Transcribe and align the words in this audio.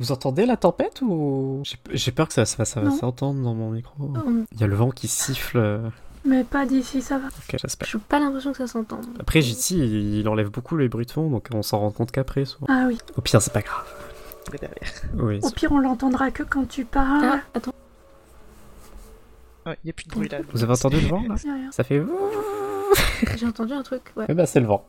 Vous 0.00 0.12
entendez 0.12 0.46
la 0.46 0.56
tempête 0.56 1.02
ou? 1.02 1.60
J'ai- 1.64 1.76
J'ai 1.92 2.12
peur 2.12 2.28
que 2.28 2.34
ça, 2.34 2.44
ça, 2.46 2.64
ça 2.64 2.80
va 2.80 2.90
s'entendre 2.92 3.42
dans 3.42 3.54
mon 3.54 3.70
micro. 3.70 4.12
Il 4.52 4.60
y 4.60 4.62
a 4.64 4.68
le 4.68 4.76
vent 4.76 4.90
qui 4.90 5.08
siffle. 5.08 5.58
euh, 5.58 5.88
Mais 6.24 6.44
pas 6.44 6.66
d'ici, 6.66 7.02
ça 7.02 7.18
va. 7.18 7.26
Ok, 7.26 7.56
j'espère. 7.60 7.88
Je 7.88 7.98
pas 7.98 8.20
l'impression 8.20 8.52
que 8.52 8.58
ça 8.58 8.68
s'entende. 8.68 9.04
Après, 9.18 9.42
JT, 9.42 9.74
il, 9.74 10.14
il 10.20 10.28
enlève 10.28 10.50
beaucoup 10.50 10.76
les 10.76 10.88
bruits 10.88 11.06
de 11.06 11.10
fond, 11.10 11.28
donc 11.28 11.48
on 11.52 11.62
s'en 11.62 11.80
rend 11.80 11.90
compte 11.90 12.12
qu'après. 12.12 12.44
souvent. 12.44 12.66
Ah 12.70 12.84
oui. 12.86 12.96
Au 13.16 13.22
pire, 13.22 13.42
c'est 13.42 13.52
pas 13.52 13.60
grave. 13.62 13.86
Oui. 15.16 15.40
Au 15.42 15.50
pire, 15.50 15.72
on 15.72 15.78
l'entendra 15.78 16.30
que 16.30 16.44
quand 16.44 16.68
tu 16.68 16.84
parles. 16.84 17.24
Ah, 17.24 17.40
attends. 17.54 17.74
Ouais, 19.66 19.76
il 19.82 19.88
y 19.88 19.90
a 19.90 19.92
plus 19.92 20.04
de 20.04 20.10
bruit 20.12 20.28
là. 20.28 20.38
Vous 20.52 20.62
avez 20.62 20.72
entendu 20.74 21.00
le 21.00 21.08
vent 21.08 21.24
là? 21.28 21.34
Ça 21.72 21.82
fait. 21.82 22.00
J'ai 23.36 23.46
entendu 23.46 23.72
un 23.72 23.82
truc, 23.82 24.02
ouais. 24.16 24.26
Eh 24.28 24.34
ben, 24.34 24.46
c'est 24.46 24.60
le 24.60 24.66
vent. 24.66 24.86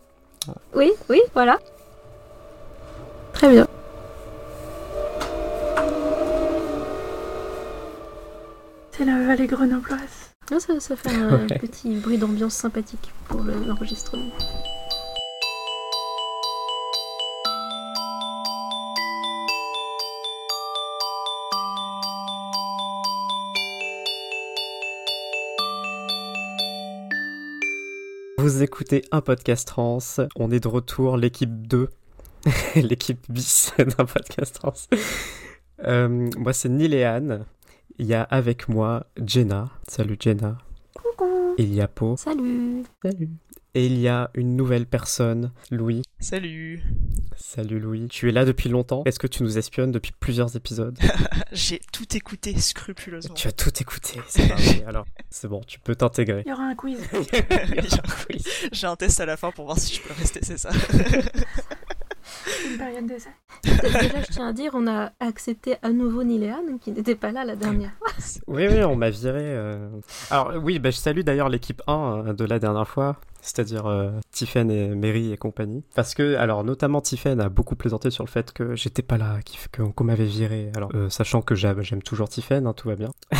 Oui, 0.75 0.91
oui, 1.09 1.19
voilà. 1.33 1.57
Très 3.33 3.49
bien. 3.51 3.67
C'est 8.99 9.05
la 9.05 9.17
vallée 9.25 9.47
grenobloise. 9.47 10.33
Ah, 10.51 10.59
ça, 10.59 10.77
ça 10.81 10.97
fait 10.97 11.15
un 11.15 11.47
Ouais. 11.47 11.57
petit 11.57 11.95
bruit 11.99 12.17
d'ambiance 12.17 12.53
sympathique 12.55 13.13
pour 13.29 13.41
le- 13.43 13.53
l'enregistrement. 13.65 14.29
Vous 28.37 28.63
écoutez 28.63 29.03
un 29.11 29.21
podcast 29.21 29.67
trans. 29.67 29.99
On 30.35 30.49
est 30.51 30.61
de 30.61 30.67
retour, 30.67 31.17
l'équipe 31.17 31.67
2. 31.67 31.89
l'équipe 32.75 33.19
bis 33.29 33.73
d'un 33.77 34.05
podcast 34.05 34.55
trans. 34.55 34.73
Euh, 35.85 36.29
moi, 36.37 36.53
c'est 36.53 36.69
Niléane. 36.69 37.45
Il 38.01 38.05
y 38.05 38.13
a 38.13 38.23
avec 38.23 38.69
moi 38.69 39.07
Jenna. 39.21 39.69
Salut 39.85 40.15
Jenna. 40.17 40.57
Coucou. 40.95 41.53
Il 41.57 41.73
y 41.73 41.81
a 41.81 41.89
Po. 41.89 42.15
Salut 42.15 42.85
Salut. 43.03 43.29
Et 43.75 43.87
il 43.87 43.99
y 43.99 44.07
a 44.07 44.31
une 44.35 44.55
nouvelle 44.55 44.85
personne, 44.85 45.51
Louis. 45.69 46.03
Salut. 46.17 46.81
Salut 47.35 47.77
Louis. 47.77 48.07
Tu 48.07 48.29
es 48.29 48.31
là 48.31 48.45
depuis 48.45 48.69
longtemps. 48.69 49.03
Est-ce 49.05 49.19
que 49.19 49.27
tu 49.27 49.43
nous 49.43 49.57
espionnes 49.57 49.91
depuis 49.91 50.13
plusieurs 50.17 50.55
épisodes 50.55 50.97
J'ai 51.51 51.81
tout 51.91 52.15
écouté 52.15 52.57
scrupuleusement. 52.57 53.35
Tu 53.35 53.49
as 53.49 53.51
tout 53.51 53.71
écouté. 53.81 54.21
C'est 54.29 54.47
vrai. 54.47 54.85
Alors, 54.87 55.05
c'est 55.29 55.49
bon, 55.49 55.59
tu 55.67 55.81
peux 55.81 55.95
t'intégrer. 55.95 56.43
Il 56.45 56.49
y 56.49 56.53
aura 56.53 56.63
un 56.63 56.75
quiz. 56.75 57.01
J'ai 58.71 58.87
un 58.87 58.95
test 58.95 59.19
à 59.19 59.25
la 59.25 59.35
fin 59.35 59.51
pour 59.51 59.65
voir 59.65 59.77
si 59.77 59.95
je 59.95 60.01
peux 60.01 60.13
rester, 60.13 60.39
c'est 60.41 60.57
ça. 60.57 60.69
Une 62.71 62.77
période 62.77 63.05
d'essai. 63.05 63.29
Déjà, 63.63 64.21
je 64.21 64.31
tiens 64.31 64.47
à 64.47 64.53
dire, 64.53 64.71
on 64.73 64.87
a 64.87 65.11
accepté 65.19 65.75
à 65.81 65.89
nouveau 65.89 66.23
Niléane, 66.23 66.79
qui 66.81 66.91
n'était 66.91 67.15
pas 67.15 67.31
là 67.31 67.43
la 67.45 67.55
dernière 67.55 67.91
fois. 67.99 68.09
Oui, 68.47 68.67
oui, 68.69 68.83
on 68.83 68.95
m'a 68.95 69.09
viré. 69.09 69.41
euh. 69.41 69.89
Alors, 70.31 70.53
oui, 70.61 70.79
bah, 70.79 70.91
je 70.91 70.97
salue 70.97 71.21
d'ailleurs 71.21 71.49
l'équipe 71.49 71.81
1 71.87 71.93
euh, 72.27 72.33
de 72.33 72.45
la 72.45 72.59
dernière 72.59 72.87
fois, 72.87 73.15
c'est-à-dire 73.41 73.85
euh, 73.85 74.11
Tiffen 74.31 74.69
et 74.71 74.89
Mary 74.89 75.31
et 75.31 75.37
compagnie. 75.37 75.83
Parce 75.95 76.13
que, 76.13 76.35
alors, 76.35 76.63
notamment 76.63 77.01
Tiffen 77.01 77.39
a 77.39 77.49
beaucoup 77.49 77.75
plaisanté 77.75 78.11
sur 78.11 78.23
le 78.23 78.29
fait 78.29 78.51
que 78.51 78.75
j'étais 78.75 79.01
pas 79.01 79.17
là, 79.17 79.39
qu'on 79.95 80.03
m'avait 80.03 80.25
viré. 80.25 80.71
Alors, 80.75 80.91
euh, 80.95 81.09
sachant 81.09 81.41
que 81.41 81.55
j'aime 81.55 82.01
toujours 82.03 82.29
Tiffen, 82.29 82.67
hein, 82.67 82.73
tout 82.73 82.87
va 82.87 82.95
bien. 82.95 83.11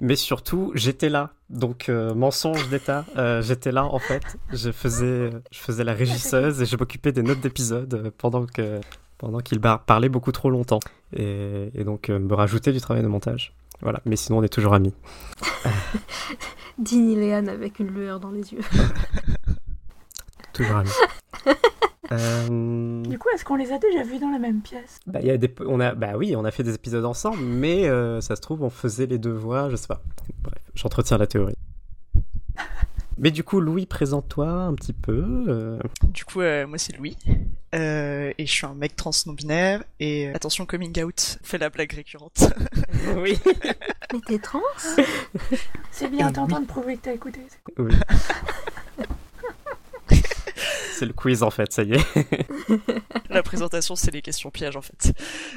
Mais 0.00 0.16
surtout, 0.16 0.72
j'étais 0.74 1.08
là. 1.08 1.32
Donc, 1.50 1.88
euh, 1.88 2.14
mensonge 2.14 2.68
d'État, 2.68 3.04
euh, 3.16 3.42
j'étais 3.42 3.72
là 3.72 3.84
en 3.84 3.98
fait. 3.98 4.38
Je 4.52 4.70
faisais, 4.70 5.30
je 5.50 5.58
faisais 5.58 5.84
la 5.84 5.94
régisseuse 5.94 6.62
et 6.62 6.66
je 6.66 6.76
m'occupais 6.76 7.12
des 7.12 7.22
notes 7.22 7.40
d'épisode 7.40 7.94
euh, 7.94 8.10
pendant 8.16 8.46
que. 8.46 8.80
Pendant 9.18 9.40
qu'il 9.40 9.60
parlait 9.60 10.08
beaucoup 10.08 10.32
trop 10.32 10.48
longtemps. 10.48 10.80
Et, 11.14 11.70
et 11.74 11.84
donc, 11.84 12.08
me 12.08 12.32
rajouter 12.32 12.72
du 12.72 12.80
travail 12.80 13.02
de 13.02 13.08
montage. 13.08 13.52
Voilà, 13.82 14.00
mais 14.06 14.16
sinon 14.16 14.38
on 14.38 14.42
est 14.42 14.48
toujours 14.48 14.72
amis. 14.72 14.94
Dit 16.80 16.98
Niléane 16.98 17.48
avec 17.48 17.78
une 17.78 17.88
lueur 17.88 18.20
dans 18.20 18.30
les 18.30 18.52
yeux. 18.52 18.60
Toujours 20.52 20.76
amis. 20.76 20.90
Euh, 22.12 23.02
Du 23.04 23.20
coup, 23.20 23.28
est-ce 23.32 23.44
qu'on 23.44 23.54
les 23.54 23.70
a 23.70 23.78
déjà 23.78 24.02
vus 24.02 24.18
dans 24.18 24.30
la 24.30 24.40
même 24.40 24.62
pièce? 24.62 24.98
Bah, 25.06 25.20
il 25.22 25.28
y 25.28 25.30
a 25.30 25.36
des, 25.36 25.54
on 25.64 25.78
a, 25.78 25.94
bah 25.94 26.14
oui, 26.16 26.34
on 26.34 26.44
a 26.44 26.50
fait 26.50 26.64
des 26.64 26.74
épisodes 26.74 27.04
ensemble, 27.04 27.38
mais 27.40 27.88
euh, 27.88 28.20
ça 28.20 28.34
se 28.34 28.40
trouve, 28.40 28.64
on 28.64 28.68
faisait 28.70 29.06
les 29.06 29.18
deux 29.18 29.30
voix, 29.30 29.70
je 29.70 29.76
sais 29.76 29.86
pas. 29.86 30.02
Bref, 30.42 30.58
j'entretiens 30.74 31.18
la 31.18 31.28
théorie. 31.28 31.54
Mais 33.22 33.30
du 33.30 33.44
coup, 33.44 33.60
Louis, 33.60 33.84
présente-toi 33.86 34.48
un 34.48 34.74
petit 34.74 34.94
peu. 34.94 35.22
euh, 35.48 35.78
Du 36.04 36.24
coup, 36.24 36.40
euh, 36.40 36.66
moi 36.66 36.78
c'est 36.78 36.96
Louis. 36.96 37.16
Euh, 37.74 38.32
et 38.38 38.46
je 38.46 38.50
suis 38.52 38.66
un 38.66 38.74
mec 38.74 38.96
trans 38.96 39.10
non 39.26 39.34
binaire. 39.34 39.84
Et 40.00 40.28
euh, 40.28 40.34
attention, 40.34 40.64
coming 40.66 41.02
out, 41.04 41.38
fait 41.42 41.58
la 41.58 41.68
blague 41.70 41.92
récurrente. 41.92 42.52
Oui. 43.16 43.38
Mais 44.12 44.20
t'es 44.26 44.38
trans? 44.38 44.60
C'est 45.92 46.08
bien 46.10 46.26
Oui. 46.28 46.32
tentant 46.32 46.60
de 46.60 46.66
prouver 46.66 46.96
que 46.96 47.02
t'as 47.02 47.12
écouté. 47.14 47.40
oui. 47.78 47.92
C'est 51.00 51.06
le 51.06 51.14
quiz 51.14 51.42
en 51.42 51.48
fait, 51.48 51.72
ça 51.72 51.82
y 51.82 51.94
est. 51.94 52.46
la 53.30 53.42
présentation, 53.42 53.96
c'est 53.96 54.10
les 54.10 54.20
questions 54.20 54.50
pièges 54.50 54.76
en 54.76 54.82
fait. 54.82 55.14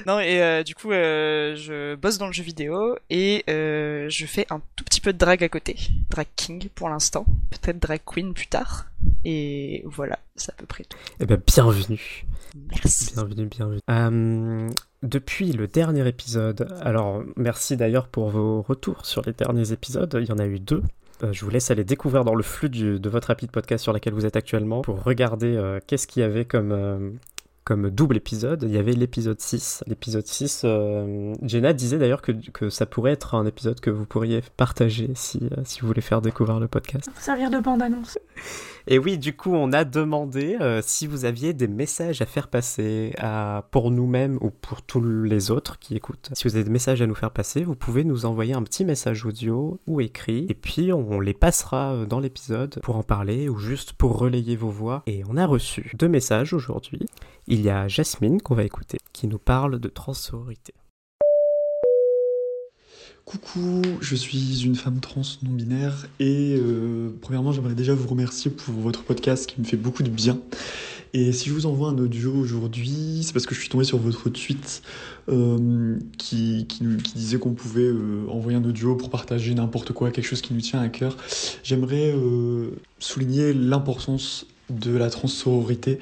Non, 0.08 0.22
et 0.22 0.42
euh, 0.42 0.64
du 0.64 0.74
coup, 0.74 0.94
euh, 0.94 1.58
je 1.58 1.96
bosse 1.96 2.18
dans 2.18 2.28
le 2.28 2.32
jeu 2.32 2.44
vidéo 2.44 2.96
et 3.10 3.44
euh, 3.50 4.08
je 4.08 4.26
fais 4.26 4.48
un 4.52 4.62
tout 4.78 4.86
petit 4.86 5.02
peu 5.02 5.12
de 5.12 5.18
drag 5.18 5.44
à 5.44 5.50
côté. 5.50 5.76
Drag 6.10 6.28
king 6.38 6.70
pour 6.74 6.88
l'instant. 6.88 7.26
Peut-être 7.50 7.78
drag 7.78 8.00
queen 8.06 8.34
plus 8.34 8.48
tard. 8.48 8.86
Et 9.26 9.84
voilà, 9.86 10.18
c'est 10.38 10.54
à 10.54 10.56
peu 10.56 10.66
près 10.66 10.86
tout. 10.86 10.98
Eh 11.20 11.26
ben, 11.26 11.42
bienvenue. 11.46 12.26
Merci. 12.70 13.12
Bienvenue, 13.14 13.48
bienvenue. 13.48 14.72
Depuis 15.02 15.52
le 15.52 15.68
dernier 15.68 16.08
épisode, 16.08 16.74
alors 16.80 17.22
merci 17.36 17.76
d'ailleurs 17.76 18.08
pour 18.08 18.30
vos 18.30 18.62
retours 18.62 19.06
sur 19.06 19.22
les 19.24 19.34
derniers 19.34 19.74
épisodes, 19.74 20.18
il 20.22 20.30
y 20.30 20.32
en 20.32 20.40
a 20.40 20.46
eu 20.46 20.62
deux. 20.62 20.84
Euh, 21.24 21.32
je 21.32 21.46
vous 21.46 21.52
laisse 21.52 21.72
aller 21.72 21.84
découvrir 21.84 22.24
dans 22.24 22.36
le 22.36 22.44
flux 22.44 22.70
de 22.70 23.10
votre 23.10 23.28
rapide 23.28 23.52
podcast 23.52 23.84
sur 23.84 23.94
laquelle 23.94 24.14
vous 24.14 24.26
êtes 24.26 24.36
actuellement 24.36 24.82
pour 24.82 25.04
regarder 25.04 25.56
euh, 25.56 25.80
qu'est-ce 25.86 26.08
qu'il 26.08 26.22
y 26.22 26.24
avait 26.24 26.46
comme, 26.46 26.72
euh, 26.72 27.12
comme 27.64 27.90
double 27.90 28.18
épisode. 28.18 28.64
Il 28.64 28.74
y 28.74 28.78
avait 28.78 28.94
l'épisode 28.94 29.40
6. 29.40 29.84
L'épisode 29.88 30.26
6, 30.26 30.62
euh, 30.66 31.34
Jenna 31.44 31.74
disait 31.74 31.98
d'ailleurs 31.98 32.22
que, 32.22 32.32
que 32.32 32.70
ça 32.70 32.86
pourrait 32.86 33.12
être 33.12 33.36
un 33.36 33.46
épisode 33.46 33.80
que 33.80 33.90
vous 33.90 34.06
pourriez 34.06 34.42
partager 34.58 35.12
si, 35.16 35.50
euh, 35.52 35.62
si 35.64 35.82
vous 35.82 35.88
voulez 35.88 36.02
faire 36.02 36.22
découvrir 36.22 36.60
le 36.60 36.68
podcast. 36.68 37.10
Servir 37.20 37.50
de 37.50 37.60
bande-annonce. 37.60 38.18
Et 38.86 39.00
oui, 39.00 39.18
du 39.18 39.34
coup, 39.34 39.54
on 39.54 39.72
a 39.72 39.86
demandé 39.86 40.58
euh, 40.60 40.82
si 40.84 41.08
vous 41.08 41.24
aviez 41.24 41.54
des 41.54 41.70
messages 41.70 42.22
à 42.22 42.26
faire 42.26 42.50
passer 42.50 43.14
à, 43.18 43.66
pour 43.72 43.92
nous-mêmes 43.92 44.38
ou 44.42 44.50
pour 44.50 44.82
tous 44.82 45.02
les 45.02 45.52
autres 45.52 45.80
qui 45.80 45.96
écoutent. 45.96 46.30
Si 46.34 46.46
vous 46.46 46.56
avez 46.56 46.66
des 46.66 46.70
messages 46.70 47.02
à 47.02 47.08
nous 47.08 47.16
faire 47.16 47.32
passer, 47.32 47.64
vous 47.64 47.76
pouvez 47.76 48.04
nous 48.04 48.26
envoyer 48.26 48.54
un 48.54 48.64
petit 48.64 48.84
message 48.84 49.26
audio 49.26 49.80
ou 49.88 50.02
écrit, 50.02 50.48
et 50.50 50.54
puis 50.54 50.92
on 50.92 51.22
les 51.22 51.34
passera 51.34 52.06
dans 52.06 52.20
l'épisode 52.20 52.82
pour 52.84 52.98
en 52.98 53.04
parler 53.04 53.48
ou 53.48 53.58
juste 53.58 53.94
pour 53.94 54.18
relayer 54.18 54.58
vos 54.58 54.70
voix. 54.70 55.04
Et 55.08 55.24
on 55.30 55.38
a 55.38 55.46
reçu 55.46 55.92
deux 55.98 56.10
messages 56.10 56.52
aujourd'hui. 56.52 57.06
Il 57.46 57.62
y 57.62 57.70
a 57.70 57.90
Jasmine 57.90 58.42
qu'on 58.42 58.56
va 58.56 58.64
écouter, 58.64 59.00
qui 59.12 59.28
nous 59.28 59.38
parle 59.38 59.78
de 59.78 59.90
transsororité. 59.90 60.74
Coucou, 63.26 63.82
je 64.00 64.16
suis 64.16 64.64
une 64.64 64.76
femme 64.76 65.02
trans 65.02 65.24
non 65.44 65.52
binaire 65.52 66.08
et 66.20 66.56
euh, 66.58 67.10
premièrement 67.22 67.52
j'aimerais 67.52 67.74
déjà 67.74 67.94
vous 67.94 68.08
remercier 68.08 68.50
pour 68.50 68.74
votre 68.76 69.04
podcast 69.04 69.50
qui 69.50 69.60
me 69.60 69.66
fait 69.66 69.76
beaucoup 69.76 70.04
de 70.04 70.10
bien. 70.10 70.40
Et 71.14 71.34
si 71.34 71.50
je 71.50 71.54
vous 71.54 71.66
envoie 71.66 71.90
un 71.90 71.98
audio 71.98 72.34
aujourd'hui, 72.34 73.22
c'est 73.24 73.34
parce 73.34 73.46
que 73.46 73.54
je 73.54 73.60
suis 73.60 73.70
tombé 73.70 73.84
sur 73.84 73.98
votre 73.98 74.30
tweet 74.30 74.82
euh, 75.30 76.00
qui, 76.18 76.66
disait 77.14 77.40
qu'on 77.40 77.54
pouvait 77.54 77.82
euh, 77.82 78.26
envoyer 78.30 78.58
un 78.58 78.64
audio 78.64 78.96
pour 78.96 79.10
partager 79.10 79.54
n'importe 79.54 79.92
quoi, 79.92 80.12
quelque 80.12 80.26
chose 80.26 80.42
qui 80.42 80.54
nous 80.54 80.62
tient 80.62 80.80
à 80.80 80.88
cœur. 80.88 81.18
J'aimerais 81.64 82.16
souligner 83.00 83.54
l'importance 83.54 84.46
de 84.70 84.96
la 84.96 85.10
trans-sororité. 85.10 86.00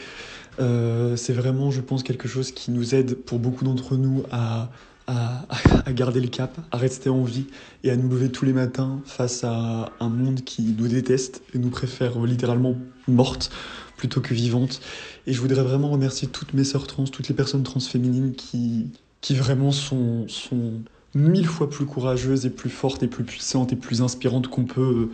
Euh, 0.60 1.16
c'est 1.16 1.34
vraiment, 1.34 1.72
je 1.72 1.82
pense, 1.82 2.04
quelque 2.04 2.28
chose 2.28 2.52
qui 2.52 2.72
nous 2.72 2.96
aide 2.96 3.16
pour 3.16 3.40
beaucoup 3.40 3.64
d'entre 3.64 3.96
nous 3.96 4.24
à, 4.32 4.70
à, 5.08 5.46
à 5.86 5.94
garder 5.94 6.20
le 6.20 6.28
cap, 6.28 6.58
à 6.72 6.78
rester 6.78 7.10
en 7.10 7.24
vie 7.24 7.46
et 7.84 7.92
à 7.92 7.96
nous 7.96 8.10
lever 8.10 8.30
tous 8.30 8.46
les 8.46 8.54
matins 8.54 9.02
face 9.06 9.44
à 9.44 9.92
un 10.00 10.10
monde 10.10 10.42
qui 10.42 10.76
nous 10.78 10.88
déteste 10.88 11.42
et 11.54 11.58
nous 11.58 11.70
préfère 11.70 12.20
littéralement 12.20 12.76
mortes 13.08 13.52
plutôt 13.98 14.22
que 14.22 14.34
vivantes. 14.34 14.82
Et 15.28 15.34
je 15.34 15.40
voudrais 15.40 15.64
vraiment 15.64 15.90
remercier 15.90 16.28
toutes 16.28 16.54
mes 16.54 16.64
sœurs 16.64 16.88
trans, 16.88 17.06
toutes 17.06 17.28
les 17.28 17.36
personnes 17.36 17.64
trans 17.64 17.80
féminines 17.80 18.34
qui, 18.34 18.88
qui 19.22 19.36
vraiment 19.36 19.72
sont, 19.72 20.28
sont 20.28 20.82
mille 21.14 21.46
fois 21.46 21.70
plus 21.70 21.86
courageuses 21.86 22.46
et 22.46 22.50
plus 22.50 22.70
fortes 22.70 23.04
et 23.04 23.08
plus 23.08 23.24
puissantes 23.24 23.74
et 23.74 23.76
plus 23.76 24.02
inspirantes 24.02 24.48
qu'on 24.48 24.66
peut, 24.66 25.10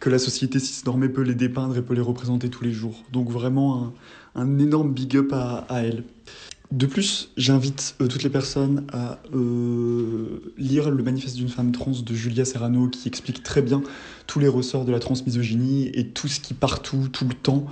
que 0.00 0.10
la 0.10 0.18
société 0.18 0.58
cisnormée 0.58 1.08
peut 1.08 1.22
les 1.22 1.34
dépeindre 1.34 1.76
et 1.76 1.82
peut 1.82 1.94
les 1.94 2.00
représenter 2.00 2.48
tous 2.50 2.64
les 2.64 2.72
jours. 2.72 3.04
Donc 3.12 3.30
vraiment 3.30 3.84
un, 3.84 3.92
un 4.34 4.58
énorme 4.58 4.92
big 4.92 5.16
up 5.16 5.32
à, 5.32 5.66
elles. 5.82 6.04
De 6.72 6.86
plus, 6.86 7.30
j'invite 7.36 7.94
euh, 8.00 8.08
toutes 8.08 8.24
les 8.24 8.30
personnes 8.30 8.84
à 8.92 9.20
euh, 9.32 10.52
lire 10.58 10.90
le 10.90 11.02
manifeste 11.02 11.36
d'une 11.36 11.48
femme 11.48 11.70
trans 11.70 11.92
de 11.92 12.14
Julia 12.14 12.44
Serrano 12.44 12.88
qui 12.88 13.06
explique 13.06 13.42
très 13.42 13.62
bien 13.62 13.82
tous 14.26 14.40
les 14.40 14.48
ressorts 14.48 14.84
de 14.84 14.90
la 14.90 14.98
transmisogynie 14.98 15.90
et 15.94 16.08
tout 16.08 16.26
ce 16.26 16.40
qui 16.40 16.54
partout, 16.54 17.08
tout 17.12 17.28
le 17.28 17.34
temps, 17.34 17.66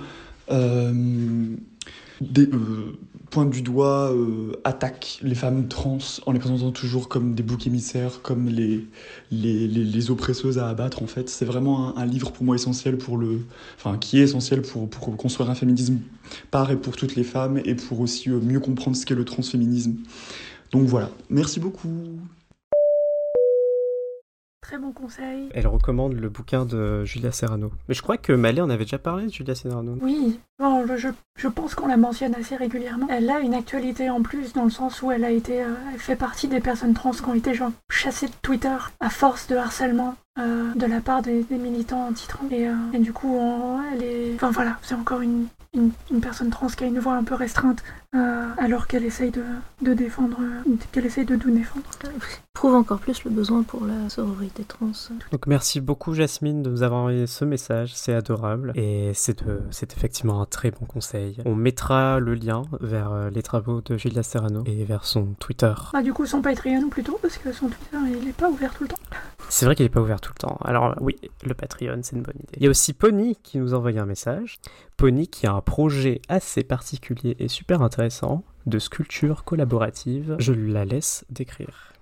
euh, 0.51 1.47
pointe 3.33 3.49
du 3.49 3.63
doigt, 3.63 4.13
euh, 4.13 4.51
attaque 4.63 5.17
les 5.23 5.33
femmes 5.33 5.67
trans 5.67 5.97
en 6.27 6.33
les 6.33 6.39
présentant 6.39 6.71
toujours 6.71 7.09
comme 7.09 7.33
des 7.33 7.41
boucs 7.41 7.65
émissaires, 7.65 8.21
comme 8.21 8.47
les, 8.47 8.85
les, 9.31 9.67
les, 9.67 9.83
les 9.83 10.11
oppresseuses 10.11 10.59
à 10.59 10.67
abattre 10.67 11.01
en 11.01 11.07
fait. 11.07 11.29
C'est 11.29 11.45
vraiment 11.45 11.97
un, 11.97 11.99
un, 11.99 12.05
livre 12.05 12.31
pour 12.31 12.43
moi 12.43 12.53
essentiel 12.53 12.99
pour 12.99 13.17
le, 13.17 13.39
enfin 13.75 13.97
qui 13.97 14.19
est 14.19 14.23
essentiel 14.23 14.61
pour, 14.61 14.87
pour 14.87 15.17
construire 15.17 15.49
un 15.49 15.55
féminisme 15.55 15.97
par 16.51 16.69
et 16.69 16.75
pour 16.75 16.95
toutes 16.95 17.15
les 17.15 17.23
femmes 17.23 17.59
et 17.65 17.73
pour 17.73 18.01
aussi 18.01 18.29
euh, 18.29 18.39
mieux 18.39 18.59
comprendre 18.59 18.95
ce 18.95 19.03
qu'est 19.03 19.15
le 19.15 19.25
transféminisme. 19.25 19.95
Donc 20.71 20.83
voilà, 20.83 21.09
merci 21.31 21.59
beaucoup. 21.59 21.89
Très 24.61 24.77
bon 24.77 24.91
conseil. 24.93 25.49
Elle 25.53 25.67
recommande 25.67 26.13
le 26.13 26.29
bouquin 26.29 26.65
de 26.65 27.03
Julia 27.03 27.31
Serrano. 27.31 27.71
Mais 27.89 27.95
je 27.95 28.01
crois 28.01 28.17
que 28.17 28.31
Malé 28.31 28.61
en 28.61 28.69
avait 28.69 28.85
déjà 28.85 28.97
parlé 28.99 29.25
de 29.25 29.31
Julia 29.31 29.55
Serrano. 29.55 29.97
Oui, 30.01 30.39
bon, 30.59 30.85
je, 30.95 31.09
je, 31.35 31.47
pense 31.47 31.75
qu'on 31.75 31.87
la 31.87 31.97
mentionne 31.97 32.35
assez 32.35 32.55
régulièrement. 32.55 33.07
Elle 33.09 33.29
a 33.29 33.39
une 33.39 33.53
actualité 33.53 34.09
en 34.09 34.21
plus 34.21 34.53
dans 34.53 34.63
le 34.63 34.69
sens 34.69 35.01
où 35.01 35.11
elle 35.11 35.23
a 35.23 35.31
été, 35.31 35.63
euh, 35.63 35.73
elle 35.93 35.99
fait 35.99 36.15
partie 36.15 36.47
des 36.47 36.59
personnes 36.59 36.93
trans 36.93 37.11
qui 37.11 37.25
ont 37.25 37.33
été 37.33 37.53
genre 37.53 37.71
chassées 37.89 38.27
de 38.27 38.33
Twitter 38.41 38.77
à 38.99 39.09
force 39.09 39.47
de 39.47 39.55
harcèlement. 39.55 40.15
Euh, 40.39 40.73
de 40.73 40.87
la 40.87 40.99
part 40.99 41.21
des, 41.21 41.43
des 41.43 41.59
militants 41.59 42.07
anti-trans 42.07 42.47
et, 42.49 42.67
euh, 42.67 42.73
et, 42.91 42.97
du 42.97 43.13
coup 43.13 43.37
on, 43.37 43.79
elle 43.93 44.01
est 44.01 44.33
enfin 44.33 44.49
voilà 44.49 44.79
c'est 44.81 44.95
encore 44.95 45.21
une, 45.21 45.45
une, 45.75 45.91
une, 46.09 46.21
personne 46.21 46.49
trans 46.49 46.65
qui 46.65 46.83
a 46.83 46.87
une 46.87 46.97
voix 46.97 47.13
un 47.13 47.23
peu 47.23 47.35
restreinte 47.35 47.83
euh, 48.15 48.47
alors 48.57 48.87
qu'elle 48.87 49.03
essaye 49.03 49.29
de, 49.29 49.43
de 49.83 49.93
défendre 49.93 50.39
qu'elle 50.91 51.05
essaye 51.05 51.25
de 51.25 51.35
tout 51.35 51.51
défendre 51.51 51.85
prouve 52.53 52.73
encore 52.73 52.97
plus 52.97 53.23
le 53.25 53.29
besoin 53.29 53.61
pour 53.61 53.85
la 53.85 54.09
sororité 54.09 54.63
trans 54.63 54.91
donc 55.31 55.45
merci 55.45 55.81
beaucoup 55.81 56.15
Jasmine 56.15 56.63
de 56.63 56.71
nous 56.71 56.81
avoir 56.81 57.01
envoyé 57.01 57.27
ce 57.27 57.45
message 57.45 57.93
c'est 57.93 58.15
adorable 58.15 58.71
et 58.73 59.11
c'est 59.13 59.43
c'est 59.69 59.93
effectivement 59.93 60.41
un 60.41 60.47
très 60.53 60.71
bon 60.71 60.85
conseil 60.85 61.37
on 61.45 61.55
mettra 61.55 62.19
le 62.19 62.35
lien 62.35 62.63
vers 62.79 63.29
les 63.29 63.43
travaux 63.43 63.81
de 63.81 63.97
Julia 63.97 64.23
Serrano 64.23 64.63
et 64.65 64.85
vers 64.85 65.05
son 65.05 65.33
Twitter 65.39 65.73
bah 65.91 66.01
du 66.01 66.13
coup 66.13 66.25
son 66.25 66.41
Patreon 66.41 66.89
plutôt 66.89 67.19
parce 67.21 67.37
que 67.37 67.51
son 67.51 67.67
Twitter 67.67 67.97
il 68.21 68.27
est 68.29 68.33
pas 68.33 68.49
ouvert 68.49 68.73
tout 68.73 68.83
le 68.83 68.89
temps 68.89 68.99
c'est 69.49 69.65
vrai 69.65 69.75
qu'il 69.75 69.85
n'est 69.85 69.89
pas 69.89 70.01
ouvert 70.01 70.19
tout 70.19 70.31
le 70.35 70.39
temps. 70.39 70.57
Alors 70.63 70.95
oui, 70.99 71.15
le 71.43 71.53
Patreon, 71.53 71.99
c'est 72.01 72.15
une 72.15 72.23
bonne 72.23 72.37
idée. 72.37 72.57
Il 72.57 72.63
y 72.63 72.67
a 72.67 72.69
aussi 72.69 72.91
Pony 72.93 73.37
qui 73.43 73.59
nous 73.59 73.73
a 73.75 73.77
envoyé 73.77 73.99
un 73.99 74.05
message. 74.05 74.57
Pony 74.97 75.27
qui 75.27 75.45
a 75.45 75.53
un 75.53 75.61
projet 75.61 76.21
assez 76.27 76.63
particulier 76.63 77.35
et 77.37 77.47
super 77.47 77.81
intéressant 77.81 78.43
de 78.65 78.79
sculpture 78.79 79.43
collaborative. 79.43 80.37
Je 80.39 80.53
la 80.53 80.85
laisse 80.85 81.25
décrire. 81.29 81.92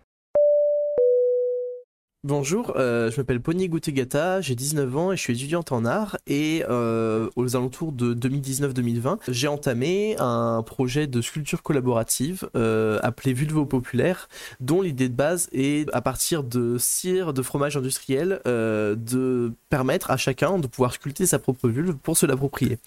Bonjour, 2.24 2.74
euh, 2.76 3.10
je 3.10 3.18
m'appelle 3.18 3.42
Pony 3.42 3.68
Goutegata, 3.68 4.42
j'ai 4.42 4.54
19 4.54 4.96
ans 4.96 5.12
et 5.12 5.18
je 5.18 5.22
suis 5.24 5.34
étudiante 5.34 5.72
en 5.72 5.86
art 5.86 6.20
et 6.28 6.64
euh, 6.70 7.28
aux 7.36 7.56
alentours 7.56 7.92
de 7.92 8.14
2019-2020, 8.14 9.18
j'ai 9.30 9.48
entamé 9.48 10.16
un 10.20 10.62
projet 10.62 11.08
de 11.08 11.20
sculpture 11.20 11.64
collaborative 11.64 12.48
euh, 12.56 13.00
appelé 13.02 13.34
Vulvo 13.34 13.66
Populaire, 13.66 14.30
dont 14.60 14.84
l'idée 14.84 15.10
de 15.10 15.16
base 15.16 15.50
est 15.52 15.92
à 15.96 16.02
partir 16.02 16.44
de 16.44 16.78
cire 16.78 17.34
de 17.34 17.42
fromage 17.42 17.76
industriel 17.76 18.40
de 18.46 19.52
permettre 19.72 20.12
à 20.12 20.18
chacun 20.18 20.60
de 20.60 20.68
pouvoir 20.68 20.94
sculpter 20.94 21.26
sa 21.26 21.40
propre 21.40 21.70
vulve 21.70 21.96
pour 21.96 22.18
se 22.18 22.28
l'approprier. 22.28 22.78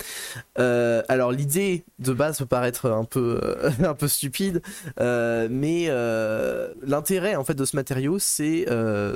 alors 0.55 1.33
l'idée 1.33 1.83
de 1.99 2.13
base 2.13 2.39
peut 2.39 2.47
paraître 2.47 2.89
un 2.89 3.05
peu, 3.05 3.41
un 3.83 3.95
peu 3.95 4.07
stupide, 4.07 4.63
mais 4.97 5.89
l'intérêt 6.87 7.35
en 7.35 7.43
fait 7.43 7.55
de 7.55 7.65
ce 7.65 7.75
matériau 7.75 8.21
c'est 8.21 8.67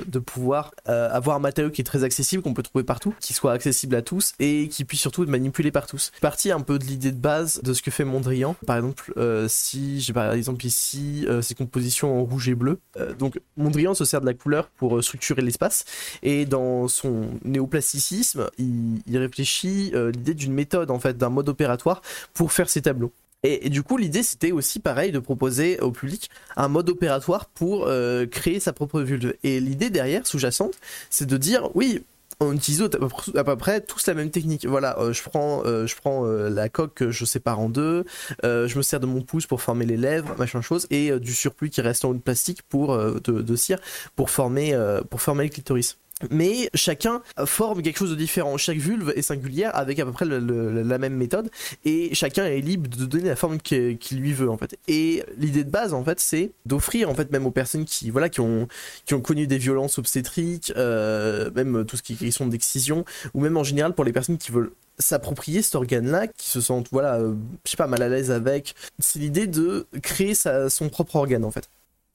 de 0.09 0.19
pouvoir 0.19 0.71
euh, 0.87 1.09
avoir 1.11 1.35
un 1.35 1.39
matériau 1.39 1.71
qui 1.71 1.81
est 1.81 1.85
très 1.85 2.03
accessible, 2.03 2.43
qu'on 2.43 2.53
peut 2.53 2.63
trouver 2.63 2.83
partout, 2.83 3.13
qui 3.19 3.33
soit 3.33 3.51
accessible 3.51 3.95
à 3.95 4.01
tous 4.01 4.33
et 4.39 4.67
qui 4.69 4.85
puisse 4.85 5.01
surtout 5.01 5.23
être 5.23 5.29
manipulé 5.29 5.71
par 5.71 5.87
tous. 5.87 6.11
Partie 6.21 6.51
un 6.51 6.59
peu 6.59 6.79
de 6.79 6.85
l'idée 6.85 7.11
de 7.11 7.17
base 7.17 7.61
de 7.63 7.73
ce 7.73 7.81
que 7.81 7.91
fait 7.91 8.05
Mondrian. 8.05 8.55
Par 8.65 8.77
exemple, 8.77 9.13
euh, 9.17 9.47
si 9.47 10.01
j'ai 10.01 10.13
par 10.13 10.33
exemple 10.33 10.65
ici 10.65 11.25
euh, 11.27 11.41
ces 11.41 11.55
compositions 11.55 12.19
en 12.19 12.23
rouge 12.23 12.49
et 12.49 12.55
bleu. 12.55 12.79
Euh, 12.97 13.13
donc 13.13 13.39
Mondrian 13.57 13.93
se 13.93 14.05
sert 14.05 14.21
de 14.21 14.25
la 14.25 14.33
couleur 14.33 14.69
pour 14.77 15.03
structurer 15.03 15.41
l'espace 15.41 15.85
et 16.23 16.45
dans 16.45 16.87
son 16.87 17.29
néoplasticisme, 17.43 18.49
il, 18.57 19.01
il 19.07 19.17
réfléchit 19.17 19.91
l'idée 19.93 20.33
d'une 20.33 20.53
méthode 20.53 20.91
en 20.91 20.99
fait, 20.99 21.17
d'un 21.17 21.29
mode 21.29 21.49
opératoire 21.49 22.01
pour 22.33 22.51
faire 22.51 22.69
ses 22.69 22.81
tableaux. 22.81 23.11
Et, 23.43 23.69
du 23.69 23.83
coup, 23.83 23.97
l'idée, 23.97 24.23
c'était 24.23 24.51
aussi 24.51 24.79
pareil 24.79 25.11
de 25.11 25.19
proposer 25.19 25.79
au 25.79 25.91
public 25.91 26.29
un 26.57 26.67
mode 26.67 26.89
opératoire 26.89 27.45
pour 27.47 27.87
euh, 27.87 28.25
créer 28.25 28.59
sa 28.59 28.73
propre 28.73 29.01
vulve. 29.01 29.33
Et 29.43 29.61
l'idée 29.61 29.89
derrière, 29.89 30.27
sous-jacente, 30.27 30.77
c'est 31.09 31.25
de 31.25 31.37
dire, 31.37 31.69
oui, 31.73 32.03
on 32.41 32.53
utilise 32.53 32.81
à 32.81 33.43
peu 33.43 33.57
près 33.57 33.79
tous 33.79 34.07
la 34.07 34.13
même 34.13 34.29
technique. 34.29 34.65
Voilà, 34.65 34.99
euh, 34.99 35.13
je 35.13 35.23
prends, 35.23 35.63
euh, 35.65 36.49
la 36.49 36.67
coque 36.67 36.95
que 36.95 37.11
je 37.11 37.23
sépare 37.23 37.59
en 37.59 37.69
deux, 37.69 38.03
je 38.43 38.77
me 38.77 38.81
sers 38.81 38.99
de 38.99 39.05
mon 39.05 39.21
pouce 39.21 39.47
pour 39.47 39.61
former 39.61 39.85
les 39.85 39.97
lèvres, 39.97 40.35
machin 40.37 40.61
chose, 40.61 40.85
et 40.89 41.17
du 41.19 41.33
surplus 41.33 41.69
qui 41.69 41.79
reste 41.79 42.03
en 42.03 42.09
haut 42.09 42.15
plastique 42.15 42.63
pour 42.63 42.97
de, 42.97 43.19
de, 43.19 43.55
cire 43.55 43.79
pour 44.17 44.31
former 44.31 44.73
le 44.73 45.47
clitoris 45.47 45.97
mais 46.31 46.69
chacun 46.73 47.21
forme 47.45 47.81
quelque 47.81 47.97
chose 47.97 48.11
de 48.11 48.15
différent. 48.15 48.57
Chaque 48.57 48.77
vulve 48.77 49.13
est 49.15 49.21
singulière 49.21 49.75
avec 49.75 49.99
à 49.99 50.05
peu 50.05 50.11
près 50.11 50.25
la 50.25 50.97
même 50.97 51.15
méthode 51.15 51.49
et 51.85 52.13
chacun 52.13 52.45
est 52.45 52.61
libre 52.61 52.89
de 52.89 53.05
donner 53.05 53.29
la 53.29 53.35
forme 53.35 53.59
qu'il 53.59 53.97
qu 53.97 54.15
lui 54.15 54.33
veut 54.33 54.49
en 54.49 54.57
fait. 54.57 54.77
Et 54.87 55.23
l'idée 55.37 55.63
de 55.63 55.69
base 55.69 55.93
en 55.93 56.03
fait 56.03 56.19
c'est 56.19 56.51
d'offrir 56.65 57.09
en 57.09 57.15
fait 57.15 57.31
même 57.31 57.45
aux 57.45 57.51
personnes 57.51 57.85
qui 57.85 58.09
voilà 58.09 58.29
qui 58.29 58.41
ont 58.41 58.67
qui 59.05 59.13
ont 59.13 59.21
connu 59.21 59.47
des 59.47 59.57
violences 59.57 59.97
obstétriques, 59.97 60.73
euh, 60.77 61.49
même 61.55 61.85
tout 61.85 61.97
ce 61.97 62.03
qui 62.03 62.13
est 62.13 62.17
question 62.17 62.47
d'excision 62.47 63.05
ou 63.33 63.41
même 63.41 63.57
en 63.57 63.63
général 63.63 63.93
pour 63.93 64.05
les 64.05 64.13
personnes 64.13 64.37
qui 64.37 64.51
veulent 64.51 64.71
s'approprier 64.99 65.61
cet 65.61 65.75
organe-là, 65.75 66.27
qui 66.27 66.47
se 66.47 66.61
sentent, 66.61 66.89
voilà, 66.91 67.15
euh, 67.15 67.33
je 67.65 67.71
sais 67.71 67.77
pas, 67.77 67.87
mal 67.87 68.01
à 68.01 68.09
l'aise 68.09 68.31
avec. 68.31 68.75
C'est 68.99 69.19
l'idée 69.19 69.47
de 69.47 69.87
créer 70.03 70.33
son 70.35 70.89
propre 70.89 71.15
organe, 71.15 71.45
en 71.45 71.51
fait. 71.51 71.69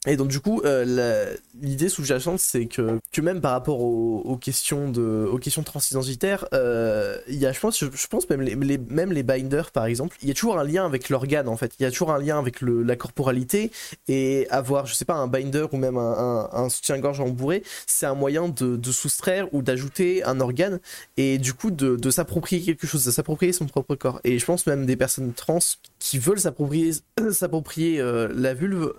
Et 0.07 0.17
donc 0.17 0.29
du 0.29 0.41
coup, 0.41 0.61
euh, 0.65 1.35
l'idée 1.61 1.89
sous-jacente, 1.89 2.39
c'est 2.39 2.67
que, 2.67 2.99
que 3.11 3.21
même 3.23 3.41
par 3.41 3.53
rapport 3.53 3.81
aux, 3.81 4.37
questions 4.37 4.91
de, 4.91 5.27
aux 5.31 5.39
questions 5.39 5.63
transidentitaires, 5.63 6.47
euh, 6.53 7.17
y 7.29 7.47
a, 7.47 7.53
je 7.53 7.61
pense, 7.61 7.79
je, 7.79 8.07
pense 8.09 8.29
même 8.29 8.43
les, 8.43 8.79
même 8.79 9.13
les 9.13 9.23
binders 9.23 9.71
par 9.71 9.87
exemple, 9.87 10.17
il 10.21 10.29
y 10.29 10.31
a 10.31 10.35
toujours 10.35 10.59
un 10.59 10.65
lien 10.65 10.85
avec 10.85 11.09
l'organe 11.09 11.49
en 11.49 11.57
fait. 11.57 11.73
Il 11.79 11.85
y 11.85 11.87
a 11.87 11.91
toujours 11.91 12.13
un 12.13 12.19
lien 12.19 12.39
avec 12.39 12.61
la 12.61 12.97
corporalité 12.97 13.71
et 14.09 14.47
avoir, 14.51 14.87
je 14.87 14.95
sais 14.95 15.07
pas, 15.07 15.15
un 15.15 15.27
binder 15.27 15.67
ou 15.73 15.79
même 15.79 15.97
un, 15.97 16.69
soutien-gorge 16.69 17.21
embourré, 17.21 17.63
c'est 17.87 18.07
un 18.07 18.15
moyen 18.15 18.49
de, 18.49 18.93
soustraire 18.93 19.53
ou 19.53 19.63
d'ajouter 19.63 20.23
un 20.25 20.41
organe 20.41 20.81
et 21.17 21.39
du 21.39 21.55
coup 21.55 21.71
de, 21.71 22.11
s'approprier 22.11 22.63
quelque 22.63 22.87
chose, 22.87 23.05
de 23.05 23.11
s'approprier 23.11 23.53
son 23.53 23.67
propre 23.67 23.95
corps. 23.95 24.21
Et 24.25 24.39
je 24.39 24.45
pense 24.45 24.67
même 24.67 24.85
des 24.85 24.97
personnes 24.97 25.33
trans 25.33 25.59
qui 25.99 26.19
veulent 26.19 26.41
s'approprier, 26.41 26.93
s'approprier 27.31 28.01
euh, 28.01 28.29
la 28.35 28.53
vulve 28.53 28.93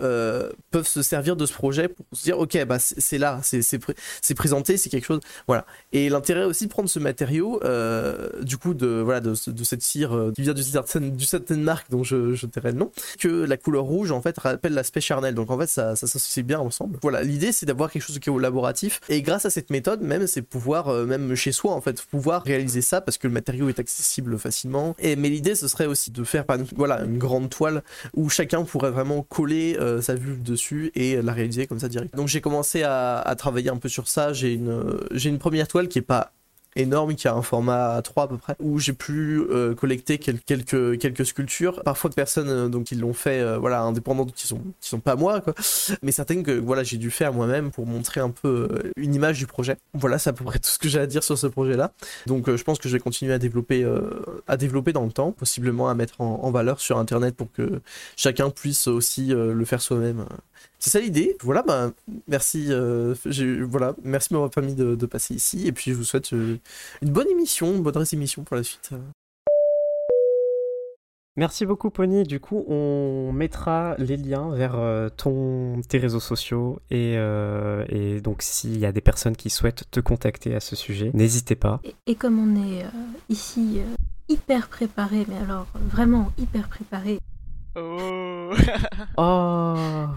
peuvent 0.72 0.88
se 0.96 1.02
servir 1.02 1.36
de 1.36 1.46
ce 1.46 1.54
projet 1.54 1.88
pour 1.90 2.06
se 2.14 2.24
dire 2.24 2.40
ok 2.40 2.64
bah 2.66 2.78
c'est 2.80 3.18
là 3.18 3.40
c'est 3.44 3.62
c'est 3.62 4.36
présenté 4.36 4.78
c'est 4.78 4.90
quelque 4.90 5.06
chose 5.06 5.20
voilà. 5.48 5.66
Et 5.92 6.10
l'intérêt 6.10 6.46
aussi 6.46 6.66
de 6.66 6.70
prendre 6.70 6.90
ce 6.90 7.00
matériau 7.00 7.62
euh, 7.64 8.30
du 8.42 8.58
coup 8.58 8.74
de 8.74 8.88
voilà 9.04 9.20
de, 9.20 9.34
de 9.48 9.64
cette 9.64 9.82
cire 9.82 10.16
euh, 10.16 10.32
qui 10.34 10.42
vient 10.42 10.54
d'une 10.54 10.64
certaine, 10.64 11.20
certaine 11.20 11.62
marque 11.62 11.90
dont 11.90 12.04
je, 12.04 12.34
je 12.34 12.46
tairai 12.46 12.72
le 12.72 12.78
nom 12.78 12.92
que 13.20 13.28
la 13.28 13.58
couleur 13.58 13.84
rouge 13.84 14.12
en 14.12 14.22
fait 14.22 14.38
rappelle 14.38 14.74
l'aspect 14.74 15.02
charnel. 15.02 15.36
Donc 15.36 15.52
en 15.52 15.60
fait 15.60 15.68
ça 15.68 15.96
ça 15.96 16.08
s'associe 16.08 16.46
bien 16.46 16.60
ensemble. 16.60 16.98
Voilà 17.02 17.24
l'idée 17.24 17.52
c'est 17.52 17.66
d'avoir 17.66 17.92
quelque 17.92 18.04
chose 18.04 18.16
est 18.16 18.20
collaboratif. 18.20 19.02
Et 19.10 19.22
grâce 19.22 19.46
à 19.46 19.50
cette 19.50 19.70
méthode 19.70 20.02
même 20.02 20.28
c'est 20.28 20.42
pouvoir 20.42 20.88
euh, 20.88 21.06
même 21.06 21.36
chez 21.36 21.52
soi 21.52 21.74
en 21.74 21.82
fait 21.82 22.02
pouvoir 22.04 22.44
réaliser 22.44 22.82
ça 22.82 23.02
parce 23.02 23.18
que 23.18 23.28
le 23.28 23.34
matériau 23.34 23.68
est 23.68 23.80
accessible 23.80 24.38
facilement. 24.40 24.96
Et 25.00 25.16
mais 25.16 25.30
l'idée 25.30 25.56
ce 25.56 25.68
serait 25.68 25.88
aussi 25.88 26.12
de 26.12 26.24
faire 26.24 26.46
par 26.46 26.58
voilà 26.76 27.04
une 27.04 27.18
grande 27.18 27.50
toile 27.50 27.84
où 28.14 28.30
chacun 28.30 28.64
pourrait 28.64 28.92
vraiment 28.92 29.22
coller 29.22 29.78
sa 30.02 30.16
vulve 30.16 30.42
dessus 30.42 30.85
et 30.96 31.22
la 31.22 31.34
réaliser 31.34 31.68
comme 31.68 31.80
ça 31.80 31.90
direct. 31.90 32.16
Donc 32.16 32.28
j'ai 32.28 32.42
commencé 32.42 32.84
à, 32.84 33.36
travailler 33.38 33.70
un 33.70 33.78
peu 33.78 33.90
sur 33.90 34.08
ça. 34.08 34.34
J'ai 34.34 34.54
une, 34.54 34.98
j'ai 35.12 35.30
une 35.30 35.40
première 35.40 35.68
toile 35.68 35.88
qui 35.88 36.00
est 36.00 36.04
pas 36.04 36.32
énorme 36.76 37.16
qui 37.16 37.28
a 37.28 37.34
un 37.34 37.42
format 37.42 38.02
3 38.02 38.24
à 38.24 38.28
peu 38.28 38.38
près 38.38 38.56
où 38.60 38.80
j'ai 38.80 38.94
pu 38.94 39.40
euh, 39.50 39.74
collecter 39.76 40.18
quel, 40.18 40.40
quelques 40.44 41.26
sculptures. 41.26 41.82
Parfois 41.84 42.10
de 42.10 42.16
personnes 42.16 42.50
euh, 42.50 42.68
donc 42.68 42.86
qui 42.86 42.96
l'ont 42.96 43.14
fait 43.14 43.40
euh, 43.40 43.58
voilà 43.58 43.82
indépendantes 43.82 44.34
qui 44.34 44.48
sont 44.48 44.62
sont 44.80 45.00
pas 45.00 45.16
moi 45.16 45.42
quoi. 45.42 45.54
Mais 46.02 46.12
certaines 46.12 46.44
que 46.44 46.52
voilà 46.52 46.84
j'ai 46.84 46.98
dû 46.98 47.12
faire 47.12 47.34
moi-même 47.34 47.72
pour 47.72 47.86
montrer 47.86 48.20
un 48.20 48.30
peu 48.30 48.68
euh, 48.72 48.92
une 48.98 49.16
image 49.16 49.40
du 49.40 49.48
projet. 49.48 49.78
Voilà 49.94 50.20
c'est 50.20 50.30
à 50.30 50.34
peu 50.34 50.44
près 50.44 50.60
tout 50.60 50.70
ce 50.70 50.78
que 50.78 50.90
j'ai 50.90 51.00
à 51.00 51.08
dire 51.08 51.24
sur 51.24 51.38
ce 51.38 51.48
projet 51.48 51.78
là 51.78 51.94
donc 52.26 52.54
je 52.54 52.64
pense 52.64 52.80
que 52.80 52.90
je 52.90 52.94
vais 52.94 53.00
continuer 53.00 53.34
à 53.34 53.40
développer 53.40 53.86
à 54.48 54.58
développer 54.58 54.94
dans 54.94 55.06
le 55.06 55.12
temps 55.12 55.32
possiblement 55.32 55.90
à 55.90 55.96
mettre 55.96 56.22
en, 56.22 56.52
valeur 56.52 56.80
sur 56.80 56.98
internet 56.98 57.36
pour 57.36 57.52
que 57.52 57.82
chacun 58.16 58.50
puisse 58.50 58.88
aussi 58.88 59.28
le 59.28 59.66
faire 59.66 59.82
soi-même 59.82 60.26
c'est 60.80 60.90
ça 60.90 61.00
l'idée. 61.00 61.36
Voilà, 61.42 61.62
bah, 61.62 61.92
merci. 62.28 62.68
Euh, 62.70 63.16
voilà, 63.68 63.96
merci 64.04 64.30
de 64.30 64.36
m'avoir 64.36 64.52
permis 64.52 64.76
de, 64.76 64.96
de, 64.96 65.06
passer 65.06 65.34
ici. 65.34 65.68
Et 65.68 65.72
puis, 65.72 65.92
je 65.92 65.96
vous 65.96 66.04
souhaite 66.04 66.34
euh, 66.34 66.58
une 67.02 67.10
bonne 67.10 67.30
émission, 67.30 67.74
une 67.74 67.82
bonne 67.82 68.04
émission 68.14 68.44
pour 68.44 68.56
la 68.56 68.64
suite. 68.64 68.94
Merci 71.38 71.66
beaucoup, 71.66 71.90
Pony. 71.90 72.24
Du 72.24 72.40
coup, 72.40 72.64
on 72.70 73.34
mettra 73.34 73.96
les 73.98 74.16
liens 74.16 74.52
vers 74.52 74.76
euh, 74.76 75.10
ton, 75.10 75.82
tes 75.88 75.98
réseaux 75.98 76.22
sociaux. 76.22 76.80
Et, 76.92 77.16
euh, 77.18 77.84
et 77.90 78.22
donc, 78.22 78.42
s'il 78.42 78.78
y 78.78 78.86
a 78.86 78.94
des 78.94 79.02
personnes 79.02 79.36
qui 79.36 79.50
souhaitent 79.50 79.84
te 79.92 80.00
contacter 80.00 80.56
à 80.56 80.62
ce 80.62 80.78
sujet, 80.78 81.12
n'hésitez 81.14 81.56
pas. 81.56 81.82
Et, 81.84 81.94
et, 82.08 82.16
comme 82.16 82.40
on 82.40 82.56
est 82.56 82.86
euh, 82.86 82.90
ici 83.28 83.82
hyper 84.30 84.70
préparé, 84.70 85.26
mais 85.28 85.38
alors 85.38 85.68
vraiment 85.92 86.32
hyper 86.38 86.70
préparé. 86.70 87.20
Oh 87.76 88.52
Oh 89.18 90.06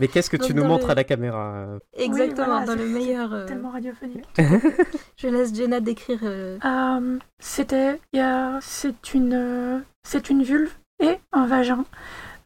Mais 0.00 0.06
qu'est-ce 0.06 0.30
que 0.30 0.36
tu 0.36 0.54
nous 0.54 0.62
montres 0.64 0.86
le- 0.86 0.92
à 0.92 0.94
la 0.94 1.02
caméra 1.04 1.52
euh 1.56 1.78
Exactement, 1.96 2.46
voilà, 2.46 2.66
dans 2.66 2.76
le 2.76 2.86
meilleur. 2.86 3.32
euh, 3.32 3.46
Tellement 3.46 3.70
radiophonique. 3.70 4.24
Je 5.16 5.26
laisse 5.26 5.52
Jenna 5.52 5.80
décrire. 5.80 6.20
euh, 6.22 6.56
Euh, 6.64 7.18
C'était, 7.40 8.00
il 8.12 8.18
y 8.20 8.22
a- 8.22 8.60
c'est 8.62 9.12
une, 9.14 9.34
euh, 9.34 9.78
c'est 10.04 10.30
une 10.30 10.44
vulve 10.44 10.70
et 11.00 11.18
un 11.32 11.46
vagin 11.46 11.84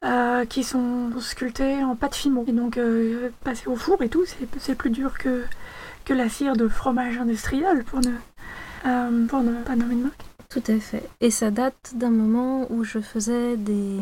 euh, 0.04 0.46
qui 0.46 0.64
sont 0.64 1.10
sculptés 1.20 1.84
en 1.84 1.94
pâte 1.94 2.14
fimo. 2.14 2.44
Et 2.48 2.52
donc 2.52 2.78
euh, 2.78 3.28
passé 3.44 3.68
au 3.68 3.76
four 3.76 4.00
et 4.02 4.08
tout, 4.08 4.24
c'est, 4.24 4.48
c'est 4.58 4.74
plus 4.74 4.90
dur 4.90 5.18
que 5.18 5.44
que 6.06 6.14
la 6.14 6.28
cire 6.30 6.56
de 6.56 6.66
fromage 6.68 7.18
industriel 7.18 7.84
pour 7.84 8.00
ne 8.00 8.10
euh, 8.86 9.26
pour 9.26 9.40
ne 9.42 9.52
pas 9.62 9.76
nommer 9.76 9.94
de 9.96 10.02
marque. 10.04 10.24
Tout 10.52 10.62
à 10.70 10.78
fait. 10.78 11.02
Et 11.20 11.30
ça 11.30 11.50
date 11.50 11.92
d'un 11.94 12.10
moment 12.10 12.66
où 12.70 12.84
je 12.84 12.98
faisais 12.98 13.56
des, 13.56 13.96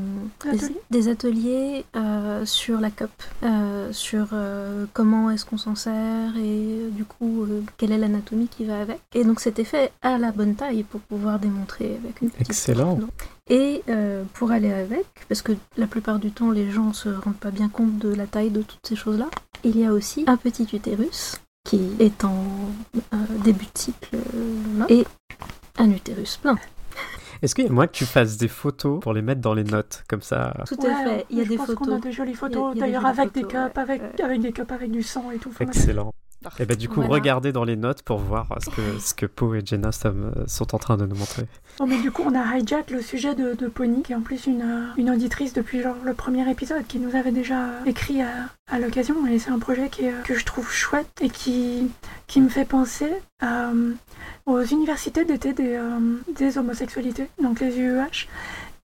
des, 0.45 0.49
Atelier. 0.49 0.77
des 0.91 1.09
ateliers 1.09 1.85
euh, 1.95 2.45
sur 2.45 2.81
la 2.81 2.91
cup, 2.91 3.11
euh, 3.45 3.93
sur 3.93 4.29
euh, 4.33 4.87
comment 4.93 5.31
est-ce 5.31 5.45
qu'on 5.45 5.59
s'en 5.59 5.77
sert 5.77 6.37
et 6.37 6.89
du 6.91 7.05
coup 7.05 7.45
euh, 7.45 7.63
quelle 7.77 7.93
est 7.93 7.99
l'anatomie 7.99 8.49
qui 8.49 8.65
va 8.65 8.81
avec. 8.81 9.01
Et 9.15 9.23
donc 9.25 9.39
c'était 9.41 9.65
fait 9.65 9.93
à 10.03 10.19
la 10.19 10.33
bonne 10.33 10.57
taille 10.57 10.83
pour 10.83 11.01
pouvoir 11.03 11.39
démontrer 11.39 11.97
avec 12.03 12.21
une 12.21 12.31
petite 12.31 12.51
Excellent. 12.51 12.97
porte. 12.97 13.11
Et 13.49 13.83
euh, 13.89 14.25
pour 14.35 14.51
aller 14.51 14.73
avec, 14.73 15.07
parce 15.29 15.43
que 15.43 15.53
la 15.77 15.87
plupart 15.87 16.19
du 16.19 16.31
temps 16.33 16.51
les 16.51 16.71
gens 16.71 16.93
se 16.93 17.09
rendent 17.09 17.35
pas 17.37 17.51
bien 17.51 17.69
compte 17.69 17.99
de 17.99 18.13
la 18.13 18.27
taille 18.27 18.51
de 18.51 18.63
toutes 18.63 18.87
ces 18.87 18.97
choses-là, 18.97 19.29
il 19.65 19.79
y 19.79 19.85
a 19.85 19.93
aussi 19.93 20.25
un 20.27 20.37
petit 20.37 20.67
utérus 20.73 21.37
qui 21.65 21.81
est 21.99 22.25
en 22.25 22.45
euh, 23.13 23.17
début 23.45 23.67
de 23.67 23.79
cycle 23.79 24.17
euh, 24.17 24.79
là, 24.79 24.87
et 24.89 25.05
un 25.81 25.91
utérus 25.91 26.37
plein. 26.37 26.57
Est-ce 27.43 27.55
qu'il 27.55 27.65
y 27.65 27.69
a 27.69 27.71
moyen 27.73 27.87
que 27.89 27.93
tu 27.97 28.05
fasses 28.05 28.37
des 28.37 28.49
photos 28.49 29.01
pour 29.01 29.15
les 29.15 29.23
mettre 29.23 29.41
dans 29.41 29.55
les 29.55 29.65
notes 29.65 30.05
Comme 30.09 30.21
ça. 30.21 30.53
Tout 30.67 30.77
à 30.87 31.05
fait. 31.05 31.27
Il 31.31 31.39
y 31.39 31.41
a 31.41 31.45
je 31.45 31.49
des 31.49 31.57
pense 31.57 31.69
photos. 31.69 31.89
qu'on 31.89 31.97
a 31.97 32.01
des 32.01 32.13
jolies 32.13 32.35
photos, 32.35 32.77
d'ailleurs 32.77 33.07
avec 33.07 33.33
des 33.33 33.43
cups, 33.43 33.55
ouais. 33.55 33.71
avec, 33.77 34.21
avec 34.21 34.41
des 34.43 34.53
cups 34.53 34.71
avec 34.71 34.91
du 34.91 35.03
sang 35.03 35.31
et 35.31 35.39
tout. 35.39 35.51
Excellent. 35.59 36.13
Parfait. 36.43 36.63
Et 36.63 36.67
bah 36.67 36.75
du 36.75 36.89
coup, 36.89 36.97
Voilà. 37.03 37.15
regardez 37.15 37.53
dans 37.53 37.65
les 37.65 37.77
notes 37.77 38.03
pour 38.03 38.19
voir 38.19 38.47
ce 38.65 38.71
que, 38.71 38.99
ce 38.99 39.13
que 39.13 39.27
Po 39.27 39.55
et 39.55 39.63
Jenna 39.65 39.93
sont, 39.93 40.33
sont 40.47 40.75
en 40.75 40.79
train 40.79 40.97
de 40.97 41.05
nous 41.05 41.17
montrer. 41.17 41.45
Bon, 41.79 41.87
mais 41.87 42.01
du 42.01 42.11
coup, 42.11 42.23
on 42.25 42.35
a 42.35 42.57
hijack 42.57 42.91
le 42.91 43.03
sujet 43.03 43.35
de, 43.35 43.53
de 43.55 43.67
Pony, 43.69 44.03
qui 44.03 44.13
est 44.13 44.17
en 44.17 44.23
plus 44.23 44.47
une, 44.47 44.63
euh, 44.63 44.87
une 44.97 45.11
auditrice 45.11 45.53
depuis 45.53 45.83
genre, 45.83 45.97
le 46.03 46.15
premier 46.15 46.51
épisode, 46.51 46.87
qui 46.87 46.99
nous 46.99 47.15
avait 47.15 47.31
déjà 47.33 47.65
euh, 47.65 47.85
écrit 47.85 48.23
à, 48.23 48.31
à 48.69 48.79
l'occasion. 48.79 49.27
Et 49.27 49.39
c'est 49.39 49.51
un 49.51 49.59
projet 49.59 49.89
qui 49.91 50.07
est, 50.07 50.13
euh, 50.15 50.23
que 50.23 50.35
je 50.35 50.45
trouve 50.47 50.71
chouette 50.71 51.11
et 51.21 51.29
qui, 51.29 51.91
qui 52.27 52.41
me 52.41 52.49
fait 52.49 52.65
penser 52.65 53.11
euh, 53.43 53.93
aux 54.47 54.63
universités 54.63 55.27
d'été 55.27 55.53
des, 55.53 55.75
euh, 55.77 55.99
des 56.39 56.57
homosexualités, 56.57 57.29
donc 57.43 57.61
les 57.61 57.77
UEH. 57.79 58.29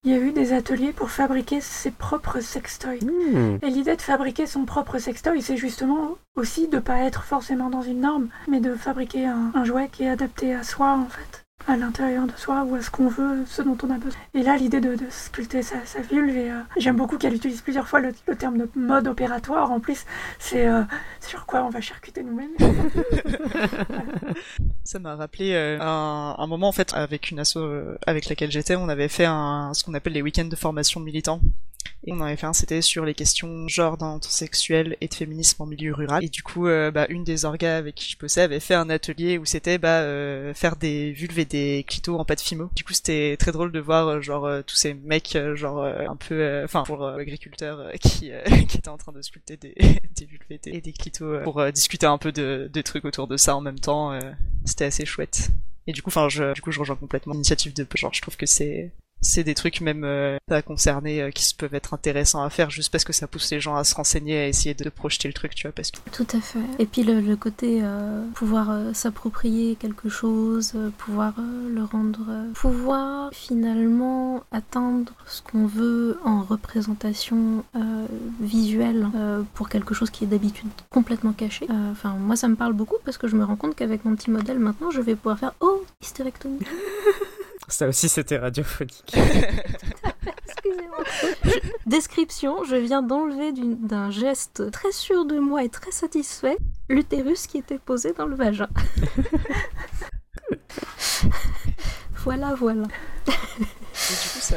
Il 0.03 0.11
y 0.11 0.13
a 0.13 0.19
eu 0.19 0.31
des 0.31 0.53
ateliers 0.53 0.93
pour 0.93 1.09
fabriquer 1.09 1.59
ses 1.59 1.91
propres 1.91 2.39
sextoys. 2.39 3.03
Hmm. 3.03 3.57
Et 3.61 3.69
l'idée 3.69 3.95
de 3.95 4.01
fabriquer 4.01 4.45
son 4.45 4.65
propre 4.65 4.99
sextoy, 4.99 5.41
c'est 5.41 5.57
justement 5.57 6.17
aussi 6.35 6.67
de 6.67 6.79
pas 6.79 6.99
être 6.99 7.23
forcément 7.23 7.69
dans 7.69 7.81
une 7.81 8.01
norme, 8.01 8.29
mais 8.47 8.59
de 8.59 8.75
fabriquer 8.75 9.25
un, 9.25 9.51
un 9.53 9.63
jouet 9.63 9.89
qui 9.91 10.03
est 10.03 10.09
adapté 10.09 10.53
à 10.53 10.63
soi, 10.63 10.93
en 10.93 11.07
fait, 11.07 11.46
à 11.65 11.75
l'intérieur 11.75 12.27
de 12.27 12.31
soi 12.37 12.63
ou 12.63 12.75
à 12.75 12.81
ce 12.81 12.89
qu'on 12.89 13.07
veut, 13.07 13.43
ce 13.45 13.61
dont 13.61 13.77
on 13.83 13.89
a 13.89 13.97
besoin. 13.97 14.19
Et 14.33 14.43
là, 14.43 14.55
l'idée 14.57 14.79
de, 14.79 14.95
de 14.95 15.05
sculpter 15.09 15.61
sa, 15.63 15.85
sa 15.85 16.01
vulve, 16.01 16.35
et 16.37 16.51
euh, 16.51 16.59
j'aime 16.77 16.95
beaucoup 16.95 17.17
qu'elle 17.17 17.33
utilise 17.33 17.61
plusieurs 17.61 17.87
fois 17.87 17.99
le, 17.99 18.13
le 18.27 18.35
terme 18.35 18.57
de 18.57 18.69
mode 18.75 19.07
opératoire. 19.07 19.71
En 19.71 19.79
plus, 19.79 20.05
c'est 20.39 20.67
euh, 20.67 20.83
sur 21.19 21.45
quoi 21.45 21.63
on 21.63 21.69
va 21.69 21.81
charcuter 21.81 22.23
nous-mêmes. 22.23 22.51
Ça 24.83 24.99
m'a 24.99 25.15
rappelé 25.15 25.53
euh, 25.53 25.79
un, 25.81 26.35
un 26.37 26.47
moment 26.47 26.69
en 26.69 26.73
fait 26.73 26.93
avec 26.93 27.31
une 27.31 27.39
asso 27.39 27.57
euh, 27.57 27.97
avec 28.05 28.29
laquelle 28.29 28.51
j'étais, 28.51 28.75
on 28.75 28.87
avait 28.87 29.09
fait 29.09 29.25
un, 29.25 29.71
ce 29.73 29.83
qu'on 29.83 29.93
appelle 29.93 30.13
les 30.13 30.21
week-ends 30.21 30.45
de 30.45 30.55
formation 30.55 30.99
de 30.99 31.05
militants. 31.05 31.41
Et 32.05 32.13
on 32.13 32.21
avait 32.21 32.35
fait 32.35 32.45
un, 32.45 32.53
c'était 32.53 32.81
sur 32.81 33.03
les 33.05 33.13
questions 33.13 33.67
genre 33.67 33.97
sexuel 34.21 34.95
et 35.01 35.07
de 35.07 35.13
féminisme 35.13 35.61
en 35.63 35.65
milieu 35.65 35.93
rural. 35.93 36.23
Et 36.23 36.29
du 36.29 36.43
coup, 36.43 36.67
euh, 36.67 36.91
bah, 36.91 37.05
une 37.09 37.23
des 37.23 37.43
orgas 37.43 37.77
avec 37.77 37.95
qui 37.95 38.09
je 38.11 38.17
bossais 38.17 38.41
avait 38.41 38.59
fait 38.59 38.75
un 38.75 38.89
atelier 38.89 39.37
où 39.37 39.45
c'était 39.45 39.77
bah, 39.77 40.01
euh, 40.01 40.53
faire 40.53 40.75
des 40.75 41.11
vulves 41.11 41.39
des 41.47 41.83
clitos 41.87 42.17
en 42.17 42.25
pâte 42.25 42.41
fimo. 42.41 42.69
Du 42.75 42.83
coup, 42.83 42.93
c'était 42.93 43.35
très 43.37 43.51
drôle 43.51 43.71
de 43.71 43.79
voir 43.79 44.07
euh, 44.07 44.21
genre 44.21 44.45
euh, 44.45 44.61
tous 44.61 44.75
ces 44.75 44.93
mecs 44.93 45.35
euh, 45.35 45.55
genre 45.55 45.83
un 45.83 46.15
peu, 46.15 46.61
enfin 46.63 46.83
pour 46.83 47.07
agriculteurs 47.07 47.79
euh, 47.79 47.91
qui 48.01 48.31
qui 48.67 48.77
étaient 48.77 48.89
en 48.89 48.97
train 48.97 49.11
de 49.11 49.21
sculpter 49.21 49.57
des 49.57 49.75
des 50.15 50.27
et 50.65 50.81
des, 50.81 50.93
clitos 50.93 51.39
pour 51.43 51.63
discuter 51.71 52.05
un 52.05 52.17
peu 52.17 52.31
de, 52.31 52.69
de 52.71 52.81
trucs 52.81 53.05
autour 53.05 53.27
de 53.27 53.37
ça 53.37 53.55
en 53.55 53.61
même 53.61 53.79
temps. 53.79 54.17
c'était 54.65 54.85
assez 54.85 55.05
chouette. 55.05 55.49
Et 55.87 55.93
du 55.93 56.01
coup, 56.01 56.09
enfin, 56.09 56.27
je, 56.27 56.53
du 56.53 56.61
coup, 56.61 56.71
je 56.71 56.79
rejoins 56.79 56.97
complètement 56.97 57.33
l'initiative 57.33 57.73
de, 57.73 57.87
genre, 57.95 58.13
je 58.13 58.21
trouve 58.21 58.35
que 58.35 58.45
c'est, 58.45 58.91
c'est 59.21 59.43
des 59.43 59.55
trucs 59.55 59.81
même 59.81 60.03
euh, 60.03 60.37
pas 60.47 60.61
concernés 60.61 61.21
euh, 61.21 61.31
qui 61.31 61.43
se 61.43 61.55
peuvent 61.55 61.73
être 61.73 61.93
intéressants 61.93 62.43
à 62.43 62.49
faire 62.49 62.69
juste 62.69 62.91
parce 62.91 63.03
que 63.03 63.13
ça 63.13 63.27
pousse 63.27 63.49
les 63.51 63.59
gens 63.59 63.75
à 63.75 63.83
se 63.83 63.95
renseigner, 63.95 64.39
à 64.39 64.47
essayer 64.47 64.75
de 64.75 64.89
projeter 64.89 65.27
le 65.27 65.33
truc, 65.33 65.55
tu 65.55 65.63
vois, 65.63 65.71
parce 65.71 65.91
que 65.91 65.97
Tout 66.11 66.27
à 66.33 66.39
fait. 66.39 66.59
Et 66.79 66.85
puis 66.85 67.03
le, 67.03 67.19
le 67.19 67.35
côté 67.35 67.79
euh, 67.81 68.25
pouvoir 68.35 68.69
euh, 68.69 68.93
s'approprier 68.93 69.75
quelque 69.75 70.09
chose, 70.09 70.73
pouvoir 70.97 71.33
le 71.39 71.83
rendre, 71.83 72.27
pouvoir 72.53 73.31
finalement 73.33 74.43
atteindre 74.51 75.13
ce 75.25 75.41
qu'on 75.41 75.65
veut 75.65 76.19
en 76.23 76.43
représentation 76.43 77.63
visuelle 78.39 79.07
pour 79.53 79.69
quelque 79.69 79.93
chose 79.93 80.09
qui 80.09 80.23
est 80.23 80.27
d'habitude 80.27 80.69
complètement 80.89 81.33
caché. 81.33 81.67
Enfin, 81.91 82.15
moi 82.19 82.35
ça 82.35 82.47
me 82.47 82.55
parle 82.55 82.73
beaucoup 82.73 82.97
parce 83.05 83.17
que 83.17 83.27
je 83.27 83.35
me 83.35 83.43
rends 83.43 83.55
compte 83.55 83.75
qu'avec 83.75 84.05
mon 84.05 84.15
petit 84.15 84.31
modèle 84.31 84.59
maintenant, 84.59 84.91
je 84.91 85.01
vais 85.01 85.15
pouvoir 85.15 85.39
faire 85.39 85.53
oh 85.59 85.83
hystérectomie. 86.01 86.59
Ça 87.67 87.87
aussi, 87.87 88.07
c'était 88.07 88.37
radiophonique. 88.37 89.13
Excusez-moi. 90.47 91.03
Description, 91.85 92.63
je 92.63 92.75
viens 92.75 93.01
d'enlever 93.01 93.51
d'un 93.53 94.09
geste 94.09 94.71
très 94.71 94.91
sûr 94.91 95.25
de 95.25 95.37
moi 95.39 95.63
et 95.63 95.69
très 95.69 95.91
satisfait 95.91 96.57
l'utérus 96.89 97.45
qui 97.47 97.57
était 97.57 97.79
posé 97.79 98.13
dans 98.13 98.25
le 98.25 98.35
vagin. 98.35 98.69
voilà, 102.15 102.55
voilà. 102.55 102.83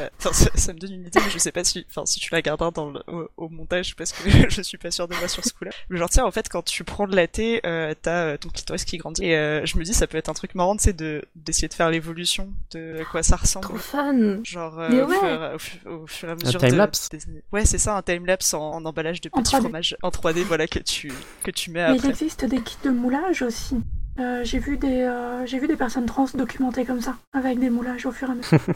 Coup, 0.09 0.15
ça, 0.19 0.29
enfin, 0.29 0.33
ça, 0.33 0.49
ça 0.55 0.73
me 0.73 0.79
donne 0.79 0.93
une 0.93 1.01
idée, 1.07 1.19
mais 1.23 1.29
je 1.29 1.37
sais 1.37 1.51
pas 1.51 1.63
si, 1.63 1.85
enfin, 1.89 2.05
si 2.05 2.19
tu 2.19 2.33
la 2.33 2.41
garderas 2.41 2.71
dans 2.71 2.89
le, 2.91 2.99
au, 3.07 3.29
au 3.37 3.49
montage, 3.49 3.95
parce 3.95 4.11
que 4.13 4.29
je 4.49 4.61
suis 4.61 4.77
pas 4.77 4.91
sûre 4.91 5.07
de 5.07 5.15
moi 5.15 5.27
sur 5.27 5.43
ce 5.43 5.53
coup-là. 5.53 5.71
Mais 5.89 5.97
genre, 5.97 6.09
tiens, 6.09 6.25
en 6.25 6.31
fait, 6.31 6.49
quand 6.49 6.63
tu 6.63 6.83
prends 6.83 7.07
de 7.07 7.15
la 7.15 7.27
thé, 7.27 7.61
euh, 7.65 7.93
t'as 8.01 8.23
euh, 8.25 8.37
ton 8.37 8.49
clitoris 8.49 8.85
qui 8.85 8.97
grandit. 8.97 9.25
Et 9.25 9.35
euh, 9.35 9.65
je 9.65 9.77
me 9.77 9.83
dis, 9.83 9.93
ça 9.93 10.07
peut 10.07 10.17
être 10.17 10.29
un 10.29 10.33
truc 10.33 10.55
marrant, 10.55 10.75
c'est 10.79 10.95
de 10.95 11.23
d'essayer 11.35 11.67
de 11.67 11.73
faire 11.73 11.89
l'évolution 11.89 12.49
de 12.71 13.03
quoi 13.11 13.23
ça 13.23 13.35
ressemble. 13.35 13.65
Trop 13.67 13.77
fun. 13.77 14.43
Genre 14.43 14.79
euh, 14.79 15.05
au, 15.05 15.09
ouais. 15.09 15.17
fur, 15.19 15.51
au, 15.55 15.59
fu- 15.59 15.87
au 15.87 16.07
fur 16.07 16.29
et 16.29 16.31
à 16.31 16.35
mesure 16.35 16.59
time-lapse. 16.59 17.09
de, 17.09 17.17
des- 17.17 17.43
ouais 17.51 17.65
c'est 17.65 17.77
ça 17.77 17.95
un 17.97 18.01
timelapse 18.01 18.53
en, 18.53 18.71
en 18.71 18.85
emballage 18.85 19.21
de 19.21 19.29
petits 19.29 19.41
3D. 19.55 19.59
fromages 19.61 19.97
en 20.01 20.09
3D 20.09 20.43
voilà 20.43 20.67
que 20.67 20.79
tu 20.79 21.11
que 21.43 21.51
tu 21.51 21.71
mets 21.71 21.85
Mais 21.87 21.95
il 21.95 21.99
après 21.99 22.09
existe 22.09 22.45
des 22.45 22.61
kits 22.61 22.77
de 22.83 22.89
moulage 22.89 23.41
aussi. 23.41 23.75
Euh, 24.21 24.43
j'ai 24.43 24.59
vu 24.59 24.77
des 24.77 25.01
euh, 25.01 25.45
j'ai 25.47 25.57
vu 25.59 25.67
des 25.67 25.75
personnes 25.75 26.05
trans 26.05 26.25
documentées 26.33 26.85
comme 26.85 27.01
ça, 27.01 27.15
avec 27.33 27.59
des 27.59 27.69
moulages 27.71 28.05
au 28.05 28.11
fur 28.11 28.29
et 28.29 28.31
à 28.31 28.35
mesure. 28.35 28.59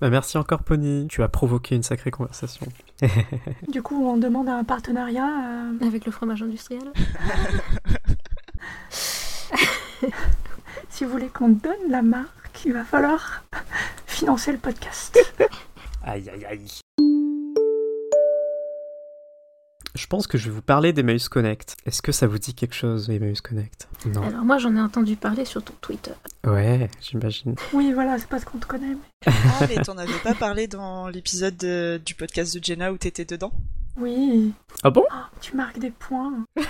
Bah, 0.00 0.10
merci 0.10 0.36
encore, 0.38 0.64
Pony. 0.64 1.06
Tu 1.08 1.22
as 1.22 1.28
provoqué 1.28 1.76
une 1.76 1.84
sacrée 1.84 2.10
conversation. 2.10 2.66
du 3.68 3.80
coup, 3.80 4.04
on 4.04 4.16
demande 4.16 4.48
un 4.48 4.64
partenariat. 4.64 5.24
euh, 5.80 5.86
Avec 5.86 6.04
le 6.04 6.10
fromage 6.10 6.42
industriel. 6.42 6.82
si 10.90 11.04
vous 11.04 11.10
voulez 11.10 11.28
qu'on 11.28 11.48
donne 11.50 11.88
la 11.88 12.02
marque, 12.02 12.64
il 12.66 12.72
va 12.72 12.84
falloir 12.84 13.44
financer 14.06 14.50
le 14.50 14.58
podcast. 14.58 15.16
Aïe, 16.02 16.28
aïe, 16.28 16.44
aïe. 16.44 16.80
Je 19.94 20.06
pense 20.08 20.26
que 20.26 20.36
je 20.38 20.46
vais 20.46 20.50
vous 20.56 20.62
parler 20.62 20.92
d'Emmaüs 20.92 21.28
Connect. 21.28 21.76
Est-ce 21.86 22.02
que 22.02 22.10
ça 22.10 22.26
vous 22.26 22.38
dit 22.38 22.52
quelque 22.52 22.74
chose, 22.74 23.08
Emmaüs 23.10 23.40
Connect? 23.40 23.88
Non. 24.06 24.22
Alors 24.22 24.44
moi 24.44 24.58
j'en 24.58 24.74
ai 24.74 24.80
entendu 24.80 25.14
parler 25.14 25.44
sur 25.44 25.62
ton 25.62 25.72
Twitter. 25.80 26.10
Ouais, 26.44 26.90
j'imagine. 27.00 27.54
Oui, 27.72 27.92
voilà, 27.92 28.18
c'est 28.18 28.26
parce 28.28 28.44
qu'on 28.44 28.58
te 28.58 28.66
connaît. 28.66 28.88
mais- 28.94 29.32
ah 29.60 29.66
mais 29.68 29.76
t'en 29.76 29.96
avais 29.96 30.18
pas 30.24 30.34
parlé 30.34 30.66
dans 30.66 31.06
l'épisode 31.08 31.56
de- 31.56 32.00
du 32.04 32.14
podcast 32.16 32.58
de 32.58 32.64
Jenna 32.64 32.92
où 32.92 32.98
t'étais 32.98 33.24
dedans? 33.24 33.52
Oui. 33.96 34.52
Ah 34.82 34.90
bon? 34.90 35.04
Ah, 35.12 35.30
tu 35.40 35.54
marques 35.54 35.78
des 35.78 35.90
points. 35.92 36.44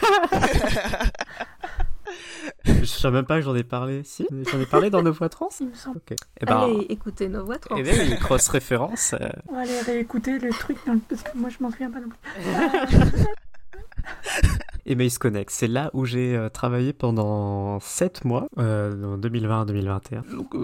Je 2.64 2.84
sais 2.84 3.10
même 3.10 3.24
pas 3.24 3.36
que 3.38 3.42
j'en 3.42 3.54
ai 3.54 3.64
parlé. 3.64 4.02
Si 4.04 4.26
J'en 4.52 4.60
ai 4.60 4.66
parlé 4.66 4.90
dans 4.90 5.02
nos 5.02 5.12
voix 5.12 5.28
trans 5.28 5.48
Il 5.60 5.68
me 5.68 5.74
semble. 5.74 5.96
Ok. 5.98 6.16
Eh 6.40 6.44
ben, 6.46 6.56
Allez, 6.58 6.86
écoutez 6.90 7.28
nos 7.28 7.44
voix 7.44 7.58
trans. 7.58 7.76
eh 7.76 7.82
ben, 7.82 8.10
une 8.12 8.18
grosse 8.18 8.48
référence. 8.48 9.14
euh, 9.20 9.28
On 9.48 9.54
va 9.54 9.60
aller 9.62 9.80
réécouter 9.80 10.38
le 10.38 10.50
truc 10.50 10.76
dans 10.86 10.92
le- 10.94 11.00
parce 11.08 11.22
que 11.22 11.36
moi 11.36 11.48
je 11.50 11.56
m'en 11.62 11.70
souviens 11.70 11.90
pas 11.90 12.00
non 12.00 12.08
plus. 12.08 13.24
Emails 14.86 15.18
Connect. 15.18 15.50
C'est 15.50 15.68
là 15.68 15.90
où 15.94 16.04
j'ai 16.04 16.36
euh, 16.36 16.48
travaillé 16.48 16.92
pendant 16.92 17.80
7 17.80 18.24
mois, 18.24 18.46
euh, 18.58 19.14
en 19.14 19.18
2020-2021. 19.18 20.22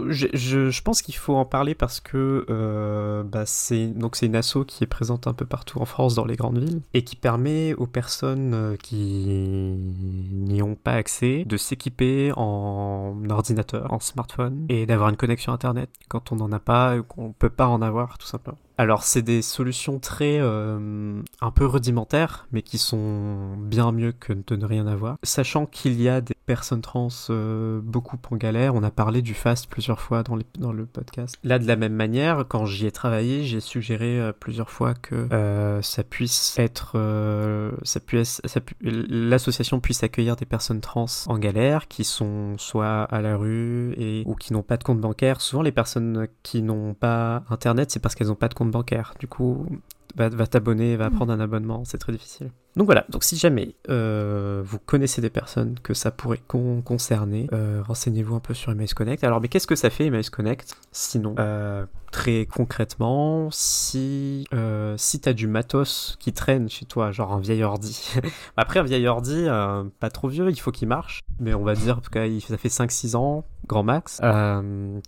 Je, 0.09 0.27
je, 0.33 0.71
je, 0.71 0.83
pense 0.83 1.03
qu'il 1.03 1.15
faut 1.15 1.35
en 1.35 1.45
parler 1.45 1.75
parce 1.75 2.01
que 2.01 2.47
euh, 2.51 3.23
bah, 3.23 3.45
c'est 3.47 3.87
donc 3.87 4.17
c'est 4.17 4.27
une 4.27 4.37
asso 4.37 4.59
qui 4.67 4.85
est 4.85 4.87
présente 4.87 5.27
un 5.27 5.35
peu 5.35 5.47
partout 5.47 5.81
en 5.81 5.85
France, 5.85 6.15
dans 6.15 6.25
les 6.25 6.37
grandes 6.37 6.59
villes, 6.59 6.81
et 6.95 7.03
qui 7.05 7.17
permet 7.17 7.75
aux 7.75 7.87
personnes 7.87 8.55
euh, 8.55 8.77
qui 8.77 9.77
n'y 10.33 10.63
ont 10.63 10.75
pas 10.75 10.93
accès 10.93 11.45
de 11.45 11.57
s'équiper 11.57 12.33
en 12.37 13.17
ordinateur, 13.29 13.93
en 13.93 14.01
smartphone, 14.01 14.67
et 14.69 14.87
d'avoir 14.87 15.09
une 15.09 15.17
connexion 15.17 15.53
Internet 15.53 15.91
quand 16.09 16.33
on 16.33 16.37
n'en 16.37 16.53
a 16.53 16.59
pas, 16.59 17.01
qu'on 17.03 17.33
peut 17.33 17.51
pas 17.51 17.67
en 17.67 17.83
avoir 17.83 18.19
tout 18.19 18.27
simplement. 18.27 18.59
Alors 18.81 19.03
c'est 19.03 19.21
des 19.21 19.43
solutions 19.43 19.99
très 19.99 20.39
euh, 20.41 21.21
un 21.43 21.51
peu 21.51 21.67
rudimentaires, 21.67 22.47
mais 22.51 22.63
qui 22.63 22.79
sont 22.79 23.55
bien 23.59 23.93
mieux 23.93 24.13
que 24.13 24.33
de 24.33 24.57
ne 24.57 24.65
rien 24.65 24.87
avoir. 24.87 25.19
Sachant 25.23 25.67
qu'il 25.67 26.01
y 26.01 26.09
a 26.09 26.23
des 26.23 26.35
personnes 26.47 26.81
trans 26.81 27.09
euh, 27.29 27.83
beaucoup 27.85 28.17
en 28.31 28.37
galère, 28.37 28.75
on 28.75 28.83
a 28.83 28.91
parlé 28.91 29.21
du 29.21 29.35
fast 29.35 29.69
plusieurs 29.69 30.01
fois 30.01 30.23
dans, 30.23 30.35
le 30.35 30.87
podcast. 30.87 31.37
Là 31.45 31.59
de 31.59 31.67
la 31.67 31.77
même 31.77 31.93
manière, 31.93 32.47
quand 32.49 32.65
j'y 32.65 32.87
ai 32.87 32.91
travaillé, 32.91 33.45
j'ai 33.45 33.61
suggéré 33.61 34.19
euh, 34.19 34.33
plusieurs 34.33 34.71
fois 34.71 34.95
que 34.95 35.29
ça 35.83 36.03
puisse 36.03 36.59
être, 36.59 36.97
ça 37.83 38.01
puisse, 38.01 38.41
l'association 38.81 39.81
puisse 39.81 40.03
accueillir 40.03 40.37
des 40.37 40.47
personnes 40.47 40.81
trans 40.81 41.05
en 41.27 41.39
galère, 41.39 41.87
qui 41.87 42.05
sont 42.05 42.57
soit 42.57 43.03
à 43.03 43.21
la 43.21 43.37
rue 43.37 43.93
et 43.99 44.23
ou 44.25 44.37
qui 44.37 44.55
n'ont 44.55 44.63
pas 44.63 44.79
de 44.79 44.85
compte 44.85 45.03
bancaire. 45.03 45.43
Souvent 45.43 45.61
les 45.61 45.71
personnes 45.71 46.29
qui 46.43 46.63
n'ont 46.63 46.95
pas 46.95 47.43
internet, 47.51 47.91
c'est 47.91 48.01
parce 48.01 48.15
qu'elles 48.15 48.29
n'ont 48.29 48.37
pas 48.37 48.49
de 48.49 48.55
compte 48.55 48.70
bancaire. 48.71 49.15
Du 49.19 49.27
coup, 49.27 49.67
va, 50.17 50.29
va 50.29 50.47
t'abonner, 50.47 50.97
va 50.97 51.11
prendre 51.11 51.33
un 51.33 51.41
abonnement, 51.41 51.85
c'est 51.85 51.99
très 51.99 52.13
difficile. 52.13 52.51
Donc 52.77 52.87
voilà, 52.87 53.05
donc 53.09 53.25
si 53.25 53.37
jamais 53.37 53.75
euh, 53.89 54.63
vous 54.65 54.79
connaissez 54.79 55.21
des 55.21 55.31
personnes 55.31 55.75
que 55.83 55.93
ça 55.93 56.13
pourrait 56.13 56.41
con 56.47 56.83
concerner, 56.83 57.49
euh, 57.53 57.83
renseignez-vous 57.85 58.37
un 58.37 58.41
peu 58.41 58.55
sur 58.55 58.71
Emails 58.71 58.95
Connect. 58.95 59.25
Alors 59.25 59.41
mais 59.41 59.49
qu'est-ce 59.49 59.67
que 59.67 59.75
ça 59.75 59.91
fait 59.91 60.07
Emails 60.07 60.31
Connect? 60.31 60.77
Sinon, 60.93 61.35
euh, 61.41 61.85
très 62.13 62.47
concrètement, 62.47 63.49
si, 63.51 64.47
si 64.97 65.21
t'as 65.21 65.33
du 65.33 65.49
matos 65.49 66.17
qui 66.21 66.33
traîne 66.33 66.69
chez 66.69 66.87
toi, 66.87 67.11
genre 67.11 67.33
un 67.33 67.41
vieil 67.41 67.65
ordi, 67.65 68.15
après 68.57 68.79
un 68.79 68.85
vieil 68.85 69.07
ordi, 69.09 69.47
pas 69.99 70.11
trop 70.11 70.29
vieux, 70.29 70.49
il 70.49 70.61
faut 70.61 70.71
qu'il 70.71 70.87
marche, 70.87 71.23
mais 71.41 71.55
on 71.55 71.65
va 71.65 71.75
dire 71.75 72.01
que 72.01 72.41
ça 72.41 72.57
fait 72.57 72.69
5-6 72.69 73.17
ans, 73.17 73.45
grand 73.67 73.83
max, 73.83 74.21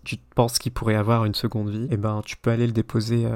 tu 0.02 0.16
penses 0.34 0.58
qu'il 0.58 0.72
pourrait 0.72 0.96
avoir 0.96 1.24
une 1.26 1.34
seconde 1.34 1.70
vie, 1.70 1.86
et 1.90 1.96
ben 1.96 2.22
tu 2.24 2.36
peux 2.36 2.50
aller 2.50 2.66
le 2.66 2.72
déposer 2.72 3.26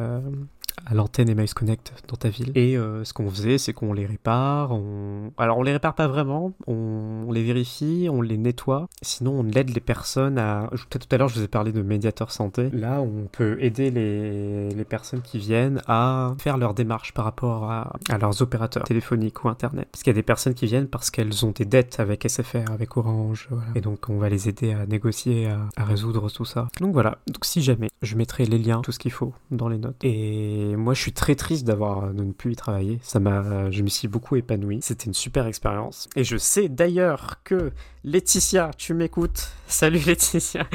à 0.86 0.94
l'antenne 0.94 1.28
Emails 1.28 1.52
Connect 1.54 1.92
dans 2.08 2.16
ta 2.16 2.28
ville. 2.28 2.52
Et 2.54 2.78
euh, 2.78 3.04
ce 3.04 3.12
qu'on 3.12 3.28
faisait, 3.28 3.58
c'est 3.58 3.72
qu'on 3.72 3.92
les 3.92 4.06
répare. 4.06 4.72
On... 4.72 5.32
Alors 5.36 5.58
on 5.58 5.62
les 5.62 5.72
répare 5.72 5.94
pas 5.94 6.06
vraiment, 6.06 6.52
on... 6.66 7.30
les 7.32 7.42
vérifie, 7.42 8.08
on 8.10 8.22
les 8.22 8.38
nettoie. 8.38 8.88
Sinon, 9.02 9.32
on 9.38 9.48
aide 9.50 9.74
les 9.74 9.80
personnes 9.80 10.38
à. 10.38 10.70
Tout 10.88 10.98
à 11.10 11.16
l'heure, 11.18 11.28
je 11.28 11.38
vous 11.38 11.44
ai 11.44 11.48
parlé 11.48 11.72
de 11.72 11.82
médiateur 11.82 12.30
santé. 12.30 12.70
Là, 12.72 13.00
on 13.00 13.26
peut 13.30 13.58
aider 13.60 13.90
les, 13.90 14.70
les 14.70 14.84
personnes 14.84 15.22
qui 15.22 15.38
viennent 15.38 15.82
à 15.86 16.34
faire 16.38 16.56
leur 16.56 16.72
démarche 16.72 17.12
par 17.12 17.24
rapport 17.24 17.70
à, 17.70 17.96
à 18.08 18.18
leurs 18.18 18.40
opérateurs 18.40 18.84
téléphoniques 18.84 19.44
ou 19.44 19.48
internet. 19.48 19.88
Parce 19.90 20.04
qu'il 20.04 20.12
y 20.12 20.16
a 20.16 20.18
des 20.18 20.22
personnes 20.22 20.54
qui 20.54 20.66
viennent 20.66 20.86
parce 20.86 21.10
qu'elles 21.10 21.44
ont 21.44 21.50
des 21.50 21.64
dettes 21.64 21.98
avec 21.98 22.28
SFR, 22.28 22.70
avec 22.70 22.96
Orange. 22.96 23.48
Voilà. 23.50 23.66
Et 23.74 23.80
donc, 23.80 24.08
on 24.08 24.18
va 24.18 24.28
les 24.28 24.48
aider 24.48 24.72
à 24.72 24.86
négocier, 24.86 25.48
à, 25.48 25.58
à 25.76 25.84
résoudre 25.84 26.30
tout 26.30 26.44
ça. 26.44 26.68
Donc 26.80 26.92
voilà. 26.92 27.18
Donc 27.26 27.44
si 27.44 27.60
jamais, 27.60 27.88
je 28.02 28.14
mettrai 28.14 28.44
les 28.44 28.58
liens, 28.58 28.80
tout 28.82 28.92
ce 28.92 28.98
qu'il 28.98 29.12
faut 29.12 29.34
dans 29.50 29.68
les 29.68 29.78
notes. 29.78 29.96
Et 30.04 30.75
moi, 30.76 30.94
je 30.94 31.00
suis 31.00 31.12
très 31.12 31.34
triste 31.34 31.64
d'avoir 31.66 32.12
de 32.12 32.22
ne 32.22 32.32
plus 32.32 32.52
y 32.52 32.56
travailler. 32.56 32.98
Ça 33.02 33.20
m'a, 33.20 33.70
je 33.70 33.82
me 33.82 33.88
suis 33.88 34.08
beaucoup 34.08 34.36
épanoui. 34.36 34.80
C'était 34.82 35.06
une 35.06 35.14
super 35.14 35.46
expérience. 35.46 36.08
Et 36.16 36.24
je 36.24 36.36
sais 36.36 36.68
d'ailleurs 36.68 37.42
que 37.44 37.72
Laetitia, 38.04 38.70
tu 38.76 38.94
m'écoutes. 38.94 39.50
Salut 39.66 40.00
Laetitia. 40.06 40.66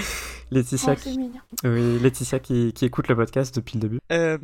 Laetitia, 0.51 0.93
Oh, 0.93 0.95
qui... 1.01 1.19
oui, 1.63 1.99
Laetitia 1.99 2.39
qui, 2.39 2.73
qui 2.73 2.85
écoute 2.85 3.07
le 3.07 3.15
podcast 3.15 3.55
depuis 3.55 3.75
le 3.77 3.81
début. 3.81 3.99
Euh, 4.11 4.37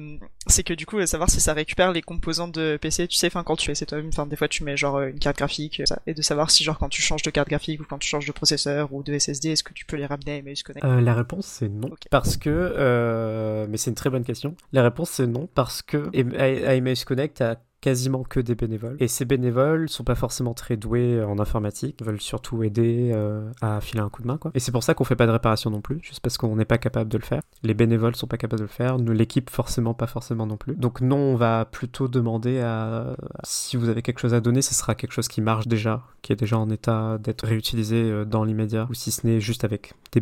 c'est 0.48 0.64
que 0.64 0.74
du 0.74 0.86
coup, 0.86 1.06
savoir 1.06 1.30
si 1.30 1.42
ça 1.42 1.54
récupère 1.54 1.92
les 1.92 2.02
composants 2.02 2.48
de 2.48 2.78
PC, 2.82 3.08
tu 3.08 3.18
sais, 3.18 3.28
enfin 3.28 3.44
quand 3.44 3.56
tu 3.58 3.70
essaies 3.72 3.86
toi-même, 3.86 4.08
enfin 4.08 4.26
des 4.26 4.36
fois 4.36 4.48
tu 4.48 4.64
mets 4.64 4.78
genre 4.78 5.02
une 5.02 5.20
carte 5.20 5.38
graphique, 5.38 5.82
ça, 5.86 6.00
et 6.08 6.14
de 6.14 6.22
savoir 6.22 6.50
si 6.52 6.64
genre 6.64 6.78
quand 6.78 6.90
tu 6.90 7.02
changes 7.02 7.22
de 7.24 7.30
carte 7.30 7.50
graphique 7.50 7.82
ou 7.82 7.84
quand 7.84 7.98
tu 7.98 8.08
changes 8.08 8.26
de 8.26 8.32
processeur 8.32 8.94
ou 8.94 9.04
de 9.04 9.18
SSD, 9.18 9.50
est-ce 9.50 9.64
que 9.64 9.74
tu 9.74 9.86
peux 9.86 9.98
les 9.98 10.06
ramener 10.06 10.32
à 10.32 10.36
Emails 10.38 10.64
Connect 10.64 10.86
Euh, 10.86 11.02
la 11.02 11.14
réponse 11.14 11.46
c'est 11.46 11.70
non. 11.70 11.90
Parce 12.10 12.38
que, 12.38 12.50
euh, 12.52 13.68
mais 13.70 13.78
c'est 13.78 13.90
une 13.92 13.96
très 13.96 14.10
bonne 14.10 14.24
question. 14.24 14.56
La 14.74 14.84
réponse 14.84 15.10
c'est 15.12 15.28
non 15.28 15.48
parce 15.54 15.82
que 15.82 16.10
à 16.38 16.76
Emails 16.76 17.04
Connect 17.06 17.42
a 17.42 17.58
quasiment 17.88 18.24
que 18.24 18.42
des 18.42 18.56
bénévoles. 18.56 18.98
Et 19.00 19.08
ces 19.08 19.24
bénévoles 19.24 19.88
sont 19.88 20.04
pas 20.04 20.16
forcément 20.16 20.54
très 20.54 20.76
doués 20.76 21.24
en 21.24 21.40
informatique, 21.40 22.04
veulent 22.04 22.20
surtout 22.20 22.62
aider 22.62 23.12
euh, 23.16 23.50
à 23.62 23.80
filer 23.80 24.02
un 24.02 24.10
coup 24.10 24.22
de 24.22 24.28
main. 24.28 24.38
Quoi. 24.38 24.52
Et 24.56 24.60
c'est 24.60 24.74
pour 24.74 24.84
ça 24.84 24.94
qu'on 24.94 25.06
fait 25.06 25.16
pas 25.16 25.26
de 25.26 25.32
réparation 25.32 25.70
non 25.70 25.80
plus, 25.80 26.00
juste 26.02 26.20
parce 26.20 26.38
qu'on 26.38 26.58
n'est 26.58 26.66
pas 26.66 26.78
capable 26.78 27.10
de 27.10 27.18
le 27.18 27.24
faire. 27.24 27.42
Les 27.64 27.74
bénévoles 27.74 28.18
sont 28.18 28.28
pas 28.28 28.36
capables 28.36 28.60
de 28.60 28.66
le 28.66 28.70
faire, 28.70 29.00
nous 29.00 29.14
l'équipe 29.14 29.50
forcément 29.50 29.94
pas 29.94 30.06
forcément 30.06 30.46
non 30.46 30.58
plus. 30.58 30.76
Donc 30.76 31.00
non, 31.00 31.16
on 31.16 31.36
va 31.38 31.64
plutôt 31.64 32.10
demander 32.10 32.60
à... 32.60 33.16
Si 33.46 33.78
vous 33.78 33.88
avez 33.88 34.02
quelque 34.02 34.20
chose 34.20 34.34
à 34.34 34.42
donner, 34.42 34.62
ce 34.62 34.74
sera 34.74 34.94
quelque 34.94 35.14
chose 35.14 35.30
qui 35.30 35.40
marche 35.40 35.70
déjà, 35.70 36.04
qui 36.22 36.34
est 36.34 36.36
déjà 36.36 36.58
en 36.58 36.70
état 36.70 37.18
d'être 37.20 37.48
réutilisé 37.48 37.96
euh, 37.96 38.26
dans 38.26 38.44
l'immédiat, 38.44 38.86
ou 38.90 38.96
si 38.96 39.12
ce 39.12 39.26
n'est 39.26 39.40
juste 39.40 39.64
avec 39.64 39.94
des 40.12 40.22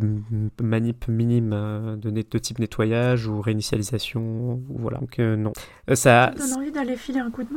manips 0.61 1.07
minimes 1.07 1.51
euh, 1.51 1.95
de, 1.95 2.37
type 2.37 2.59
nettoyage 2.59 3.25
ou 3.25 3.41
réinitialisation, 3.41 4.21
ou 4.21 4.77
voilà. 4.77 4.99
Donc 4.99 5.17
non. 5.17 5.53
ça... 5.87 5.95
Ça 5.95 6.31
donne 6.37 6.53
envie 6.59 6.71
d'aller 6.71 6.95
filer 6.95 7.19
un 7.19 7.31
coup 7.31 7.43
de 7.43 7.51
main, 7.51 7.54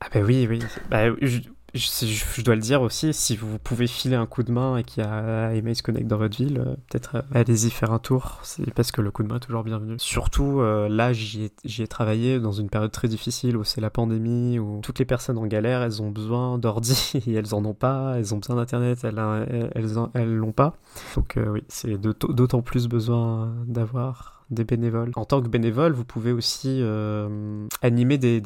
Ah 0.00 0.08
bah 0.12 0.20
oui, 0.24 0.46
oui. 0.48 0.60
Bah, 0.90 1.14
je, 1.20 1.40
je, 1.74 2.42
dois 2.42 2.54
le 2.54 2.60
dire 2.60 2.82
aussi, 2.82 3.14
si 3.14 3.34
vous 3.34 3.58
pouvez 3.58 3.86
filer 3.86 4.16
un 4.16 4.26
coup 4.26 4.42
de 4.42 4.52
main 4.52 4.76
et 4.76 4.84
qu'il 4.84 5.02
y 5.02 5.06
a 5.06 5.54
Emails 5.54 5.80
Connect 5.82 6.06
dans 6.06 6.18
votre 6.18 6.36
ville, 6.36 6.58
euh, 6.58 6.74
peut-être 6.90 7.16
euh, 7.16 7.22
allez-y 7.32 7.70
faire 7.70 7.92
un 7.92 7.98
tour, 7.98 8.40
c'est 8.42 8.72
parce 8.74 8.92
que 8.92 9.00
le 9.00 9.10
coup 9.10 9.22
de 9.22 9.28
main 9.28 9.36
est 9.36 9.40
toujours 9.40 9.64
bienvenu. 9.64 9.94
Surtout, 9.98 10.60
euh, 10.60 10.88
là, 10.88 11.14
j'y 11.14 11.44
ai, 11.44 11.82
ai, 11.82 11.86
travaillé 11.86 12.40
dans 12.40 12.52
une 12.52 12.68
période 12.68 12.92
très 12.92 13.08
difficile 13.08 13.56
où 13.56 13.64
c'est 13.64 13.80
la 13.80 13.88
pandémie, 13.88 14.58
où 14.58 14.80
toutes 14.82 14.98
les 14.98 15.06
personnes 15.06 15.38
en 15.38 15.46
galère, 15.46 15.82
elles 15.82 16.02
ont 16.02 16.10
besoin 16.10 16.58
d'ordi 16.58 17.12
et 17.26 17.32
elles 17.32 17.54
en 17.54 17.64
ont 17.64 17.74
pas, 17.74 18.14
elles 18.18 18.34
ont 18.34 18.38
besoin 18.38 18.56
d'internet, 18.56 18.98
elles, 19.04 19.18
elles, 19.74 19.96
elles 20.14 20.34
l'ont 20.34 20.52
pas. 20.52 20.76
Donc 21.16 21.38
oui, 21.38 21.64
c'est 21.68 21.98
d'autant 21.98 22.60
plus 22.60 22.86
besoin 22.86 23.54
d'avoir 23.66 24.44
des 24.50 24.64
bénévoles. 24.64 25.12
En 25.16 25.24
tant 25.24 25.42
que 25.42 25.48
bénévole, 25.48 25.92
vous 25.92 26.04
pouvez 26.04 26.32
aussi 26.32 26.80
euh, 26.82 27.66
animer 27.80 28.18
des 28.18 28.42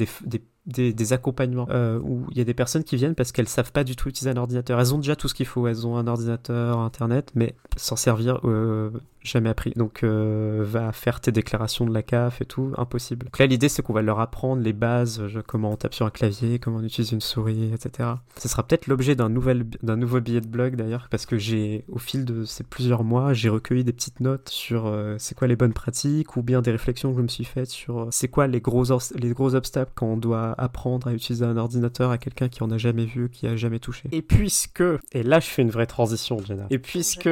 des, 0.66 1.12
accompagnements 1.12 1.68
euh, 1.70 1.98
où 2.00 2.26
il 2.30 2.38
y 2.38 2.40
a 2.40 2.44
des 2.44 2.54
personnes 2.54 2.82
qui 2.82 2.96
viennent 2.96 3.14
parce 3.14 3.32
qu'elles 3.32 3.48
savent 3.48 3.72
pas 3.72 3.84
du 3.84 3.94
tout 3.94 4.08
utiliser 4.08 4.30
un 4.30 4.36
ordinateur. 4.36 4.80
Elles 4.80 4.94
ont 4.94 4.98
déjà 4.98 5.16
tout 5.16 5.28
ce 5.28 5.34
qu'il 5.34 5.46
faut, 5.46 5.66
elles 5.66 5.86
ont 5.86 5.96
un 5.96 6.06
ordinateur, 6.06 6.78
internet, 6.78 7.30
mais 7.34 7.54
s'en 7.76 7.96
servir 7.96 8.40
euh, 8.44 8.90
jamais 9.26 9.48
appris. 9.48 9.72
Donc 9.76 10.02
euh, 10.02 10.62
va 10.64 10.92
faire 10.92 11.20
tes 11.20 11.32
déclarations 11.32 11.84
de 11.84 11.92
la 11.92 12.02
CAF 12.02 12.40
et 12.40 12.44
tout, 12.44 12.72
impossible. 12.76 13.26
Donc 13.26 13.38
là 13.38 13.46
l'idée 13.46 13.68
c'est 13.68 13.82
qu'on 13.82 13.92
va 13.92 14.02
leur 14.02 14.20
apprendre 14.20 14.62
les 14.62 14.72
bases, 14.72 15.22
comment 15.46 15.72
on 15.72 15.76
tape 15.76 15.94
sur 15.94 16.06
un 16.06 16.10
clavier, 16.10 16.58
comment 16.58 16.78
on 16.78 16.84
utilise 16.84 17.12
une 17.12 17.20
souris, 17.20 17.72
etc. 17.72 18.10
Ce 18.36 18.48
sera 18.48 18.62
peut-être 18.62 18.86
l'objet 18.86 19.14
d'un 19.14 19.28
nouvel 19.28 19.64
d'un 19.82 19.96
nouveau 19.96 20.20
billet 20.20 20.40
de 20.40 20.48
blog 20.48 20.76
d'ailleurs 20.76 21.08
parce 21.10 21.26
que 21.26 21.38
j'ai 21.38 21.84
au 21.88 21.98
fil 21.98 22.24
de 22.24 22.44
ces 22.44 22.64
plusieurs 22.64 23.04
mois 23.04 23.32
j'ai 23.32 23.48
recueilli 23.48 23.84
des 23.84 23.92
petites 23.92 24.20
notes 24.20 24.48
sur 24.48 24.86
euh, 24.86 25.16
c'est 25.18 25.34
quoi 25.34 25.48
les 25.48 25.56
bonnes 25.56 25.72
pratiques 25.72 26.36
ou 26.36 26.42
bien 26.42 26.62
des 26.62 26.70
réflexions 26.70 27.10
que 27.10 27.18
je 27.18 27.22
me 27.22 27.28
suis 27.28 27.44
faites 27.44 27.70
sur 27.70 27.98
euh, 27.98 28.08
c'est 28.10 28.28
quoi 28.28 28.46
les 28.46 28.60
gros 28.60 28.84
les 29.14 29.30
gros 29.30 29.54
obstacles 29.54 29.92
quand 29.94 30.06
on 30.06 30.16
doit 30.16 30.54
apprendre 30.58 31.08
à 31.08 31.12
utiliser 31.12 31.44
un 31.44 31.56
ordinateur 31.56 32.10
à 32.10 32.18
quelqu'un 32.18 32.48
qui 32.48 32.62
en 32.62 32.70
a 32.70 32.78
jamais 32.78 33.04
vu, 33.04 33.28
qui 33.30 33.46
a 33.46 33.56
jamais 33.56 33.78
touché. 33.78 34.08
Et 34.12 34.22
puisque, 34.22 34.82
et 35.12 35.22
là 35.22 35.40
je 35.40 35.46
fais 35.46 35.62
une 35.62 35.70
vraie 35.70 35.86
transition, 35.86 36.38
Jenna, 36.44 36.66
et 36.70 36.78
puisque 36.78 37.28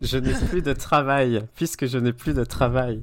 je 0.00 0.18
n'ai 0.18 0.32
plus 0.48 0.62
de 0.62 0.72
travail, 0.72 1.35
puisque 1.54 1.86
je 1.86 1.98
n'ai 1.98 2.12
plus 2.12 2.34
de 2.34 2.44
travail, 2.44 3.02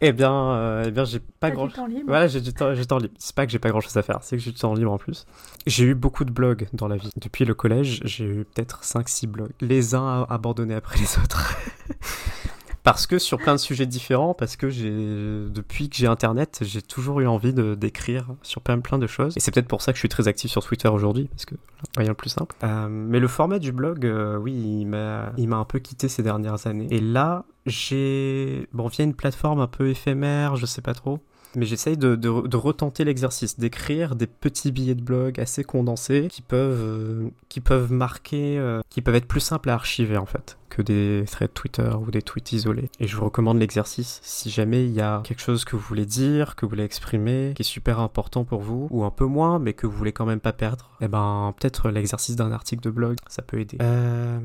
eh 0.00 0.12
bien, 0.12 0.32
euh, 0.32 0.84
eh 0.86 0.90
bien 0.90 1.04
j'ai 1.04 1.20
pas 1.20 1.50
grand 1.50 1.68
temps 1.68 1.86
libre. 1.86 2.04
Voilà, 2.06 2.26
j'ai 2.26 2.40
du 2.40 2.52
temps, 2.52 2.74
j'ai 2.74 2.84
temps 2.84 2.98
libre. 2.98 3.14
C'est 3.18 3.34
pas 3.34 3.46
que 3.46 3.52
j'ai 3.52 3.58
pas 3.58 3.70
grand 3.70 3.80
chose 3.80 3.96
à 3.96 4.02
faire, 4.02 4.18
c'est 4.22 4.36
que 4.36 4.42
j'ai 4.42 4.52
du 4.52 4.58
temps 4.58 4.74
libre 4.74 4.92
en 4.92 4.98
plus. 4.98 5.26
J'ai 5.66 5.84
eu 5.84 5.94
beaucoup 5.94 6.24
de 6.24 6.30
blogs 6.30 6.68
dans 6.72 6.88
la 6.88 6.96
vie. 6.96 7.10
Depuis 7.16 7.44
le 7.44 7.54
collège, 7.54 8.00
j'ai 8.04 8.24
eu 8.24 8.44
peut-être 8.44 8.82
5-6 8.82 9.26
blogs. 9.26 9.52
Les 9.60 9.94
uns 9.94 10.26
abandonnés 10.28 10.74
après 10.74 10.98
les 10.98 11.18
autres. 11.18 11.56
parce 12.86 13.08
que 13.08 13.18
sur 13.18 13.38
plein 13.38 13.56
de 13.56 13.58
sujets 13.58 13.84
différents, 13.84 14.32
parce 14.32 14.54
que 14.54 14.70
j'ai 14.70 14.92
depuis 14.92 15.88
que 15.88 15.96
j'ai 15.96 16.06
internet, 16.06 16.60
j'ai 16.62 16.80
toujours 16.80 17.18
eu 17.18 17.26
envie 17.26 17.52
de 17.52 17.74
d'écrire 17.74 18.28
sur 18.42 18.62
plein 18.62 18.76
de 18.76 19.06
choses. 19.08 19.36
Et 19.36 19.40
c'est 19.40 19.50
peut-être 19.50 19.66
pour 19.66 19.82
ça 19.82 19.90
que 19.90 19.96
je 19.96 20.02
suis 20.02 20.08
très 20.08 20.28
actif 20.28 20.52
sur 20.52 20.64
Twitter 20.64 20.86
aujourd'hui, 20.86 21.24
parce 21.24 21.46
que 21.46 21.56
rien 21.96 22.10
le 22.10 22.14
plus 22.14 22.30
simple. 22.30 22.54
Euh, 22.62 22.86
mais 22.88 23.18
le 23.18 23.26
format 23.26 23.58
du 23.58 23.72
blog, 23.72 24.06
euh, 24.06 24.36
oui, 24.36 24.52
il 24.52 24.86
m'a 24.86 25.32
il 25.36 25.48
m'a 25.48 25.56
un 25.56 25.64
peu 25.64 25.80
quitté 25.80 26.06
ces 26.06 26.22
dernières 26.22 26.68
années. 26.68 26.86
Et 26.92 27.00
là, 27.00 27.44
j'ai 27.66 28.68
bon 28.72 28.86
via 28.86 29.04
une 29.04 29.14
plateforme 29.14 29.58
un 29.58 29.66
peu 29.66 29.88
éphémère, 29.88 30.54
je 30.54 30.64
sais 30.64 30.80
pas 30.80 30.94
trop. 30.94 31.18
Mais 31.56 31.64
j'essaye 31.66 31.96
de, 31.96 32.14
de, 32.14 32.56
retenter 32.56 33.04
l'exercice, 33.04 33.58
d'écrire 33.58 34.14
des 34.14 34.26
petits 34.26 34.70
billets 34.70 34.94
de 34.94 35.02
blog 35.02 35.40
assez 35.40 35.64
condensés 35.64 36.28
qui 36.30 36.42
peuvent, 36.42 36.80
euh, 36.82 37.28
qui 37.48 37.60
peuvent 37.60 37.90
marquer, 37.92 38.58
euh, 38.58 38.82
qui 38.90 39.00
peuvent 39.00 39.14
être 39.14 39.26
plus 39.26 39.40
simples 39.40 39.70
à 39.70 39.74
archiver 39.74 40.18
en 40.18 40.26
fait 40.26 40.58
que 40.68 40.82
des 40.82 41.24
threads 41.30 41.54
Twitter 41.54 41.90
ou 41.98 42.10
des 42.10 42.20
tweets 42.20 42.52
isolés. 42.52 42.90
Et 43.00 43.06
je 43.06 43.16
vous 43.16 43.24
recommande 43.24 43.58
l'exercice 43.58 44.20
si 44.22 44.50
jamais 44.50 44.84
il 44.84 44.92
y 44.92 45.00
a 45.00 45.22
quelque 45.24 45.40
chose 45.40 45.64
que 45.64 45.74
vous 45.74 45.82
voulez 45.82 46.04
dire, 46.04 46.54
que 46.54 46.66
vous 46.66 46.70
voulez 46.70 46.84
exprimer, 46.84 47.52
qui 47.56 47.62
est 47.62 47.64
super 47.64 48.00
important 48.00 48.44
pour 48.44 48.60
vous, 48.60 48.88
ou 48.90 49.04
un 49.04 49.10
peu 49.10 49.24
moins, 49.24 49.58
mais 49.58 49.72
que 49.72 49.86
vous 49.86 49.96
voulez 49.96 50.12
quand 50.12 50.26
même 50.26 50.40
pas 50.40 50.52
perdre. 50.52 50.90
Eh 51.00 51.08
ben, 51.08 51.54
peut-être 51.58 51.88
l'exercice 51.88 52.36
d'un 52.36 52.52
article 52.52 52.82
de 52.82 52.90
blog, 52.90 53.16
ça 53.28 53.40
peut 53.40 53.58
aider. 53.58 53.78
Euh, 53.80 54.38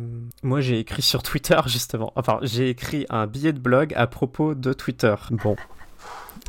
moi, 0.43 0.61
j'ai 0.61 0.79
écrit 0.79 1.01
sur 1.01 1.21
Twitter 1.23 1.59
justement. 1.65 2.13
Enfin, 2.15 2.39
j'ai 2.43 2.69
écrit 2.69 3.05
un 3.09 3.27
billet 3.27 3.51
de 3.51 3.59
blog 3.59 3.93
à 3.95 4.07
propos 4.07 4.55
de 4.55 4.71
Twitter. 4.71 5.15
Bon. 5.31 5.57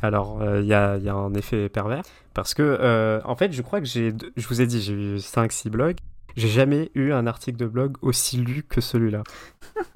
Alors, 0.03 0.41
il 0.59 0.65
y, 0.65 0.75
a, 0.75 0.97
y, 0.97 1.09
a, 1.09 1.15
un 1.15 1.35
effet 1.35 1.69
pervers. 1.69 2.03
Parce 2.35 2.55
que, 2.55 2.63
euh, 2.63 3.21
en 3.25 3.37
fait, 3.37 3.53
je 3.53 3.63
crois 3.63 3.81
que 3.81 3.87
j'ai. 3.87 4.15
Je 4.37 4.49
vous 4.49 4.61
ai 4.61 4.67
dit, 4.67 4.81
j'ai 4.81 4.95
eu 4.95 5.17
5-6 5.17 5.69
blogs. 5.69 5.97
J'ai 6.37 6.49
jamais 6.49 6.91
eu 6.95 7.13
un 7.13 7.27
article 7.27 7.59
de 7.59 7.67
blog 7.67 7.97
aussi 8.03 8.37
lu 8.37 8.63
que 8.69 8.81
celui-là. 8.81 9.23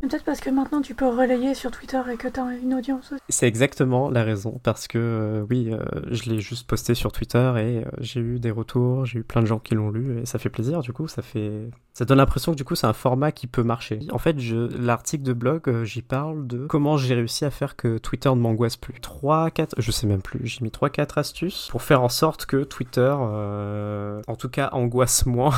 Peut-être 0.00 0.24
parce 0.24 0.40
que 0.40 0.50
maintenant 0.50 0.80
tu 0.80 0.94
peux 0.94 1.06
relayer 1.06 1.54
sur 1.54 1.70
Twitter 1.70 2.00
et 2.12 2.16
que 2.16 2.28
tu 2.28 2.40
as 2.40 2.54
une 2.54 2.74
audience. 2.74 3.12
C'est 3.28 3.46
exactement 3.46 4.10
la 4.10 4.24
raison, 4.24 4.60
parce 4.62 4.88
que 4.88 4.98
euh, 4.98 5.46
oui, 5.48 5.70
euh, 5.72 5.84
je 6.10 6.30
l'ai 6.30 6.40
juste 6.40 6.66
posté 6.66 6.94
sur 6.94 7.12
Twitter 7.12 7.38
et 7.38 7.84
euh, 7.84 7.84
j'ai 7.98 8.20
eu 8.20 8.38
des 8.38 8.50
retours, 8.50 9.06
j'ai 9.06 9.20
eu 9.20 9.22
plein 9.22 9.42
de 9.42 9.46
gens 9.46 9.58
qui 9.58 9.74
l'ont 9.74 9.90
lu 9.90 10.20
et 10.20 10.26
ça 10.26 10.38
fait 10.38 10.48
plaisir 10.48 10.80
du 10.80 10.92
coup, 10.92 11.08
ça 11.08 11.22
fait... 11.22 11.70
Ça 11.94 12.06
donne 12.06 12.18
l'impression 12.18 12.52
que 12.52 12.56
du 12.56 12.64
coup 12.64 12.74
c'est 12.74 12.86
un 12.86 12.94
format 12.94 13.32
qui 13.32 13.46
peut 13.46 13.62
marcher. 13.62 14.00
En 14.12 14.18
fait, 14.18 14.36
l'article 14.78 15.24
de 15.24 15.34
blog, 15.34 15.84
j'y 15.84 16.02
parle 16.02 16.46
de 16.46 16.66
comment 16.66 16.96
j'ai 16.96 17.14
réussi 17.14 17.44
à 17.44 17.50
faire 17.50 17.76
que 17.76 17.98
Twitter 17.98 18.30
ne 18.30 18.36
m'angoisse 18.36 18.76
plus. 18.76 18.94
3, 19.00 19.50
4, 19.50 19.74
je 19.78 19.90
sais 19.90 20.06
même 20.06 20.22
plus, 20.22 20.40
j'ai 20.46 20.62
mis 20.62 20.70
3-4 20.70 21.18
astuces 21.18 21.68
pour 21.70 21.82
faire 21.82 22.02
en 22.02 22.08
sorte 22.08 22.46
que 22.46 22.64
Twitter, 22.64 23.10
en 23.10 24.36
tout 24.36 24.48
cas, 24.48 24.70
angoisse 24.72 25.11
moins 25.26 25.54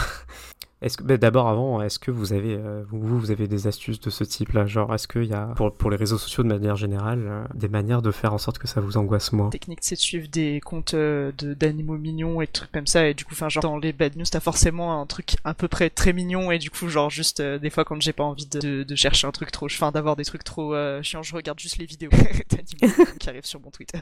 Est-ce 0.84 0.98
que, 0.98 1.14
d'abord 1.14 1.48
avant, 1.48 1.80
est-ce 1.80 1.98
que 1.98 2.10
vous 2.10 2.34
avez, 2.34 2.56
euh, 2.56 2.84
vous, 2.90 3.18
vous 3.18 3.30
avez 3.30 3.48
des 3.48 3.66
astuces 3.66 4.00
de 4.00 4.10
ce 4.10 4.22
type-là? 4.22 4.66
Genre, 4.66 4.94
est-ce 4.94 5.08
qu'il 5.08 5.24
y 5.24 5.32
a, 5.32 5.46
pour, 5.56 5.72
pour 5.72 5.90
les 5.90 5.96
réseaux 5.96 6.18
sociaux 6.18 6.42
de 6.42 6.48
manière 6.48 6.76
générale, 6.76 7.24
euh, 7.26 7.44
des 7.54 7.68
manières 7.68 8.02
de 8.02 8.10
faire 8.10 8.34
en 8.34 8.38
sorte 8.38 8.58
que 8.58 8.68
ça 8.68 8.82
vous 8.82 8.98
angoisse 8.98 9.32
moins? 9.32 9.46
La 9.46 9.52
technique, 9.52 9.78
c'est 9.80 9.94
de 9.94 10.00
suivre 10.00 10.28
des 10.28 10.60
comptes 10.60 10.92
euh, 10.92 11.32
de, 11.38 11.54
d'animaux 11.54 11.96
mignons 11.96 12.42
et 12.42 12.44
des 12.44 12.52
trucs 12.52 12.70
comme 12.70 12.86
ça. 12.86 13.08
Et 13.08 13.14
du 13.14 13.24
coup, 13.24 13.32
enfin, 13.32 13.48
genre, 13.48 13.62
dans 13.62 13.78
les 13.78 13.94
bad 13.94 14.14
news, 14.16 14.26
t'as 14.30 14.40
forcément 14.40 15.00
un 15.00 15.06
truc 15.06 15.36
à 15.44 15.54
peu 15.54 15.68
près 15.68 15.88
très 15.88 16.12
mignon. 16.12 16.50
Et 16.50 16.58
du 16.58 16.70
coup, 16.70 16.86
genre, 16.90 17.08
juste, 17.08 17.40
des 17.40 17.70
fois, 17.70 17.86
quand 17.86 17.98
j'ai 18.02 18.12
pas 18.12 18.24
envie 18.24 18.46
de, 18.46 18.82
de, 18.82 18.94
chercher 18.94 19.26
un 19.26 19.32
truc 19.32 19.50
trop, 19.52 19.64
enfin, 19.64 19.90
d'avoir 19.90 20.16
des 20.16 20.24
trucs 20.26 20.44
trop 20.44 20.74
chiants, 21.00 21.22
je 21.22 21.34
regarde 21.34 21.58
juste 21.58 21.78
les 21.78 21.86
vidéos 21.86 22.10
d'animaux 22.50 23.06
qui 23.18 23.30
arrivent 23.30 23.46
sur 23.46 23.60
mon 23.60 23.70
Twitter. 23.70 24.00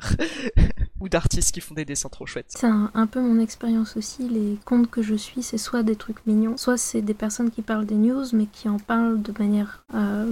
Ou 1.00 1.08
d'artistes 1.08 1.52
qui 1.52 1.60
font 1.60 1.74
des 1.74 1.84
dessins 1.84 2.08
trop 2.08 2.26
chouettes. 2.26 2.46
C'est 2.48 2.66
un, 2.66 2.90
un 2.94 3.06
peu 3.06 3.20
mon 3.20 3.40
expérience 3.40 3.96
aussi. 3.96 4.28
Les 4.28 4.58
comptes 4.64 4.90
que 4.90 5.02
je 5.02 5.14
suis, 5.14 5.42
c'est 5.42 5.58
soit 5.58 5.84
des 5.84 5.96
trucs 5.96 6.24
mignons, 6.26 6.56
soit 6.56 6.71
c'est 6.76 7.02
des 7.02 7.14
personnes 7.14 7.50
qui 7.50 7.62
parlent 7.62 7.86
des 7.86 7.96
news, 7.96 8.24
mais 8.32 8.46
qui 8.46 8.68
en 8.68 8.78
parlent 8.78 9.20
de 9.20 9.32
manière 9.38 9.84
euh, 9.94 10.30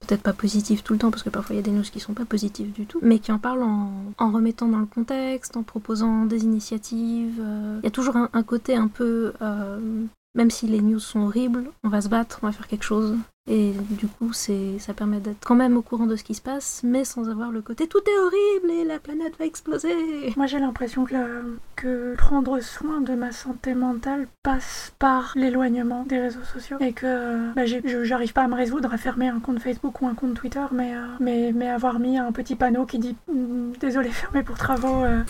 peut-être 0.00 0.22
pas 0.22 0.32
positive 0.32 0.82
tout 0.82 0.92
le 0.92 0.98
temps, 0.98 1.10
parce 1.10 1.22
que 1.22 1.30
parfois 1.30 1.54
il 1.54 1.58
y 1.58 1.60
a 1.60 1.64
des 1.64 1.70
news 1.70 1.82
qui 1.82 2.00
sont 2.00 2.14
pas 2.14 2.24
positives 2.24 2.72
du 2.72 2.86
tout, 2.86 2.98
mais 3.02 3.18
qui 3.18 3.32
en 3.32 3.38
parlent 3.38 3.62
en, 3.62 4.32
remettant 4.32 4.68
dans 4.68 4.78
le 4.78 4.86
contexte, 4.86 5.56
en 5.56 5.62
proposant 5.62 6.24
des 6.26 6.44
initiatives. 6.44 7.40
Euh. 7.40 7.78
Il 7.82 7.84
y 7.84 7.88
a 7.88 7.90
toujours 7.90 8.16
un, 8.16 8.28
un 8.32 8.42
côté 8.42 8.76
un 8.76 8.88
peu 8.88 9.32
euh, 9.42 10.06
même 10.34 10.50
si 10.50 10.66
les 10.66 10.80
news 10.80 10.98
sont 10.98 11.20
horribles, 11.20 11.70
on 11.84 11.88
va 11.88 12.00
se 12.00 12.08
battre, 12.08 12.40
on 12.42 12.46
va 12.46 12.52
faire 12.52 12.66
quelque 12.66 12.84
chose. 12.84 13.16
Et 13.50 13.72
du 13.90 14.06
coup, 14.06 14.32
c'est, 14.32 14.78
ça 14.78 14.94
permet 14.94 15.18
d'être 15.18 15.44
quand 15.44 15.56
même 15.56 15.76
au 15.76 15.82
courant 15.82 16.06
de 16.06 16.14
ce 16.14 16.22
qui 16.22 16.34
se 16.34 16.40
passe, 16.40 16.82
mais 16.84 17.04
sans 17.04 17.28
avoir 17.28 17.50
le 17.50 17.60
côté 17.60 17.88
tout 17.88 17.98
est 17.98 18.18
horrible 18.18 18.70
et 18.70 18.84
la 18.84 19.00
planète 19.00 19.36
va 19.36 19.44
exploser. 19.46 19.92
Moi, 20.36 20.46
j'ai 20.46 20.60
l'impression 20.60 21.04
que, 21.04 21.58
que 21.74 22.14
prendre 22.16 22.60
soin 22.60 23.00
de 23.00 23.14
ma 23.14 23.32
santé 23.32 23.74
mentale 23.74 24.28
passe 24.44 24.92
par 25.00 25.32
l'éloignement 25.34 26.04
des 26.04 26.20
réseaux 26.20 26.44
sociaux 26.44 26.76
et 26.78 26.92
que 26.92 27.52
bah, 27.54 27.66
j'arrive 27.66 28.32
pas 28.32 28.42
à 28.42 28.48
me 28.48 28.54
résoudre 28.54 28.92
à 28.92 28.96
fermer 28.96 29.26
un 29.26 29.40
compte 29.40 29.58
Facebook 29.58 30.00
ou 30.02 30.06
un 30.06 30.14
compte 30.14 30.34
Twitter, 30.34 30.64
mais, 30.70 30.94
euh, 30.94 31.06
mais, 31.18 31.52
mais 31.52 31.68
avoir 31.68 31.98
mis 31.98 32.18
un 32.18 32.30
petit 32.30 32.54
panneau 32.54 32.86
qui 32.86 33.00
dit 33.00 33.16
mm, 33.26 33.72
désolé 33.80 34.10
fermé 34.10 34.44
pour 34.44 34.56
travaux. 34.56 35.02
Euh, 35.04 35.24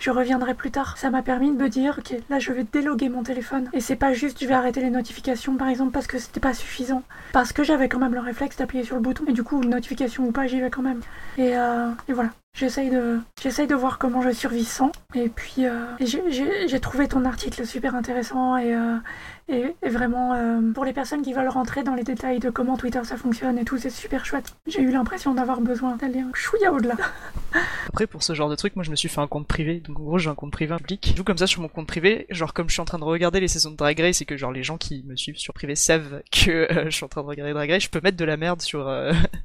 je 0.00 0.10
reviendrai 0.10 0.54
plus 0.54 0.70
tard. 0.70 0.96
Ça 0.96 1.10
m'a 1.10 1.22
permis 1.22 1.50
de 1.50 1.56
me 1.56 1.68
dire, 1.68 1.96
ok, 1.98 2.16
là 2.30 2.38
je 2.38 2.52
vais 2.52 2.64
déloguer 2.64 3.08
mon 3.08 3.22
téléphone. 3.22 3.68
Et 3.72 3.80
c'est 3.80 3.96
pas 3.96 4.12
juste, 4.12 4.40
je 4.40 4.46
vais 4.46 4.54
arrêter 4.54 4.80
les 4.80 4.90
notifications 4.90 5.56
par 5.56 5.68
exemple 5.68 5.92
parce 5.92 6.06
que 6.06 6.18
c'était 6.18 6.40
pas 6.40 6.54
suffisant. 6.54 7.02
Parce 7.32 7.52
que 7.52 7.62
j'avais 7.62 7.88
quand 7.88 7.98
même 7.98 8.14
le 8.14 8.20
réflexe 8.20 8.56
d'appuyer 8.56 8.84
sur 8.84 8.96
le 8.96 9.02
bouton. 9.02 9.24
Et 9.28 9.32
du 9.32 9.42
coup, 9.42 9.62
notification 9.62 10.24
ou 10.24 10.32
pas, 10.32 10.46
j'y 10.46 10.60
vais 10.60 10.70
quand 10.70 10.82
même. 10.82 11.00
Et, 11.36 11.56
euh, 11.56 11.90
et 12.08 12.12
voilà. 12.12 12.30
J'essaye 12.54 12.90
de, 12.90 13.20
j'essaye 13.40 13.68
de 13.68 13.74
voir 13.74 13.98
comment 13.98 14.20
je 14.20 14.30
survis 14.30 14.64
sans. 14.64 14.90
Et 15.14 15.28
puis, 15.28 15.64
euh, 15.64 15.84
j'ai 16.00 16.80
trouvé 16.80 17.06
ton 17.06 17.24
article 17.24 17.64
super 17.64 17.94
intéressant 17.94 18.56
et, 18.56 18.74
euh, 18.74 18.96
et, 19.48 19.88
vraiment, 19.88 20.34
euh, 20.34 20.60
pour 20.72 20.84
les 20.84 20.92
personnes 20.92 21.22
qui 21.22 21.32
veulent 21.32 21.48
rentrer 21.48 21.82
dans 21.82 21.94
les 21.94 22.02
détails 22.02 22.38
de 22.38 22.50
comment 22.50 22.76
Twitter 22.76 23.00
ça 23.04 23.16
fonctionne 23.16 23.58
et 23.58 23.64
tout, 23.64 23.78
c'est 23.78 23.90
super 23.90 24.26
chouette. 24.26 24.56
J'ai 24.66 24.82
eu 24.82 24.90
l'impression 24.90 25.34
d'avoir 25.34 25.60
besoin 25.60 25.96
d'aller 25.96 26.18
un 26.18 26.30
chouïa 26.34 26.72
au-delà. 26.72 26.96
Après, 27.88 28.06
pour 28.06 28.22
ce 28.22 28.34
genre 28.34 28.50
de 28.50 28.56
truc, 28.56 28.76
moi 28.76 28.84
je 28.84 28.90
me 28.90 28.96
suis 28.96 29.08
fait 29.08 29.20
un 29.20 29.26
compte 29.26 29.46
privé. 29.46 29.80
Donc 29.80 30.00
en 30.00 30.02
gros, 30.02 30.18
j'ai 30.18 30.28
un 30.28 30.34
compte 30.34 30.52
privé 30.52 30.76
public. 30.76 31.10
Je 31.12 31.16
joue 31.16 31.24
comme 31.24 31.38
ça 31.38 31.46
sur 31.46 31.62
mon 31.62 31.68
compte 31.68 31.86
privé. 31.86 32.26
Genre, 32.28 32.52
comme 32.52 32.68
je 32.68 32.74
suis 32.74 32.82
en 32.82 32.86
train 32.86 32.98
de 32.98 33.04
regarder 33.04 33.40
les 33.40 33.48
saisons 33.48 33.70
de 33.70 33.76
Drag 33.76 33.98
Race 33.98 34.20
et 34.20 34.26
que 34.26 34.36
genre 34.36 34.52
les 34.52 34.62
gens 34.64 34.76
qui 34.76 35.04
me 35.06 35.16
suivent 35.16 35.38
sur 35.38 35.54
privé 35.54 35.76
savent 35.76 36.22
que 36.30 36.68
je 36.86 36.90
suis 36.90 37.04
en 37.04 37.08
train 37.08 37.22
de 37.22 37.28
regarder 37.28 37.54
Drag 37.54 37.70
Race, 37.70 37.84
je 37.84 37.88
peux 37.88 38.00
mettre 38.02 38.18
de 38.18 38.24
la 38.24 38.36
merde 38.36 38.60
sur 38.60 38.92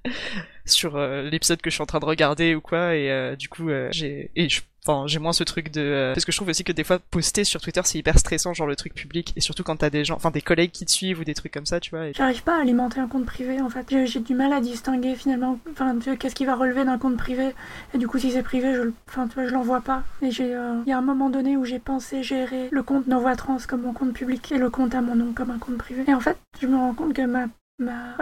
sur 0.66 0.98
l'épisode 0.98 1.62
que 1.62 1.70
je 1.70 1.76
suis 1.76 1.84
en 1.84 1.86
train 1.86 2.00
de 2.00 2.06
regarder 2.06 2.56
ou 2.56 2.62
quoi 2.62 2.93
et 2.96 3.12
euh, 3.12 3.36
du 3.36 3.50
coup 3.50 3.70
euh, 3.70 3.90
j'ai 3.92 4.32
et 4.36 4.48
enfin 4.86 5.08
j'ai 5.08 5.20
moins 5.20 5.34
ce 5.34 5.44
truc 5.44 5.72
de 5.72 6.12
parce 6.14 6.26
que 6.26 6.32
je 6.32 6.38
trouve 6.38 6.50
aussi 6.50 6.64
que 6.64 6.72
des 6.72 6.84
fois 6.84 7.00
poster 7.00 7.44
sur 7.44 7.62
Twitter 7.62 7.82
c'est 7.84 7.98
hyper 7.98 8.20
stressant 8.20 8.54
genre 8.54 8.68
le 8.68 8.76
truc 8.76 8.94
public 8.94 9.34
et 9.36 9.42
surtout 9.42 9.64
quand 9.64 9.78
t'as 9.78 9.90
des 9.90 10.04
gens 10.04 10.16
enfin 10.16 10.32
des 10.32 10.42
collègues 10.42 10.72
qui 10.72 10.86
te 10.86 10.92
suivent 10.92 11.20
ou 11.20 11.24
des 11.24 11.34
trucs 11.34 11.54
comme 11.54 11.66
ça 11.66 11.80
tu 11.80 11.92
vois 11.92 12.12
j'arrive 12.12 12.44
pas 12.44 12.58
à 12.58 12.62
alimenter 12.62 13.00
un 13.00 13.08
compte 13.08 13.26
privé 13.26 13.62
en 13.62 13.70
fait. 13.70 14.06
J'ai 14.06 14.20
du 14.20 14.36
mal 14.36 14.54
à 14.54 14.62
distinguer 14.62 15.16
finalement 15.16 15.60
enfin 15.72 15.98
qu'est-ce 16.18 16.36
qui 16.36 16.46
va 16.46 16.56
relever 16.56 16.86
d'un 16.86 16.98
compte 16.98 17.18
privé. 17.18 17.54
Et 17.94 17.98
du 17.98 18.08
coup 18.08 18.18
si 18.18 18.32
c'est 18.32 18.44
privé 18.44 18.74
je 18.74 18.92
enfin 19.08 19.28
tu 19.28 19.36
vois 19.36 19.48
je 19.48 19.54
l'envoie 19.54 19.82
pas. 19.82 20.04
Et 20.22 20.32
j'ai 20.32 20.44
il 20.86 20.90
y 20.90 20.92
a 20.92 20.98
un 20.98 21.02
moment 21.02 21.30
donné 21.30 21.58
où 21.58 21.66
j'ai 21.66 21.80
pensé 21.80 22.24
gérer 22.24 22.68
le 22.72 22.84
compte 22.84 23.08
Nova 23.08 23.36
Trans 23.36 23.58
comme 23.68 23.82
mon 23.82 23.94
compte 23.94 24.14
public 24.14 24.52
et 24.52 24.58
le 24.58 24.70
compte 24.70 24.96
à 24.96 25.02
mon 25.02 25.16
nom 25.16 25.34
comme 25.34 25.52
un 25.52 25.60
compte 25.60 25.78
privé. 25.78 26.04
Et 26.08 26.14
en 26.14 26.20
fait 26.20 26.38
je 26.62 26.68
me 26.68 26.76
rends 26.76 26.94
compte 26.94 27.14
que 27.14 27.26
ma 27.26 27.48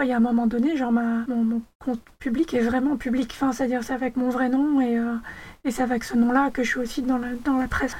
il 0.00 0.08
y 0.08 0.12
a 0.12 0.16
un 0.16 0.20
moment 0.20 0.46
donné, 0.46 0.76
genre 0.76 0.92
ma, 0.92 1.24
mon, 1.28 1.62
compte 1.78 2.00
public 2.18 2.54
est 2.54 2.60
vraiment 2.60 2.96
public, 2.96 3.30
enfin, 3.32 3.52
c'est-à-dire 3.52 3.82
c'est 3.82 3.92
avec 3.92 4.16
mon 4.16 4.30
vrai 4.30 4.48
nom 4.48 4.80
et, 4.80 4.98
euh, 4.98 5.14
et 5.64 5.70
c'est 5.70 5.82
avec 5.82 6.04
ce 6.04 6.16
nom-là 6.16 6.50
que 6.50 6.62
je 6.62 6.68
suis 6.68 6.80
aussi 6.80 7.02
dans 7.02 7.18
la, 7.18 7.28
dans 7.44 7.56
la 7.58 7.68
presse. 7.68 7.96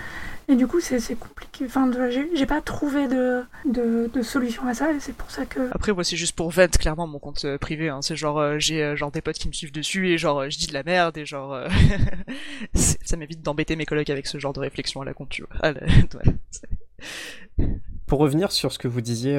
Et 0.48 0.56
du 0.56 0.66
coup, 0.66 0.80
c'est 0.80 0.98
compliqué. 1.14 1.64
Enfin, 1.66 1.90
j'ai 2.34 2.46
pas 2.46 2.60
trouvé 2.60 3.06
de, 3.06 3.44
de, 3.64 4.10
de, 4.12 4.22
solution 4.22 4.66
à 4.66 4.74
ça, 4.74 4.92
et 4.92 4.98
c'est 4.98 5.14
pour 5.14 5.30
ça 5.30 5.46
que. 5.46 5.70
Après, 5.72 5.92
moi, 5.92 6.02
c'est 6.02 6.16
juste 6.16 6.34
pour 6.34 6.50
vent, 6.50 6.66
clairement, 6.66 7.06
mon 7.06 7.20
compte 7.20 7.44
euh, 7.44 7.58
privé. 7.58 7.88
Hein. 7.88 8.02
C'est 8.02 8.16
genre, 8.16 8.38
euh, 8.38 8.58
j'ai 8.58 8.96
genre 8.96 9.12
des 9.12 9.20
potes 9.20 9.38
qui 9.38 9.46
me 9.46 9.52
suivent 9.52 9.72
dessus, 9.72 10.08
et 10.08 10.18
genre, 10.18 10.50
je 10.50 10.58
dis 10.58 10.66
de 10.66 10.74
la 10.74 10.82
merde, 10.82 11.16
et 11.16 11.24
genre. 11.24 11.56
ça 12.74 13.16
m'évite 13.16 13.40
d'embêter 13.42 13.76
mes 13.76 13.86
collègues 13.86 14.10
avec 14.10 14.26
ce 14.26 14.38
genre 14.38 14.52
de 14.52 14.60
réflexion 14.60 15.00
à 15.00 15.04
la 15.04 15.14
compte, 15.14 15.28
tu 15.28 15.44
vois. 15.44 15.72
pour 18.06 18.18
revenir 18.18 18.50
sur 18.50 18.72
ce 18.72 18.78
que 18.78 18.88
vous 18.88 19.00
disiez 19.00 19.36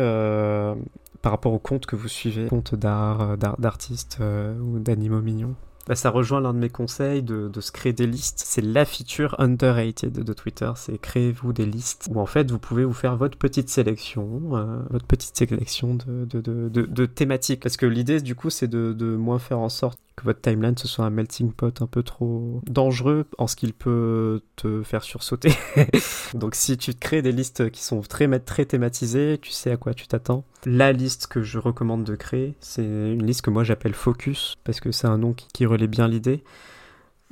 par 1.24 1.32
rapport 1.32 1.54
au 1.54 1.60
compte 1.60 1.88
que 1.88 1.96
vous 1.96 2.10
suivez, 2.10 2.46
compte 2.48 2.76
d'art, 2.76 3.22
euh, 3.22 3.36
d'artistes 3.58 4.18
euh, 4.22 4.56
ou 4.60 4.78
d'animaux 4.78 5.22
mignons 5.22 5.56
bah, 5.86 5.96
ça 5.96 6.10
rejoint 6.10 6.40
l'un 6.40 6.54
de 6.54 6.60
mes 6.60 6.70
conseils 6.70 7.24
de, 7.24 7.50
de, 7.50 7.60
se 7.60 7.74
créer 7.74 7.92
des 7.92 8.08
listes. 8.08 8.42
C'est 8.46 8.62
la 8.62 8.86
feature 8.86 9.36
underrated 9.38 10.14
de 10.14 10.34
Twitter, 10.34 10.72
c'est 10.78 10.98
créez-vous 10.98 11.52
des 11.52 11.66
listes 11.66 12.08
où 12.10 12.22
en 12.22 12.26
fait 12.26 12.50
vous 12.50 12.60
pouvez 12.60 12.86
vous 12.86 12.94
faire 12.94 13.18
votre 13.18 13.38
petite 13.38 13.68
sélection, 13.68 14.56
euh, 14.56 14.80
votre 14.92 15.06
petite 15.06 15.36
sélection 15.36 15.96
de, 15.96 16.24
de, 16.24 16.70
de, 16.70 17.06
thématiques. 17.06 17.62
Parce 17.62 17.76
que 17.76 17.86
l'idée 17.86 18.22
du 18.22 18.34
coup 18.34 18.50
c'est 18.50 18.70
de 18.70 19.16
moins 19.18 19.40
faire 19.40 19.60
en 19.60 19.68
sorte 19.68 20.00
que 20.16 20.24
votre 20.24 20.42
timeline 20.42 20.78
ce 20.78 20.88
soit 20.88 21.06
un 21.06 21.10
melting 21.10 21.52
pot 21.52 21.82
un 21.82 21.88
peu 21.88 22.04
trop 22.04 22.62
dangereux 22.66 23.26
en 23.38 23.48
ce 23.48 23.56
qu'il 23.56 23.74
peut 23.74 24.42
te 24.56 24.84
faire 24.84 25.04
sursauter. 25.04 25.54
Donc 26.34 26.56
si 26.56 26.78
tu 26.78 26.94
te 26.94 27.00
crées 27.00 27.22
des 27.22 27.32
listes 27.32 27.70
qui 27.72 27.84
sont 27.84 28.02
très, 28.02 28.28
thématisées, 28.66 29.40
tu 29.42 29.52
sais 29.52 29.72
à 29.72 29.78
quoi 29.78 29.94
tu 29.94 30.08
t'attends. 30.08 30.46
La 30.66 30.92
liste 30.92 31.28
que 31.28 31.42
je 31.42 31.60
recommande 31.60 32.04
de 32.04 32.16
créer, 32.16 32.56
c'est 32.60 32.84
une 32.84 33.26
liste 33.26 33.42
que 33.42 33.50
moi 33.50 33.64
j'appelle 33.64 33.94
Focus, 33.94 34.56
parce 34.64 34.80
que 34.80 34.92
c'est 34.92 35.08
un 35.08 35.18
nom 35.18 35.34
qui, 35.34 35.48
qui 35.54 35.66
relaie 35.66 35.88
bien 35.88 36.08
l'idée 36.08 36.44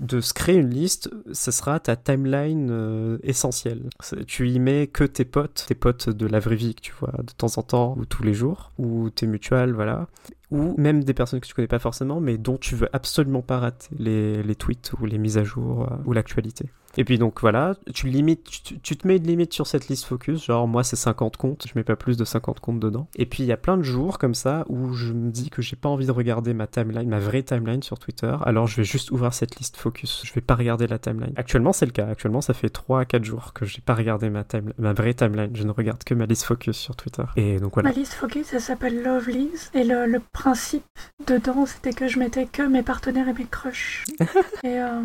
de 0.01 0.19
se 0.19 0.33
créer 0.33 0.57
une 0.57 0.71
liste, 0.71 1.09
ce 1.31 1.51
sera 1.51 1.79
ta 1.79 1.95
timeline 1.95 2.69
euh, 2.71 3.17
essentielle. 3.23 3.89
Tu 4.27 4.49
y 4.49 4.59
mets 4.59 4.87
que 4.87 5.03
tes 5.03 5.25
potes, 5.25 5.65
tes 5.67 5.75
potes 5.75 6.09
de 6.09 6.25
la 6.27 6.39
vraie 6.39 6.55
vie 6.55 6.75
que 6.75 6.81
tu 6.81 6.93
vois 6.99 7.13
de 7.19 7.31
temps 7.31 7.57
en 7.57 7.63
temps 7.63 7.95
ou 7.97 8.05
tous 8.05 8.23
les 8.23 8.33
jours, 8.33 8.71
ou 8.77 9.09
tes 9.09 9.27
mutuelles, 9.27 9.73
voilà 9.73 10.07
ou 10.51 10.75
même 10.77 11.03
des 11.03 11.13
personnes 11.13 11.39
que 11.39 11.47
tu 11.47 11.53
connais 11.53 11.67
pas 11.67 11.79
forcément, 11.79 12.19
mais 12.19 12.37
dont 12.37 12.57
tu 12.57 12.75
veux 12.75 12.89
absolument 12.93 13.41
pas 13.41 13.59
rater 13.59 13.87
les, 13.97 14.43
les 14.43 14.55
tweets 14.55 14.91
ou 14.99 15.05
les 15.05 15.17
mises 15.17 15.37
à 15.37 15.43
jour 15.43 15.83
euh, 15.83 15.95
ou 16.05 16.13
l'actualité. 16.13 16.65
Et 16.97 17.03
puis 17.03 17.17
donc 17.17 17.39
voilà, 17.41 17.75
tu 17.93 18.07
limites, 18.07 18.43
tu, 18.43 18.79
tu, 18.79 18.97
te 18.97 19.07
mets 19.07 19.17
une 19.17 19.27
limite 19.27 19.53
sur 19.53 19.67
cette 19.67 19.87
liste 19.87 20.05
focus, 20.05 20.45
genre 20.45 20.67
moi 20.67 20.83
c'est 20.83 20.95
50 20.95 21.37
comptes, 21.37 21.65
je 21.67 21.73
mets 21.75 21.83
pas 21.83 21.95
plus 21.95 22.17
de 22.17 22.25
50 22.25 22.59
comptes 22.59 22.79
dedans. 22.79 23.07
Et 23.15 23.25
puis 23.25 23.43
il 23.43 23.45
y 23.45 23.51
a 23.51 23.57
plein 23.57 23.77
de 23.77 23.83
jours 23.83 24.17
comme 24.17 24.35
ça 24.35 24.65
où 24.67 24.93
je 24.93 25.13
me 25.13 25.31
dis 25.31 25.49
que 25.49 25.61
j'ai 25.61 25.75
pas 25.75 25.89
envie 25.89 26.05
de 26.05 26.11
regarder 26.11 26.53
ma 26.53 26.67
timeline, 26.67 27.07
ma 27.07 27.19
vraie 27.19 27.43
timeline 27.43 27.81
sur 27.83 27.97
Twitter, 27.99 28.35
alors 28.43 28.67
je 28.67 28.77
vais 28.77 28.83
juste 28.83 29.11
ouvrir 29.11 29.33
cette 29.33 29.57
liste 29.57 29.77
focus, 29.77 30.23
je 30.25 30.33
vais 30.33 30.41
pas 30.41 30.55
regarder 30.55 30.87
la 30.87 30.99
timeline. 30.99 31.33
Actuellement 31.37 31.73
c'est 31.73 31.85
le 31.85 31.91
cas, 31.91 32.07
actuellement 32.07 32.41
ça 32.41 32.53
fait 32.53 32.69
3 32.69 33.01
à 33.01 33.05
4 33.05 33.23
jours 33.23 33.53
que 33.53 33.65
j'ai 33.65 33.81
pas 33.81 33.95
regardé 33.95 34.29
ma, 34.29 34.43
time, 34.43 34.73
ma 34.77 34.93
vraie 34.93 35.13
timeline, 35.13 35.55
je 35.55 35.63
ne 35.63 35.71
regarde 35.71 36.03
que 36.03 36.13
ma 36.13 36.25
liste 36.25 36.43
focus 36.43 36.77
sur 36.77 36.95
Twitter. 36.95 37.23
Et 37.37 37.59
donc 37.59 37.75
voilà. 37.75 37.89
Ma 37.89 37.95
liste 37.95 38.13
focus 38.13 38.53
elle 38.53 38.61
s'appelle 38.61 39.01
Lovelies 39.01 39.69
et 39.73 39.83
le, 39.83 40.05
le, 40.05 40.21
principe 40.33 40.83
dedans 41.27 41.65
c'était 41.65 41.93
que 41.93 42.07
je 42.07 42.19
mettais 42.19 42.45
que 42.45 42.61
mes 42.61 42.83
partenaires 42.83 43.27
et 43.27 43.33
mes 43.33 43.45
crushs. 43.45 44.05
et 44.63 44.79
euh... 44.79 45.01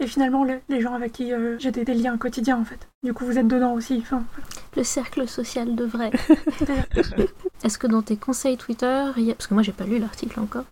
Et 0.00 0.06
finalement, 0.06 0.44
les, 0.44 0.58
les 0.68 0.80
gens 0.80 0.94
avec 0.94 1.12
qui 1.12 1.32
euh, 1.32 1.56
j'ai 1.58 1.70
des, 1.70 1.84
des, 1.84 1.94
liens 1.94 2.16
quotidiens, 2.18 2.58
en 2.58 2.64
fait. 2.64 2.88
Du 3.02 3.14
coup, 3.14 3.24
vous 3.24 3.38
êtes 3.38 3.46
dedans 3.46 3.74
aussi. 3.74 3.98
Enfin, 4.00 4.24
voilà. 4.34 4.48
Le 4.76 4.84
cercle 4.84 5.28
social 5.28 5.76
de 5.76 5.84
vrai. 5.84 6.10
est-ce 7.64 7.78
que 7.78 7.86
dans 7.86 8.02
tes 8.02 8.16
conseils 8.16 8.56
Twitter, 8.56 9.04
il 9.16 9.24
y 9.24 9.30
a... 9.30 9.34
parce 9.34 9.46
que 9.46 9.54
moi, 9.54 9.62
j'ai 9.62 9.72
pas 9.72 9.84
lu 9.84 9.98
l'article 9.98 10.40
encore, 10.40 10.64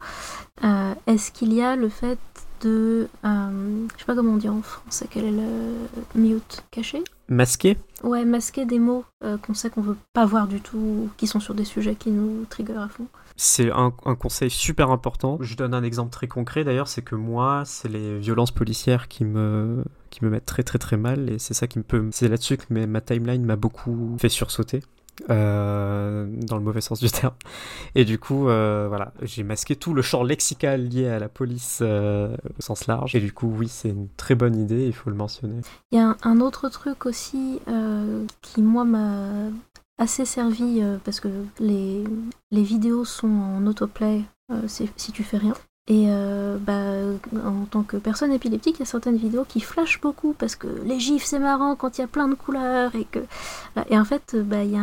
euh, 0.65 0.95
est-ce 1.07 1.31
qu'il 1.31 1.53
y 1.53 1.63
a 1.63 1.77
le 1.77 1.89
fait 1.89 2.19
de. 2.63 3.09
Euh, 3.25 3.87
je 3.95 3.99
sais 3.99 4.07
pas 4.07 4.15
comment 4.15 4.33
on 4.33 4.37
dit 4.37 4.49
en 4.49 4.63
français, 4.63 5.07
quel 5.11 5.25
est 5.25 5.31
le 5.33 5.41
mute 6.15 6.65
caché 6.71 7.03
Masqué 7.29 7.77
Ouais, 8.03 8.25
masquer 8.25 8.65
des 8.65 8.79
mots 8.79 9.05
euh, 9.25 9.37
qu'on 9.39 9.55
sait 9.55 9.71
qu'on 9.71 9.83
veut 9.83 9.97
pas 10.13 10.27
voir 10.27 10.47
du 10.47 10.61
tout, 10.61 11.09
qui 11.17 11.27
sont 11.27 11.41
sur 11.41 11.55
des 11.55 11.65
sujets 11.65 11.95
qui 11.95 12.11
nous 12.11 12.45
trigger 12.49 12.77
à 12.77 12.89
fond. 12.89 13.07
C'est 13.37 13.71
un, 13.71 13.93
un, 14.05 14.15
conseil 14.15 14.51
super 14.51 14.91
important. 14.91 15.39
Je 15.41 15.57
donne 15.57 15.73
un 15.75 15.83
exemple 15.83 16.11
très 16.11 16.29
concret 16.29 16.65
d'ailleurs, 16.65 16.89
c'est 16.89 17.03
que 17.03 17.15
moi, 17.15 17.63
c'est 17.65 17.89
les 17.89 18.19
violences 18.19 18.51
policières 18.51 19.09
qui 19.09 19.25
me, 19.25 19.85
qui 20.11 20.25
me 20.25 20.31
mettent 20.31 20.47
très 20.47 20.63
très 20.63 20.79
très 20.79 20.97
mal 20.97 21.31
et 21.31 21.39
c'est 21.39 21.55
ça 21.55 21.67
qui 21.67 21.79
me 21.79 21.85
peut. 21.85 22.09
C'est 22.13 22.29
là-dessus 22.29 22.59
que 22.59 22.87
ma 22.87 23.01
timeline 23.01 23.45
m'a 23.45 23.57
beaucoup 23.57 24.17
fait 24.19 24.29
sursauter. 24.29 24.83
Euh, 25.29 26.27
dans 26.27 26.57
le 26.57 26.63
mauvais 26.63 26.81
sens 26.81 26.99
du 26.99 27.11
terme. 27.11 27.35
Et 27.95 28.05
du 28.05 28.19
coup, 28.19 28.49
euh, 28.49 28.87
voilà, 28.89 29.13
j'ai 29.23 29.43
masqué 29.43 29.77
tout 29.77 29.93
le 29.95 30.03
champ 30.03 30.23
lexical 30.23 30.89
lié 30.89 31.07
à 31.07 31.19
la 31.19 31.29
police 31.29 31.81
euh, 31.83 32.35
au 32.59 32.63
sens 32.63 32.87
large. 32.87 33.15
Et 33.15 33.21
du 33.21 33.33
coup, 33.33 33.53
oui, 33.59 33.69
c'est 33.69 33.91
une 33.91 34.09
très 34.17 34.35
bonne 34.35 34.57
idée, 34.57 34.87
il 34.87 34.95
faut 34.95 35.11
le 35.11 35.17
mentionner. 35.17 35.61
Il 35.91 35.99
y 35.99 36.01
a 36.01 36.17
un, 36.23 36.41
autre 36.41 36.69
truc 36.71 37.07
aussi 37.07 37.61
qui, 38.41 38.63
moi, 38.63 38.85
m'a 38.85 39.51
assez 39.99 40.25
servi 40.25 40.83
parce 41.05 41.21
que 41.21 41.29
les, 41.61 42.05
les 42.51 42.63
vidéos 42.63 43.05
sont 43.05 43.29
en 43.29 43.67
autoplay 43.67 44.23
si 44.67 45.13
tu 45.13 45.23
fais 45.23 45.39
rien. 45.39 45.55
Et 45.89 46.05
euh, 46.07 46.59
bah, 46.59 46.93
en 47.45 47.65
tant 47.65 47.83
que 47.83 47.97
personne 47.97 48.31
épileptique, 48.31 48.77
il 48.77 48.81
y 48.81 48.83
a 48.83 48.87
certaines 48.87 49.17
vidéos 49.17 49.45
qui 49.45 49.61
flashent 49.61 50.01
beaucoup 50.01 50.33
parce 50.33 50.55
que 50.55 50.69
les 50.85 51.01
gifs 51.01 51.25
c'est 51.25 51.41
marrant 51.41 51.75
quand 51.75 51.99
il 51.99 52.03
y 52.03 52.05
a 52.05 52.07
plein 52.07 52.29
de 52.29 52.35
couleurs 52.35 52.95
et 52.95 53.05
que 53.05 53.19
et 53.91 53.99
en 53.99 54.05
fait 54.05 54.37
bah 54.37 54.63
il 54.63 54.71
y 54.71 54.77
a 54.77 54.81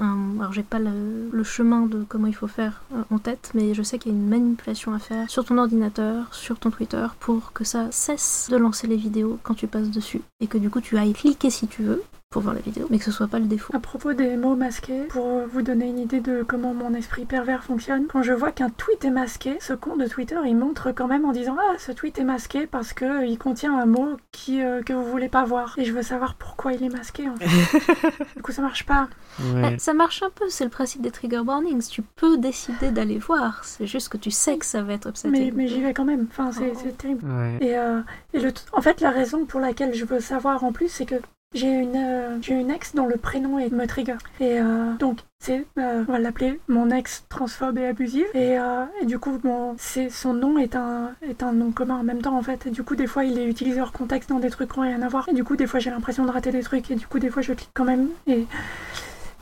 un 0.00 0.40
alors 0.40 0.52
j'ai 0.52 0.64
pas 0.64 0.80
le, 0.80 1.30
le, 1.30 1.44
chemin 1.44 1.86
de 1.86 2.04
comment 2.08 2.26
il 2.26 2.34
faut 2.34 2.48
faire 2.48 2.82
en 3.10 3.18
tête 3.18 3.52
mais 3.54 3.74
je 3.74 3.82
sais 3.84 4.00
qu'il 4.00 4.10
y 4.10 4.14
a 4.14 4.18
une 4.18 4.28
manipulation 4.28 4.92
à 4.92 4.98
faire 4.98 5.30
sur 5.30 5.44
ton 5.44 5.56
ordinateur, 5.56 6.34
sur 6.34 6.58
ton 6.58 6.70
Twitter 6.70 7.06
pour 7.20 7.52
que 7.52 7.62
ça 7.62 7.92
cesse 7.92 8.48
de 8.50 8.56
lancer 8.56 8.88
les 8.88 8.96
vidéos 8.96 9.38
quand 9.44 9.54
tu 9.54 9.68
passes 9.68 9.90
dessus 9.90 10.20
et 10.40 10.48
que 10.48 10.58
du 10.58 10.68
coup 10.68 10.80
tu 10.80 10.98
ailles 10.98 11.12
cliquer 11.12 11.50
si 11.50 11.68
tu 11.68 11.84
veux 11.84 12.02
pour 12.30 12.42
voir 12.42 12.54
la 12.54 12.60
vidéo, 12.60 12.86
mais 12.90 12.98
que 12.98 13.04
ce 13.04 13.10
soit 13.10 13.26
pas 13.26 13.40
le 13.40 13.46
défaut. 13.46 13.74
À 13.74 13.80
propos 13.80 14.12
des 14.12 14.36
mots 14.36 14.54
masqués, 14.54 15.02
pour 15.08 15.40
vous 15.52 15.62
donner 15.62 15.86
une 15.86 15.98
idée 15.98 16.20
de 16.20 16.44
comment 16.44 16.72
mon 16.72 16.94
esprit 16.94 17.24
pervers 17.24 17.64
fonctionne, 17.64 18.06
quand 18.06 18.22
je 18.22 18.32
vois 18.32 18.52
qu'un 18.52 18.70
tweet 18.70 19.04
est 19.04 19.10
masqué, 19.10 19.56
ce 19.58 19.72
compte 19.72 19.98
de 19.98 20.06
Twitter 20.06 20.36
il 20.46 20.56
montre 20.56 20.92
quand 20.92 21.08
même 21.08 21.24
en 21.24 21.32
disant 21.32 21.56
ah 21.58 21.74
ce 21.78 21.90
tweet 21.90 22.20
est 22.20 22.24
masqué 22.24 22.68
parce 22.68 22.92
que 22.92 23.04
euh, 23.04 23.26
il 23.26 23.36
contient 23.36 23.76
un 23.76 23.86
mot 23.86 24.16
qui 24.30 24.62
euh, 24.62 24.80
que 24.80 24.92
vous 24.92 25.04
voulez 25.06 25.28
pas 25.28 25.42
voir 25.42 25.74
et 25.76 25.84
je 25.84 25.92
veux 25.92 26.04
savoir 26.04 26.36
pourquoi 26.36 26.72
il 26.72 26.84
est 26.84 26.88
masqué 26.88 27.28
en 27.28 27.34
fait. 27.34 27.46
du 28.36 28.42
coup 28.42 28.52
ça 28.52 28.62
marche 28.62 28.86
pas. 28.86 29.08
Ouais. 29.52 29.76
Ça 29.80 29.92
marche 29.92 30.22
un 30.22 30.30
peu, 30.30 30.48
c'est 30.50 30.64
le 30.64 30.70
principe 30.70 31.02
des 31.02 31.10
trigger 31.10 31.40
warnings. 31.40 31.88
Tu 31.88 32.02
peux 32.02 32.38
décider 32.38 32.92
d'aller 32.92 33.18
voir, 33.18 33.64
c'est 33.64 33.88
juste 33.88 34.08
que 34.08 34.16
tu 34.18 34.30
sais 34.30 34.56
que 34.56 34.66
ça 34.66 34.82
va 34.82 34.92
être 34.92 35.08
upsetting. 35.08 35.32
Mais, 35.32 35.50
mais 35.50 35.66
j'y 35.66 35.80
vais 35.80 35.94
quand 35.94 36.04
même. 36.04 36.28
Enfin 36.30 36.52
c'est 36.52 36.70
oh. 36.72 36.90
terrible. 36.96 37.28
Ouais. 37.28 37.58
Et, 37.60 37.76
euh, 37.76 38.02
et 38.34 38.38
le 38.38 38.52
en 38.72 38.82
fait 38.82 39.00
la 39.00 39.10
raison 39.10 39.46
pour 39.46 39.58
laquelle 39.58 39.94
je 39.94 40.04
veux 40.04 40.20
savoir 40.20 40.62
en 40.62 40.70
plus 40.70 40.86
c'est 40.86 41.06
que 41.06 41.16
j'ai 41.52 41.68
une, 41.68 41.96
euh, 41.96 42.38
j'ai 42.42 42.54
une 42.54 42.70
ex 42.70 42.94
dont 42.94 43.06
le 43.06 43.16
prénom 43.16 43.58
est 43.58 43.70
me 43.70 43.86
trigger. 43.86 44.16
Et 44.38 44.60
euh, 44.60 44.94
donc, 44.94 45.18
c'est, 45.40 45.66
euh, 45.78 46.04
on 46.06 46.12
va 46.12 46.18
l'appeler 46.20 46.60
mon 46.68 46.90
ex 46.90 47.24
transphobe 47.28 47.78
et 47.78 47.86
abusive. 47.86 48.26
Et, 48.34 48.56
et 49.02 49.06
du 49.06 49.18
coup, 49.18 49.38
bon, 49.42 49.74
c'est, 49.78 50.10
son 50.10 50.32
nom 50.32 50.58
est 50.58 50.76
un, 50.76 51.12
est 51.22 51.42
un 51.42 51.52
nom 51.52 51.72
commun 51.72 51.96
en 51.96 52.02
même 52.04 52.22
temps, 52.22 52.38
en 52.38 52.42
fait. 52.42 52.66
Et 52.66 52.70
du 52.70 52.84
coup, 52.84 52.94
des 52.94 53.08
fois, 53.08 53.24
il 53.24 53.36
est 53.38 53.46
utilisé 53.46 53.80
hors 53.80 53.92
contexte 53.92 54.30
dans 54.30 54.38
des 54.38 54.50
trucs 54.50 54.72
qui 54.72 54.78
n'ont 54.78 54.86
rien 54.86 55.02
à 55.02 55.08
voir. 55.08 55.28
Et 55.28 55.34
du 55.34 55.42
coup, 55.42 55.56
des 55.56 55.66
fois, 55.66 55.80
j'ai 55.80 55.90
l'impression 55.90 56.24
de 56.24 56.30
rater 56.30 56.52
des 56.52 56.62
trucs. 56.62 56.88
Et 56.90 56.94
du 56.94 57.06
coup, 57.06 57.18
des 57.18 57.30
fois, 57.30 57.42
je 57.42 57.52
clique 57.52 57.70
quand 57.74 57.84
même. 57.84 58.08
Et 58.26 58.46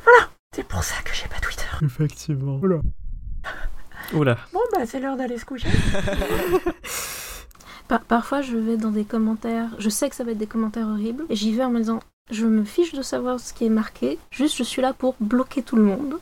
voilà! 0.03 0.31
C'est 0.55 0.67
pour 0.67 0.83
ça 0.83 1.03
que 1.05 1.11
j'ai 1.13 1.29
pas 1.29 1.41
Twitter. 1.41 1.67
Effectivement. 1.83 2.59
Oula. 2.63 2.81
Oula. 4.15 4.39
Bon, 4.55 4.61
bah, 4.73 4.87
c'est 4.87 4.99
l'heure 4.99 5.17
d'aller 5.17 5.37
se 5.37 5.45
coucher. 5.45 5.69
Par 7.89 8.01
parfois, 8.01 8.43
je 8.43 8.57
vais 8.57 8.77
dans 8.77 8.91
des 8.91 9.05
commentaires, 9.05 9.71
je 9.79 9.89
sais 9.89 10.09
que 10.11 10.15
ça 10.17 10.25
va 10.25 10.33
être 10.33 10.39
des 10.39 10.47
commentaires 10.47 10.87
horribles, 10.87 11.25
et 11.31 11.37
j'y 11.37 11.53
vais 11.53 11.65
en 11.65 11.71
me 11.71 11.79
disant, 11.79 12.01
je 12.31 12.47
me 12.47 12.65
fiche 12.65 12.93
de 12.93 13.03
savoir 13.03 13.41
ce 13.41 13.55
qui 13.55 13.65
est 13.65 13.71
marqué, 13.71 14.19
juste 14.31 14.57
je 14.57 14.63
suis 14.63 14.83
là 14.83 14.93
pour 14.93 15.17
bloquer 15.21 15.63
tout 15.63 15.77
le 15.77 15.83
monde. 15.83 16.19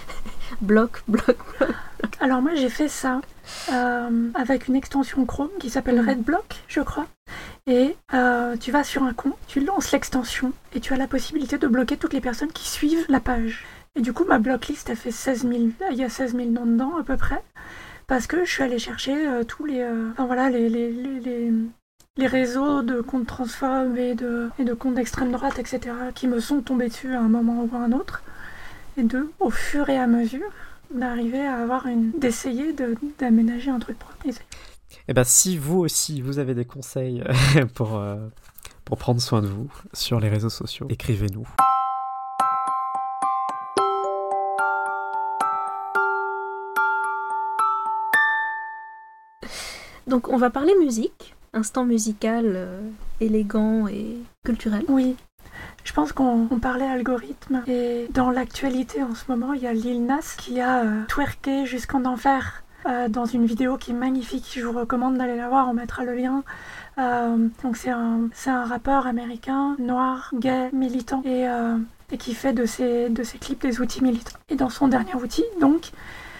bloc, 0.62 1.02
bloc, 1.08 1.36
bloc. 1.58 1.74
Alors 2.20 2.40
moi, 2.40 2.54
j'ai 2.54 2.68
fait 2.70 2.88
ça 2.88 3.20
euh, 3.72 4.28
avec 4.34 4.68
une 4.68 4.76
extension 4.76 5.24
Chrome 5.26 5.50
qui 5.60 5.68
s'appelle 5.70 6.00
Mhm. 6.00 6.08
RedBlock, 6.08 6.62
je 6.68 6.80
crois. 6.80 7.06
Et 7.66 7.94
euh, 8.14 8.56
tu 8.56 8.72
vas 8.72 8.82
sur 8.84 9.02
un 9.02 9.12
compte, 9.12 9.36
tu 9.46 9.60
lances 9.60 9.92
l'extension, 9.92 10.52
et 10.74 10.80
tu 10.80 10.94
as 10.94 10.96
la 10.96 11.06
possibilité 11.06 11.58
de 11.58 11.66
bloquer 11.66 11.96
toutes 11.96 12.12
les 12.14 12.20
personnes 12.20 12.52
qui 12.52 12.68
suivent 12.68 13.04
la 13.08 13.20
page. 13.20 13.64
Et 13.94 14.00
du 14.00 14.14
coup, 14.14 14.24
ma 14.24 14.38
blocklist 14.38 14.88
a 14.88 14.96
fait 14.96 15.10
16 15.10 15.42
000, 15.42 15.60
il 15.90 15.96
y 15.96 16.04
a 16.04 16.08
16 16.08 16.34
000 16.34 16.48
noms 16.48 16.64
dedans 16.64 16.96
à 16.98 17.02
peu 17.02 17.18
près 17.18 17.42
parce 18.12 18.26
que 18.26 18.44
je 18.44 18.50
suis 18.50 18.62
allée 18.62 18.78
chercher 18.78 19.26
euh, 19.26 19.42
tous 19.42 19.64
les, 19.64 19.80
euh, 19.80 20.10
enfin 20.12 20.26
voilà, 20.26 20.50
les, 20.50 20.68
les, 20.68 20.92
les, 20.92 21.50
les, 22.18 22.26
réseaux 22.26 22.82
de 22.82 23.00
comptes 23.00 23.26
transphobes 23.26 23.96
et 23.96 24.14
de, 24.14 24.50
et 24.58 24.64
de 24.64 24.74
comptes 24.74 24.96
d'extrême 24.96 25.32
droite, 25.32 25.58
etc., 25.58 25.80
qui 26.14 26.28
me 26.28 26.38
sont 26.38 26.60
tombés 26.60 26.88
dessus 26.88 27.14
à 27.14 27.20
un 27.20 27.30
moment 27.30 27.64
ou 27.64 27.74
à 27.74 27.78
un 27.78 27.92
autre, 27.92 28.22
et 28.98 29.02
de, 29.02 29.30
au 29.40 29.48
fur 29.48 29.88
et 29.88 29.96
à 29.96 30.06
mesure, 30.06 30.50
d'arriver 30.94 31.40
à 31.46 31.54
avoir 31.54 31.86
une, 31.86 32.10
d'essayer 32.10 32.74
de, 32.74 32.96
d'aménager 33.18 33.70
un 33.70 33.78
truc 33.78 33.98
propre. 33.98 34.18
Et 34.26 34.32
Eh 35.08 35.14
ben, 35.14 35.24
si 35.24 35.56
vous 35.56 35.78
aussi, 35.78 36.20
vous 36.20 36.38
avez 36.38 36.52
des 36.52 36.66
conseils 36.66 37.24
pour, 37.74 37.96
euh, 37.96 38.18
pour 38.84 38.98
prendre 38.98 39.22
soin 39.22 39.40
de 39.40 39.46
vous 39.46 39.72
sur 39.94 40.20
les 40.20 40.28
réseaux 40.28 40.50
sociaux, 40.50 40.86
écrivez-nous. 40.90 41.48
Donc 50.06 50.28
on 50.28 50.36
va 50.36 50.50
parler 50.50 50.74
musique, 50.80 51.34
instant 51.52 51.84
musical 51.84 52.44
euh, 52.46 52.80
élégant 53.20 53.86
et 53.86 54.16
culturel. 54.44 54.84
Oui, 54.88 55.16
je 55.84 55.92
pense 55.92 56.12
qu'on 56.12 56.48
on 56.50 56.58
parlait 56.58 56.86
algorithme 56.86 57.62
et 57.66 58.08
dans 58.10 58.30
l'actualité 58.30 59.02
en 59.02 59.14
ce 59.14 59.24
moment, 59.28 59.52
il 59.52 59.62
y 59.62 59.66
a 59.66 59.72
Lil 59.72 60.04
Nas 60.04 60.34
qui 60.36 60.60
a 60.60 60.82
euh, 60.84 61.04
twerké 61.08 61.66
jusqu'en 61.66 62.04
enfer 62.04 62.64
euh, 62.86 63.08
dans 63.08 63.26
une 63.26 63.46
vidéo 63.46 63.76
qui 63.76 63.92
est 63.92 63.94
magnifique. 63.94 64.52
Je 64.56 64.64
vous 64.66 64.78
recommande 64.78 65.18
d'aller 65.18 65.36
la 65.36 65.48
voir, 65.48 65.68
on 65.68 65.74
mettra 65.74 66.04
le 66.04 66.14
lien. 66.14 66.42
Euh, 66.98 67.48
donc 67.62 67.76
c'est 67.76 67.90
un, 67.90 68.28
un 68.46 68.64
rappeur 68.64 69.06
américain, 69.06 69.76
noir, 69.78 70.30
gay, 70.34 70.68
militant 70.72 71.22
et, 71.24 71.46
et 72.10 72.18
qui 72.18 72.34
fait 72.34 72.52
de 72.52 72.66
ses, 72.66 73.08
de 73.08 73.22
ses 73.22 73.38
clips 73.38 73.62
des 73.62 73.80
outils 73.80 74.02
militants. 74.02 74.36
Et 74.48 74.56
dans 74.56 74.68
son 74.68 74.88
dernier 74.88 75.14
outil, 75.14 75.44
donc, 75.60 75.90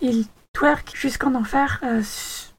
il 0.02 0.26
twerk 0.52 0.92
jusqu'en 0.94 1.34
enfer 1.34 1.80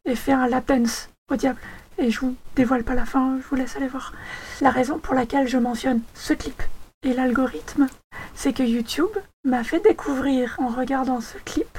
et 0.05 0.15
fait 0.15 0.31
un 0.31 0.47
lap 0.47 0.67
dance 0.67 1.09
au 1.29 1.35
diable. 1.35 1.59
Et 1.97 2.09
je 2.09 2.19
vous 2.21 2.35
dévoile 2.55 2.83
pas 2.83 2.95
la 2.95 3.05
fin, 3.05 3.37
je 3.41 3.47
vous 3.47 3.55
laisse 3.55 3.75
aller 3.75 3.87
voir. 3.87 4.13
La 4.61 4.71
raison 4.71 4.97
pour 4.97 5.13
laquelle 5.13 5.47
je 5.47 5.57
mentionne 5.57 6.01
ce 6.13 6.33
clip 6.33 6.61
et 7.03 7.13
l'algorithme, 7.13 7.87
c'est 8.33 8.53
que 8.53 8.63
YouTube 8.63 9.15
m'a 9.43 9.63
fait 9.63 9.79
découvrir 9.79 10.55
en 10.59 10.67
regardant 10.67 11.21
ce 11.21 11.37
clip 11.45 11.77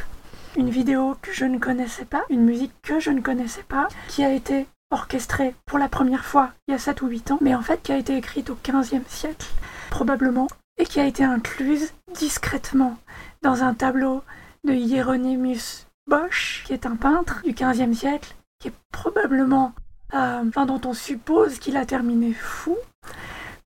une 0.56 0.70
vidéo 0.70 1.16
que 1.20 1.32
je 1.32 1.44
ne 1.44 1.58
connaissais 1.58 2.04
pas, 2.04 2.24
une 2.30 2.44
musique 2.44 2.72
que 2.82 3.00
je 3.00 3.10
ne 3.10 3.20
connaissais 3.20 3.64
pas, 3.64 3.88
qui 4.08 4.22
a 4.24 4.32
été 4.32 4.66
orchestrée 4.90 5.54
pour 5.66 5.78
la 5.78 5.88
première 5.88 6.24
fois 6.24 6.50
il 6.68 6.72
y 6.72 6.74
a 6.74 6.78
7 6.78 7.02
ou 7.02 7.08
8 7.08 7.32
ans, 7.32 7.38
mais 7.40 7.54
en 7.54 7.62
fait 7.62 7.82
qui 7.82 7.90
a 7.90 7.96
été 7.96 8.16
écrite 8.16 8.50
au 8.50 8.54
15e 8.54 9.08
siècle, 9.08 9.46
probablement, 9.90 10.46
et 10.78 10.84
qui 10.84 11.00
a 11.00 11.06
été 11.06 11.24
incluse 11.24 11.92
discrètement 12.14 12.96
dans 13.42 13.64
un 13.64 13.74
tableau 13.74 14.22
de 14.64 14.72
Hieronymus 14.72 15.86
Bosch, 16.06 16.64
qui 16.66 16.72
est 16.72 16.86
un 16.86 16.96
peintre 16.96 17.42
du 17.44 17.52
15e 17.52 17.94
siècle, 17.94 18.34
qui 18.58 18.68
est 18.68 18.74
probablement, 18.92 19.72
euh, 20.14 20.42
enfin 20.48 20.66
dont 20.66 20.80
on 20.84 20.94
suppose 20.94 21.58
qu'il 21.58 21.76
a 21.76 21.86
terminé 21.86 22.32
fou, 22.32 22.76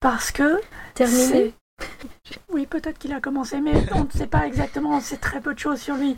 parce 0.00 0.30
que 0.30 0.60
Terminé 0.98 1.54
Oui, 2.50 2.66
peut-être 2.66 2.98
qu'il 2.98 3.12
a 3.12 3.20
commencé, 3.20 3.60
mais 3.60 3.72
on 3.94 4.04
ne 4.04 4.10
sait 4.10 4.26
pas 4.26 4.46
exactement, 4.46 4.96
on 4.96 5.00
sait 5.00 5.16
très 5.16 5.40
peu 5.40 5.54
de 5.54 5.58
choses 5.60 5.80
sur 5.80 5.94
lui. 5.94 6.16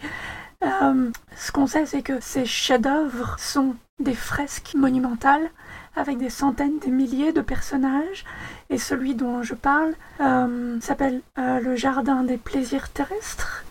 Euh, 0.64 1.10
ce 1.36 1.52
qu'on 1.52 1.66
sait, 1.66 1.84
c'est 1.84 2.00
que 2.00 2.18
ces 2.20 2.46
chefs-d'œuvre 2.46 3.36
sont 3.38 3.76
des 3.98 4.14
fresques 4.14 4.74
monumentales 4.74 5.50
avec 5.96 6.16
des 6.16 6.30
centaines, 6.30 6.78
des 6.78 6.90
milliers 6.90 7.32
de 7.32 7.42
personnages. 7.42 8.24
Et 8.70 8.78
celui 8.78 9.14
dont 9.14 9.42
je 9.42 9.54
parle 9.54 9.92
euh, 10.20 10.80
s'appelle 10.80 11.20
euh, 11.38 11.60
le 11.60 11.76
Jardin 11.76 12.22
des 12.22 12.38
plaisirs 12.38 12.88
terrestres. 12.90 13.64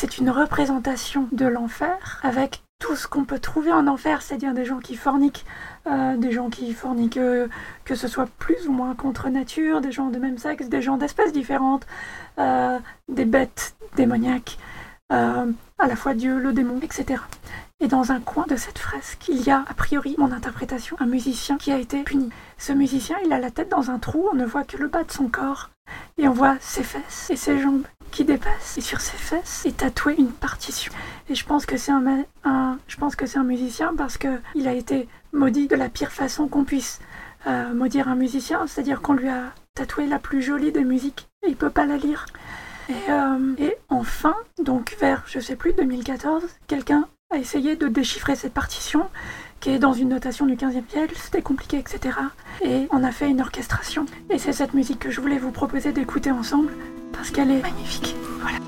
C'est 0.00 0.18
une 0.18 0.30
représentation 0.30 1.26
de 1.32 1.44
l'enfer 1.44 2.20
avec 2.22 2.62
tout 2.78 2.94
ce 2.94 3.08
qu'on 3.08 3.24
peut 3.24 3.40
trouver 3.40 3.72
en 3.72 3.88
enfer, 3.88 4.22
c'est-à-dire 4.22 4.54
des 4.54 4.64
gens 4.64 4.78
qui 4.78 4.94
forniquent, 4.94 5.44
euh, 5.88 6.16
des 6.16 6.30
gens 6.30 6.50
qui 6.50 6.72
forniquent 6.72 7.16
euh, 7.16 7.48
que 7.84 7.96
ce 7.96 8.06
soit 8.06 8.28
plus 8.38 8.68
ou 8.68 8.72
moins 8.72 8.94
contre 8.94 9.28
nature, 9.28 9.80
des 9.80 9.90
gens 9.90 10.10
de 10.10 10.20
même 10.20 10.38
sexe, 10.38 10.68
des 10.68 10.82
gens 10.82 10.98
d'espèces 10.98 11.32
différentes, 11.32 11.84
euh, 12.38 12.78
des 13.08 13.24
bêtes 13.24 13.74
démoniaques, 13.96 14.58
à 15.10 15.46
la 15.88 15.96
fois 15.96 16.14
Dieu, 16.14 16.38
le 16.38 16.52
démon, 16.52 16.78
etc. 16.80 17.20
Et 17.80 17.88
dans 17.88 18.12
un 18.12 18.20
coin 18.20 18.46
de 18.46 18.54
cette 18.54 18.78
fresque, 18.78 19.26
il 19.28 19.42
y 19.42 19.50
a, 19.50 19.64
a 19.66 19.74
priori, 19.74 20.14
mon 20.16 20.30
interprétation, 20.30 20.96
un 21.00 21.06
musicien 21.06 21.56
qui 21.56 21.72
a 21.72 21.76
été 21.76 22.04
puni. 22.04 22.30
Ce 22.56 22.72
musicien, 22.72 23.16
il 23.24 23.32
a 23.32 23.40
la 23.40 23.50
tête 23.50 23.70
dans 23.70 23.90
un 23.90 23.98
trou, 23.98 24.28
on 24.30 24.36
ne 24.36 24.46
voit 24.46 24.62
que 24.62 24.76
le 24.76 24.86
bas 24.86 25.02
de 25.02 25.10
son 25.10 25.26
corps, 25.26 25.70
et 26.18 26.28
on 26.28 26.32
voit 26.32 26.56
ses 26.60 26.84
fesses 26.84 27.30
et 27.30 27.36
ses 27.36 27.58
jambes 27.58 27.82
qui 28.10 28.24
dépassent. 28.24 28.78
Et 28.78 28.80
sur 28.80 29.00
ses 29.00 29.16
fesses 29.16 29.64
est 29.66 29.78
tatouée 29.78 30.16
une 30.18 30.32
partition. 30.32 30.92
Et 31.28 31.34
je 31.34 31.44
pense 31.44 31.66
que 31.66 31.76
c'est 31.76 31.92
un, 31.92 32.24
un, 32.44 32.78
je 32.86 32.96
pense 32.96 33.16
que 33.16 33.26
c'est 33.26 33.38
un 33.38 33.44
musicien 33.44 33.94
parce 33.96 34.18
que 34.18 34.40
il 34.54 34.68
a 34.68 34.72
été 34.72 35.08
maudit 35.32 35.68
de 35.68 35.76
la 35.76 35.88
pire 35.88 36.12
façon 36.12 36.48
qu'on 36.48 36.64
puisse 36.64 37.00
euh, 37.46 37.72
maudire 37.72 38.08
un 38.08 38.16
musicien, 38.16 38.66
c'est-à-dire 38.66 39.00
qu'on 39.00 39.14
lui 39.14 39.28
a 39.28 39.52
tatoué 39.74 40.06
la 40.06 40.18
plus 40.18 40.42
jolie 40.42 40.72
des 40.72 40.84
musiques 40.84 41.28
et 41.42 41.50
il 41.50 41.56
peut 41.56 41.70
pas 41.70 41.86
la 41.86 41.96
lire. 41.96 42.26
Et, 42.88 43.10
euh, 43.10 43.54
et 43.58 43.76
enfin, 43.88 44.34
donc 44.62 44.96
vers, 44.98 45.22
je 45.26 45.40
sais 45.40 45.56
plus, 45.56 45.72
2014, 45.74 46.42
quelqu'un 46.66 47.06
a 47.30 47.36
essayé 47.36 47.76
de 47.76 47.86
déchiffrer 47.88 48.34
cette 48.34 48.54
partition 48.54 49.08
qui 49.60 49.70
est 49.70 49.78
dans 49.78 49.92
une 49.92 50.10
notation 50.10 50.46
du 50.46 50.54
15e 50.54 50.88
siècle, 50.88 51.14
c'était 51.16 51.42
compliqué, 51.42 51.78
etc. 51.78 52.16
Et 52.62 52.86
on 52.90 53.02
a 53.02 53.12
fait 53.12 53.28
une 53.28 53.40
orchestration. 53.40 54.06
Et 54.30 54.38
c'est 54.38 54.52
cette 54.52 54.74
musique 54.74 54.98
que 54.98 55.10
je 55.10 55.20
voulais 55.20 55.38
vous 55.38 55.50
proposer 55.50 55.92
d'écouter 55.92 56.30
ensemble, 56.30 56.72
parce 57.12 57.30
qu'elle 57.30 57.50
est 57.50 57.62
magnifique. 57.62 58.14
Voilà. 58.40 58.58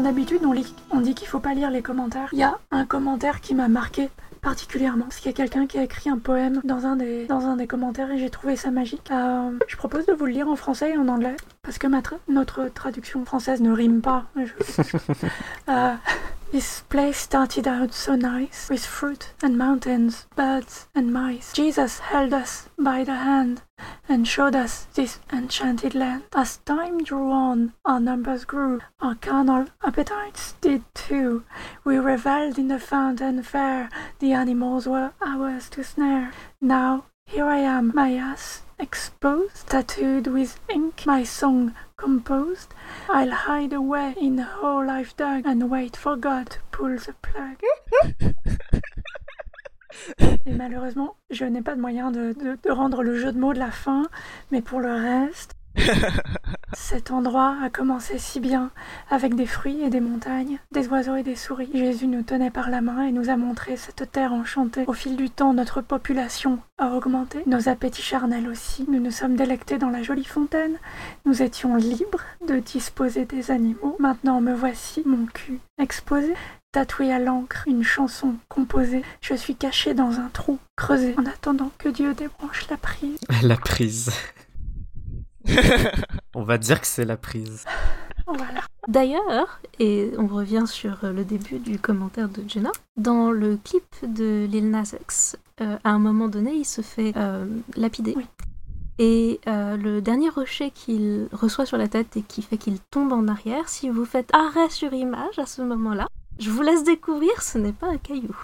D'habitude, 0.00 0.40
on, 0.44 0.54
on 0.96 1.00
dit 1.00 1.14
qu'il 1.14 1.28
faut 1.28 1.40
pas 1.40 1.54
lire 1.54 1.70
les 1.70 1.82
commentaires. 1.82 2.28
Il 2.32 2.38
y 2.38 2.42
a 2.42 2.58
un 2.70 2.86
commentaire 2.86 3.40
qui 3.40 3.54
m'a 3.54 3.68
marqué 3.68 4.10
particulièrement, 4.44 5.04
parce 5.04 5.16
qu'il 5.16 5.30
y 5.30 5.34
a 5.34 5.36
quelqu'un 5.36 5.66
qui 5.66 5.78
a 5.78 5.82
écrit 5.82 6.10
un 6.10 6.18
poème 6.18 6.60
dans 6.64 6.84
un 6.84 6.96
des, 6.96 7.26
dans 7.26 7.46
un 7.46 7.56
des 7.56 7.66
commentaires 7.66 8.10
et 8.10 8.18
j'ai 8.18 8.28
trouvé 8.28 8.56
ça 8.56 8.70
magique. 8.70 9.10
Euh, 9.10 9.50
je 9.66 9.76
propose 9.76 10.04
de 10.04 10.12
vous 10.12 10.26
le 10.26 10.32
lire 10.32 10.48
en 10.48 10.54
français 10.54 10.90
et 10.90 10.98
en 10.98 11.08
anglais, 11.08 11.34
parce 11.62 11.78
que 11.78 11.86
notre 12.28 12.68
traduction 12.68 13.24
française 13.24 13.62
ne 13.62 13.72
rime 13.72 14.02
pas. 14.02 14.26
euh, 15.70 15.94
This 16.54 16.82
place 16.82 17.16
started 17.18 17.66
out 17.66 17.92
so 17.92 18.14
nice, 18.14 18.68
with 18.70 18.86
fruit 18.86 19.30
and 19.42 19.58
mountains, 19.58 20.28
birds 20.36 20.86
and 20.94 21.12
mice. 21.12 21.52
Jesus 21.52 21.98
held 21.98 22.32
us 22.32 22.68
by 22.78 23.02
the 23.02 23.16
hand 23.16 23.62
and 24.08 24.28
showed 24.28 24.54
us 24.54 24.84
this 24.94 25.18
enchanted 25.32 25.96
land. 25.96 26.22
As 26.32 26.58
time 26.58 27.02
drew 27.02 27.28
on, 27.28 27.72
our 27.84 27.98
numbers 27.98 28.44
grew, 28.44 28.82
our 29.00 29.16
carnal 29.16 29.66
appetites 29.82 30.54
did 30.60 30.84
too. 30.94 31.42
We 31.82 31.98
revelled 31.98 32.56
in 32.56 32.68
the 32.68 32.78
fountain 32.78 33.42
fair, 33.42 33.90
the 34.20 34.32
animals 34.32 34.86
were 34.86 35.12
ours 35.20 35.68
to 35.70 35.82
snare. 35.82 36.34
Now 36.60 37.06
here 37.26 37.46
I 37.46 37.58
am, 37.58 37.90
my 37.96 38.14
ass 38.14 38.62
exposed, 38.78 39.66
tattooed 39.66 40.28
with 40.28 40.60
ink, 40.68 41.04
my 41.04 41.24
song 41.24 41.74
composed. 42.04 42.74
I'll 43.08 43.30
hide 43.30 43.72
away 43.72 44.14
in 44.20 44.36
the 44.36 44.44
hole 44.44 44.90
I've 44.90 45.16
dug 45.16 45.46
and 45.46 45.70
wait 45.70 45.96
for 45.96 46.16
God 46.16 46.50
to 46.50 46.58
pull 46.70 46.96
the 46.98 47.14
plug. 47.22 47.62
Et 50.46 50.52
malheureusement, 50.52 51.16
je 51.30 51.46
n'ai 51.46 51.62
pas 51.62 51.74
de 51.74 51.80
moyen 51.80 52.10
de, 52.10 52.34
de, 52.34 52.58
de, 52.62 52.70
rendre 52.70 53.02
le 53.02 53.16
jeu 53.16 53.32
de 53.32 53.38
mots 53.38 53.54
de 53.54 53.58
la 53.58 53.70
fin, 53.70 54.02
mais 54.50 54.60
pour 54.60 54.80
le 54.80 54.92
reste, 54.92 55.54
Cet 56.76 57.10
endroit 57.10 57.56
a 57.62 57.70
commencé 57.70 58.18
si 58.18 58.40
bien, 58.40 58.70
avec 59.10 59.34
des 59.34 59.46
fruits 59.46 59.82
et 59.82 59.90
des 59.90 60.00
montagnes, 60.00 60.58
des 60.72 60.88
oiseaux 60.88 61.16
et 61.16 61.22
des 61.22 61.36
souris. 61.36 61.70
Jésus 61.72 62.06
nous 62.06 62.22
tenait 62.22 62.50
par 62.50 62.68
la 62.70 62.80
main 62.80 63.04
et 63.04 63.12
nous 63.12 63.30
a 63.30 63.36
montré 63.36 63.76
cette 63.76 64.10
terre 64.10 64.32
enchantée. 64.32 64.84
Au 64.86 64.92
fil 64.92 65.16
du 65.16 65.30
temps, 65.30 65.54
notre 65.54 65.80
population 65.80 66.58
a 66.78 66.90
augmenté, 66.90 67.42
nos 67.46 67.68
appétits 67.68 68.02
charnels 68.02 68.48
aussi. 68.48 68.84
Nous 68.88 69.00
nous 69.00 69.10
sommes 69.10 69.36
délectés 69.36 69.78
dans 69.78 69.90
la 69.90 70.02
jolie 70.02 70.24
fontaine. 70.24 70.76
Nous 71.24 71.42
étions 71.42 71.76
libres 71.76 72.24
de 72.46 72.58
disposer 72.58 73.24
des 73.24 73.50
animaux. 73.50 73.96
Maintenant 73.98 74.40
me 74.40 74.52
voici, 74.52 75.02
mon 75.06 75.26
cul 75.26 75.60
exposé. 75.78 76.34
tatouée 76.72 77.12
à 77.12 77.20
l'encre 77.20 77.64
une 77.68 77.84
chanson 77.84 78.34
composée. 78.48 79.02
Je 79.20 79.34
suis 79.34 79.54
caché 79.54 79.94
dans 79.94 80.18
un 80.18 80.28
trou 80.32 80.58
creusé 80.76 81.14
en 81.16 81.26
attendant 81.26 81.70
que 81.78 81.88
Dieu 81.88 82.14
débranche 82.14 82.68
la 82.68 82.76
prise. 82.76 83.18
La 83.42 83.56
prise. 83.56 84.10
On 86.34 86.42
va 86.42 86.58
dire 86.58 86.80
que 86.80 86.86
c'est 86.86 87.04
la 87.04 87.16
prise. 87.16 87.64
Voilà. 88.26 88.60
D'ailleurs, 88.88 89.60
et 89.78 90.10
on 90.18 90.26
revient 90.26 90.64
sur 90.66 91.04
euh, 91.04 91.12
le 91.12 91.24
début 91.24 91.58
du 91.58 91.78
commentaire 91.78 92.28
de 92.28 92.42
Jenna, 92.48 92.70
dans 92.96 93.30
le 93.30 93.56
clip 93.56 93.84
de 94.02 94.46
Lil 94.50 94.70
Nas 94.70 94.94
X, 95.00 95.36
euh, 95.60 95.76
à 95.84 95.90
un 95.90 95.98
moment 95.98 96.28
donné, 96.28 96.52
il 96.52 96.64
se 96.64 96.80
fait 96.82 97.12
euh, 97.16 97.46
lapider. 97.76 98.14
Oui. 98.16 98.26
Et 98.98 99.40
euh, 99.48 99.76
le 99.76 100.00
dernier 100.00 100.28
rocher 100.28 100.70
qu'il 100.70 101.28
reçoit 101.32 101.66
sur 101.66 101.76
la 101.76 101.88
tête 101.88 102.16
et 102.16 102.22
qui 102.22 102.42
fait 102.42 102.56
qu'il 102.58 102.78
tombe 102.78 103.12
en 103.12 103.26
arrière, 103.26 103.68
si 103.68 103.90
vous 103.90 104.04
faites 104.04 104.30
arrêt 104.32 104.70
sur 104.70 104.92
image 104.92 105.38
à 105.38 105.46
ce 105.46 105.62
moment-là, 105.62 106.06
je 106.38 106.50
vous 106.50 106.62
laisse 106.62 106.84
découvrir, 106.84 107.42
ce 107.42 107.58
n'est 107.58 107.72
pas 107.72 107.88
un 107.88 107.96
caillou. 107.98 108.36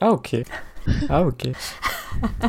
Ah 0.00 0.10
ok. 0.12 0.36
Ah 1.08 1.22
ok. 1.26 1.48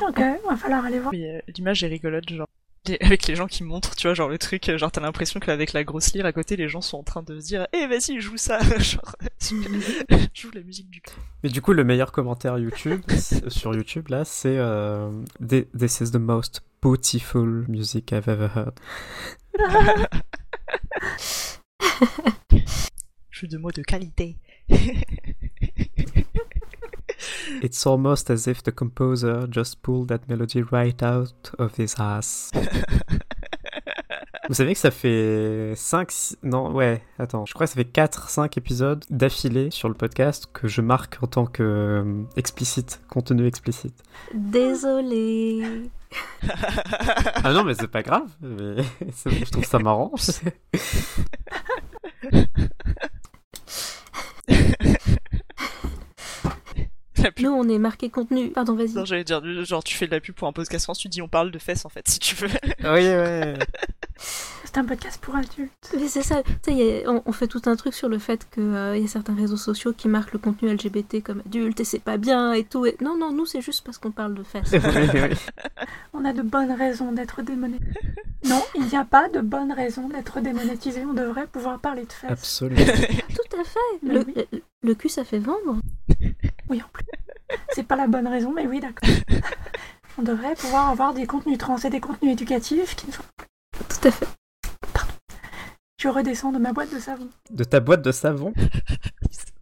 Ok, 0.08 0.20
va 0.48 0.56
falloir 0.58 0.86
aller 0.86 1.00
voir. 1.00 1.12
Euh, 1.16 1.40
L'image 1.56 1.84
est 1.84 1.88
rigolote, 1.88 2.30
genre. 2.30 2.48
Les- 2.88 2.98
Avec 3.02 3.28
les 3.28 3.36
gens 3.36 3.48
qui 3.48 3.64
montrent, 3.64 3.96
tu 3.96 4.08
vois, 4.08 4.14
genre 4.14 4.30
le 4.30 4.38
truc, 4.38 4.70
euh, 4.70 4.78
genre 4.78 4.92
t'as 4.92 5.02
l'impression 5.02 5.40
qu'avec 5.40 5.74
la 5.74 5.84
grosse 5.84 6.14
lyre 6.14 6.26
à 6.26 6.32
côté, 6.34 6.56
les 6.56 6.68
gens 6.70 6.82
sont 6.82 6.98
en 6.98 7.04
train 7.04 7.24
de 7.24 7.40
se 7.40 7.46
dire 7.46 7.68
Eh 7.74 7.88
vas-y, 7.88 8.20
joue 8.22 8.38
ça 8.38 8.60
Genre, 8.80 9.16
joue 10.34 10.52
la 10.54 10.62
musique 10.62 10.90
du 10.90 11.02
Mais 11.44 11.50
du 11.50 11.62
coup, 11.62 11.74
le 11.74 11.84
meilleur 11.84 12.12
commentaire 12.12 12.58
YouTube 12.58 13.02
sur 13.48 13.74
YouTube 13.76 14.08
là, 14.10 14.26
c'est 14.26 14.58
euh, 14.58 15.12
Thi- 15.48 15.66
This 15.78 16.02
is 16.02 16.12
the 16.12 16.16
most 16.18 16.62
beautiful 16.82 17.66
music 17.68 18.12
I've 18.12 18.28
ever 18.30 18.50
heard. 18.56 18.74
jeu 23.32 23.48
de 23.48 23.58
mots 23.58 23.72
de 23.72 23.82
qualité. 23.82 24.38
It's 27.62 27.86
almost 27.86 28.30
as 28.30 28.48
if 28.48 28.64
the 28.64 28.72
composer 28.72 29.48
just 29.50 29.82
pulled 29.82 30.08
that 30.10 30.28
melody 30.28 30.62
right 30.62 31.02
out 31.04 31.52
of 31.58 31.78
his 31.78 31.96
ass. 32.00 32.52
Vous 34.48 34.54
savez 34.54 34.74
que 34.74 34.80
ça 34.80 34.92
fait 34.92 35.74
5, 35.76 36.12
non, 36.44 36.72
ouais, 36.72 37.02
attends, 37.18 37.46
je 37.48 37.54
crois 37.56 37.66
que 37.66 37.72
ça 37.72 37.78
fait 37.78 37.86
4, 37.86 38.30
5 38.30 38.58
épisodes 38.58 39.04
d'affilée 39.10 39.72
sur 39.72 39.88
le 39.90 39.96
podcast 39.96 40.46
que 40.54 40.68
je 40.68 40.82
marque 40.82 41.18
en 41.24 41.28
tant 41.28 41.48
que 41.48 41.64
euh, 41.64 42.24
explicite, 42.38 43.02
contenu 43.10 43.48
explicite. 43.48 44.04
Désolée. 44.34 45.90
Ah 47.44 47.52
non, 47.52 47.64
mais 47.64 47.74
c'est 47.74 47.90
pas 47.90 48.04
grave, 48.04 48.30
mais 48.42 48.78
je 49.26 49.52
trouve 49.52 49.66
ça 49.66 49.80
marrant. 49.80 50.14
La 57.26 57.32
pub. 57.32 57.46
Nous, 57.46 57.52
on 57.52 57.68
est 57.68 57.80
marqué 57.80 58.10
contenu. 58.10 58.50
Pardon, 58.52 58.76
vas-y. 58.76 58.94
Non, 58.94 59.04
j'allais 59.06 59.24
dire, 59.24 59.42
genre 59.66 59.84
tu 59.84 59.96
fais 59.96 60.06
de 60.06 60.12
la 60.12 60.20
pub 60.20 60.36
pour 60.36 60.48
un 60.48 60.54
podcast 60.54 60.84
France, 60.86 61.00
tu 61.00 61.08
dis 61.10 61.22
on 61.22 61.28
parle 61.28 61.50
de 61.52 61.58
fesses 61.60 61.84
en 61.86 61.90
fait, 61.90 62.08
si 62.08 62.20
tu 62.20 62.36
veux. 62.36 62.48
oui, 62.48 62.86
ouais. 62.86 63.54
C'est 64.18 64.78
un 64.78 64.86
podcast 64.86 65.20
pour 65.22 65.36
adultes. 65.36 65.72
Mais 65.98 66.08
c'est 66.08 66.22
ça, 66.22 66.42
tu 66.44 66.52
sais, 66.66 66.72
il 66.72 66.78
y 66.78 67.04
a- 67.06 67.10
on, 67.12 67.22
on 67.26 67.32
fait 67.32 67.48
tout 67.48 67.62
un 67.66 67.76
truc 67.76 67.94
sur 67.94 68.08
le 68.10 68.18
fait 68.18 68.48
qu'il 68.54 68.64
y 68.64 69.04
a 69.04 69.08
certains 69.08 69.36
réseaux 69.36 69.58
sociaux 69.58 69.94
qui 69.94 70.08
marquent 70.10 70.34
le 70.34 70.40
contenu 70.40 70.70
LGBT 70.74 71.22
comme 71.24 71.42
adulte 71.46 71.80
et 71.80 71.84
c'est 71.86 72.00
pas 72.00 72.18
bien 72.18 72.52
et 72.54 72.64
tout. 72.66 72.86
Et... 72.86 72.96
Non, 73.02 73.18
non, 73.18 73.32
nous 73.32 73.46
c'est 73.46 73.62
juste 73.62 73.84
parce 73.86 73.98
qu'on 73.98 74.12
parle 74.12 74.34
de 74.36 74.44
fesses. 74.44 74.72
Oui, 74.74 75.10
oui. 75.14 75.38
On 76.14 76.24
a 76.26 76.34
de 76.34 76.42
bonnes 76.42 76.72
raisons 76.74 77.12
d'être 77.12 77.42
démonétisé. 77.42 77.92
Non, 78.46 78.62
il 78.76 78.86
n'y 78.86 78.96
a 78.98 79.06
pas 79.06 79.28
de 79.30 79.40
bonnes 79.42 79.72
raisons 79.74 80.08
d'être 80.10 80.40
démonétisé. 80.42 81.04
On 81.06 81.14
devrait 81.14 81.48
pouvoir 81.48 81.80
parler 81.80 82.06
de 82.06 82.12
fesses. 82.14 82.32
Absolument. 82.32 82.86
tout 82.86 83.58
à 83.60 83.64
fait. 83.64 83.80
Le, 84.08 84.26
Oui. 84.52 84.64
Le- 84.86 84.96
cul, 84.96 85.10
ça 85.10 85.24
fait 85.26 85.40
vendre. 85.40 85.78
Oui, 86.70 86.82
en 86.82 86.88
plus. 86.92 87.06
C'est 87.74 87.84
pas 87.84 87.96
la 87.96 88.08
bonne 88.08 88.28
raison, 88.28 88.52
mais 88.52 88.66
oui, 88.66 88.80
d'accord. 88.80 89.08
On 90.18 90.24
devrait 90.24 90.56
pouvoir 90.56 90.90
avoir 90.90 91.14
des 91.14 91.28
contenus 91.28 91.58
trans 91.60 91.78
et 91.78 91.90
des 91.92 92.00
contenus 92.00 92.32
éducatifs 92.34 92.96
qui 92.96 93.06
ne 93.08 93.12
sont... 93.12 93.22
Tout 93.90 94.08
à 94.08 94.12
fait. 94.12 94.26
Je 96.02 96.08
redescends 96.10 96.52
de 96.52 96.58
ma 96.60 96.74
boîte 96.74 96.94
de 96.94 97.00
savon. 97.00 97.30
De 97.52 97.64
ta 97.64 97.80
boîte 97.80 98.02
de 98.02 98.12
savon? 98.12 98.54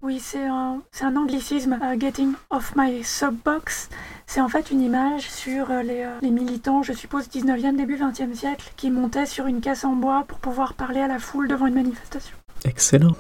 Oui, 0.01 0.19
c'est 0.19 0.45
un, 0.45 0.82
c'est 0.91 1.05
un 1.05 1.15
anglicisme. 1.15 1.80
euh, 1.82 1.97
getting 1.97 2.34
off 2.49 2.74
my 2.76 3.05
soapbox. 3.05 3.88
C'est 4.28 4.41
en 4.41 4.49
fait 4.49 4.69
une 4.69 4.82
image 4.82 5.30
sur 5.32 5.71
euh, 5.71 5.82
les, 5.82 6.01
euh, 6.03 6.19
les 6.21 6.30
militants, 6.30 6.84
je 6.84 6.91
suppose, 6.91 7.30
19e, 7.30 7.78
début 7.78 7.95
20e 7.95 8.34
siècle, 8.34 8.74
qui 8.76 8.91
montaient 8.91 9.26
sur 9.26 9.47
une 9.47 9.61
caisse 9.61 9.86
en 9.86 9.93
bois 9.95 10.26
pour 10.28 10.39
pouvoir 10.39 10.74
parler 10.74 10.99
à 10.99 11.07
la 11.07 11.19
foule 11.19 11.47
devant 11.47 11.67
une 11.67 11.76
manifestation. 11.76 12.36
Excellent. 12.65 13.15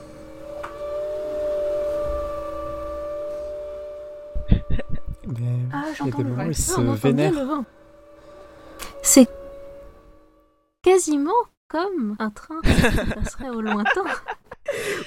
Mais... 5.39 5.59
Ah, 5.73 5.85
j'entends 5.95 6.21
le 6.23 6.33
vent. 6.33 6.43
ils 6.43 6.55
se 6.55 6.71
on 6.73 6.75
entend 6.89 6.91
bien 6.93 6.99
vénèrent. 7.01 7.31
le 7.33 7.41
vent. 7.43 7.65
C'est 9.01 9.27
quasiment 10.81 11.31
comme 11.67 12.15
un 12.19 12.29
train 12.29 12.59
qui 12.63 13.13
passerait 13.15 13.49
au 13.49 13.61
lointain. 13.61 14.03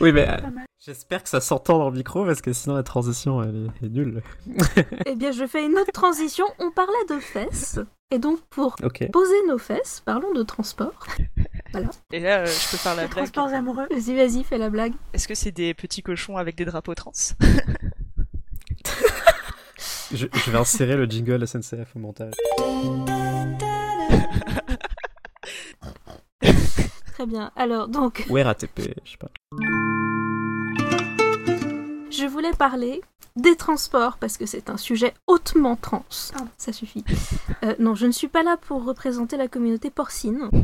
Oui, 0.00 0.12
mais 0.12 0.28
euh, 0.28 0.36
j'espère 0.78 1.22
que 1.22 1.28
ça 1.30 1.40
s'entend 1.40 1.78
dans 1.78 1.88
le 1.90 1.96
micro 1.96 2.24
parce 2.24 2.40
que 2.42 2.52
sinon 2.52 2.76
la 2.76 2.82
transition 2.84 3.42
elle 3.42 3.70
est, 3.80 3.86
est 3.86 3.88
nulle. 3.88 4.22
Eh 5.06 5.16
bien, 5.16 5.32
je 5.32 5.44
fais 5.46 5.64
une 5.64 5.76
autre 5.78 5.90
transition. 5.92 6.44
On 6.60 6.70
parlait 6.70 6.92
de 7.08 7.18
fesses. 7.18 7.80
Et 8.12 8.18
donc, 8.18 8.38
pour 8.50 8.76
poser 9.12 9.34
nos 9.48 9.58
fesses, 9.58 10.02
parlons 10.04 10.32
de 10.34 10.42
transport. 10.44 10.92
Et 12.12 12.20
là, 12.20 12.40
euh, 12.42 12.46
je 12.46 12.70
peux 12.70 12.76
faire 12.76 12.94
la 12.94 13.02
Les 13.04 13.08
blague. 13.08 13.32
transports 13.32 13.54
amoureux. 13.58 13.86
Vas-y, 13.90 14.14
vas-y, 14.14 14.44
fais 14.44 14.58
la 14.58 14.68
blague. 14.70 14.92
Est-ce 15.14 15.26
que 15.26 15.34
c'est 15.34 15.50
des 15.52 15.72
petits 15.74 16.02
cochons 16.02 16.36
avec 16.36 16.54
des 16.54 16.66
drapeaux 16.66 16.94
trans? 16.94 17.12
Je, 20.12 20.26
je 20.32 20.50
vais 20.50 20.58
insérer 20.58 20.96
le 20.96 21.04
jingle 21.06 21.46
SNCF 21.46 21.96
au 21.96 21.98
montage. 21.98 22.32
Très 27.14 27.26
bien. 27.26 27.50
Alors, 27.56 27.88
donc, 27.88 28.24
Ou 28.28 28.34
RATP, 28.34 28.80
je 29.04 29.10
sais 29.12 29.16
pas. 29.16 29.28
je 32.10 32.26
voulais 32.26 32.52
parler 32.52 33.00
des 33.36 33.56
transports 33.56 34.16
parce 34.18 34.36
que 34.38 34.46
c'est 34.46 34.68
un 34.70 34.76
sujet 34.76 35.14
hautement 35.26 35.76
trans. 35.76 36.04
Pardon. 36.32 36.48
Ça 36.58 36.72
suffit. 36.72 37.04
Euh, 37.64 37.74
non, 37.78 37.94
je 37.94 38.06
ne 38.06 38.12
suis 38.12 38.28
pas 38.28 38.42
là 38.42 38.56
pour 38.56 38.84
représenter 38.84 39.36
la 39.36 39.48
communauté 39.48 39.90
porcine. 39.90 40.50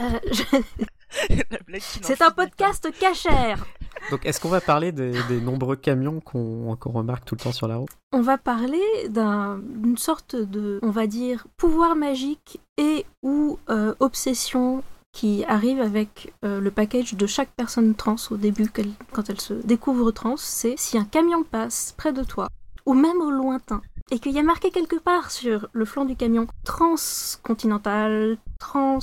Euh, 0.00 0.18
je- 0.32 1.78
C'est 2.02 2.22
un 2.22 2.30
podcast 2.30 2.88
cachère. 2.98 3.66
Donc 4.10 4.26
est-ce 4.26 4.40
qu'on 4.40 4.48
va 4.48 4.60
parler 4.60 4.92
des, 4.92 5.12
des 5.28 5.40
nombreux 5.40 5.76
camions 5.76 6.20
qu'on 6.20 6.76
remarque 6.84 7.24
tout 7.24 7.34
le 7.34 7.40
temps 7.40 7.52
sur 7.52 7.68
la 7.68 7.76
route? 7.76 7.88
On 8.12 8.20
va 8.20 8.36
parler 8.38 8.82
d'un- 9.08 9.58
d'une 9.58 9.96
sorte 9.96 10.36
de, 10.36 10.78
on 10.82 10.90
va 10.90 11.06
dire, 11.06 11.46
pouvoir 11.56 11.96
magique 11.96 12.60
et 12.78 13.06
ou 13.22 13.58
euh, 13.70 13.94
obsession 14.00 14.82
qui 15.12 15.44
arrive 15.46 15.80
avec 15.80 16.32
euh, 16.44 16.58
le 16.60 16.70
package 16.70 17.14
de 17.14 17.26
chaque 17.26 17.50
personne 17.56 17.94
trans 17.94 18.16
au 18.30 18.36
début 18.36 18.70
quand 19.12 19.28
elle 19.28 19.40
se 19.40 19.52
découvre 19.54 20.10
trans, 20.10 20.36
c'est 20.38 20.74
si 20.78 20.96
un 20.96 21.04
camion 21.04 21.42
passe 21.44 21.94
près 21.96 22.12
de 22.14 22.24
toi 22.24 22.48
ou 22.86 22.94
même 22.94 23.20
au 23.20 23.30
lointain 23.30 23.82
et 24.10 24.18
qu'il 24.18 24.32
y 24.32 24.38
a 24.38 24.42
marqué 24.42 24.70
quelque 24.70 24.96
part 24.96 25.30
sur 25.30 25.68
le 25.72 25.84
flanc 25.84 26.04
du 26.06 26.16
camion 26.16 26.46
transcontinental, 26.64 28.36
trans 28.58 28.98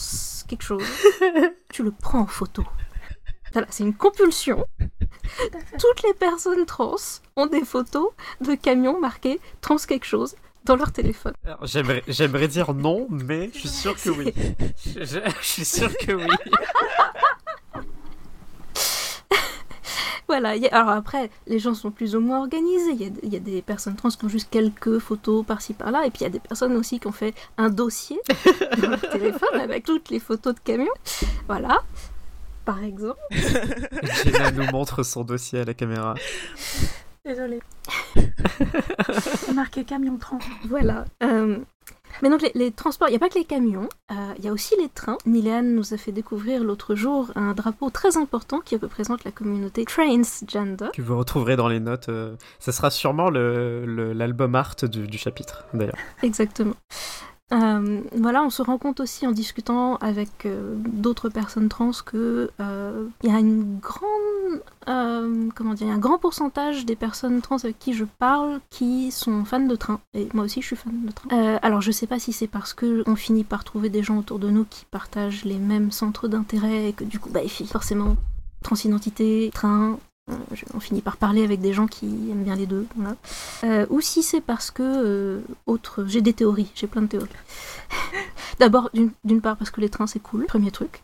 quelque 0.48 0.64
chose, 0.64 0.84
tu 1.72 1.84
le 1.84 1.92
prends 1.92 2.20
en 2.22 2.28
photo. 2.28 2.64
Voilà, 3.54 3.68
c'est 3.70 3.84
une 3.84 3.94
compulsion. 3.96 4.66
Toutes 5.80 6.04
les 6.04 6.14
personnes 6.14 6.66
trans 6.66 6.96
ont 7.36 7.48
des 7.48 7.64
photos 7.66 8.10
de 8.42 8.56
camions 8.56 9.00
marqués 9.00 9.40
trans 9.62 9.78
quelque 9.78 10.06
chose 10.06 10.36
dans 10.66 10.76
leur 10.76 10.92
téléphone. 10.92 11.34
J'aimerais 12.08 12.48
dire 12.48 12.74
non, 12.74 13.08
mais 13.10 13.50
je 13.54 13.60
suis 13.60 13.70
sûr 13.70 13.96
que 13.96 14.10
oui. 14.10 14.34
Je, 14.86 15.04
je- 15.06 15.20
je 15.42 15.46
suis 15.46 15.66
sûr 15.66 15.92
que 15.98 16.12
oui. 16.14 16.28
Voilà, 20.28 20.50
a- 20.50 20.76
alors 20.76 20.90
après, 20.90 21.32
les 21.48 21.58
gens 21.58 21.74
sont 21.74 21.90
plus 21.90 22.16
ou 22.16 22.20
moins 22.20 22.38
organisés. 22.40 22.92
Il 22.92 23.02
y 23.02 23.06
a, 23.06 23.10
il 23.24 23.34
y 23.34 23.36
a 23.36 23.40
des 23.40 23.64
personnes 23.64 23.96
trans 23.96 24.10
qui 24.10 24.24
ont 24.26 24.30
juste 24.30 24.50
quelques 24.52 25.00
photos 25.00 25.44
par-ci 25.44 25.74
par-là, 25.74 26.06
et 26.06 26.12
puis 26.12 26.20
il 26.20 26.24
y 26.24 26.28
a 26.28 26.30
des 26.30 26.40
personnes 26.40 26.76
aussi 26.76 27.00
qui 27.00 27.08
ont 27.08 27.12
fait 27.12 27.34
un 27.58 27.70
dossier 27.70 28.20
dans 28.80 28.90
leur 28.90 29.02
téléphone 29.12 29.60
avec 29.60 29.86
toutes 29.86 30.10
les 30.12 30.20
photos 30.20 30.54
de 30.54 30.60
camions. 30.60 30.94
Voilà, 31.48 31.82
par 32.70 32.84
exemple. 32.84 33.20
Jenna 33.32 34.52
nous 34.52 34.70
montre 34.72 35.02
son 35.04 35.24
dossier 35.24 35.62
à 35.62 35.66
la 35.66 35.74
caméra. 35.74 36.14
Désolée. 37.26 37.60
C'est 38.16 39.54
marqué 39.56 39.84
camion 39.84 40.18
trans. 40.18 40.38
Voilà. 40.68 41.06
euh, 41.24 41.58
Mais 42.22 42.30
donc 42.30 42.42
les, 42.44 42.52
les 42.56 42.72
transports, 42.72 43.08
il 43.08 43.12
n'y 43.12 43.16
a 43.18 43.20
pas 43.20 43.30
que 43.30 43.40
les 43.40 43.46
camions, 43.46 43.90
euh, 44.12 44.34
il 44.38 44.46
y 44.46 44.48
a 44.48 44.52
aussi 44.54 44.76
les 44.80 44.88
trains. 44.90 45.18
Niléane 45.26 45.74
nous 45.74 45.94
a 45.94 45.98
fait 45.98 46.12
découvrir 46.12 46.64
l'autre 46.64 46.94
jour 46.96 47.32
un 47.36 47.54
drapeau 47.54 47.90
très 47.90 48.18
important 48.18 48.60
qui 48.60 48.76
représente 48.78 49.24
la 49.24 49.32
communauté 49.32 49.84
transgender. 49.86 50.90
Que 50.94 51.02
vous 51.02 51.18
retrouverez 51.18 51.56
dans 51.56 51.68
les 51.68 51.80
notes. 51.80 52.10
euh, 52.10 52.36
Ça 52.60 52.72
sera 52.72 52.90
sûrement 52.92 53.30
le- 53.32 53.86
le- 53.86 54.14
l'album 54.14 54.54
art 54.56 54.76
du, 54.84 55.08
du 55.08 55.18
chapitre, 55.18 55.66
d'ailleurs. 55.74 55.98
Exactement. 56.24 56.76
Euh, 57.52 58.02
voilà, 58.16 58.44
on 58.44 58.50
se 58.50 58.62
rend 58.62 58.78
compte 58.78 59.00
aussi 59.00 59.26
en 59.26 59.32
discutant 59.32 59.96
avec 59.98 60.46
euh, 60.46 60.76
d'autres 60.76 61.30
personnes 61.30 61.68
trans 61.68 61.92
que 62.06 62.52
euh, 62.60 63.08
il 63.24 63.30
y 63.30 63.34
a 63.34 63.40
comment 65.56 65.76
un 65.82 65.98
grand 65.98 66.20
pourcentage 66.20 66.86
des 66.86 66.96
personnes 66.96 67.42
trans 67.42 67.58
avec 67.58 67.80
qui 67.80 67.94
je 67.94 68.06
parle 68.06 68.60
qui 68.70 69.12
sont 69.12 69.46
fans 69.46 69.60
de 69.60 69.76
train. 69.76 70.00
Et 70.14 70.28
moi 70.34 70.46
aussi, 70.46 70.62
je 70.62 70.68
suis 70.68 70.76
fan 70.76 71.06
de 71.06 71.12
train. 71.12 71.58
Alors, 71.62 71.82
je 71.82 71.92
sais 71.92 72.08
pas 72.08 72.20
si 72.20 72.34
c'est 72.34 72.48
parce 72.48 72.74
que 72.74 73.04
on 73.08 73.16
finit 73.16 73.44
par 73.44 73.64
trouver 73.64 73.90
des 73.90 74.04
gens 74.04 74.18
autour 74.18 74.40
de 74.40 74.50
nous 74.50 74.66
qui 74.66 74.86
partagent 74.86 75.46
les 75.46 75.58
mêmes 75.58 75.92
centres 75.92 76.28
d'intérêt 76.28 76.90
et 76.90 76.94
que 76.94 77.04
du 77.04 77.20
coup, 77.20 77.30
bah, 77.30 77.42
forcément, 77.68 78.16
transidentité, 78.64 79.52
train, 79.54 79.98
je- 80.54 80.66
on 80.74 80.80
finit 80.80 81.02
par 81.02 81.18
parler 81.18 81.44
avec 81.44 81.62
des 81.62 81.74
gens 81.74 81.88
qui 81.88 82.06
aiment 82.32 82.44
bien 82.44 82.56
les 82.56 82.66
deux. 82.66 82.86
Euh, 83.64 83.86
ou 83.90 84.02
si 84.02 84.24
c'est 84.24 84.42
parce 84.42 84.72
que, 84.72 84.84
euh, 84.84 85.42
autre, 85.66 86.06
j'ai 86.08 86.22
des 86.22 86.34
théories, 86.34 86.72
j'ai 86.76 86.88
plein 86.88 87.02
de 87.02 87.08
théories. 87.08 87.28
D'abord, 88.60 88.90
d'une 89.24 89.42
part 89.42 89.58
parce 89.58 89.72
que 89.72 89.82
les 89.82 89.90
trains 89.90 90.08
c'est 90.08 90.20
cool, 90.22 90.46
premier 90.46 90.72
truc. 90.72 91.04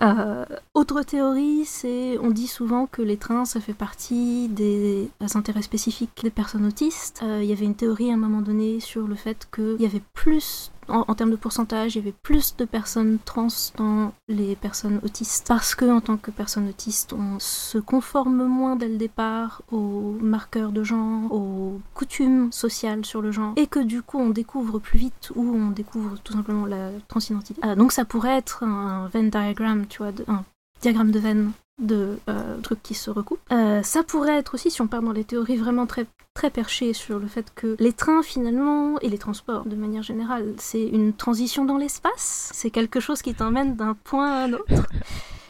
Euh, 0.00 0.44
autre 0.74 1.02
théorie, 1.02 1.64
c'est 1.66 2.16
on 2.18 2.30
dit 2.30 2.46
souvent 2.48 2.86
que 2.86 3.02
les 3.02 3.18
trains 3.18 3.44
ça 3.44 3.60
fait 3.60 3.74
partie 3.74 4.48
des 4.48 5.10
intérêts 5.34 5.62
spécifiques 5.62 6.10
des 6.22 6.30
personnes 6.30 6.66
autistes. 6.66 7.20
Euh, 7.22 7.40
Il 7.42 7.48
y 7.48 7.52
avait 7.52 7.66
une 7.66 7.74
théorie 7.76 8.10
à 8.10 8.14
un 8.14 8.16
moment 8.16 8.40
donné 8.40 8.80
sur 8.80 9.06
le 9.06 9.14
fait 9.14 9.46
qu'il 9.54 9.76
y 9.80 9.86
avait 9.86 10.02
plus 10.14 10.71
en, 10.88 11.14
termes 11.14 11.30
de 11.30 11.36
pourcentage, 11.36 11.94
il 11.94 11.98
y 11.98 12.02
avait 12.02 12.14
plus 12.22 12.56
de 12.56 12.64
personnes 12.64 13.18
trans 13.24 13.48
dans 13.76 14.12
les 14.28 14.56
personnes 14.56 15.00
autistes 15.02 15.46
parce 15.48 15.74
que 15.74 15.84
en 15.84 16.00
tant 16.00 16.16
que 16.16 16.30
personne 16.30 16.68
autiste, 16.68 17.12
on 17.12 17.38
se 17.38 17.78
conforme 17.78 18.44
moins 18.44 18.76
dès 18.76 18.88
le 18.88 18.96
départ 18.96 19.62
aux 19.70 20.16
marqueurs 20.20 20.72
de 20.72 20.82
genre, 20.82 21.32
aux 21.32 21.80
coutumes 21.94 22.52
sociales 22.52 23.04
sur 23.04 23.22
le 23.22 23.30
genre, 23.30 23.52
et 23.56 23.66
que 23.66 23.80
du 23.80 24.02
coup 24.02 24.18
on 24.18 24.30
découvre 24.30 24.78
plus 24.78 24.98
vite 24.98 25.32
ou 25.34 25.42
on 25.42 25.70
découvre 25.70 26.18
tout 26.22 26.32
simplement 26.32 26.66
la 26.66 26.90
transidentité. 27.08 27.60
Euh, 27.64 27.74
donc 27.74 27.92
ça 27.92 28.04
pourrait 28.04 28.36
être 28.36 28.64
un 28.64 29.08
Venn 29.08 29.30
diagram, 29.30 29.86
tu 29.86 29.98
vois, 29.98 30.12
un 30.28 30.44
diagramme 30.80 31.10
de 31.10 31.18
veine 31.18 31.52
de 31.78 32.18
euh, 32.28 32.58
trucs 32.60 32.82
qui 32.82 32.94
se 32.94 33.10
recoupent. 33.10 33.40
Euh, 33.52 33.82
ça 33.82 34.02
pourrait 34.02 34.38
être 34.38 34.54
aussi, 34.54 34.70
si 34.70 34.80
on 34.82 34.86
part 34.86 35.02
dans 35.02 35.12
les 35.12 35.24
théories 35.24 35.56
vraiment 35.56 35.86
très 35.86 36.06
très 36.34 36.48
perchées 36.50 36.94
sur 36.94 37.18
le 37.18 37.26
fait 37.26 37.52
que 37.54 37.76
les 37.78 37.92
trains 37.92 38.22
finalement 38.22 38.98
et 39.00 39.10
les 39.10 39.18
transports 39.18 39.66
de 39.66 39.76
manière 39.76 40.02
générale, 40.02 40.54
c'est 40.56 40.82
une 40.86 41.12
transition 41.12 41.66
dans 41.66 41.76
l'espace, 41.76 42.50
c'est 42.54 42.70
quelque 42.70 43.00
chose 43.00 43.20
qui 43.20 43.34
t'emmène 43.34 43.76
d'un 43.76 43.94
point 43.94 44.30
à 44.32 44.44
un 44.44 44.52
autre. 44.54 44.86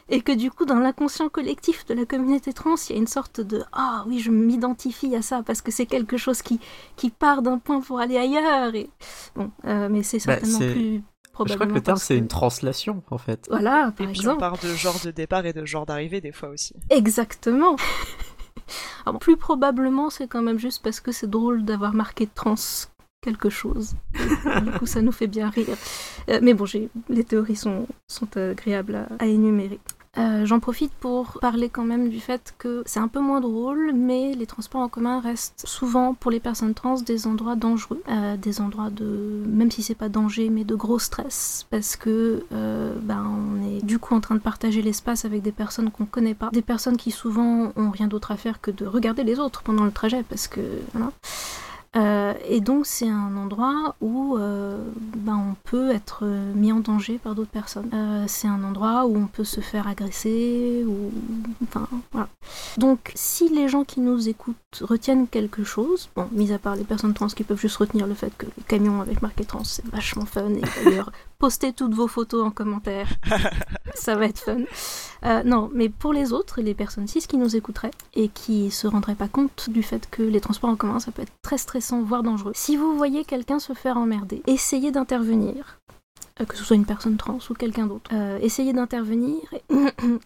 Et 0.08 0.20
que 0.20 0.32
du 0.32 0.50
coup, 0.50 0.64
dans 0.64 0.80
l'inconscient 0.80 1.28
collectif 1.28 1.86
de 1.86 1.94
la 1.94 2.04
communauté 2.04 2.52
trans, 2.52 2.74
il 2.88 2.92
y 2.92 2.96
a 2.96 2.98
une 2.98 3.06
sorte 3.06 3.40
de 3.40 3.62
Ah 3.72 4.04
oui, 4.08 4.18
je 4.18 4.30
m'identifie 4.30 5.14
à 5.14 5.22
ça 5.22 5.42
parce 5.42 5.62
que 5.62 5.70
c'est 5.70 5.86
quelque 5.86 6.16
chose 6.16 6.42
qui, 6.42 6.58
qui 6.96 7.08
part 7.10 7.40
d'un 7.40 7.58
point 7.58 7.80
pour 7.80 8.00
aller 8.00 8.18
ailleurs. 8.18 8.74
Et... 8.74 8.90
Bon, 9.36 9.50
euh, 9.64 9.88
mais 9.88 10.02
c'est 10.02 10.18
Bah, 10.26 10.34
certainement 10.40 10.58
plus 10.58 11.02
Je 11.46 11.54
crois 11.54 11.66
que 11.66 11.72
le 11.72 11.80
terme 11.80 11.96
c'est 11.98 12.14
que- 12.14 12.18
une 12.18 12.28
translation 12.28 13.02
en 13.10 13.18
fait. 13.18 13.46
Voilà, 13.50 13.88
Et 13.98 14.04
par 14.04 14.12
puis 14.12 14.28
on 14.28 14.36
part 14.36 14.58
de 14.58 14.68
genre 14.74 14.98
de 15.04 15.10
départ 15.10 15.44
et 15.46 15.52
de 15.52 15.64
genre 15.64 15.86
d'arrivée 15.86 16.20
des 16.20 16.32
fois 16.32 16.50
aussi. 16.50 16.74
Exactement. 16.90 17.76
Alors, 19.06 19.18
plus 19.18 19.36
probablement, 19.36 20.10
c'est 20.10 20.28
quand 20.28 20.42
même 20.42 20.58
juste 20.58 20.82
parce 20.82 21.00
que 21.00 21.10
c'est 21.12 21.28
drôle 21.28 21.64
d'avoir 21.64 21.92
marqué 21.94 22.26
trans 22.26 22.54
quelque 23.20 23.50
chose. 23.50 23.94
du 24.64 24.70
coup, 24.78 24.86
ça 24.86 25.00
nous 25.02 25.12
fait 25.12 25.26
bien 25.26 25.50
rire. 25.50 25.76
Euh, 26.28 26.38
mais 26.42 26.54
bon, 26.54 26.64
j'ai- 26.66 26.88
les 27.08 27.24
théories 27.24 27.56
sont, 27.56 27.86
sont 28.08 28.28
agréables 28.36 28.94
à, 28.94 29.06
à 29.24 29.26
énumérer. 29.26 29.80
Euh, 30.18 30.44
J'en 30.44 30.60
profite 30.60 30.92
pour 30.92 31.38
parler 31.40 31.70
quand 31.70 31.84
même 31.84 32.10
du 32.10 32.20
fait 32.20 32.54
que 32.58 32.82
c'est 32.84 33.00
un 33.00 33.08
peu 33.08 33.20
moins 33.20 33.40
drôle, 33.40 33.92
mais 33.94 34.34
les 34.34 34.46
transports 34.46 34.82
en 34.82 34.88
commun 34.88 35.20
restent 35.20 35.64
souvent 35.66 36.12
pour 36.12 36.30
les 36.30 36.40
personnes 36.40 36.74
trans 36.74 37.00
des 37.00 37.26
endroits 37.26 37.56
dangereux, 37.56 38.02
euh, 38.10 38.36
des 38.36 38.60
endroits 38.60 38.90
de, 38.90 39.42
même 39.46 39.70
si 39.70 39.82
c'est 39.82 39.94
pas 39.94 40.10
danger, 40.10 40.50
mais 40.50 40.64
de 40.64 40.74
gros 40.74 40.98
stress, 40.98 41.66
parce 41.70 41.96
que 41.96 42.44
euh, 42.52 42.94
ben, 43.00 43.24
on 43.26 43.62
est 43.66 43.82
du 43.82 43.98
coup 43.98 44.14
en 44.14 44.20
train 44.20 44.34
de 44.34 44.40
partager 44.40 44.82
l'espace 44.82 45.24
avec 45.24 45.40
des 45.40 45.52
personnes 45.52 45.90
qu'on 45.90 46.04
connaît 46.04 46.34
pas, 46.34 46.50
des 46.52 46.62
personnes 46.62 46.98
qui 46.98 47.10
souvent 47.10 47.72
ont 47.76 47.90
rien 47.90 48.08
d'autre 48.08 48.32
à 48.32 48.36
faire 48.36 48.60
que 48.60 48.70
de 48.70 48.84
regarder 48.84 49.24
les 49.24 49.38
autres 49.38 49.62
pendant 49.62 49.84
le 49.84 49.92
trajet, 49.92 50.24
parce 50.28 50.46
que. 50.46 50.60
Euh, 51.94 52.32
et 52.48 52.60
donc 52.60 52.86
c'est 52.86 53.08
un 53.08 53.36
endroit 53.36 53.96
où 54.00 54.38
euh, 54.38 54.78
ben, 54.96 55.36
on 55.36 55.54
peut 55.68 55.90
être 55.90 56.24
mis 56.54 56.72
en 56.72 56.80
danger 56.80 57.18
par 57.18 57.34
d'autres 57.34 57.50
personnes. 57.50 57.90
Euh, 57.92 58.24
c'est 58.28 58.48
un 58.48 58.64
endroit 58.64 59.04
où 59.04 59.16
on 59.16 59.26
peut 59.26 59.44
se 59.44 59.60
faire 59.60 59.86
agresser, 59.86 60.84
ou 60.86 61.12
enfin 61.64 61.86
voilà. 62.12 62.28
Donc 62.78 63.12
si 63.14 63.50
les 63.50 63.68
gens 63.68 63.84
qui 63.84 64.00
nous 64.00 64.28
écoutent 64.28 64.56
retiennent 64.80 65.28
quelque 65.28 65.64
chose, 65.64 66.08
bon, 66.16 66.28
mis 66.32 66.52
à 66.52 66.58
part 66.58 66.76
les 66.76 66.84
personnes 66.84 67.12
trans 67.12 67.26
qui 67.26 67.44
peuvent 67.44 67.60
juste 67.60 67.76
retenir 67.76 68.06
le 68.06 68.14
fait 68.14 68.32
que 68.38 68.46
les 68.46 68.64
camions 68.66 69.02
avec 69.02 69.20
marqué 69.20 69.44
trans 69.44 69.64
c'est 69.64 69.84
vachement 69.86 70.24
fun 70.24 70.48
et 70.48 70.62
d'ailleurs 70.84 71.12
postez 71.38 71.72
toutes 71.72 71.94
vos 71.94 72.08
photos 72.08 72.46
en 72.46 72.50
commentaire, 72.50 73.08
ça 73.94 74.14
va 74.14 74.26
être 74.26 74.38
fun. 74.38 74.62
Non, 75.44 75.70
mais 75.72 75.88
pour 75.88 76.12
les 76.12 76.32
autres, 76.32 76.60
les 76.60 76.74
personnes 76.74 77.06
cis 77.06 77.26
qui 77.26 77.36
nous 77.36 77.54
écouteraient 77.54 77.90
et 78.14 78.28
qui 78.28 78.70
se 78.70 78.86
rendraient 78.86 79.14
pas 79.14 79.28
compte 79.28 79.70
du 79.70 79.82
fait 79.82 80.08
que 80.10 80.22
les 80.22 80.40
transports 80.40 80.70
en 80.70 80.76
commun 80.76 80.98
ça 80.98 81.12
peut 81.12 81.22
être 81.22 81.32
très 81.42 81.58
stressant 81.58 81.81
voire 82.02 82.22
dangereux. 82.22 82.52
Si 82.54 82.76
vous 82.76 82.96
voyez 82.96 83.24
quelqu'un 83.24 83.58
se 83.58 83.72
faire 83.72 83.96
emmerder, 83.96 84.42
essayez 84.46 84.90
d'intervenir. 84.92 85.80
Euh, 86.40 86.44
Que 86.44 86.56
ce 86.56 86.64
soit 86.64 86.76
une 86.76 86.84
personne 86.84 87.16
trans 87.16 87.38
ou 87.50 87.54
quelqu'un 87.54 87.86
d'autre. 87.86 88.10
Euh, 88.12 88.38
essayez 88.40 88.72
d'intervenir 88.72 89.40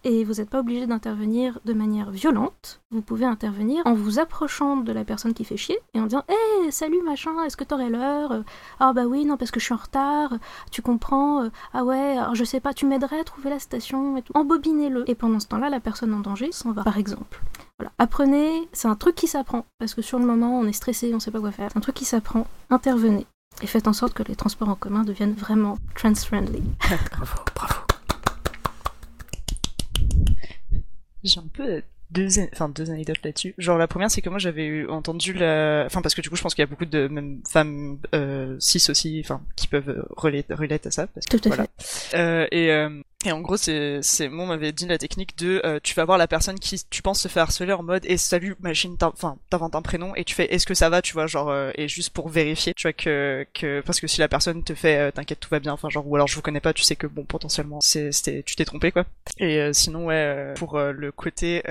et, 0.03 0.23
vous 0.25 0.33
n'êtes 0.35 0.49
pas 0.49 0.59
obligé 0.59 0.87
d'intervenir 0.87 1.59
de 1.65 1.73
manière 1.73 2.11
violente. 2.11 2.81
Vous 2.91 3.01
pouvez 3.01 3.25
intervenir 3.25 3.81
en 3.85 3.93
vous 3.93 4.19
approchant 4.19 4.77
de 4.77 4.91
la 4.91 5.03
personne 5.03 5.33
qui 5.33 5.43
fait 5.43 5.57
chier 5.57 5.77
et 5.93 5.99
en 5.99 6.03
disant 6.05 6.23
Hé, 6.29 6.71
salut 6.71 7.01
machin, 7.03 7.43
est-ce 7.43 7.57
que 7.57 7.63
t'aurais 7.63 7.89
l'heure? 7.89 8.31
Euh, 8.31 8.41
Ah 8.79 8.93
bah 8.93 9.05
oui, 9.05 9.25
non, 9.25 9.37
parce 9.37 9.51
que 9.51 9.59
je 9.59 9.65
suis 9.65 9.73
en 9.73 9.77
retard, 9.77 10.33
tu 10.71 10.81
comprends? 10.81 11.49
Ah 11.73 11.83
ouais, 11.83 12.17
alors 12.17 12.35
je 12.35 12.43
sais 12.43 12.59
pas, 12.59 12.73
tu 12.73 12.85
m'aiderais 12.85 13.19
à 13.19 13.23
trouver 13.23 13.49
la 13.49 13.59
station 13.59 14.17
et 14.17 14.21
tout. 14.21 14.33
Embobinez-le. 14.35 15.09
Et 15.09 15.15
pendant 15.15 15.39
ce 15.39 15.47
temps-là, 15.47 15.69
la 15.69 15.79
personne 15.79 16.13
en 16.13 16.19
danger 16.19 16.51
s'en 16.51 16.71
va, 16.71 16.83
par 16.83 16.97
exemple. 16.97 17.41
Voilà. 17.79 17.91
Apprenez, 17.99 18.67
c'est 18.71 18.87
un 18.87 18.95
truc 18.95 19.15
qui 19.15 19.27
s'apprend, 19.27 19.65
parce 19.79 19.93
que 19.93 20.01
sur 20.01 20.17
le 20.19 20.25
moment, 20.25 20.59
on 20.59 20.65
est 20.65 20.73
stressé, 20.73 21.13
on 21.13 21.19
sait 21.19 21.31
pas 21.31 21.39
quoi 21.39 21.51
faire. 21.51 21.69
C'est 21.71 21.77
un 21.77 21.81
truc 21.81 21.95
qui 21.95 22.05
s'apprend. 22.05 22.47
Intervenez. 22.69 23.27
Et 23.61 23.67
faites 23.67 23.87
en 23.87 23.93
sorte 23.93 24.13
que 24.13 24.23
les 24.23 24.35
transports 24.35 24.69
en 24.69 24.75
commun 24.75 25.03
deviennent 25.03 25.33
vraiment 25.33 25.77
trans-friendly. 25.95 26.61
Bravo, 27.11 27.43
bravo. 27.55 27.81
J'ai 31.23 31.39
un 31.39 31.47
peu 31.51 31.81
deux, 32.11 32.27
enfin 32.53 32.69
deux 32.69 32.89
anecdotes 32.91 33.23
là-dessus. 33.23 33.53
Genre 33.57 33.77
la 33.77 33.87
première, 33.87 34.11
c'est 34.11 34.21
que 34.21 34.29
moi 34.29 34.39
j'avais 34.39 34.85
entendu 34.87 35.33
la, 35.33 35.83
enfin 35.85 36.01
parce 36.01 36.15
que 36.15 36.21
du 36.21 36.29
coup 36.29 36.35
je 36.35 36.41
pense 36.41 36.55
qu'il 36.55 36.61
y 36.61 36.67
a 36.67 36.67
beaucoup 36.67 36.85
de 36.85 37.07
même 37.07 37.41
femmes 37.49 37.97
euh, 38.13 38.55
cis 38.59 38.83
aussi, 38.89 39.19
enfin 39.23 39.41
qui 39.55 39.67
peuvent 39.67 40.05
relate, 40.15 40.45
relate 40.51 40.85
à 40.87 40.91
ça. 40.91 41.07
Parce 41.07 41.25
que, 41.25 41.37
Tout 41.37 41.49
à 41.49 41.55
voilà. 41.55 41.67
Euh, 42.13 42.47
et 42.51 42.71
euh, 42.71 43.01
et 43.25 43.31
en 43.31 43.41
gros, 43.41 43.57
c'est, 43.57 43.99
c'est, 44.03 44.29
moi, 44.29 44.45
m'avait 44.45 44.71
dit 44.71 44.85
la 44.85 44.99
technique 44.99 45.35
de, 45.39 45.59
euh, 45.65 45.79
tu 45.81 45.95
vas 45.95 46.05
voir 46.05 46.19
la 46.19 46.27
personne 46.27 46.59
qui, 46.59 46.79
tu 46.89 47.01
penses 47.01 47.19
se 47.19 47.27
fait 47.27 47.39
harceler 47.39 47.73
en 47.73 47.81
mode, 47.81 48.05
et 48.05 48.15
salut, 48.15 48.55
machine, 48.59 48.95
enfin, 49.01 49.37
t'inventes 49.49 49.73
un 49.73 49.81
prénom, 49.81 50.13
et 50.15 50.23
tu 50.23 50.35
fais, 50.35 50.45
est-ce 50.53 50.67
que 50.67 50.75
ça 50.75 50.89
va, 50.89 51.01
tu 51.01 51.13
vois, 51.13 51.25
genre, 51.25 51.49
euh, 51.49 51.71
et 51.75 51.87
juste 51.87 52.11
pour 52.11 52.29
vérifier, 52.29 52.75
tu 52.75 52.83
vois, 52.83 52.93
que, 52.93 53.45
que, 53.55 53.81
parce 53.81 53.99
que 53.99 54.05
si 54.05 54.19
la 54.19 54.27
personne 54.27 54.63
te 54.63 54.75
fait, 54.75 54.99
euh, 54.99 55.11
t'inquiète, 55.11 55.39
tout 55.39 55.49
va 55.49 55.59
bien, 55.59 55.73
enfin, 55.73 55.89
genre, 55.89 56.07
ou 56.07 56.15
alors 56.15 56.27
je 56.27 56.35
vous 56.35 56.43
connais 56.43 56.59
pas, 56.59 56.73
tu 56.73 56.83
sais 56.83 56.95
que, 56.95 57.07
bon, 57.07 57.23
potentiellement, 57.23 57.79
c'est, 57.81 58.11
c'était, 58.11 58.43
tu 58.43 58.55
t'es 58.55 58.65
trompé, 58.65 58.91
quoi. 58.91 59.05
Et 59.39 59.61
euh, 59.61 59.73
sinon, 59.73 60.05
ouais, 60.05 60.53
pour 60.55 60.77
le 60.79 61.11
côté, 61.11 61.63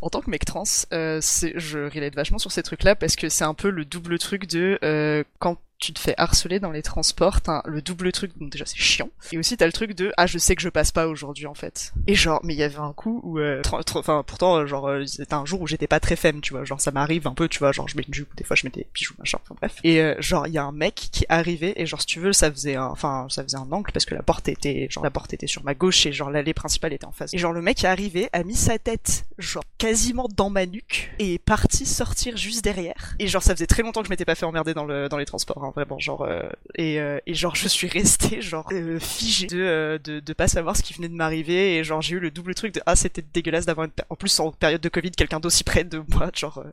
en 0.00 0.10
tant 0.10 0.20
que 0.20 0.30
mec 0.30 0.44
trans, 0.44 0.62
c'est, 0.64 1.52
je 1.56 1.92
relate 1.92 2.14
vachement 2.14 2.38
sur 2.38 2.52
ces 2.52 2.62
trucs-là, 2.62 2.94
parce 2.94 3.16
que 3.16 3.28
c'est 3.28 3.44
un 3.44 3.54
peu 3.54 3.68
le 3.68 3.84
double 3.84 4.16
truc 4.20 4.46
de, 4.46 5.24
quand 5.40 5.58
tu 5.78 5.92
te 5.92 5.98
fais 5.98 6.14
harceler 6.16 6.60
dans 6.60 6.70
les 6.70 6.82
transports, 6.82 7.40
t'as 7.40 7.62
le 7.66 7.82
double 7.82 8.12
truc, 8.12 8.32
donc 8.38 8.50
déjà 8.50 8.64
c'est 8.64 8.78
chiant. 8.78 9.08
Et 9.32 9.38
aussi 9.38 9.56
t'as 9.56 9.66
le 9.66 9.72
truc 9.72 9.94
de 9.94 10.12
ah 10.16 10.26
je 10.26 10.38
sais 10.38 10.56
que 10.56 10.62
je 10.62 10.68
passe 10.68 10.92
pas 10.92 11.06
aujourd'hui 11.06 11.46
en 11.46 11.54
fait. 11.54 11.92
Et 12.06 12.14
genre 12.14 12.40
mais 12.42 12.54
il 12.54 12.58
y 12.58 12.62
avait 12.62 12.78
un 12.78 12.92
coup 12.92 13.20
où 13.22 13.38
euh, 13.38 13.62
enfin 13.72 14.22
pourtant 14.26 14.56
euh, 14.56 14.66
genre 14.66 14.88
euh, 14.88 15.04
c'était 15.06 15.34
un 15.34 15.44
jour 15.44 15.60
où 15.60 15.66
j'étais 15.66 15.86
pas 15.86 16.00
très 16.00 16.16
femme, 16.16 16.40
tu 16.40 16.52
vois, 16.52 16.64
genre 16.64 16.80
ça 16.80 16.90
m'arrive 16.90 17.26
un 17.26 17.34
peu, 17.34 17.48
tu 17.48 17.58
vois, 17.58 17.72
genre 17.72 17.88
je 17.88 17.96
mets 17.96 18.04
une 18.06 18.14
jupe, 18.14 18.34
des 18.36 18.44
fois 18.44 18.56
je 18.56 18.66
mets 18.66 18.70
des 18.70 18.86
bijoux 18.94 19.14
machin, 19.18 19.38
enfin 19.42 19.54
bref. 19.60 19.76
Et 19.84 20.00
euh, 20.00 20.14
genre 20.20 20.46
il 20.46 20.54
y 20.54 20.58
a 20.58 20.64
un 20.64 20.72
mec 20.72 20.94
qui 20.94 21.26
arrivait 21.28 21.74
et 21.76 21.86
genre 21.86 22.00
si 22.00 22.06
tu 22.06 22.20
veux 22.20 22.32
ça 22.32 22.50
faisait 22.50 22.76
un 22.76 22.86
enfin 22.86 23.26
ça 23.28 23.42
faisait 23.42 23.58
un 23.58 23.70
angle 23.70 23.92
parce 23.92 24.04
que 24.04 24.14
la 24.14 24.22
porte 24.22 24.48
était 24.48 24.88
genre 24.90 25.04
la 25.04 25.10
porte 25.10 25.34
était 25.34 25.46
sur 25.46 25.64
ma 25.64 25.74
gauche 25.74 26.06
et 26.06 26.12
genre 26.12 26.30
l'allée 26.30 26.54
principale 26.54 26.92
était 26.92 27.06
en 27.06 27.12
face. 27.12 27.34
Et 27.34 27.38
genre 27.38 27.52
le 27.52 27.62
mec 27.62 27.84
est 27.84 27.88
arrivé, 27.88 28.28
a 28.32 28.42
mis 28.42 28.56
sa 28.56 28.78
tête 28.78 29.24
genre 29.38 29.64
quasiment 29.78 30.28
dans 30.34 30.50
ma 30.50 30.66
nuque 30.66 31.12
et 31.18 31.34
est 31.34 31.38
parti 31.38 31.84
sortir 31.84 32.36
juste 32.36 32.64
derrière. 32.64 33.14
Et 33.18 33.26
genre 33.26 33.42
ça 33.42 33.54
faisait 33.54 33.66
très 33.66 33.82
longtemps 33.82 34.00
que 34.00 34.06
je 34.06 34.10
m'étais 34.10 34.24
pas 34.24 34.34
fait 34.34 34.46
emmerder 34.46 34.74
dans 34.74 34.84
le 34.84 35.08
dans 35.08 35.18
les 35.18 35.26
transports, 35.26 35.63
vraiment 35.70 35.98
genre 35.98 36.22
euh, 36.22 36.42
et, 36.76 37.00
euh, 37.00 37.18
et 37.26 37.34
genre 37.34 37.54
je 37.54 37.68
suis 37.68 37.88
restée 37.88 38.40
genre 38.40 38.68
euh, 38.72 38.98
figée 38.98 39.46
de, 39.46 39.60
euh, 39.60 39.98
de 39.98 40.20
de 40.20 40.32
pas 40.32 40.48
savoir 40.48 40.76
ce 40.76 40.82
qui 40.82 40.94
venait 40.94 41.08
de 41.08 41.14
m'arriver 41.14 41.76
et 41.76 41.84
genre 41.84 42.02
j'ai 42.02 42.16
eu 42.16 42.20
le 42.20 42.30
double 42.30 42.54
truc 42.54 42.74
de 42.74 42.80
ah 42.86 42.96
c'était 42.96 43.24
dégueulasse 43.32 43.66
d'avoir 43.66 43.88
en 44.10 44.16
plus 44.16 44.38
en 44.40 44.52
période 44.52 44.80
de 44.80 44.88
Covid 44.88 45.10
quelqu'un 45.12 45.40
d'aussi 45.40 45.64
près 45.64 45.84
de 45.84 46.02
moi 46.08 46.30
genre 46.34 46.64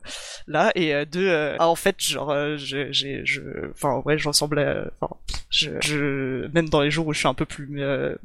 là 0.46 0.72
et 0.74 0.92
de 1.06 1.56
ah 1.58 1.68
en 1.68 1.76
fait 1.76 1.96
genre 2.00 2.34
j'ai 2.56 2.92
je 2.92 3.70
enfin 3.70 4.02
ouais 4.04 4.18
je 4.18 4.28
ressemble 4.28 4.58
à 4.58 4.84
enfin 5.00 5.14
je, 5.50 5.70
je 5.80 6.46
même 6.48 6.68
dans 6.68 6.80
les 6.80 6.90
jours 6.90 7.06
où 7.06 7.12
je 7.12 7.18
suis 7.18 7.28
un 7.28 7.34
peu 7.34 7.46
plus 7.46 7.68
euh, 7.80 8.16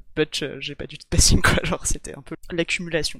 j'ai 0.59 0.75
pas 0.75 0.87
du 0.87 0.97
tout 0.97 1.05
de 1.05 1.09
passing 1.15 1.41
quoi 1.41 1.63
genre 1.63 1.85
c'était 1.85 2.15
un 2.15 2.21
peu 2.21 2.35
l'accumulation 2.51 3.19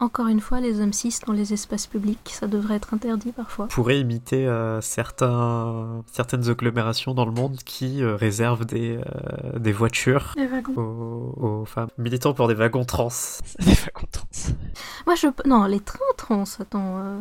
Encore 0.00 0.28
une 0.28 0.40
fois, 0.40 0.60
les 0.60 0.80
hommes 0.80 0.92
cis 0.92 1.14
dans 1.26 1.32
les 1.32 1.52
espaces 1.52 1.86
publics, 1.86 2.18
ça 2.32 2.46
devrait 2.46 2.76
être 2.76 2.94
interdit 2.94 3.32
parfois. 3.32 3.66
pourrait 3.68 3.98
imiter 4.00 4.46
euh, 4.46 4.80
certains, 4.80 6.04
certaines 6.12 6.48
agglomérations 6.48 7.14
dans 7.14 7.24
le 7.24 7.32
monde 7.32 7.56
qui 7.64 8.02
euh, 8.02 8.14
réservent 8.16 8.64
des, 8.64 8.96
euh, 8.98 9.58
des 9.58 9.72
voitures 9.72 10.34
Les 10.36 10.46
wagons. 10.46 10.74
aux, 10.76 11.34
aux 11.60 11.64
femmes. 11.64 11.88
Militant 11.98 12.34
pour 12.34 12.48
des 12.48 12.54
wagons 12.54 12.84
trans. 12.84 13.08
Fait 13.10 13.84
pas 13.84 13.90
contente. 13.92 14.52
Moi, 15.06 15.14
je. 15.14 15.26
Non, 15.46 15.64
les 15.64 15.80
trains 15.80 15.98
trans, 16.16 16.44
attends. 16.60 16.98
euh, 16.98 17.20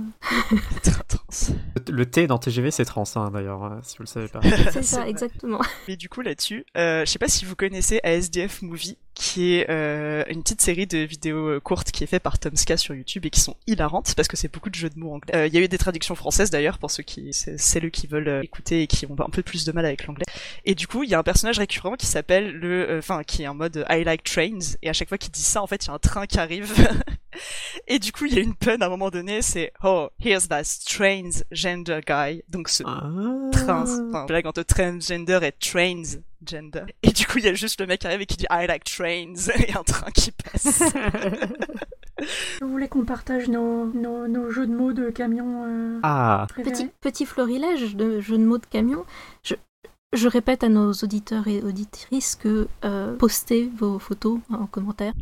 Très 0.83 0.91
intense. 0.91 1.51
Le, 1.87 1.93
le 1.93 2.05
T 2.05 2.27
dans 2.27 2.37
TGV, 2.37 2.71
c'est 2.71 2.85
trans, 2.85 3.03
hein, 3.15 3.31
d'ailleurs, 3.31 3.63
euh, 3.63 3.75
si 3.83 3.97
vous 3.97 4.03
le 4.03 4.07
savez 4.07 4.27
pas. 4.27 4.39
C'est 4.71 4.83
ça, 4.83 4.97
vrai. 5.01 5.09
exactement. 5.09 5.59
Mais 5.87 5.95
du 5.95 6.09
coup 6.09 6.21
là-dessus, 6.21 6.65
euh, 6.77 7.05
je 7.05 7.11
sais 7.11 7.19
pas 7.19 7.27
si 7.27 7.45
vous 7.45 7.55
connaissez 7.55 7.99
ASDF 8.03 8.61
Movie, 8.61 8.97
qui 9.17 9.55
est 9.55 9.69
euh, 9.69 10.23
une 10.29 10.43
petite 10.43 10.61
série 10.61 10.85
de 10.85 10.99
vidéos 10.99 11.47
euh, 11.49 11.59
courtes 11.59 11.89
qui 11.91 12.03
est 12.03 12.07
faite 12.07 12.21
par 12.21 12.37
Tomska 12.37 12.77
sur 12.77 12.93
YouTube 12.93 13.25
et 13.25 13.31
qui 13.31 13.39
sont 13.39 13.55
hilarantes 13.65 14.13
parce 14.15 14.27
que 14.27 14.37
c'est 14.37 14.51
beaucoup 14.53 14.69
de 14.69 14.75
jeux 14.75 14.89
de 14.91 14.99
mots 14.99 15.15
anglais. 15.15 15.35
Euh, 15.35 15.47
Il 15.47 15.53
y 15.55 15.57
a 15.57 15.61
eu 15.61 15.67
des 15.67 15.77
traductions 15.79 16.13
françaises 16.13 16.51
d'ailleurs 16.51 16.77
pour 16.77 16.91
ceux 16.91 17.01
qui, 17.01 17.33
c'est 17.33 17.57
celles 17.57 17.89
qui 17.89 18.05
veulent 18.05 18.27
euh, 18.27 18.41
écouter 18.43 18.83
et 18.83 18.87
qui 18.87 19.07
ont 19.07 19.15
un 19.19 19.29
peu 19.29 19.41
plus 19.41 19.65
de 19.65 19.71
mal 19.71 19.85
avec 19.85 20.05
l'anglais. 20.05 20.25
Et 20.65 20.75
du 20.75 20.85
coup, 20.87 21.03
il 21.03 21.09
y 21.09 21.15
a 21.15 21.19
un 21.19 21.23
personnage 21.23 21.57
récurrent 21.57 21.95
qui 21.95 22.05
s'appelle 22.05 22.51
le, 22.51 22.89
euh, 22.89 22.99
enfin 22.99 23.23
qui 23.23 23.41
est 23.43 23.47
en 23.47 23.55
mode 23.55 23.83
I 23.89 24.03
like 24.03 24.23
trains 24.23 24.75
et 24.83 24.89
à 24.89 24.93
chaque 24.93 25.09
fois 25.09 25.17
qu'il 25.17 25.31
dit 25.31 25.41
ça, 25.41 25.63
en 25.63 25.67
fait, 25.67 25.83
il 25.85 25.87
y 25.87 25.91
a 25.91 25.93
un 25.95 25.99
train 25.99 26.27
qui 26.27 26.37
arrive. 26.39 26.71
et 27.87 27.99
du 27.99 28.11
coup, 28.11 28.25
il 28.25 28.35
y 28.35 28.37
a 28.37 28.41
une 28.41 28.55
pun 28.55 28.77
à 28.81 28.85
un 28.85 28.89
moment 28.89 29.09
donné, 29.09 29.41
c'est 29.41 29.73
oh 29.83 30.09
here's 30.23 30.47
that 30.47 30.63
trains 30.87 31.41
gender 31.51 32.01
guy. 32.05 32.43
Donc 32.49 32.69
ce 32.69 32.83
Ah. 32.85 33.09
trans, 33.51 33.85
enfin, 34.09 34.25
blague 34.25 34.45
entre 34.45 34.63
transgender 34.63 35.39
et 35.41 35.51
trains 35.53 36.03
gender. 36.45 36.83
Et 37.03 37.09
du 37.11 37.25
coup, 37.25 37.37
il 37.39 37.45
y 37.45 37.47
a 37.47 37.53
juste 37.53 37.79
le 37.79 37.87
mec 37.87 38.01
qui 38.01 38.07
arrive 38.07 38.21
et 38.21 38.25
qui 38.25 38.37
dit 38.37 38.45
I 38.49 38.65
like 38.67 38.83
trains 38.83 39.33
et 39.67 39.73
un 39.73 39.83
train 39.83 40.11
qui 40.11 40.31
passe. 40.31 40.81
Vous 42.61 42.69
voulez 42.69 42.87
qu'on 42.87 43.05
partage 43.05 43.47
nos, 43.47 43.85
nos, 43.85 44.27
nos 44.27 44.49
jeux 44.49 44.65
de 44.65 44.73
mots 44.73 44.91
de 44.93 45.09
camions 45.11 45.65
euh, 45.67 45.99
Ah, 46.03 46.47
Petit, 46.55 46.89
petit 46.99 47.25
florilège 47.27 47.95
de 47.95 48.19
jeux 48.21 48.39
de 48.39 48.43
mots 48.43 48.57
de 48.57 48.65
camion. 48.65 49.05
Je, 49.43 49.53
je 50.13 50.27
répète 50.27 50.63
à 50.63 50.69
nos 50.69 50.93
auditeurs 50.93 51.47
et 51.47 51.61
auditrices 51.61 52.35
que 52.35 52.67
euh, 52.85 53.15
postez 53.17 53.69
vos 53.77 53.99
photos 53.99 54.39
en 54.49 54.65
commentaire. 54.65 55.13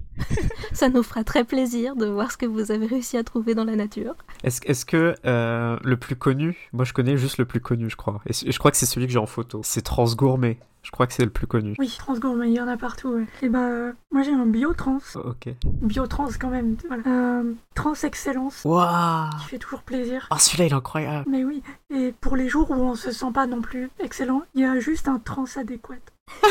Ça 0.71 0.87
nous 0.87 1.03
fera 1.03 1.25
très 1.25 1.43
plaisir 1.43 1.97
de 1.97 2.05
voir 2.05 2.31
ce 2.31 2.37
que 2.37 2.45
vous 2.45 2.71
avez 2.71 2.85
réussi 2.85 3.17
à 3.17 3.23
trouver 3.25 3.55
dans 3.55 3.65
la 3.65 3.75
nature. 3.75 4.15
est-ce 4.43 4.61
est-ce 4.65 4.85
que 4.85 5.15
euh, 5.25 5.77
le 5.83 5.97
plus 5.97 6.15
connu, 6.15 6.69
moi 6.71 6.85
je 6.85 6.93
connais 6.93 7.17
juste 7.17 7.39
le 7.39 7.45
plus 7.45 7.59
connu, 7.59 7.89
je 7.89 7.97
crois. 7.97 8.21
Et 8.27 8.33
je 8.51 8.57
crois 8.57 8.71
que 8.71 8.77
c'est 8.77 8.85
celui 8.85 9.07
que 9.07 9.11
j'ai 9.11 9.19
en 9.19 9.25
photo. 9.25 9.59
C'est 9.65 9.81
Transgourmet. 9.81 10.59
Je 10.85 10.91
crois 10.91 11.07
que 11.07 11.13
c'est 11.13 11.23
le 11.23 11.31
plus 11.31 11.47
connu. 11.47 11.73
Oui, 11.79 11.91
transgourmet, 11.97 12.47
il 12.47 12.53
y 12.53 12.61
en 12.61 12.67
a 12.67 12.77
partout. 12.77 13.09
Ouais. 13.09 13.25
Et 13.41 13.49
bah, 13.49 13.67
euh, 13.67 13.91
moi 14.11 14.21
j'ai 14.21 14.31
un 14.31 14.45
biotrans. 14.45 14.99
Ok. 15.15 15.49
Biotrans 15.81 16.29
quand 16.39 16.51
même. 16.51 16.77
Voilà. 16.87 17.01
Euh, 17.07 17.53
trans 17.73 17.95
excellence, 18.03 18.63
Waouh 18.63 19.31
qui 19.41 19.47
fait 19.47 19.57
toujours 19.57 19.81
plaisir. 19.81 20.27
Oh, 20.29 20.35
celui-là, 20.37 20.65
il 20.65 20.71
est 20.71 20.75
incroyable. 20.75 21.25
Mais 21.27 21.43
oui, 21.43 21.63
et 21.89 22.13
pour 22.21 22.35
les 22.35 22.49
jours 22.49 22.69
où 22.69 22.75
on 22.75 22.93
se 22.93 23.11
sent 23.11 23.31
pas 23.33 23.47
non 23.47 23.61
plus 23.61 23.89
excellent, 23.99 24.43
il 24.53 24.61
y 24.61 24.65
a 24.65 24.79
juste 24.79 25.07
un 25.07 25.17
trans 25.17 25.45
adéquat. 25.55 25.95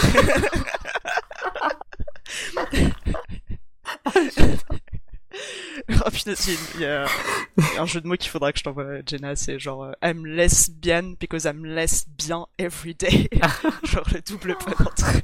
oh 6.06 6.10
putain, 6.10 6.34
il 6.76 6.80
y 6.80 6.84
a- 6.84 7.06
un 7.78 7.86
jeu 7.86 8.00
de 8.00 8.06
mots 8.06 8.16
qu'il 8.16 8.30
faudra 8.30 8.52
que 8.52 8.58
je 8.58 8.64
t'envoie, 8.64 9.00
Jenna, 9.06 9.36
c'est 9.36 9.58
genre 9.58 9.84
euh, 9.84 9.92
I'm 10.02 10.24
lesbian 10.26 11.14
because 11.20 11.44
I'm 11.44 11.64
less 11.64 12.06
bien 12.18 12.46
every 12.58 12.94
day. 12.94 13.28
genre 13.84 14.06
le 14.12 14.20
double 14.22 14.56
pun 14.56 14.72
entre. 14.80 15.20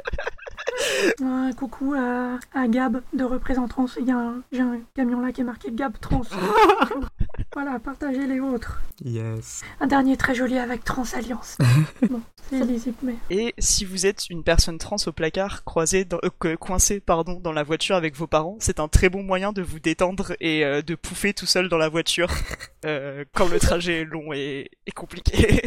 Un 1.22 1.52
coucou 1.52 1.94
à, 1.94 2.38
à 2.54 2.68
Gab 2.68 3.02
de 3.12 3.24
Représentrans. 3.24 3.86
Il 3.98 4.06
y 4.06 4.10
a 4.10 4.16
un, 4.16 4.42
j'ai 4.52 4.60
un 4.60 4.78
camion 4.94 5.20
là 5.20 5.32
qui 5.32 5.40
est 5.40 5.44
marqué 5.44 5.70
Gab 5.72 5.92
Trans. 6.00 6.22
voilà, 7.54 7.78
partagez 7.78 8.26
les 8.26 8.38
vôtres. 8.40 8.80
Yes. 9.04 9.62
Un 9.80 9.86
dernier 9.86 10.16
très 10.16 10.34
joli 10.34 10.58
avec 10.58 10.84
Trans 10.84 11.04
Alliance. 11.14 11.56
bon, 12.10 12.20
c'est 12.48 12.60
lisible, 12.64 12.96
mais. 13.02 13.14
Et 13.30 13.54
si 13.58 13.84
vous 13.84 14.06
êtes 14.06 14.28
une 14.30 14.42
personne 14.44 14.78
trans 14.78 14.96
au 15.06 15.12
placard, 15.12 15.64
croisée 15.64 16.04
dans, 16.04 16.18
euh, 16.24 16.30
co- 16.38 16.56
coincée 16.58 17.00
pardon, 17.00 17.40
dans 17.40 17.52
la 17.52 17.62
voiture 17.62 17.96
avec 17.96 18.14
vos 18.16 18.26
parents, 18.26 18.56
c'est 18.60 18.80
un 18.80 18.88
très 18.88 19.08
bon 19.08 19.22
moyen 19.22 19.52
de 19.52 19.62
vous 19.62 19.80
détendre 19.80 20.32
et 20.40 20.64
euh, 20.64 20.82
de 20.82 20.94
pouffer 20.94 21.32
tout 21.34 21.46
seul 21.46 21.68
dans 21.68 21.78
la 21.78 21.88
voiture 21.88 22.28
euh, 22.84 23.24
quand 23.34 23.48
le 23.48 23.58
trajet 23.58 24.02
est 24.02 24.04
long 24.04 24.32
et, 24.32 24.70
et 24.86 24.92
compliqué. 24.92 25.62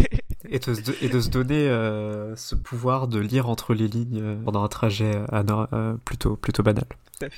Et 0.49 0.59
de, 0.59 0.73
se- 0.73 1.03
et 1.05 1.09
de 1.09 1.19
se 1.19 1.29
donner 1.29 1.67
euh, 1.69 2.35
ce 2.35 2.55
pouvoir 2.55 3.07
de 3.07 3.19
lire 3.19 3.47
entre 3.49 3.73
les 3.73 3.87
lignes 3.87 4.19
euh, 4.21 4.35
pendant 4.43 4.63
un 4.63 4.67
trajet 4.67 5.11
euh, 5.31 5.93
plutôt, 6.05 6.35
plutôt 6.35 6.63
banal. 6.63 6.85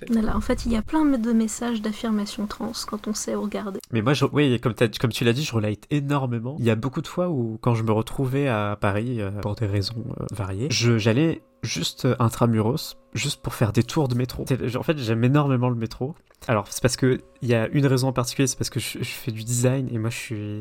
Voilà, 0.09 0.35
en 0.35 0.41
fait, 0.41 0.65
il 0.65 0.71
y 0.71 0.75
a 0.75 0.81
plein 0.81 1.05
de 1.05 1.31
messages 1.31 1.81
d'affirmation 1.81 2.47
trans 2.47 2.71
quand 2.87 3.07
on 3.07 3.13
sait 3.13 3.35
regarder. 3.35 3.79
Mais 3.91 4.01
moi, 4.01 4.13
je, 4.13 4.25
oui, 4.31 4.59
comme, 4.59 4.73
comme 4.99 5.11
tu 5.11 5.23
l'as 5.23 5.33
dit, 5.33 5.43
je 5.43 5.53
relate 5.53 5.85
énormément. 5.91 6.55
Il 6.59 6.65
y 6.65 6.71
a 6.71 6.75
beaucoup 6.75 7.01
de 7.01 7.07
fois 7.07 7.29
où, 7.29 7.59
quand 7.61 7.75
je 7.75 7.83
me 7.83 7.91
retrouvais 7.91 8.47
à 8.47 8.77
Paris, 8.79 9.21
euh, 9.21 9.29
pour 9.41 9.53
des 9.55 9.67
raisons 9.67 10.03
euh, 10.19 10.25
variées, 10.33 10.69
je- 10.71 10.97
j'allais 10.97 11.43
juste 11.65 12.05
euh, 12.05 12.15
intramuros, 12.19 12.95
juste 13.13 13.41
pour 13.41 13.53
faire 13.53 13.73
des 13.73 13.83
tours 13.83 14.07
de 14.07 14.15
métro. 14.15 14.45
En 14.77 14.83
fait, 14.83 14.97
j'aime 14.97 15.23
énormément 15.23 15.69
le 15.69 15.75
métro. 15.75 16.15
Alors, 16.47 16.67
c'est 16.69 16.81
parce 16.81 16.95
que 16.95 17.21
il 17.41 17.49
y 17.49 17.55
a 17.55 17.67
une 17.69 17.85
raison 17.87 18.09
en 18.09 18.13
particulier, 18.13 18.47
c'est 18.47 18.57
parce 18.57 18.69
que 18.69 18.79
je, 18.79 18.99
fais 19.03 19.31
du 19.31 19.43
design 19.43 19.87
et 19.91 19.97
moi, 19.97 20.09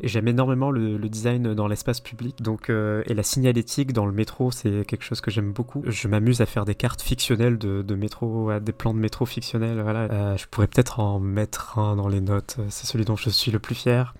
j'aime 0.02 0.28
énormément 0.28 0.70
le, 0.70 0.98
design 1.08 1.54
dans 1.54 1.66
l'espace 1.68 2.00
public. 2.00 2.42
Donc, 2.42 2.70
euh, 2.70 3.02
et 3.06 3.14
la 3.14 3.22
signalétique 3.22 3.92
dans 3.92 4.06
le 4.06 4.12
métro, 4.12 4.50
c'est 4.50 4.86
quelque 4.86 5.04
chose 5.04 5.20
que 5.20 5.30
j'aime 5.30 5.52
beaucoup. 5.52 5.82
Je 5.86 6.08
m'amuse 6.08 6.40
à 6.40 6.46
faire 6.46 6.64
des 6.64 6.74
cartes 6.74 7.02
fictionnelles 7.02 7.58
de, 7.58 7.94
métro, 7.94 8.50
des 8.60 8.72
plans 8.72 8.94
de 8.94 8.98
métro 8.98 9.26
fictionnels. 9.26 9.80
Voilà, 9.82 10.08
Euh, 10.14 10.36
je 10.36 10.46
pourrais 10.46 10.66
peut-être 10.66 11.00
en 11.00 11.20
mettre 11.20 11.78
un 11.78 11.96
dans 11.96 12.08
les 12.08 12.20
notes. 12.20 12.56
C'est 12.68 12.86
celui 12.86 13.04
dont 13.04 13.16
je 13.16 13.30
suis 13.30 13.50
le 13.50 13.58
plus 13.58 13.74
fier. 13.74 14.14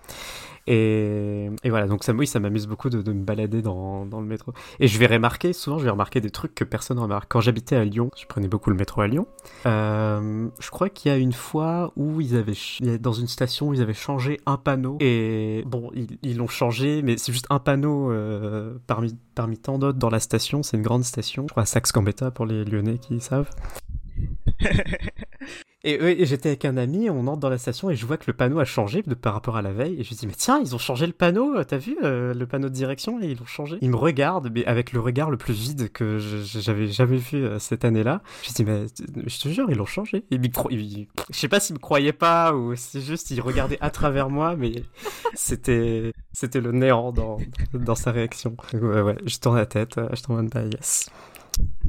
Et, 0.67 1.51
voilà, 1.65 1.87
donc 1.87 2.05
ça, 2.05 2.13
oui, 2.13 2.27
ça 2.27 2.41
m'amuse 2.41 2.67
beaucoup 2.67 2.89
de, 2.89 3.13
me 3.13 3.25
balader 3.25 3.63
dans, 3.63 4.05
le 4.05 4.27
métro. 4.27 4.53
Et 4.81 4.89
je 4.89 4.99
vais 4.99 5.07
remarquer, 5.07 5.53
souvent 5.53 5.79
je 5.79 5.85
vais 5.85 5.91
remarquer 5.91 6.21
des 6.21 6.31
trucs 6.31 6.55
que 6.55 6.65
personne 6.65 6.99
remarque. 6.99 7.31
Quand 7.31 7.41
j'habitais 7.41 7.77
à 7.77 7.85
Lyon, 7.85 8.11
je 8.17 8.27
prenais 8.27 8.49
beaucoup 8.49 8.71
le 8.71 8.77
métro 8.77 9.03
à 9.03 9.07
Lyon. 9.07 9.27
Euh, 9.67 10.49
je 10.59 10.71
crois 10.71 10.89
qu'il 10.89 11.11
y 11.11 11.15
a 11.15 11.19
une 11.19 11.33
fois 11.33 11.93
où 11.97 12.21
ils 12.21 12.37
avaient, 12.37 12.99
dans 12.99 13.13
une 13.13 13.29
station, 13.29 13.73
ils 13.73 13.83
avaient 13.83 13.93
changé 13.93 14.41
un 14.47 14.57
panneau. 14.57 14.97
Et 15.01 15.65
bon, 15.67 15.91
ils 15.95 16.37
l'ont 16.37 16.49
changé, 16.49 17.03
mais 17.03 17.17
c'est 17.19 17.33
juste 17.33 17.47
un 17.51 17.59
panneau 17.59 18.11
euh, 18.11 18.75
parmi, 18.87 19.17
parmi 19.35 19.59
tant 19.59 19.79
d'autres 19.79 19.99
dans 19.99 20.11
la 20.11 20.21
station. 20.21 20.63
C'est 20.63 20.77
une 20.77 20.83
grande 20.83 21.05
station, 21.05 21.45
je 21.49 21.53
crois 21.53 21.65
à 21.65 21.67
Saxe-Gambetta 21.67 22.31
pour 22.31 22.47
les 22.47 22.65
Lyonnais 22.65 22.99
qui 22.99 23.21
savent. 23.21 23.51
Et, 25.87 26.01
ouais, 26.01 26.19
et 26.19 26.25
j'étais 26.25 26.49
avec 26.49 26.65
un 26.65 26.79
ami, 26.79 27.11
on 27.11 27.27
entre 27.27 27.41
dans 27.41 27.51
la 27.51 27.59
station 27.59 27.91
et 27.91 27.95
je 27.97 28.07
vois 28.07 28.17
que 28.17 28.25
le 28.27 28.33
panneau 28.33 28.59
a 28.59 28.65
changé 28.65 29.03
de, 29.03 29.15
par 29.15 29.35
rapport 29.35 29.57
à 29.57 29.63
la 29.63 29.71
veille. 29.73 30.01
Et 30.01 30.03
je 30.03 30.09
lui 30.09 30.17
dis, 30.17 30.27
mais 30.27 30.33
tiens, 30.35 30.59
ils 30.61 30.75
ont 30.75 30.79
changé 30.79 31.07
le 31.07 31.13
panneau, 31.13 31.63
t'as 31.65 31.77
vu 31.77 31.97
euh, 32.03 32.33
le 32.33 32.47
panneau 32.47 32.71
de 32.71 32.75
direction 32.75 33.21
et 33.23 33.27
ils 33.27 33.39
l'ont 33.39 33.45
changé. 33.45 33.77
Il 33.83 33.91
me 33.91 33.97
regarde, 33.97 34.51
mais 34.55 34.65
avec 34.65 34.93
le 34.93 35.01
regard 35.01 35.31
le 35.31 35.37
plus 35.37 35.53
vide 35.55 35.93
que 35.93 36.19
j'avais 36.19 36.89
jamais 36.89 37.19
vu 37.19 37.45
euh, 37.45 37.59
cette 37.59 37.85
année-là. 37.85 38.23
Je 38.43 38.49
lui 38.49 38.55
dis, 38.55 38.65
mais 38.65 38.87
je 39.29 39.41
te 39.41 39.49
jure, 39.49 39.67
ils 39.71 39.77
l'ont 39.77 39.85
changé. 39.85 40.19
Et 40.31 40.37
il 40.37 40.41
me 40.41 40.47
cro- 40.47 40.69
il- 40.71 41.07
je 41.31 41.39
sais 41.39 41.49
pas 41.49 41.61
s'il 41.61 41.75
me 41.75 41.81
croyait 41.81 42.13
pas 42.15 42.55
ou 42.55 42.75
si 42.77 43.03
juste 43.03 43.31
il 43.31 43.41
regardait 43.43 43.79
à 43.83 43.91
travers 43.91 44.31
moi, 44.31 44.57
mais 44.57 44.85
c'était 45.35 46.13
c'était 46.33 46.61
le 46.61 46.73
néant 46.73 47.13
dans, 47.13 47.37
dans 47.75 47.95
sa 47.95 48.11
réaction. 48.11 48.57
Ouais, 48.73 49.03
ouais, 49.03 49.17
je 49.27 49.39
tourne 49.39 49.57
la 49.57 49.67
tête, 49.67 49.99
euh, 49.99 50.09
je 50.15 50.23
tourne 50.23 50.49
pas, 50.49 50.63
yes. 50.65 51.11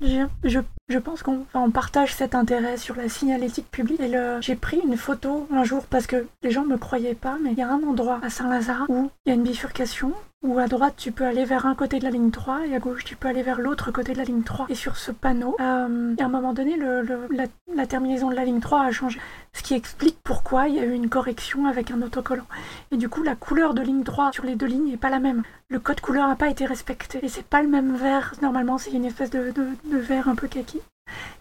Je, 0.01 0.59
je, 0.89 0.99
pense 0.99 1.23
qu'on 1.23 1.71
partage 1.71 2.13
cet 2.13 2.35
intérêt 2.35 2.77
sur 2.77 2.95
la 2.95 3.09
signalétique 3.09 3.69
publique. 3.71 3.99
Et 3.99 4.07
le, 4.07 4.37
j'ai 4.41 4.55
pris 4.55 4.79
une 4.85 4.97
photo 4.97 5.47
un 5.51 5.63
jour 5.63 5.85
parce 5.85 6.07
que 6.07 6.27
les 6.43 6.51
gens 6.51 6.65
me 6.65 6.77
croyaient 6.77 7.15
pas, 7.15 7.37
mais 7.41 7.51
il 7.51 7.57
y 7.57 7.61
a 7.61 7.69
un 7.69 7.81
endroit 7.83 8.19
à 8.21 8.29
Saint-Lazare 8.29 8.85
où 8.89 9.09
il 9.25 9.29
y 9.29 9.31
a 9.31 9.35
une 9.35 9.43
bifurcation 9.43 10.13
où 10.43 10.59
à 10.59 10.67
droite 10.67 10.93
tu 10.97 11.11
peux 11.11 11.25
aller 11.25 11.43
vers 11.45 11.65
un 11.65 11.73
côté 11.75 11.97
de 11.99 12.03
la 12.03 12.11
ligne 12.11 12.29
3 12.29 12.67
et 12.67 12.75
à 12.75 12.79
gauche 12.79 13.03
tu 13.03 13.15
peux 13.15 13.27
aller 13.27 13.41
vers 13.41 13.59
l'autre 13.59 13.91
côté 13.91 14.13
de 14.13 14.17
la 14.19 14.23
ligne 14.25 14.43
3. 14.43 14.67
Et 14.69 14.75
sur 14.75 14.95
ce 14.97 15.11
panneau, 15.11 15.55
euh, 15.59 16.15
à 16.19 16.23
un 16.23 16.27
moment 16.29 16.53
donné, 16.53 16.77
le, 16.77 17.01
le- 17.01 17.27
la, 17.31 17.45
la 17.75 17.87
terminaison 17.87 18.29
de 18.29 18.35
la 18.35 18.45
ligne 18.45 18.59
3 18.59 18.81
a 18.83 18.91
changé. 18.91 19.19
Ce 19.53 19.63
qui 19.63 19.73
explique 19.73 20.17
pourquoi 20.23 20.67
il 20.67 20.75
y 20.75 20.79
a 20.79 20.85
eu 20.85 20.91
une 20.93 21.09
correction 21.09 21.65
avec 21.65 21.89
un 21.91 22.01
autocollant. 22.01 22.45
Et 22.91 22.97
du 22.97 23.09
coup, 23.09 23.23
la 23.23 23.35
couleur 23.35 23.73
de 23.73 23.81
ligne 23.81 24.03
3 24.03 24.31
sur 24.33 24.43
les 24.45 24.55
deux 24.55 24.67
lignes 24.67 24.91
n'est 24.91 24.97
pas 24.97 25.09
la 25.09 25.19
même. 25.19 25.41
Le 25.69 25.79
code 25.79 25.99
couleur 26.01 26.27
n'a 26.27 26.35
pas 26.35 26.49
été 26.49 26.65
respecté. 26.65 27.19
Et 27.23 27.29
c'est 27.29 27.45
pas 27.45 27.63
le 27.63 27.69
même 27.69 27.95
vert. 27.95 28.33
Normalement, 28.41 28.77
c'est 28.77 28.91
une 28.91 29.05
espèce 29.05 29.31
de, 29.31 29.51
de, 29.51 29.65
de 29.91 29.97
vert 29.97 30.27
un 30.29 30.35
peu 30.35 30.47
kaki. 30.47 30.79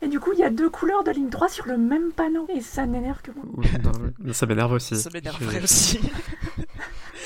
Et 0.02 0.08
du 0.08 0.20
coup, 0.20 0.30
il 0.32 0.38
y 0.38 0.44
a 0.44 0.50
deux 0.50 0.70
couleurs 0.70 1.04
de 1.04 1.10
ligne 1.10 1.28
3 1.30 1.48
sur 1.48 1.66
le 1.66 1.76
même 1.76 2.12
panneau. 2.12 2.46
Et 2.54 2.60
ça 2.62 2.86
n'énerve 2.86 3.20
que 3.22 3.32
moi. 3.32 3.44
Ça 4.32 4.46
m'énerve 4.46 4.72
aussi. 4.72 4.96
Ça 4.96 5.10
m'énerverait 5.12 5.58
Je- 5.58 5.64
aussi. 5.64 6.00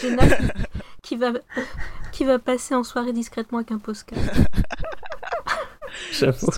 Qui 1.09 1.17
va, 1.17 1.33
qui 2.13 2.25
va 2.25 2.39
passer 2.39 2.75
en 2.75 2.85
soirée 2.85 3.15
discrètement 3.15 3.57
avec 3.61 3.73
un 3.73 3.79
postcard. 3.79 4.19
J'avoue. 6.12 6.49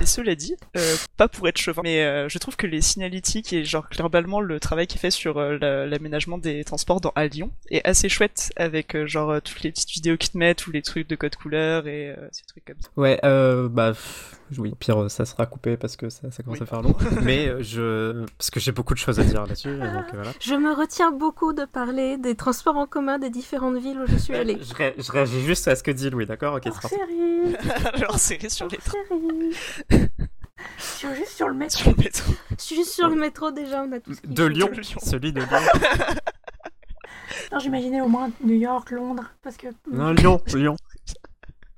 Et 0.00 0.06
cela 0.06 0.34
dit, 0.34 0.54
euh, 0.76 0.96
pas 1.16 1.28
pour 1.28 1.46
être 1.48 1.58
chauvin, 1.58 1.82
mais 1.84 2.02
euh, 2.04 2.28
je 2.28 2.38
trouve 2.38 2.56
que 2.56 2.66
les 2.66 2.80
signalétiques 2.80 3.52
et 3.52 3.64
genre 3.64 3.86
globalement 3.90 4.40
le 4.40 4.58
travail 4.60 4.86
qui 4.86 4.98
est 4.98 5.00
fait 5.00 5.10
sur 5.10 5.38
euh, 5.38 5.56
la- 5.60 5.86
l'aménagement 5.86 6.38
des 6.38 6.64
transports 6.64 7.00
dans 7.00 7.12
à 7.14 7.26
Lyon 7.26 7.50
est 7.70 7.86
assez 7.86 8.08
chouette 8.08 8.52
avec 8.56 8.96
euh, 8.96 9.06
genre 9.06 9.40
toutes 9.42 9.62
les 9.62 9.70
petites 9.70 9.90
vidéos 9.90 10.16
qu'ils 10.16 10.30
te 10.32 10.38
mettent 10.38 10.66
ou 10.66 10.72
les 10.72 10.82
trucs 10.82 11.08
de 11.08 11.14
code 11.16 11.36
couleur 11.36 11.86
et 11.86 12.10
euh, 12.10 12.16
ces 12.32 12.44
trucs 12.44 12.64
comme 12.64 12.80
ça. 12.80 12.88
Ouais, 12.96 13.20
euh, 13.24 13.68
bah 13.68 13.90
pff, 13.92 14.36
oui, 14.58 14.70
au 14.72 14.74
pire 14.74 15.10
ça 15.10 15.24
sera 15.24 15.46
coupé 15.46 15.76
parce 15.76 15.96
que 15.96 16.08
ça, 16.10 16.30
ça 16.30 16.42
commence 16.42 16.58
Oui. 16.58 16.64
à 16.64 16.66
faire 16.66 16.82
long. 16.82 16.96
Mais 17.22 17.62
je 17.62 18.24
parce 18.38 18.50
que 18.50 18.58
j'ai 18.60 18.72
beaucoup 18.72 18.94
de 18.94 18.98
choses 18.98 19.20
à 19.20 19.24
dire 19.24 19.42
là-dessus, 19.46 19.68
et 19.70 19.78
donc 19.78 20.04
voilà. 20.12 20.32
Je 20.40 20.54
me 20.54 20.72
retiens 20.74 21.12
beaucoup 21.12 21.52
de 21.52 21.64
parler 21.64 22.18
des 22.18 22.34
transports 22.34 22.76
en 22.76 22.86
commun 22.86 23.18
des 23.18 23.30
différentes 23.30 23.76
villes 23.78 23.98
où 24.00 24.06
je 24.10 24.16
suis 24.16 24.34
allée. 24.34 24.58
Je, 24.60 24.74
ré- 24.74 24.94
je 24.98 25.10
réagis 25.12 25.42
juste 25.42 25.68
à 25.68 25.76
ce 25.76 25.82
que 25.82 25.90
dit 25.90 26.10
Louis, 26.10 26.26
d'accord? 26.26 26.54
Ok, 26.54 26.62
c'est 26.64 26.70
Hors 26.70 26.80
parti. 26.80 26.96
série. 26.96 27.56
Alors 27.94 28.18
c'est 28.18 28.38
sur 28.50 28.68
les 28.68 28.78
trains, 28.78 28.98
série. 29.08 30.08
Sur, 30.78 31.14
juste 31.14 31.32
sur 31.36 31.48
le 31.48 31.54
métro. 31.54 31.78
sur 31.78 31.90
le 31.90 31.96
métro. 32.02 32.32
Je 32.50 32.62
suis 32.62 32.76
juste 32.76 32.92
sur 32.92 33.08
le 33.08 33.16
métro 33.16 33.50
déjà, 33.50 33.82
on 33.82 33.92
a 33.92 34.00
tout 34.00 34.14
ce 34.14 34.20
qu'il 34.20 34.32
De. 34.32 34.44
Lyon, 34.44 34.68
De 34.72 34.80
Lyon. 34.80 34.98
celui 35.02 35.32
de 35.32 35.40
Lyon. 35.40 35.48
Non, 37.50 37.58
j'imaginais 37.58 38.00
au 38.00 38.08
moins 38.08 38.30
New 38.44 38.54
York, 38.54 38.90
Londres, 38.90 39.24
parce 39.42 39.56
que 39.56 39.66
Non, 39.90 40.12
Lyon, 40.12 40.40
Lyon. 40.54 40.76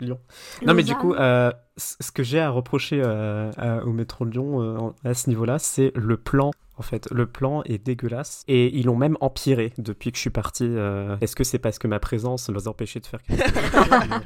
Lyon. 0.00 0.20
Non, 0.62 0.74
mais 0.74 0.82
du 0.82 0.94
coup, 0.94 1.14
euh, 1.14 1.50
ce 1.76 2.10
que 2.12 2.22
j'ai 2.22 2.40
à 2.40 2.50
reprocher 2.50 3.00
euh, 3.04 3.50
à- 3.56 3.84
au 3.84 3.92
métro 3.92 4.24
Lyon 4.24 4.60
euh, 4.60 5.08
à 5.08 5.14
ce 5.14 5.28
niveau-là, 5.30 5.58
c'est 5.58 5.92
le 5.96 6.16
plan. 6.16 6.50
En 6.76 6.82
fait, 6.82 7.08
le 7.12 7.26
plan 7.26 7.62
est 7.64 7.78
dégueulasse 7.78 8.42
et 8.48 8.76
ils 8.76 8.86
l'ont 8.86 8.96
même 8.96 9.16
empiré 9.20 9.72
depuis 9.78 10.10
que 10.10 10.16
je 10.16 10.22
suis 10.22 10.30
parti. 10.30 10.64
euh. 10.68 11.16
Est-ce 11.20 11.36
que 11.36 11.44
c'est 11.44 11.58
parce 11.60 11.78
que 11.78 11.86
ma 11.86 12.00
présence 12.00 12.48
les 12.50 12.66
empêchait 12.66 12.98
de 13.00 13.06
faire 13.06 13.22
quelque 13.22 13.44
chose? 13.48 14.20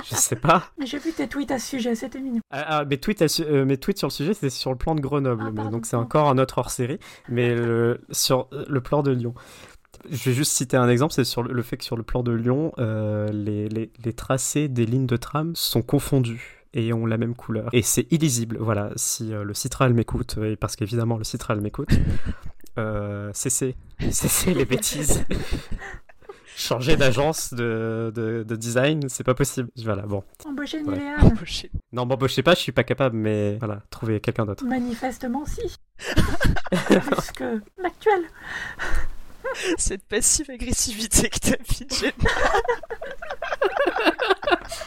Je 0.08 0.14
sais 0.14 0.36
pas. 0.36 0.64
Mais 0.78 0.86
j'ai 0.86 0.98
vu 0.98 1.12
tes 1.12 1.28
tweets 1.28 1.50
à 1.50 1.58
ce 1.58 1.66
sujet, 1.68 1.94
c'était 1.94 2.20
mignon. 2.20 2.40
Ah, 2.50 2.64
ah, 2.78 2.84
mes, 2.86 2.96
tweets, 2.96 3.20
à 3.20 3.28
su- 3.28 3.42
euh, 3.44 3.66
mes 3.66 3.76
tweets 3.76 3.98
sur 3.98 4.08
le 4.08 4.12
sujet, 4.12 4.32
c'était 4.32 4.48
sur 4.48 4.70
le 4.70 4.78
plan 4.78 4.94
de 4.94 5.00
Grenoble, 5.02 5.44
Ah, 5.48 5.50
mais 5.52 5.68
donc 5.70 5.84
c'est 5.84 5.96
encore 5.96 6.30
un 6.30 6.38
autre 6.38 6.56
hors 6.56 6.70
série. 6.70 6.98
Mais 7.28 7.54
le- 7.54 8.00
sur 8.10 8.48
euh, 8.54 8.64
le 8.66 8.80
plan 8.80 9.02
de 9.02 9.10
Lyon, 9.10 9.34
je 10.10 10.30
vais 10.30 10.34
juste 10.34 10.52
citer 10.52 10.78
un 10.78 10.88
exemple, 10.88 11.12
c'est 11.12 11.24
sur 11.24 11.42
le, 11.42 11.52
le 11.52 11.62
fait 11.62 11.76
que 11.76 11.84
sur 11.84 11.98
le 11.98 12.02
plan 12.02 12.22
de 12.22 12.32
Lyon, 12.32 12.72
euh, 12.78 13.28
les, 13.30 13.68
les- 13.68 13.92
les 14.02 14.12
tracés 14.14 14.68
des 14.68 14.86
lignes 14.86 15.06
de 15.06 15.18
tram 15.18 15.54
sont 15.54 15.82
confondus 15.82 16.59
et 16.74 16.92
ont 16.92 17.06
la 17.06 17.18
même 17.18 17.34
couleur. 17.34 17.68
Et 17.72 17.82
c'est 17.82 18.06
illisible. 18.12 18.56
Voilà, 18.60 18.90
si 18.96 19.32
euh, 19.32 19.44
le 19.44 19.54
Citral 19.54 19.94
m'écoute, 19.94 20.38
et 20.42 20.56
parce 20.56 20.76
qu'évidemment 20.76 21.16
le 21.16 21.24
Citral 21.24 21.60
m'écoute, 21.60 21.90
euh, 22.78 23.30
cessez, 23.34 23.76
cessez 24.10 24.54
les 24.54 24.64
bêtises. 24.64 25.24
Changer 26.56 26.96
d'agence 26.96 27.54
de, 27.54 28.12
de, 28.14 28.44
de 28.46 28.56
design, 28.56 29.08
c'est 29.08 29.24
pas 29.24 29.32
possible. 29.32 29.70
Voilà, 29.82 30.02
bon. 30.02 30.22
Embaucher 30.44 30.82
Ouais. 30.82 30.92
Niléane. 30.92 31.22
Embauché. 31.22 31.70
Non, 31.92 32.04
m'embauchez 32.04 32.42
pas, 32.42 32.54
je 32.54 32.60
suis 32.60 32.72
pas 32.72 32.84
capable, 32.84 33.16
mais 33.16 33.56
voilà, 33.58 33.82
trouvez 33.88 34.20
quelqu'un 34.20 34.44
d'autre. 34.44 34.66
Manifestement, 34.66 35.46
si. 35.46 35.62
Plus 36.70 37.32
que 37.34 37.62
l'actuel. 37.78 38.20
Cette 39.78 40.04
passive 40.04 40.50
agressivité 40.50 41.28
que 41.28 41.38
t'as 41.38 41.56
pitché. 41.56 42.12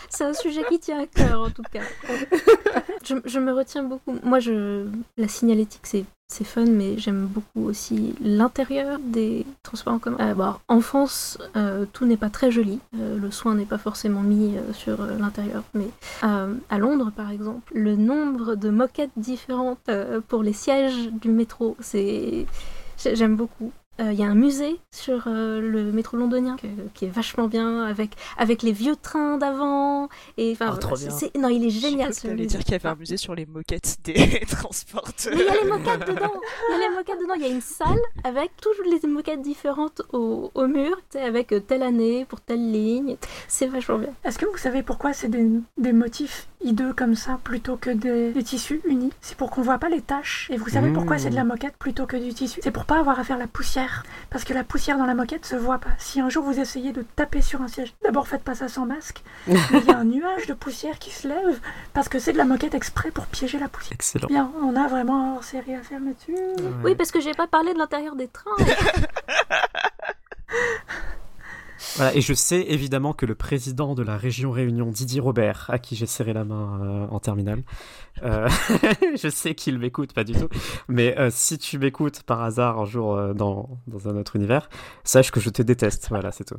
C'est 0.10 0.24
un 0.26 0.34
sujet 0.34 0.64
qui 0.70 0.80
tient 0.80 1.00
à 1.02 1.06
cœur 1.08 1.42
en 1.42 1.50
tout 1.50 1.64
cas. 1.72 1.82
je, 3.04 3.16
je 3.26 3.40
me 3.40 3.52
retiens 3.52 3.84
beaucoup. 3.84 4.18
Moi, 4.24 4.40
je, 4.40 4.86
la 5.18 5.28
signalétique, 5.28 5.82
c'est 5.84 6.06
c'est 6.30 6.46
fun, 6.46 6.66
mais 6.66 6.98
j'aime 6.98 7.28
beaucoup 7.28 7.68
aussi 7.68 8.16
l'intérieur 8.20 8.98
des 9.00 9.46
transports 9.62 9.94
en 9.94 10.00
commun. 10.00 10.18
Euh, 10.20 10.34
bon, 10.34 10.54
en 10.68 10.82
France, 10.82 11.38
euh, 11.56 11.86
tout 11.94 12.06
n'est 12.08 12.18
pas 12.18 12.30
très 12.32 12.50
joli. 12.50 12.80
Euh, 12.98 13.18
le 13.20 13.30
soin 13.30 13.54
n'est 13.54 13.66
pas 13.66 13.78
forcément 13.78 14.22
mis 14.22 14.58
euh, 14.58 14.74
sur 14.74 15.02
euh, 15.02 15.16
l'intérieur. 15.20 15.62
Mais 15.76 15.88
euh, 16.24 16.56
à 16.72 16.78
Londres, 16.80 17.12
par 17.16 17.30
exemple, 17.30 17.72
le 17.76 17.96
nombre 17.96 18.56
de 18.56 18.70
moquettes 18.72 19.12
différentes 19.16 19.78
euh, 19.90 20.22
pour 20.28 20.42
les 20.42 20.54
sièges 20.54 21.10
du 21.12 21.30
métro, 21.30 21.76
c'est 21.82 22.48
j'ai- 22.98 23.16
j'aime 23.16 23.36
beaucoup. 23.36 23.72
Euh, 24.00 24.12
Il 24.12 24.20
y 24.20 24.24
a 24.24 24.28
un 24.28 24.34
musée 24.34 24.80
sur 24.92 25.26
euh, 25.28 25.62
le 25.62 25.92
métro 25.92 26.18
londonien 26.18 26.56
que- 26.58 26.66
qui 26.96 27.06
est 27.06 27.10
vachement 27.10 27.48
bien 27.48 27.84
avec 27.84 28.12
avec 28.38 28.64
les 28.64 28.72
vieux 28.72 28.96
trains 28.96 29.38
d'avant 29.38 30.10
et 30.38 30.52
enfin 30.54 30.72
Oh, 30.74 30.78
trop 30.80 30.96
c'est- 30.96 31.08
bien. 31.10 31.16
c'est- 31.16 31.38
non 31.38 31.50
il 31.50 31.64
est 31.64 31.70
génial 31.70 32.12
t'allais 32.16 32.34
musée. 32.34 32.46
dire 32.48 32.60
qu'il 32.64 32.72
y 32.72 32.76
avait 32.76 32.90
un 32.90 32.96
musée 32.96 33.18
sur 33.18 33.36
les 33.36 33.46
moquettes 33.46 33.98
des 34.04 34.14
transporteurs. 34.50 35.34
mais 35.36 35.42
il 35.42 35.46
y 35.46 35.50
a 35.50 35.64
les 35.64 35.70
moquettes 35.70 36.08
dedans 36.08 36.34
il 36.70 36.72
y 36.72 36.84
a 36.84 36.90
les 36.90 36.96
moquettes 36.96 37.20
dedans 37.22 37.34
il 37.36 37.42
y 37.44 37.46
a 37.46 37.50
une 37.50 37.62
salle 37.62 38.00
avec 38.24 38.52
toutes 38.60 38.80
les 39.04 39.08
moquettes 39.08 39.42
différentes 39.44 40.02
au, 40.12 40.50
au 40.56 40.68
mur 40.68 41.00
avec 41.16 41.52
euh, 41.52 41.60
telle 41.60 41.84
année 41.84 42.26
pour 42.26 42.42
telle 42.42 42.72
ligne 42.72 43.18
c'est 43.48 43.68
vachement 43.68 44.00
bien 44.00 44.14
Est-ce 44.24 44.40
que 44.40 44.48
vous 44.48 44.58
savez 44.58 44.82
pourquoi 44.82 45.14
c'est 45.14 45.30
des, 45.30 45.48
des 45.78 45.94
motifs 45.94 46.48
hideux 46.64 46.94
comme 46.94 47.16
ça 47.16 47.40
plutôt 47.44 47.76
que 47.78 47.90
des, 47.90 48.32
des 48.32 48.44
tissus 48.44 48.82
unis 48.86 49.12
C'est 49.22 49.36
pour 49.38 49.52
qu'on 49.52 49.62
voit 49.62 49.78
pas 49.78 49.90
les 49.90 50.02
taches. 50.02 50.50
Et 50.52 50.58
vous 50.58 50.70
savez 50.70 50.90
Mmh. 50.90 50.94
pourquoi 50.94 51.18
c'est 51.18 51.30
de 51.30 51.36
la 51.36 51.44
moquette 51.44 51.76
plutôt 51.78 52.06
que 52.06 52.18
du 52.18 52.34
tissu? 52.34 52.60
C'est 52.64 52.72
pour 52.72 52.86
pas 52.86 53.00
avoir 53.00 53.20
à 53.20 53.24
faire 53.24 53.38
la 53.38 53.48
poussière. 53.48 54.04
Parce 54.30 54.44
que 54.44 54.54
la 54.54 54.64
poussière 54.64 54.98
dans 54.98 55.06
la 55.06 55.16
moquette 55.16 55.46
se 55.46 55.56
voit 55.56 55.78
pas. 55.80 55.90
Si 55.98 56.20
un 56.22 56.30
jour 56.30 56.44
vous 56.44 56.60
essayez 56.60 56.92
de 56.92 57.02
taper 57.16 57.42
sur 57.42 57.62
un 57.62 57.68
siège, 57.68 57.94
d'abord 58.04 58.28
faites 58.28 58.44
pas 58.44 58.56
ça 58.56 58.68
sans 58.68 58.86
masque. 58.86 59.24
Il 59.48 59.56
y 59.88 59.92
a 59.92 59.98
un 59.98 60.04
nuage 60.06 60.48
de 60.48 60.54
poussière 60.54 61.00
qui 61.00 61.12
se 61.12 61.28
lève 61.28 61.60
parce 61.94 62.10
que 62.10 62.20
c'est 62.20 62.34
de 62.34 62.38
la 62.38 62.46
moquette 62.46 62.74
exprès 62.76 63.12
pour 63.12 63.26
piéger 63.28 63.60
la 63.60 63.68
poussière. 63.70 63.94
Excellent. 63.94 64.28
Bien, 64.28 64.52
on 64.62 64.76
a 64.76 64.88
vraiment 64.88 65.32
un 65.32 65.36
hors 65.36 65.44
série 65.44 65.76
à 65.76 65.82
faire 65.82 66.00
là-dessus. 66.00 66.36
oui 66.84 66.96
parce 66.96 67.12
que 67.12 67.20
j'ai 67.22 67.34
pas 67.34 67.48
parlé 67.48 67.74
de 67.74 67.78
l'intérieur 67.80 68.16
des 68.16 68.28
trains 68.28 68.52
Et 72.14 72.22
je 72.22 72.34
sais 72.34 72.66
évidemment 72.68 73.14
que 73.14 73.26
le 73.26 73.36
président 73.36 73.96
de 73.96 74.04
la 74.04 74.18
région 74.18 74.52
Réunion, 74.52 74.90
Didier 74.90 75.22
Robert, 75.22 75.66
à 75.70 75.80
qui 75.80 75.96
j'ai 75.96 76.06
serré 76.06 76.34
la 76.34 76.44
main 76.44 76.80
euh, 76.82 77.08
en 77.10 77.20
terminale, 77.20 77.64
euh, 78.24 78.50
je 79.22 79.30
sais 79.30 79.56
qu'il 79.56 79.80
m'écoute, 79.80 80.14
pas 80.14 80.24
du 80.24 80.34
tout, 80.34 80.50
mais 80.88 81.18
euh, 81.18 81.30
si 81.32 81.58
tu 81.58 81.78
m'écoutes 81.78 82.24
par 82.24 82.42
hasard 82.42 82.80
un 82.80 82.86
jour 82.86 83.34
dans, 83.34 83.70
dans 83.88 84.08
un 84.08 84.18
autre 84.18 84.36
univers, 84.36 84.70
sache 85.04 85.32
que 85.32 85.40
je 85.40 85.50
te 85.50 85.62
déteste, 85.62 86.08
voilà, 86.10 86.32
c'est 86.32 86.46
tout. 86.46 86.58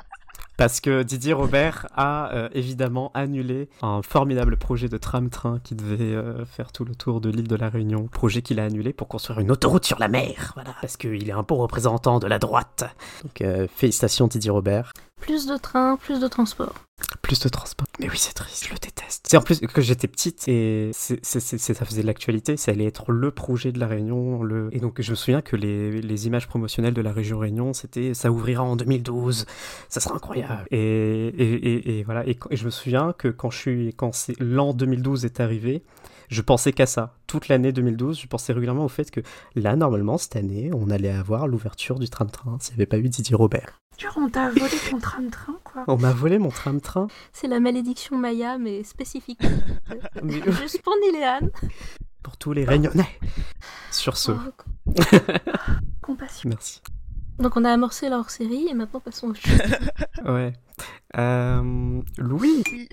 Parce 0.57 0.81
que 0.81 1.03
Didier 1.03 1.33
Robert 1.33 1.87
a 1.97 2.33
euh, 2.33 2.49
évidemment 2.53 3.11
annulé 3.15 3.69
un 3.83 4.03
formidable 4.03 4.57
projet 4.57 4.89
de 4.89 4.97
tram-train 4.97 5.59
qui 5.65 5.75
devait 5.75 6.15
euh, 6.15 6.45
faire 6.45 6.71
tout 6.71 6.85
le 6.85 6.95
tour 6.95 7.21
de 7.21 7.29
l'île 7.29 7.49
de 7.49 7.57
la 7.57 7.69
Réunion. 7.69 8.07
Projet 8.07 8.41
qu'il 8.41 8.61
a 8.61 8.65
annulé 8.65 8.93
pour 8.93 9.09
construire 9.09 9.41
une 9.41 9.51
autoroute 9.51 9.85
sur 9.85 9.99
la 9.99 10.09
mer. 10.09 10.53
Voilà. 10.55 10.75
Parce 10.81 10.97
qu'il 10.97 11.29
est 11.29 11.33
un 11.33 11.43
beau 11.43 11.57
représentant 11.57 12.21
de 12.21 12.27
la 12.29 12.39
droite. 12.39 12.85
Donc 13.23 13.41
euh, 13.41 13.67
félicitations 13.75 14.29
Didier 14.29 14.51
Robert. 14.51 14.93
plus 15.21 15.47
de 15.47 15.57
trains 15.57 15.97
plus 15.97 16.21
de 16.21 16.29
transport 16.29 16.75
Plus 17.22 17.40
de 17.40 17.49
transport. 17.49 17.86
Mais 17.99 18.09
oui, 18.09 18.16
c'est 18.16 18.34
triste, 18.34 18.66
je 18.68 18.72
le 18.72 18.78
déteste. 18.78 19.26
C'est 19.28 19.36
en 19.36 19.40
plus 19.40 19.59
que 19.61 19.80
j'étais 19.82 20.07
petite 20.09 20.47
et 20.47 20.90
c'est, 20.92 21.18
c'est- 21.24 21.40
c'est- 21.40 21.59
c'est- 21.59 21.74
ça 21.74 21.84
faisait 21.84 22.03
de 22.03 22.07
l'actualité, 22.07 22.57
ça 22.57 22.70
allait 22.70 22.84
être 22.84 23.11
le 23.11 23.30
projet 23.30 23.72
de 23.72 23.80
la 23.80 23.86
Réunion. 23.88 24.42
Le... 24.42 24.68
Et 24.72 24.78
donc 24.78 25.01
je 25.01 25.11
me 25.11 25.16
souviens 25.16 25.40
que 25.42 25.57
les, 25.57 26.01
les 26.03 26.26
images 26.26 26.47
promotionnelles 26.47 26.95
de 26.95 27.01
la 27.01 27.12
région 27.12 27.38
Réunion, 27.38 27.72
c'était 27.72 28.14
ça 28.14 28.30
ouvrira 28.30 28.62
en 28.62 28.76
2012, 28.76 29.47
ça 29.88 30.01
sera 30.01 30.14
incroyable. 30.14 30.66
Et, 30.70 30.78
et, 30.78 31.55
et- 31.55 31.99
et 31.99 32.03
voilà, 32.05 32.26
et, 32.28 32.38
je 32.53 32.64
me 32.64 32.70
souviens 32.70 33.12
que 33.16 33.28
quand, 33.28 33.51
je 33.51 33.59
suis, 33.59 33.95
quand 33.97 34.12
c'est, 34.14 34.38
l'an 34.38 34.72
2012 34.72 35.24
est 35.24 35.40
arrivé, 35.40 35.82
je 36.29 36.41
pensais 36.43 36.72
qu'à 36.72 36.87
ça. 36.87 37.16
Toute 37.27 37.49
l'année 37.49 37.72
2012, 37.72 38.20
je 38.20 38.27
pensais 38.27 38.53
régulièrement 38.53 38.85
au 38.85 38.89
fait 38.89 39.11
que 39.11 39.20
là, 39.55 39.77
normalement, 39.77 40.18
cette 40.18 40.37
année, 40.37 40.70
on 40.75 40.91
allait 40.91 41.11
avoir 41.11 41.47
l'ouverture 41.49 41.99
du 41.99 42.09
tram-train 42.09 42.59
s'il 42.61 42.72
n'y 42.75 42.79
avait 42.79 42.87
pas 42.87 42.99
eu 42.99 43.09
Didier 43.09 43.35
Robert. 43.37 43.81
Genre, 43.99 44.14
on 44.16 44.29
t'a 44.29 44.51
volé 44.51 44.72
ton 44.91 44.99
tram-train, 44.99 45.59
quoi. 45.62 45.85
On 45.87 45.97
m'a 45.97 46.12
volé 46.12 46.39
mon 46.39 46.49
tram-train. 46.51 47.07
c'est 47.33 47.47
la 47.49 47.61
malédiction 47.61 48.18
Maya 48.18 48.59
mais 48.59 48.83
spécifique 48.83 49.41
Mais- 50.22 50.43
juste 50.61 50.83
pour 50.83 50.95
Niléane 51.05 51.51
pour 52.22 52.37
tous 52.37 52.53
les 52.53 52.64
réunionnais. 52.64 53.07
Sur 53.93 54.16
ce, 54.16 54.33
Oh, 54.33 54.93
Compassion. 56.03 56.49
merci. 56.49 56.81
donc 57.39 57.57
on 57.57 57.64
a 57.64 57.70
amorcé 57.70 58.09
la 58.09 58.18
hors-série 58.18 58.66
et 58.68 58.75
maintenant 58.75 59.01
passons 59.01 59.29
aux 59.29 59.35
choses 59.35 59.61
Ouais. 60.25 60.53
Euh, 61.16 62.01
Louis, 62.18 62.62
Oui. 62.72 62.89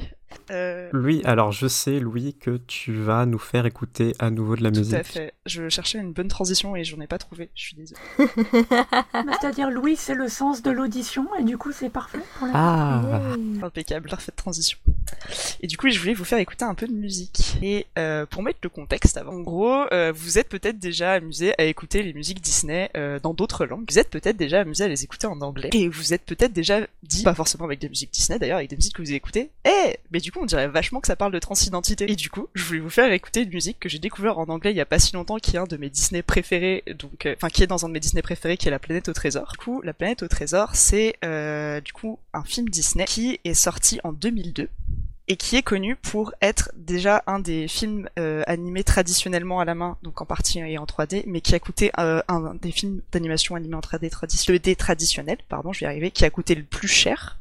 Euh, 0.51 0.89
Louis, 0.91 1.21
alors 1.23 1.51
je 1.51 1.67
sais, 1.67 1.99
Louis, 1.99 2.34
que 2.34 2.57
tu 2.67 2.93
vas 2.93 3.25
nous 3.25 3.38
faire 3.39 3.65
écouter 3.65 4.13
à 4.19 4.29
nouveau 4.32 4.55
de 4.55 4.63
la 4.63 4.71
tout 4.71 4.79
musique. 4.79 4.93
à 4.95 5.03
fait. 5.03 5.34
Je 5.45 5.69
cherchais 5.69 5.99
une 5.99 6.13
bonne 6.13 6.27
transition 6.27 6.75
et 6.75 6.84
j'en 6.84 6.99
ai 6.99 7.07
pas 7.07 7.17
trouvé. 7.17 7.49
Je 7.55 7.61
suis 7.61 7.75
désolée. 7.75 7.99
Bah, 9.13 9.23
C'est-à-dire, 9.39 9.69
Louis, 9.71 9.95
c'est 9.95 10.15
le 10.15 10.27
sens 10.27 10.61
de 10.61 10.71
l'audition, 10.71 11.27
et 11.39 11.43
du 11.43 11.57
coup, 11.57 11.71
c'est 11.71 11.89
parfait 11.89 12.19
pour 12.38 12.47
la 12.47 12.53
Ah. 12.55 13.01
Impeccable, 13.63 14.09
parfaite 14.09 14.36
transition. 14.36 14.77
Et 15.62 15.68
du 15.68 15.78
coup, 15.78 15.89
je 15.89 15.99
voulais 15.99 16.14
vous 16.14 16.26
faire 16.26 16.39
écouter 16.39 16.66
un 16.66 16.76
peu 16.76 16.88
de 16.88 16.93
musique. 16.93 17.57
Et 17.62 17.86
euh, 17.97 18.26
pour 18.26 18.43
mettre 18.43 18.59
le 18.64 18.70
contexte 18.70 19.18
avant, 19.18 19.34
en 19.34 19.41
gros, 19.41 19.86
euh, 19.91 20.12
vous 20.16 20.38
êtes 20.38 20.49
peut-être 20.49 20.80
déjà 20.80 21.14
amusé 21.14 21.53
à 21.57 21.66
écouter 21.66 22.03
les 22.03 22.14
musiques 22.14 22.41
Disney 22.41 22.89
euh, 22.97 23.20
dans 23.20 23.34
d'autres 23.34 23.66
langues. 23.66 23.86
Vous 23.89 23.99
êtes 23.99 24.09
peut-être 24.09 24.38
déjà 24.38 24.62
amusé 24.62 24.84
à 24.84 24.88
les 24.88 25.03
écouter 25.03 25.28
en 25.28 25.39
anglais. 25.41 25.70
Et 25.74 25.88
vous 25.88 26.14
êtes 26.14 26.24
peut-être 26.24 26.53
déjà 26.53 26.82
dit, 27.03 27.24
pas 27.24 27.36
forcément 27.36 27.66
avec 27.66 27.80
des 27.80 27.89
musiques 27.89 28.12
Disney 28.12 28.39
d'ailleurs, 28.39 28.57
avec 28.57 28.70
des 28.70 28.76
musiques 28.76 28.95
que 28.95 29.01
vous 29.01 29.09
avez 29.09 29.18
écoutées, 29.18 29.49
eh, 29.66 29.97
mais 30.12 30.20
du 30.20 30.32
coup, 30.32 30.39
on 30.41 30.45
dirait 30.45 30.68
vachement 30.68 30.99
que 30.99 31.07
ça 31.07 31.16
parle 31.16 31.32
de 31.32 31.39
transidentité. 31.39 32.12
Et 32.12 32.16
du 32.16 32.30
coup, 32.30 32.47
je 32.53 32.64
voulais 32.64 32.80
vous 32.80 32.89
faire 32.89 33.12
écouter 33.12 33.41
une 33.41 33.49
musique 33.49 33.80
que 33.80 33.89
j'ai 33.89 33.99
découvert 33.99 34.39
en 34.39 34.45
anglais 34.45 34.72
il 34.72 34.78
y 34.78 34.82
a 34.82 34.86
pas 34.86 34.99
si 34.99 35.14
longtemps, 35.14 35.38
qui 35.38 35.55
est 35.55 35.59
un 35.59 35.66
de 35.66 35.78
mes 35.78 35.89
Disney 35.89 36.22
préférés, 36.22 36.84
donc, 36.97 37.26
euh, 37.26 37.36
enfin, 37.36 37.49
qui 37.49 37.64
est 37.64 37.68
dans 37.68 37.86
un 37.86 37.89
de 37.89 37.93
mes 37.93 37.99
Disney 37.99 38.22
préférés, 38.22 38.57
qui 38.57 38.68
est 38.68 38.72
La 38.72 38.80
Planète 38.80 39.09
au 39.09 39.14
Trésor. 39.14 39.49
Du 39.51 39.57
coup, 39.57 39.82
La 39.82 39.93
Planète 39.93 40.24
au 40.24 40.28
Trésor, 40.28 40.76
c'est 40.76 41.16
euh, 41.24 41.82
du 41.82 41.93
coup 41.93 42.20
un 42.34 42.43
film 42.43 42.70
Disney 42.70 43.05
qui 43.05 43.39
est 43.43 43.53
sorti 43.53 43.99
en 44.03 44.14
2002 44.14 44.70
et 45.28 45.38
qui 45.38 45.55
est 45.55 45.61
connu 45.63 45.95
pour 45.95 46.34
être 46.41 46.72
déjà 46.76 47.24
un 47.28 47.39
des 47.39 47.67
films 47.67 48.09
euh, 48.19 48.43
animés 48.47 48.84
traditionnellement 48.84 49.59
à 49.59 49.65
la 49.65 49.76
main, 49.76 49.97
donc 50.03 50.22
en 50.22 50.26
partie 50.26 50.59
et 50.59 50.78
en 50.78 50.86
3D, 50.86 51.24
mais 51.28 51.41
qui 51.41 51.55
a 51.55 51.59
coûté 51.59 51.91
euh, 51.99 52.22
un 52.28 52.55
des 52.55 52.72
films 52.72 53.01
d'animation 53.11 53.55
animés 53.55 53.76
en 53.76 53.80
3D, 53.82 54.09
tradi- 54.09 54.45
2D 54.45 54.76
traditionnel, 54.76 55.38
pardon, 55.47 55.72
je 55.74 55.82
vais 55.82 55.86
y 55.86 55.89
arriver, 55.89 56.11
qui 56.11 56.26
a 56.26 56.30
coûté 56.30 56.55
le 56.55 56.63
plus 56.63 56.88
cher 56.88 57.38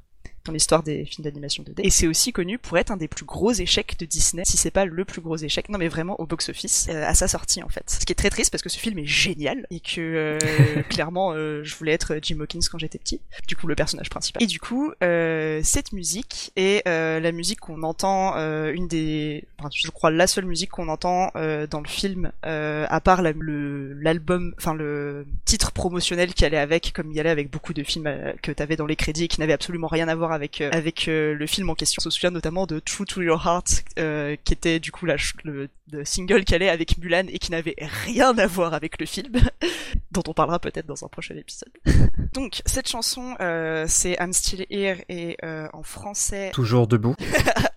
dans 0.50 0.54
l'histoire 0.54 0.82
des 0.82 1.04
films 1.04 1.24
d'animation 1.24 1.62
2D. 1.62 1.80
Et 1.84 1.90
c'est 1.90 2.08
aussi 2.08 2.32
connu 2.32 2.58
pour 2.58 2.76
être 2.76 2.90
un 2.90 2.96
des 2.96 3.06
plus 3.06 3.24
gros 3.24 3.52
échecs 3.52 3.96
de 4.00 4.04
Disney, 4.04 4.42
si 4.44 4.56
c'est 4.56 4.72
pas 4.72 4.84
le 4.84 5.04
plus 5.04 5.20
gros 5.20 5.36
échec, 5.36 5.68
non 5.68 5.78
mais 5.78 5.86
vraiment 5.88 6.20
au 6.20 6.26
box-office, 6.26 6.88
euh, 6.90 7.04
à 7.06 7.14
sa 7.14 7.28
sortie 7.28 7.62
en 7.62 7.68
fait. 7.68 7.84
Ce 8.00 8.04
qui 8.04 8.12
est 8.12 8.16
très 8.16 8.30
triste 8.30 8.50
parce 8.50 8.62
que 8.62 8.68
ce 8.68 8.78
film 8.78 8.98
est 8.98 9.06
génial 9.06 9.66
et 9.70 9.78
que 9.78 10.00
euh, 10.00 10.38
clairement 10.88 11.32
euh, 11.34 11.62
je 11.62 11.74
voulais 11.76 11.92
être 11.92 12.18
Jim 12.20 12.38
Hawkins 12.40 12.60
quand 12.70 12.78
j'étais 12.78 12.98
petit, 12.98 13.20
du 13.46 13.54
coup 13.54 13.68
le 13.68 13.76
personnage 13.76 14.10
principal. 14.10 14.42
Et 14.42 14.46
du 14.46 14.58
coup, 14.58 14.92
cette 15.00 15.92
musique 15.92 16.50
est 16.56 16.84
la 16.86 17.32
musique 17.32 17.60
qu'on 17.60 17.82
entend, 17.84 18.34
une 18.72 18.88
des, 18.88 19.44
enfin, 19.58 19.68
je 19.72 19.88
crois 19.90 20.10
la 20.10 20.26
seule 20.26 20.46
musique 20.46 20.70
qu'on 20.70 20.88
entend 20.88 21.30
dans 21.34 21.80
le 21.80 21.88
film, 21.88 22.32
à 22.42 23.00
part 23.00 23.22
la- 23.22 23.32
le 23.32 23.92
l'album, 23.94 24.54
enfin 24.58 24.74
le 24.74 25.26
titre 25.44 25.70
promotionnel 25.72 26.34
qui 26.34 26.44
allait 26.44 26.56
avec, 26.56 26.92
comme 26.94 27.10
il 27.10 27.16
y 27.16 27.20
allait 27.20 27.30
avec 27.30 27.50
beaucoup 27.50 27.72
de 27.72 27.82
films 27.84 28.10
que 28.42 28.50
t'avais 28.52 28.76
dans 28.76 28.86
les 28.86 28.96
crédits 28.96 29.24
et 29.24 29.28
qui 29.28 29.40
n'avaient 29.40 29.52
absolument 29.52 29.86
rien 29.88 30.08
à 30.08 30.14
voir 30.14 30.32
avec 30.32 30.39
euh, 30.60 30.70
avec 30.72 31.08
euh, 31.08 31.34
le 31.34 31.46
film 31.46 31.70
en 31.70 31.74
question. 31.74 32.00
On 32.00 32.02
se 32.02 32.10
souvient 32.10 32.30
notamment 32.30 32.66
de 32.66 32.78
True 32.78 33.06
to 33.06 33.22
Your 33.22 33.46
Heart, 33.46 33.84
euh, 33.98 34.36
qui 34.44 34.52
était 34.52 34.80
du 34.80 34.92
coup 34.92 35.06
la 35.06 35.16
le, 35.44 35.68
le 35.92 36.04
single 36.04 36.44
qui 36.44 36.54
allait 36.54 36.68
avec 36.68 36.98
Mulan 36.98 37.24
et 37.28 37.38
qui 37.38 37.50
n'avait 37.50 37.76
rien 37.78 38.36
à 38.38 38.46
voir 38.46 38.74
avec 38.74 39.00
le 39.00 39.06
film, 39.06 39.32
dont 40.12 40.22
on 40.26 40.32
parlera 40.32 40.58
peut-être 40.58 40.86
dans 40.86 41.04
un 41.04 41.08
prochain 41.08 41.36
épisode. 41.36 41.72
Donc 42.32 42.62
cette 42.66 42.88
chanson, 42.88 43.34
euh, 43.40 43.84
c'est 43.88 44.16
I'm 44.20 44.32
Still 44.32 44.66
Here 44.70 45.02
et 45.08 45.36
euh, 45.44 45.68
en 45.72 45.82
français. 45.82 46.50
Toujours 46.52 46.86
debout. 46.86 47.14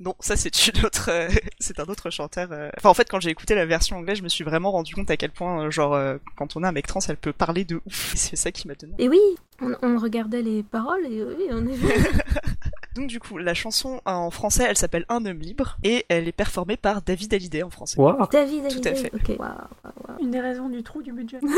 Non, 0.00 0.14
ça 0.20 0.36
c'est 0.36 0.66
une 0.68 0.84
autre, 0.84 1.08
euh, 1.10 1.28
c'est 1.58 1.78
un 1.80 1.84
autre 1.84 2.10
chanteur. 2.10 2.48
euh. 2.52 2.70
Enfin 2.78 2.88
en 2.90 2.94
fait 2.94 3.08
quand 3.08 3.20
j'ai 3.20 3.30
écouté 3.30 3.54
la 3.54 3.66
version 3.66 3.96
anglaise, 3.96 4.18
je 4.18 4.22
me 4.22 4.28
suis 4.28 4.44
vraiment 4.44 4.70
rendu 4.70 4.94
compte 4.94 5.10
à 5.10 5.16
quel 5.16 5.30
point 5.30 5.64
euh, 5.66 5.70
genre 5.70 5.94
euh, 5.94 6.16
quand 6.36 6.56
on 6.56 6.62
a 6.62 6.68
un 6.68 6.72
mec 6.72 6.86
trans, 6.86 7.00
elle 7.08 7.16
peut 7.16 7.32
parler 7.32 7.64
de 7.64 7.80
ouf. 7.86 8.12
C'est 8.14 8.36
ça 8.36 8.52
qui 8.52 8.68
m'a 8.68 8.74
donné. 8.74 8.94
Et 8.98 9.08
oui, 9.08 9.20
on, 9.60 9.74
on 9.82 9.98
regardait 9.98 10.42
les 10.42 10.62
paroles 10.62 11.04
et 11.06 11.22
oui, 11.22 11.46
on 11.50 11.66
est 11.66 11.76
Donc 12.98 13.06
du 13.06 13.20
coup 13.20 13.38
la 13.38 13.54
chanson 13.54 14.00
en 14.06 14.30
français, 14.32 14.64
elle 14.68 14.76
s'appelle 14.76 15.04
Un 15.08 15.24
homme 15.24 15.38
libre 15.38 15.76
et 15.84 16.04
elle 16.08 16.26
est 16.26 16.32
performée 16.32 16.76
par 16.76 17.00
David 17.00 17.32
Hallyday 17.32 17.62
en 17.62 17.70
français. 17.70 17.98
Waouh. 18.00 18.26
David 18.30 18.68
Tout 18.68 18.80
à 18.84 18.90
Hallyday. 18.90 18.94
fait. 18.96 19.38
Une 20.20 20.30
des 20.32 20.40
raisons 20.40 20.68
du 20.68 20.82
trou 20.82 21.00
du 21.02 21.12
budget. 21.12 21.38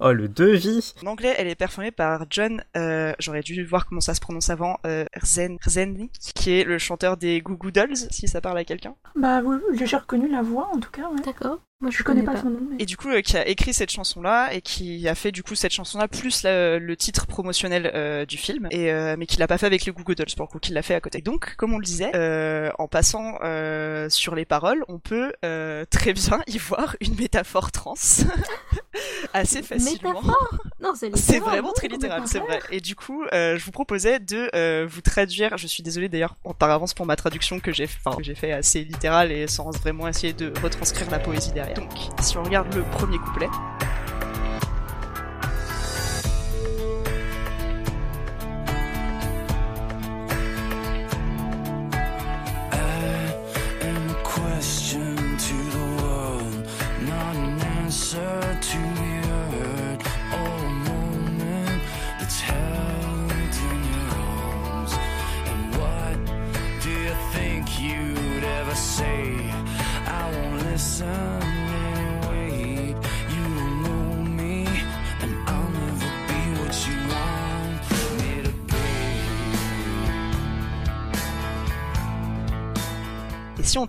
Oh, 0.00 0.12
le 0.12 0.28
devis. 0.28 0.92
En 1.02 1.06
anglais, 1.06 1.34
elle 1.38 1.46
est 1.46 1.54
performée 1.54 1.92
par 1.92 2.24
John, 2.30 2.62
euh, 2.76 3.12
j'aurais 3.20 3.40
dû 3.42 3.64
voir 3.64 3.86
comment 3.86 4.00
ça 4.00 4.12
se 4.12 4.20
prononce 4.20 4.50
avant, 4.50 4.78
euh, 4.84 5.04
Rzen, 5.22 5.56
Rzenlik, 5.64 6.12
qui 6.34 6.50
est 6.50 6.64
le 6.64 6.78
chanteur 6.78 7.16
des 7.16 7.40
Goo 7.40 7.56
Goo 7.56 7.70
Dolls, 7.70 7.96
si 8.10 8.26
ça 8.28 8.40
parle 8.40 8.58
à 8.58 8.64
quelqu'un. 8.64 8.94
Bah 9.14 9.40
oui, 9.44 9.56
j'ai 9.84 9.96
reconnu 9.96 10.28
la 10.28 10.42
voix 10.42 10.68
en 10.74 10.80
tout 10.80 10.90
cas. 10.90 11.08
Ouais. 11.08 11.20
D'accord. 11.24 11.60
Moi, 11.82 11.90
Je 11.90 12.02
connais 12.02 12.22
pas 12.22 12.40
son 12.40 12.48
nom. 12.48 12.58
mais- 12.70 12.76
Et 12.82 12.86
du 12.86 12.96
coup, 12.96 13.10
euh, 13.10 13.20
qui 13.20 13.36
a 13.36 13.46
écrit 13.46 13.74
cette 13.74 13.90
chanson-là 13.90 14.50
et 14.54 14.62
qui 14.62 15.06
a 15.08 15.14
fait 15.14 15.30
du 15.30 15.42
coup 15.42 15.54
cette 15.54 15.72
chanson-là 15.72 16.08
plus 16.08 16.42
la- 16.42 16.78
le 16.78 16.96
titre 16.96 17.26
promotionnel 17.26 17.90
euh, 17.94 18.24
du 18.24 18.38
film, 18.38 18.66
et 18.70 18.90
euh, 18.90 19.14
mais 19.18 19.26
qui 19.26 19.36
l'a 19.36 19.46
pas 19.46 19.58
fait 19.58 19.66
avec 19.66 19.84
les 19.84 19.92
Goo 19.92 20.02
Goo 20.02 20.14
Dolls 20.14 20.26
pour 20.34 20.46
le 20.46 20.50
coup, 20.50 20.58
qu'il 20.58 20.72
l'a 20.72 20.80
fait 20.80 20.94
à 20.94 21.00
côté. 21.02 21.20
Donc, 21.20 21.54
comme 21.56 21.74
on 21.74 21.78
le 21.78 21.84
disait, 21.84 22.10
euh, 22.16 22.70
en 22.78 22.88
passant 22.88 23.34
euh, 23.44 24.08
sur 24.08 24.34
les 24.34 24.46
paroles, 24.46 24.84
on 24.88 24.98
peut 24.98 25.34
euh, 25.44 25.84
très 25.90 26.14
bien 26.14 26.40
y 26.46 26.56
voir 26.56 26.96
une 27.02 27.14
métaphore 27.16 27.70
trans 27.70 27.92
assez 29.34 29.62
facilement. 29.62 30.14
Métaphore 30.14 30.58
Non, 30.80 30.94
c'est 30.94 31.40
vraiment 31.40 31.72
très 31.74 31.88
littéral, 31.88 32.22
c'est 32.24 32.38
vrai. 32.38 32.60
Et 32.70 32.80
du 32.80 32.96
coup, 32.96 33.22
euh, 33.34 33.58
je 33.58 33.64
vous 33.66 33.70
proposais 33.72 34.18
de 34.18 34.48
euh, 34.54 34.86
vous 34.88 35.02
traduire. 35.02 35.58
Je 35.58 35.66
suis 35.66 35.82
désolée 35.82 36.08
d'ailleurs 36.08 36.36
par 36.58 36.70
avance 36.70 36.94
pour 36.94 37.04
ma 37.04 37.16
traduction 37.16 37.60
que 37.60 37.70
j'ai, 37.70 37.84
enfin, 37.84 38.16
que 38.16 38.22
j'ai 38.22 38.34
fait 38.34 38.52
assez 38.52 38.82
littérale 38.82 39.30
et 39.30 39.46
sans 39.46 39.70
vraiment 39.72 40.08
essayer 40.08 40.32
de 40.32 40.50
retranscrire 40.62 41.10
la 41.10 41.18
poésie 41.18 41.52
derrière. 41.52 41.65
Donc, 41.74 41.88
si 42.20 42.36
on 42.38 42.42
regarde 42.42 42.72
le 42.74 42.82
premier 42.82 43.18
couplet. 43.18 43.48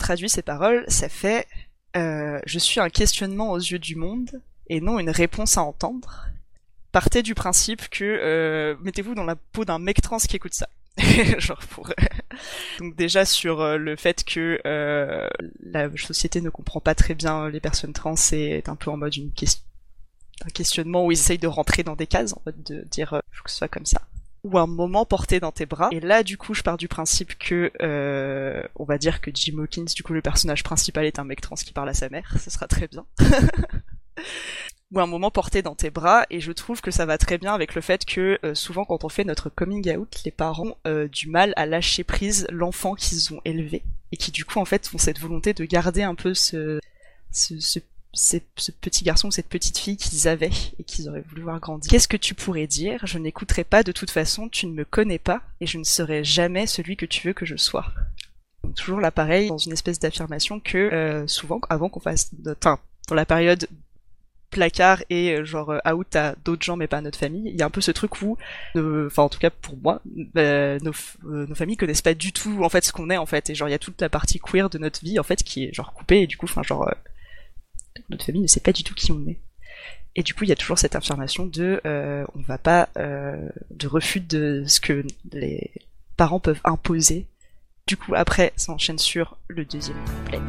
Traduit 0.07 0.29
ces 0.29 0.41
paroles, 0.41 0.85
ça 0.87 1.09
fait 1.09 1.45
euh, 1.97 2.39
Je 2.45 2.59
suis 2.59 2.79
un 2.79 2.89
questionnement 2.89 3.51
aux 3.51 3.57
yeux 3.57 3.77
du 3.77 3.97
monde 3.97 4.41
et 4.67 4.79
non 4.79 4.99
une 4.99 5.09
réponse 5.09 5.57
à 5.57 5.63
entendre. 5.63 6.29
Partez 6.93 7.23
du 7.23 7.35
principe 7.35 7.89
que 7.89 8.05
euh, 8.05 8.77
mettez-vous 8.83 9.15
dans 9.15 9.25
la 9.25 9.35
peau 9.35 9.65
d'un 9.65 9.79
mec 9.79 10.01
trans 10.01 10.17
qui 10.17 10.37
écoute 10.37 10.53
ça. 10.53 10.69
Genre 11.39 11.59
pour 11.69 11.91
donc 12.79 12.95
déjà 12.95 13.25
sur 13.25 13.59
euh, 13.59 13.75
le 13.75 13.97
fait 13.97 14.23
que 14.23 14.61
euh, 14.65 15.27
la 15.59 15.89
société 15.97 16.39
ne 16.39 16.49
comprend 16.49 16.79
pas 16.79 16.95
très 16.95 17.13
bien 17.13 17.49
les 17.49 17.59
personnes 17.59 17.93
trans 17.93 18.15
et 18.31 18.59
est 18.59 18.69
un 18.69 18.77
peu 18.77 18.89
en 18.89 18.95
mode 18.95 19.13
question 19.35 19.61
un 20.45 20.49
questionnement 20.49 21.05
où 21.05 21.11
ils 21.11 21.19
essayent 21.19 21.37
de 21.37 21.47
rentrer 21.47 21.83
dans 21.83 21.97
des 21.97 22.07
cases 22.07 22.31
en 22.31 22.41
mode 22.45 22.63
de 22.63 22.81
dire 22.89 23.13
euh, 23.13 23.19
faut 23.31 23.43
que 23.43 23.51
ce 23.51 23.57
soit 23.57 23.67
comme 23.67 23.85
ça 23.85 24.01
ou 24.47 24.57
un 24.57 24.67
moment 24.67 25.05
porté 25.05 25.39
dans 25.39 25.51
tes 25.51 25.65
bras. 25.65 25.89
Et 25.91 25.99
là, 25.99 26.23
du 26.23 26.37
coup, 26.37 26.53
je 26.53 26.63
pars 26.63 26.77
du 26.77 26.87
principe 26.87 27.37
que, 27.37 27.71
euh, 27.81 28.63
on 28.75 28.85
va 28.85 28.97
dire 28.97 29.21
que 29.21 29.29
Jim 29.33 29.59
Hawkins, 29.59 29.85
du 29.95 30.03
coup, 30.03 30.13
le 30.13 30.21
personnage 30.21 30.63
principal 30.63 31.05
est 31.05 31.19
un 31.19 31.23
mec 31.23 31.41
trans 31.41 31.55
qui 31.55 31.73
parle 31.73 31.89
à 31.89 31.93
sa 31.93 32.09
mère. 32.09 32.33
Ce 32.39 32.49
sera 32.49 32.67
très 32.67 32.87
bien. 32.87 33.05
ou 34.91 34.99
un 35.01 35.05
moment 35.05 35.31
porté 35.31 35.61
dans 35.61 35.75
tes 35.75 35.89
bras. 35.89 36.25
Et 36.29 36.39
je 36.39 36.51
trouve 36.51 36.81
que 36.81 36.91
ça 36.91 37.05
va 37.05 37.17
très 37.17 37.37
bien 37.37 37.53
avec 37.53 37.75
le 37.75 37.81
fait 37.81 38.05
que, 38.05 38.39
euh, 38.43 38.55
souvent, 38.55 38.85
quand 38.85 39.03
on 39.03 39.09
fait 39.09 39.25
notre 39.25 39.49
coming 39.49 39.97
out, 39.97 40.21
les 40.23 40.31
parents 40.31 40.67
ont 40.67 40.75
euh, 40.87 41.07
du 41.07 41.29
mal 41.29 41.53
à 41.57 41.65
lâcher 41.65 42.03
prise 42.03 42.47
l'enfant 42.49 42.95
qu'ils 42.95 43.33
ont 43.33 43.41
élevé. 43.43 43.83
Et 44.11 44.17
qui, 44.17 44.31
du 44.31 44.45
coup, 44.45 44.59
en 44.59 44.65
fait, 44.65 44.89
ont 44.93 44.97
cette 44.97 45.19
volonté 45.19 45.53
de 45.53 45.65
garder 45.65 46.03
un 46.03 46.15
peu 46.15 46.33
ce, 46.33 46.79
ce, 47.31 47.59
ce 47.59 47.79
ces- 48.13 48.43
ce 48.55 48.71
petit 48.71 49.03
garçon 49.03 49.29
cette 49.31 49.49
petite 49.49 49.77
fille 49.77 49.97
qu'ils 49.97 50.27
avaient 50.27 50.51
et 50.79 50.83
qu'ils 50.83 51.07
auraient 51.09 51.23
voulu 51.29 51.43
voir 51.43 51.59
grandir. 51.59 51.89
Qu'est-ce 51.89 52.07
que 52.07 52.17
tu 52.17 52.33
pourrais 52.33 52.67
dire? 52.67 52.99
Je 53.05 53.17
n'écouterai 53.19 53.63
pas 53.63 53.83
de 53.83 53.91
toute 53.91 54.11
façon, 54.11 54.49
tu 54.49 54.65
ne 54.67 54.73
me 54.73 54.85
connais 54.85 55.19
pas 55.19 55.41
et 55.61 55.67
je 55.67 55.77
ne 55.77 55.83
serai 55.83 56.23
jamais 56.23 56.67
celui 56.67 56.97
que 56.97 57.05
tu 57.05 57.27
veux 57.27 57.33
que 57.33 57.45
je 57.45 57.55
sois. 57.55 57.85
Toujours 58.75 58.99
là 58.99 59.11
pareil, 59.11 59.47
dans 59.49 59.57
une 59.57 59.73
espèce 59.73 59.99
d'affirmation 59.99 60.59
que 60.59 60.77
euh, 60.77 61.27
souvent, 61.27 61.61
avant 61.69 61.89
qu'on 61.89 61.99
fasse... 61.99 62.31
Enfin, 62.47 62.79
dans 63.07 63.15
la 63.15 63.25
période 63.25 63.67
placard 64.49 65.03
et 65.09 65.31
euh, 65.33 65.45
genre 65.45 65.71
euh, 65.71 65.91
out 65.93 66.15
à 66.15 66.35
d'autres 66.45 66.63
gens 66.63 66.77
mais 66.77 66.87
pas 66.87 66.97
à 66.97 67.01
notre 67.01 67.19
famille, 67.19 67.49
il 67.51 67.55
y 67.57 67.61
a 67.61 67.65
un 67.65 67.69
peu 67.69 67.81
ce 67.81 67.91
truc 67.91 68.21
où, 68.21 68.37
enfin 68.75 69.23
en 69.23 69.29
tout 69.29 69.39
cas 69.39 69.49
pour 69.49 69.75
moi, 69.77 70.01
euh, 70.37 70.79
nos, 70.81 70.93
euh, 71.25 71.45
nos 71.47 71.55
familles 71.55 71.75
connaissent 71.77 72.01
pas 72.01 72.13
du 72.13 72.31
tout 72.31 72.63
en 72.63 72.69
fait 72.69 72.85
ce 72.85 72.93
qu'on 72.93 73.09
est 73.09 73.17
en 73.17 73.25
fait 73.25 73.49
et 73.49 73.55
genre 73.55 73.67
il 73.67 73.71
y 73.71 73.75
a 73.75 73.79
toute 73.79 73.99
la 74.01 74.07
partie 74.09 74.39
queer 74.39 74.69
de 74.69 74.77
notre 74.77 75.01
vie 75.03 75.19
en 75.19 75.23
fait 75.23 75.43
qui 75.43 75.65
est 75.65 75.73
genre 75.73 75.93
coupée 75.93 76.21
et 76.21 76.27
du 76.27 76.37
coup 76.37 76.45
enfin 76.45 76.63
genre 76.63 76.89
notre 78.09 78.25
famille 78.25 78.41
ne 78.41 78.47
sait 78.47 78.59
pas 78.59 78.73
du 78.73 78.83
tout 78.83 78.93
qui 78.93 79.11
on 79.11 79.25
est. 79.27 79.39
Et 80.15 80.23
du 80.23 80.33
coup, 80.33 80.43
il 80.43 80.49
y 80.49 80.51
a 80.51 80.55
toujours 80.55 80.79
cette 80.79 80.95
affirmation 80.95 81.45
de 81.45 81.79
euh, 81.85 82.25
on 82.33 82.41
va 82.41 82.57
pas 82.57 82.89
euh, 82.97 83.49
de 83.69 83.87
refus 83.87 84.19
de 84.19 84.63
ce 84.67 84.79
que 84.79 85.05
les 85.31 85.71
parents 86.17 86.39
peuvent 86.39 86.61
imposer. 86.63 87.27
Du 87.85 87.97
coup, 87.97 88.15
après, 88.15 88.51
ça 88.55 88.71
enchaîne 88.71 88.97
sur 88.97 89.37
le 89.47 89.63
deuxième 89.63 90.03
couplet. 90.05 90.41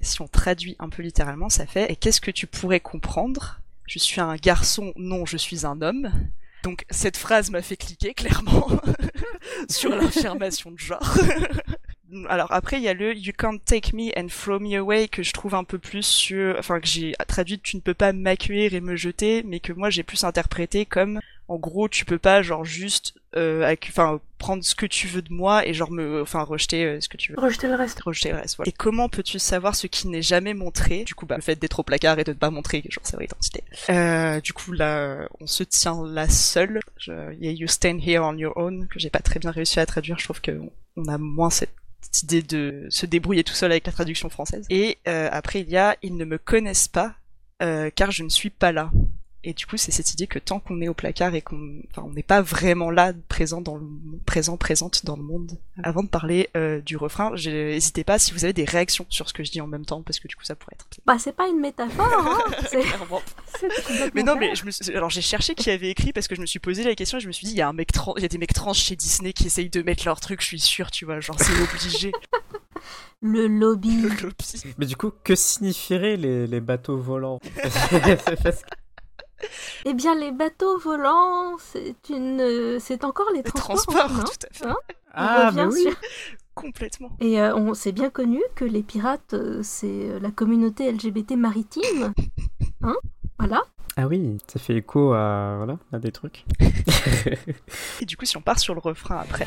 Si 0.00 0.20
on 0.20 0.28
traduit 0.28 0.76
un 0.78 0.88
peu 0.88 1.02
littéralement, 1.02 1.48
ça 1.48 1.66
fait 1.66 1.90
Et 1.90 1.96
qu'est-ce 1.96 2.20
que 2.20 2.30
tu 2.30 2.46
pourrais 2.46 2.80
comprendre? 2.80 3.60
Je 3.86 3.98
suis 3.98 4.20
un 4.20 4.36
garçon, 4.36 4.92
non, 4.96 5.26
je 5.26 5.36
suis 5.36 5.66
un 5.66 5.80
homme. 5.82 6.10
Donc 6.62 6.84
cette 6.90 7.16
phrase 7.16 7.50
m'a 7.50 7.62
fait 7.62 7.76
cliquer 7.76 8.14
clairement 8.16 8.68
sur 9.68 9.90
l'affirmation 9.90 10.70
de 10.70 10.78
genre. 10.78 11.18
Alors 12.28 12.52
après, 12.52 12.76
il 12.76 12.82
y 12.82 12.88
a 12.88 12.94
le 12.94 13.16
You 13.16 13.32
can't 13.36 13.58
take 13.64 13.96
me 13.96 14.10
and 14.16 14.26
throw 14.26 14.60
me 14.60 14.76
away 14.76 15.08
que 15.08 15.22
je 15.22 15.32
trouve 15.32 15.54
un 15.54 15.64
peu 15.64 15.78
plus 15.78 16.04
sur, 16.04 16.56
enfin 16.58 16.78
que 16.78 16.86
j'ai 16.86 17.14
traduit 17.26 17.58
tu 17.58 17.76
ne 17.76 17.80
peux 17.80 17.94
pas 17.94 18.12
m'accueillir 18.12 18.74
et 18.74 18.82
me 18.82 18.96
jeter, 18.96 19.42
mais 19.42 19.60
que 19.60 19.72
moi 19.72 19.88
j'ai 19.88 20.02
plus 20.02 20.22
interprété 20.24 20.84
comme 20.84 21.20
en 21.48 21.56
gros 21.56 21.88
tu 21.88 22.04
peux 22.04 22.18
pas 22.18 22.42
genre 22.42 22.64
juste, 22.64 23.14
euh, 23.36 23.74
enfin 23.88 24.20
prendre 24.38 24.64
ce 24.64 24.74
que 24.74 24.86
tu 24.86 25.06
veux 25.06 25.22
de 25.22 25.32
moi 25.32 25.66
et 25.66 25.72
genre 25.72 25.90
me, 25.92 26.20
enfin 26.20 26.42
rejeter 26.42 26.84
euh, 26.84 27.00
ce 27.00 27.08
que 27.08 27.16
tu 27.16 27.32
veux. 27.32 27.38
Rejeter 27.40 27.68
le 27.68 27.74
reste. 27.76 28.00
Rejeter 28.02 28.30
le 28.30 28.36
reste, 28.38 28.56
voilà. 28.56 28.68
Et 28.68 28.72
comment 28.72 29.08
peux-tu 29.08 29.38
savoir 29.38 29.76
ce 29.76 29.86
qui 29.86 30.08
n'est 30.08 30.22
jamais 30.22 30.52
montré? 30.54 31.04
Du 31.04 31.14
coup, 31.14 31.26
bah, 31.26 31.36
le 31.36 31.42
fait 31.42 31.56
d'être 31.56 31.78
au 31.78 31.82
placard 31.84 32.18
et 32.18 32.24
de 32.24 32.32
ne 32.32 32.36
pas 32.36 32.50
montrer 32.50 32.82
genre 32.88 33.06
sa 33.06 33.16
vraie 33.16 33.26
identité. 33.26 33.62
Euh, 33.90 34.40
du 34.40 34.52
coup, 34.52 34.72
là, 34.72 35.28
on 35.40 35.46
se 35.46 35.62
tient 35.62 36.04
là 36.06 36.28
seul. 36.28 36.80
Je- 36.98 37.32
Il 37.34 37.44
y 37.44 37.48
a 37.48 37.52
You 37.52 37.68
Stand 37.68 38.00
Here 38.06 38.22
on 38.24 38.36
Your 38.36 38.56
Own 38.56 38.88
que 38.88 38.98
j'ai 38.98 39.10
pas 39.10 39.20
très 39.20 39.38
bien 39.38 39.50
réussi 39.52 39.78
à 39.80 39.86
traduire. 39.86 40.18
Je 40.18 40.24
trouve 40.24 40.40
que 40.40 40.58
on 40.96 41.04
a 41.06 41.18
moins 41.18 41.50
cette 41.50 41.74
cette 42.00 42.24
idée 42.24 42.42
de 42.42 42.86
se 42.90 43.06
débrouiller 43.06 43.44
tout 43.44 43.54
seul 43.54 43.70
avec 43.70 43.86
la 43.86 43.92
traduction 43.92 44.28
française. 44.28 44.66
Et 44.70 44.98
euh, 45.06 45.28
après, 45.30 45.60
il 45.60 45.70
y 45.70 45.76
a 45.76 45.96
Ils 46.02 46.16
ne 46.16 46.24
me 46.24 46.36
connaissent 46.36 46.88
pas 46.88 47.14
euh, 47.62 47.90
car 47.94 48.10
je 48.10 48.24
ne 48.24 48.28
suis 48.28 48.50
pas 48.50 48.72
là. 48.72 48.90
Et 49.44 49.54
du 49.54 49.66
coup, 49.66 49.76
c'est 49.76 49.90
cette 49.90 50.12
idée 50.12 50.28
que 50.28 50.38
tant 50.38 50.60
qu'on 50.60 50.80
est 50.80 50.86
au 50.88 50.94
placard 50.94 51.34
et 51.34 51.42
qu'on, 51.42 51.80
enfin, 51.90 52.06
on 52.08 52.12
n'est 52.12 52.22
pas 52.22 52.42
vraiment 52.42 52.90
là, 52.90 53.12
présent 53.28 53.60
dans 53.60 53.76
le 53.76 53.84
présent, 54.24 54.56
présente 54.56 55.04
dans 55.04 55.16
le 55.16 55.22
monde. 55.24 55.58
Avant 55.82 56.04
de 56.04 56.08
parler 56.08 56.48
euh, 56.56 56.80
du 56.80 56.96
refrain, 56.96 57.32
n'hésitez 57.34 58.04
pas 58.04 58.20
si 58.20 58.32
vous 58.32 58.44
avez 58.44 58.52
des 58.52 58.64
réactions 58.64 59.04
sur 59.08 59.28
ce 59.28 59.34
que 59.34 59.42
je 59.42 59.50
dis 59.50 59.60
en 59.60 59.66
même 59.66 59.84
temps, 59.84 60.02
parce 60.02 60.20
que 60.20 60.28
du 60.28 60.36
coup, 60.36 60.44
ça 60.44 60.54
pourrait 60.54 60.76
être. 60.76 60.86
Bah, 61.06 61.16
c'est 61.18 61.34
pas 61.34 61.48
une 61.48 61.58
métaphore, 61.58 62.06
hein 62.08 62.38
c'est- 62.70 64.14
Mais 64.14 64.22
non, 64.22 64.36
mais 64.36 64.54
je 64.54 64.64
me 64.64 64.70
suis... 64.70 64.94
alors 64.94 65.10
j'ai 65.10 65.22
cherché 65.22 65.54
qui 65.56 65.70
avait 65.70 65.90
écrit 65.90 66.12
parce 66.12 66.28
que 66.28 66.34
je 66.36 66.40
me 66.40 66.46
suis 66.46 66.60
posé 66.60 66.84
la 66.84 66.94
question 66.94 67.18
et 67.18 67.20
je 67.20 67.26
me 67.26 67.32
suis 67.32 67.46
dit 67.46 67.52
il 67.52 67.58
y 67.58 67.62
a 67.62 67.68
un 67.68 67.72
mec 67.72 67.90
trans, 67.92 68.14
il 68.16 68.22
y 68.22 68.24
a 68.24 68.28
des 68.28 68.38
mecs 68.38 68.52
trans 68.54 68.72
chez 68.72 68.94
Disney 68.96 69.32
qui 69.32 69.46
essayent 69.46 69.70
de 69.70 69.82
mettre 69.82 70.04
leur 70.04 70.20
truc, 70.20 70.40
je 70.40 70.46
suis 70.46 70.60
sûre, 70.60 70.90
tu 70.92 71.04
vois, 71.04 71.18
genre 71.20 71.36
c'est 71.40 71.52
obligé. 71.60 72.12
Le 73.20 73.46
lobby. 73.46 74.02
Le 74.02 74.08
lobby. 74.08 74.62
Mais 74.78 74.86
du 74.86 74.96
coup, 74.96 75.12
que 75.22 75.36
signifieraient 75.36 76.16
les, 76.16 76.48
les 76.48 76.60
bateaux 76.60 76.96
volants? 76.98 77.38
Eh 79.84 79.94
bien, 79.94 80.14
les 80.14 80.30
bateaux 80.32 80.78
volants, 80.78 81.56
c'est 81.58 81.96
une, 82.10 82.78
c'est 82.80 83.04
encore 83.04 83.30
les 83.32 83.42
Le 83.42 83.50
transports. 83.50 83.94
transport, 83.94 84.20
hein, 84.20 84.24
tout 84.24 84.46
à 84.50 84.54
fait. 84.54 84.66
Hein 84.66 84.76
Ah, 85.12 85.46
revient 85.50 85.56
mais 85.68 85.74
oui 85.74 85.82
sur- 85.82 85.96
Complètement. 86.54 87.10
Et 87.20 87.40
euh, 87.40 87.54
on 87.56 87.72
c'est 87.74 87.92
bien 87.92 88.10
connu 88.10 88.40
que 88.54 88.64
les 88.66 88.82
pirates, 88.82 89.32
euh, 89.34 89.60
c'est 89.62 89.86
euh, 90.10 90.18
la 90.20 90.30
communauté 90.30 90.90
LGBT 90.92 91.32
maritime. 91.36 92.12
Hein 92.82 92.96
Voilà. 93.38 93.62
Ah 93.96 94.06
oui, 94.06 94.38
ça 94.52 94.58
fait 94.58 94.74
écho 94.76 95.12
à, 95.12 95.54
voilà, 95.58 95.76
à 95.92 95.98
des 95.98 96.10
trucs. 96.12 96.44
Et 98.00 98.04
du 98.06 98.16
coup, 98.16 98.24
si 98.24 98.36
on 98.36 98.40
part 98.42 98.58
sur 98.58 98.74
le 98.74 98.80
refrain 98.80 99.18
après. 99.18 99.46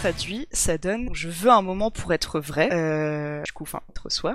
Traduit, 0.00 0.48
ça 0.50 0.78
donne 0.78 1.10
je 1.12 1.28
veux 1.28 1.50
un 1.50 1.60
moment 1.60 1.90
pour 1.90 2.14
être 2.14 2.40
vrai, 2.40 2.70
euh, 2.72 3.42
du 3.42 3.52
coup, 3.52 3.64
enfin, 3.64 3.80
être 3.90 4.10
soi. 4.10 4.34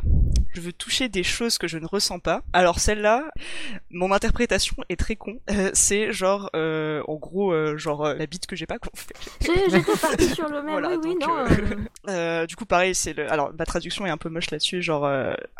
Je 0.53 0.61
veux 0.61 0.71
toucher 0.71 1.09
des 1.09 1.23
choses 1.23 1.57
que 1.57 1.67
je 1.67 1.79
ne 1.79 1.87
ressens 1.87 2.19
pas. 2.19 2.43
Alors 2.53 2.79
celle-là, 2.79 3.23
mon 3.89 4.11
interprétation 4.11 4.75
est 4.89 4.99
très 4.99 5.15
con. 5.15 5.39
Euh, 5.49 5.71
c'est 5.73 6.13
genre, 6.13 6.51
euh, 6.55 7.01
en 7.07 7.15
gros, 7.15 7.51
euh, 7.51 7.77
genre 7.77 8.05
euh, 8.05 8.13
la 8.13 8.27
bite 8.27 8.45
que 8.45 8.55
j'ai 8.55 8.67
pas, 8.67 8.77
J'étais 9.41 9.81
partie 9.99 10.29
sur 10.29 10.47
le 10.49 10.61
même. 10.61 10.71
Voilà, 10.71 10.89
oui, 10.89 10.97
oui, 11.03 11.15
donc, 11.19 11.29
non. 11.29 11.85
Euh, 12.07 12.45
du 12.45 12.55
coup, 12.55 12.65
pareil, 12.65 12.93
c'est 12.93 13.13
le. 13.13 13.31
Alors, 13.31 13.51
ma 13.57 13.65
traduction 13.65 14.05
est 14.05 14.11
un 14.11 14.17
peu 14.17 14.29
moche 14.29 14.51
là-dessus, 14.51 14.83
genre 14.83 15.09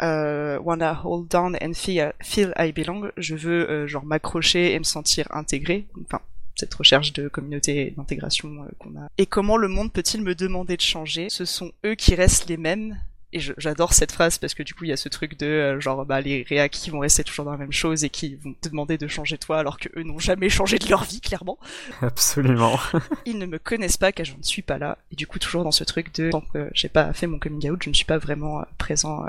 wanna 0.02 1.02
hold 1.04 1.28
down 1.28 1.58
and 1.64 1.74
feel, 1.74 2.14
feel 2.22 2.54
I 2.60 2.72
belong. 2.72 3.10
Je 3.18 3.36
veux 3.36 3.68
euh, 3.70 3.88
genre 3.88 4.06
m'accrocher 4.06 4.74
et 4.74 4.78
me 4.80 4.84
sentir 4.84 5.26
intégré. 5.32 5.88
Enfin, 6.06 6.22
cette 6.56 6.74
recherche 6.74 7.14
de 7.14 7.28
communauté 7.28 7.88
et 7.88 7.92
d'intégration 7.92 8.50
euh, 8.64 8.68
qu'on 8.80 9.00
a. 9.00 9.10
Et 9.18 9.26
comment 9.26 9.58
le 9.58 9.68
monde 9.68 9.92
peut-il 9.92 10.22
me 10.22 10.36
demander 10.36 10.78
de 10.78 10.82
changer? 10.82 11.30
Ce 11.30 11.46
sont 11.46 11.72
eux 11.86 11.96
qui 11.96 12.16
restent 12.16 12.48
les 12.48 12.58
mêmes. 12.58 12.98
Et 13.34 13.40
j'adore 13.58 13.92
cette 13.92 14.14
phrase 14.14 14.38
parce 14.38 14.54
que 14.54 14.64
du 14.64 14.74
coup 14.74 14.86
il 14.86 14.92
y 14.92 14.94
a 14.94 14.98
ce 14.98 15.10
truc 15.10 15.38
de 15.38 15.46
euh, 15.46 15.80
genre 15.82 16.06
bah 16.06 16.22
les 16.22 16.44
réacs 16.44 16.72
qui 16.72 16.90
vont 16.90 17.00
rester 17.00 17.22
toujours 17.22 17.44
dans 17.44 17.52
la 17.52 17.58
même 17.58 17.72
chose 17.72 18.06
et 18.06 18.10
qui 18.10 18.36
vont 18.36 18.54
te 18.54 18.70
demander 18.70 18.98
de 18.98 19.08
changer 19.08 19.38
toi 19.38 19.60
alors 19.60 19.78
que 19.78 19.90
eux 19.98 20.04
n'ont 20.04 20.20
jamais 20.20 20.48
changé 20.48 20.80
de 20.80 20.88
leur 20.88 21.04
vie 21.04 21.20
clairement 21.20 21.60
Absolument. 22.02 22.80
ils 23.26 23.38
ne 23.38 23.46
me 23.46 23.60
connaissent 23.60 23.98
pas 23.98 24.14
car 24.14 24.26
je 24.26 24.38
ne 24.38 24.44
suis 24.44 24.62
pas 24.62 24.78
là. 24.78 25.00
Et 25.12 25.16
du 25.16 25.28
coup, 25.28 25.38
toujours 25.40 25.66
dans 25.66 25.72
ce 25.72 25.84
truc 25.84 26.16
de 26.16 26.30
tant 26.30 26.42
que 26.42 26.70
j'ai 26.74 26.88
pas 26.88 27.12
fait 27.12 27.28
mon 27.28 27.38
coming 27.38 27.70
out, 27.72 27.84
je 27.84 27.90
ne 27.90 27.96
suis 27.96 28.06
pas 28.06 28.20
vraiment 28.20 28.62
euh, 28.62 28.64
présent 28.78 29.26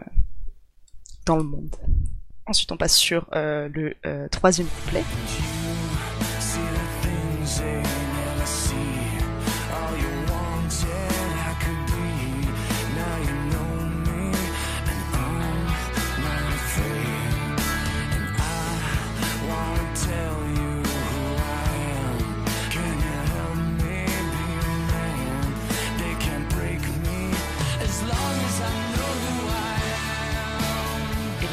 dans 1.27 1.37
le 1.37 1.43
monde. 1.43 1.75
Ensuite, 2.47 2.71
on 2.71 2.77
passe 2.77 2.97
sur 2.97 3.27
euh, 3.35 3.69
le 3.75 3.97
euh, 4.07 4.29
troisième 4.29 4.69
couplet. 4.69 5.03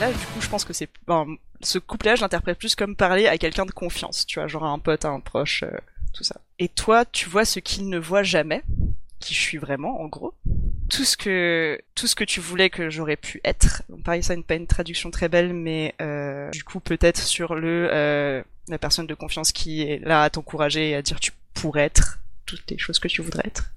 Là, 0.03 0.11
du 0.11 0.25
coup, 0.25 0.41
je 0.41 0.49
pense 0.49 0.65
que 0.65 0.73
c'est 0.73 0.89
ce 1.61 1.79
couplet, 1.79 2.15
je 2.15 2.21
l'interprète 2.21 2.57
plus 2.57 2.75
comme 2.75 2.95
parler 2.95 3.27
à 3.27 3.37
quelqu'un 3.37 3.65
de 3.65 3.71
confiance, 3.71 4.25
tu 4.25 4.39
vois, 4.39 4.47
genre 4.47 4.65
un 4.65 4.79
pote, 4.79 5.05
un 5.05 5.19
proche, 5.19 5.63
euh, 5.63 5.77
Et 6.59 6.67
toi, 6.67 7.05
tu 7.05 7.29
vois 7.29 7.45
ce 7.45 7.59
qu'il 7.59 7.89
ne 7.89 7.97
voit 7.97 8.23
jamais, 8.23 8.63
qui 9.19 9.33
je 9.33 9.39
suis 9.39 9.57
vraiment, 9.57 10.01
en 10.01 10.07
gros. 10.07 10.33
Tout 10.89 11.05
ce 11.05 11.17
que 11.17 11.81
tout 11.95 12.07
ce 12.07 12.15
que 12.15 12.23
tu 12.23 12.39
voulais 12.39 12.69
que 12.69 12.89
j'aurais 12.89 13.15
pu 13.15 13.41
être. 13.43 13.83
Donc, 13.89 14.03
pareil, 14.03 14.21
ça 14.21 14.35
n'est 14.35 14.43
pas 14.43 14.55
une 14.55 14.67
traduction 14.67 15.11
très 15.11 15.29
belle, 15.29 15.53
mais 15.53 15.95
euh, 16.01 16.51
du 16.51 16.63
coup 16.63 16.79
peut-être 16.79 17.21
sur 17.21 17.55
le 17.55 17.89
euh, 17.91 18.43
la 18.67 18.77
personne 18.77 19.07
de 19.07 19.15
confiance 19.15 19.51
qui 19.51 19.81
est 19.81 19.99
là 19.99 20.23
à 20.23 20.29
t'encourager 20.29 20.91
et 20.91 20.95
à 20.95 21.01
dire 21.01 21.19
tu 21.19 21.31
pourrais 21.53 21.83
être 21.83 22.19
toutes 22.45 22.69
les 22.69 22.77
choses 22.77 22.99
que 22.99 23.07
tu 23.07 23.21
voudrais 23.21 23.47
être. 23.47 23.71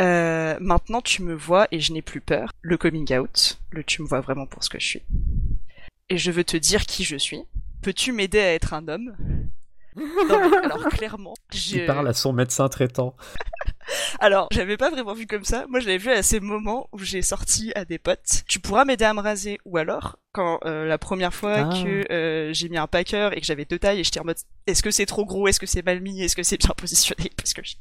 Euh, 0.00 0.56
maintenant, 0.60 1.00
tu 1.00 1.22
me 1.22 1.34
vois 1.34 1.68
et 1.70 1.80
je 1.80 1.92
n'ai 1.92 2.02
plus 2.02 2.20
peur. 2.20 2.50
Le 2.60 2.76
coming 2.76 3.14
out, 3.14 3.58
le 3.70 3.84
tu 3.84 4.02
me 4.02 4.06
vois 4.06 4.20
vraiment 4.20 4.46
pour 4.46 4.64
ce 4.64 4.70
que 4.70 4.80
je 4.80 4.86
suis. 4.86 5.02
Et 6.08 6.18
je 6.18 6.30
veux 6.30 6.44
te 6.44 6.56
dire 6.56 6.86
qui 6.86 7.04
je 7.04 7.16
suis. 7.16 7.42
Peux-tu 7.82 8.12
m'aider 8.12 8.40
à 8.40 8.52
être 8.52 8.74
un 8.74 8.88
homme? 8.88 9.14
Non, 9.96 10.48
mais 10.50 10.56
alors 10.58 10.88
clairement, 10.88 11.34
je... 11.52 11.76
Il 11.76 11.86
parle 11.86 12.08
à 12.08 12.12
son 12.12 12.32
médecin 12.32 12.68
traitant. 12.68 13.14
Alors, 14.20 14.48
j'avais 14.52 14.76
pas 14.76 14.90
vraiment 14.90 15.14
vu 15.14 15.26
comme 15.26 15.44
ça. 15.44 15.66
Moi, 15.68 15.80
je 15.80 15.86
l'avais 15.86 15.98
vu 15.98 16.10
à 16.10 16.22
ces 16.22 16.40
moments 16.40 16.88
où 16.92 16.98
j'ai 16.98 17.22
sorti 17.22 17.72
à 17.74 17.84
des 17.84 17.98
potes. 17.98 18.42
Tu 18.48 18.60
pourras 18.60 18.84
m'aider 18.84 19.04
à 19.04 19.14
me 19.14 19.20
raser, 19.20 19.58
ou 19.64 19.78
alors 19.78 20.18
quand 20.32 20.60
euh, 20.64 20.86
la 20.86 20.96
première 20.98 21.34
fois 21.34 21.68
Ah. 21.70 21.82
que 21.82 22.10
euh, 22.10 22.52
j'ai 22.54 22.68
mis 22.70 22.78
un 22.78 22.86
packer 22.86 23.30
et 23.36 23.40
que 23.40 23.46
j'avais 23.46 23.66
deux 23.66 23.78
tailles 23.78 24.00
et 24.00 24.04
j'étais 24.04 24.20
en 24.20 24.24
mode 24.24 24.38
est-ce 24.66 24.82
que 24.82 24.90
c'est 24.90 25.04
trop 25.04 25.26
gros, 25.26 25.46
est-ce 25.48 25.60
que 25.60 25.66
c'est 25.66 25.84
mal 25.84 26.00
mis, 26.00 26.22
est-ce 26.22 26.36
que 26.36 26.42
c'est 26.42 26.56
bien 26.58 26.70
positionné? 26.76 27.30
Parce 27.36 27.52
que 27.52 27.60
je- 27.62 27.74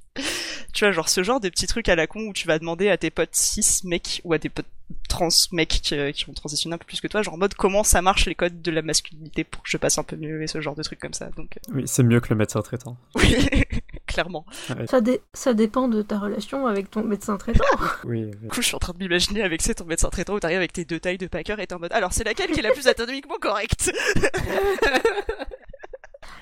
tu 0.73 0.83
vois 0.83 0.91
genre 0.91 1.07
ce 1.07 1.23
genre 1.23 1.39
de 1.39 1.47
petits 1.47 1.67
trucs 1.67 1.87
à 1.87 1.95
la 1.95 2.07
con 2.07 2.19
où 2.27 2.33
tu 2.33 2.47
vas 2.47 2.59
demander 2.59 2.89
à 2.89 2.97
tes 2.97 3.09
potes 3.09 3.35
cis 3.35 3.81
mecs 3.85 4.19
ou 4.25 4.33
à 4.33 4.37
des 4.37 4.49
potes 4.49 4.65
trans 5.07 5.29
mecs 5.53 5.69
qui, 5.69 5.95
euh, 5.95 6.11
qui 6.11 6.29
ont 6.29 6.33
transitionné 6.33 6.75
un 6.75 6.77
peu 6.77 6.83
plus 6.85 6.99
que 6.99 7.07
toi 7.07 7.21
genre 7.21 7.35
en 7.35 7.37
mode 7.37 7.53
comment 7.53 7.83
ça 7.85 8.01
marche 8.01 8.25
les 8.25 8.35
codes 8.35 8.61
de 8.61 8.71
la 8.71 8.81
masculinité 8.81 9.45
pour 9.45 9.63
que 9.63 9.69
je 9.69 9.77
passe 9.77 9.97
un 9.97 10.03
peu 10.03 10.17
mieux 10.17 10.41
et 10.43 10.47
ce 10.47 10.59
genre 10.59 10.75
de 10.75 10.83
trucs 10.83 10.99
comme 10.99 11.13
ça 11.13 11.29
donc 11.37 11.57
euh, 11.69 11.71
Oui, 11.75 11.83
c'est 11.85 12.03
mieux 12.03 12.19
que 12.19 12.27
le 12.29 12.35
médecin 12.35 12.61
traitant. 12.61 12.97
oui 13.15 13.35
clairement 14.11 14.45
Ça, 14.87 15.01
dé- 15.01 15.21
ça 15.33 15.53
dépend 15.53 15.87
de 15.87 16.01
ta 16.01 16.19
relation 16.19 16.67
avec 16.67 16.89
ton 16.91 17.03
médecin 17.03 17.37
traitant. 17.37 17.63
Oui, 18.03 18.25
oui. 18.25 18.31
Du 18.41 18.47
coup, 18.49 18.61
je 18.61 18.67
suis 18.67 18.75
en 18.75 18.79
train 18.79 18.93
de 18.93 18.97
m'imaginer 18.99 19.41
avec 19.43 19.61
c'est 19.61 19.75
ton 19.75 19.85
médecin 19.85 20.09
traitant 20.09 20.33
où 20.33 20.39
t'arrives 20.39 20.57
avec 20.57 20.73
tes 20.73 20.85
deux 20.85 20.99
tailles 20.99 21.17
de 21.17 21.27
packer 21.27 21.55
et 21.59 21.67
t'es 21.67 21.73
en 21.75 21.79
mode 21.79 21.93
alors 21.93 22.13
c'est 22.13 22.23
laquelle 22.23 22.51
qui 22.51 22.59
est 22.59 22.63
la 22.63 22.71
plus 22.71 22.87
anatomiquement 22.87 23.37
correcte? 23.41 23.91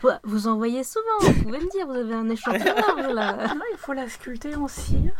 Ouais, 0.04 0.14
vous 0.24 0.48
en 0.48 0.56
voyez 0.56 0.84
souvent, 0.86 1.20
vous 1.34 1.44
pouvez 1.44 1.60
me 1.60 1.70
dire, 1.72 1.86
vous 1.86 1.94
avez 1.94 2.14
un 2.14 2.30
échantillon 2.30 2.74
large 2.74 3.14
là. 3.14 3.48
Non, 3.56 3.62
il 3.74 3.78
faut 3.78 3.92
la 3.92 4.08
sculpter 4.08 4.56
en 4.56 4.68
cire. 4.70 5.12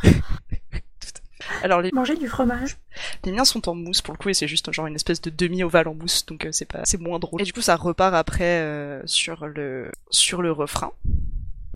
Alors 1.64 1.82
les, 1.82 1.90
Manger 1.92 2.16
du 2.16 2.30
fromage. 2.30 2.78
les 3.26 3.32
miens 3.34 3.44
sont 3.44 3.68
en 3.68 3.76
mousse 3.76 4.02
pour 4.02 4.14
le 4.14 4.18
coup 4.20 4.30
et 4.30 4.34
c'est 4.34 4.48
juste 4.48 4.72
genre 4.72 4.86
une 4.88 4.96
espèce 4.96 5.20
de 5.20 5.30
demi 5.30 5.64
ovale 5.64 5.88
en 5.88 5.96
mousse 5.96 6.26
donc 6.26 6.46
euh, 6.46 6.50
c'est 6.52 6.66
pas 6.66 6.82
c'est 6.86 7.00
moins 7.00 7.18
drôle. 7.20 7.42
Et 7.42 7.44
du 7.44 7.52
coup 7.54 7.62
ça 7.62 7.76
repart 7.76 8.14
après 8.14 8.60
euh, 8.62 9.02
sur 9.06 9.48
le 9.48 9.92
sur 10.12 10.42
le 10.42 10.52
refrain 10.52 10.92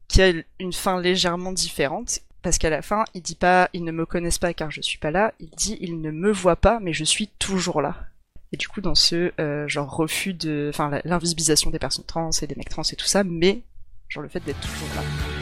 qui 0.07 0.21
a 0.21 0.31
une 0.59 0.73
fin 0.73 0.99
légèrement 0.99 1.51
différente 1.51 2.19
Parce 2.41 2.57
qu'à 2.57 2.69
la 2.69 2.81
fin, 2.81 3.05
il 3.13 3.21
dit 3.21 3.35
pas 3.35 3.69
ils 3.73 3.83
ne 3.83 3.91
me 3.91 4.05
connaissent 4.05 4.39
pas 4.39 4.53
car 4.53 4.71
je 4.71 4.81
suis 4.81 4.99
pas 4.99 5.11
là, 5.11 5.33
il 5.39 5.49
dit 5.49 5.77
ils 5.81 6.01
ne 6.01 6.11
me 6.11 6.31
voient 6.31 6.55
pas 6.55 6.79
mais 6.79 6.93
je 6.93 7.03
suis 7.03 7.27
toujours 7.39 7.81
là. 7.81 7.95
Et 8.51 8.57
du 8.57 8.67
coup, 8.67 8.81
dans 8.81 8.95
ce 8.95 9.31
euh, 9.39 9.67
genre 9.67 9.95
refus 9.95 10.35
de, 10.35 10.67
enfin 10.69 11.01
l'invisibilisation 11.05 11.71
des 11.71 11.79
personnes 11.79 12.05
trans 12.05 12.29
et 12.29 12.47
des 12.47 12.55
mecs 12.55 12.69
trans 12.69 12.83
et 12.83 12.95
tout 12.95 13.07
ça, 13.07 13.23
mais 13.23 13.61
genre 14.09 14.21
le 14.21 14.29
fait 14.29 14.41
d'être 14.41 14.61
toujours 14.61 14.95
là. 14.95 15.32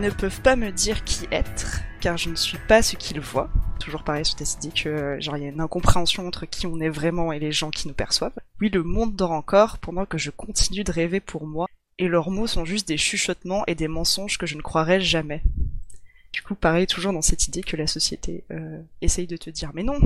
Ne 0.00 0.10
peuvent 0.10 0.40
pas 0.40 0.56
me 0.56 0.72
dire 0.72 1.04
qui 1.04 1.26
être, 1.30 1.82
car 2.00 2.16
je 2.16 2.30
ne 2.30 2.34
suis 2.34 2.58
pas 2.68 2.82
ce 2.82 2.96
qu'ils 2.96 3.20
voient. 3.20 3.50
Toujours 3.78 4.02
pareil 4.02 4.24
sur 4.24 4.38
cette 4.38 4.64
idée 4.64 4.74
que 4.74 5.18
genre 5.20 5.36
il 5.36 5.42
y 5.42 5.46
a 5.46 5.50
une 5.50 5.60
incompréhension 5.60 6.26
entre 6.26 6.46
qui 6.46 6.66
on 6.66 6.80
est 6.80 6.88
vraiment 6.88 7.32
et 7.32 7.38
les 7.38 7.52
gens 7.52 7.70
qui 7.70 7.88
nous 7.88 7.94
perçoivent. 7.94 8.38
Oui, 8.60 8.68
le 8.70 8.82
monde 8.82 9.14
dort 9.14 9.32
encore 9.32 9.78
pendant 9.78 10.06
que 10.06 10.18
je 10.18 10.30
continue 10.30 10.84
de 10.84 10.92
rêver 10.92 11.20
pour 11.20 11.46
moi, 11.46 11.66
et 11.98 12.08
leurs 12.08 12.30
mots 12.30 12.46
sont 12.46 12.64
juste 12.64 12.88
des 12.88 12.96
chuchotements 12.96 13.64
et 13.66 13.74
des 13.74 13.88
mensonges 13.88 14.38
que 14.38 14.46
je 14.46 14.56
ne 14.56 14.62
croirais 14.62 15.00
jamais. 15.00 15.42
Du 16.32 16.42
coup, 16.42 16.54
pareil, 16.54 16.86
toujours 16.86 17.12
dans 17.12 17.22
cette 17.22 17.48
idée 17.48 17.62
que 17.62 17.76
la 17.76 17.86
société 17.86 18.44
euh, 18.50 18.80
essaye 19.00 19.26
de 19.26 19.36
te 19.36 19.50
dire 19.50 19.70
mais 19.74 19.82
non, 19.82 19.98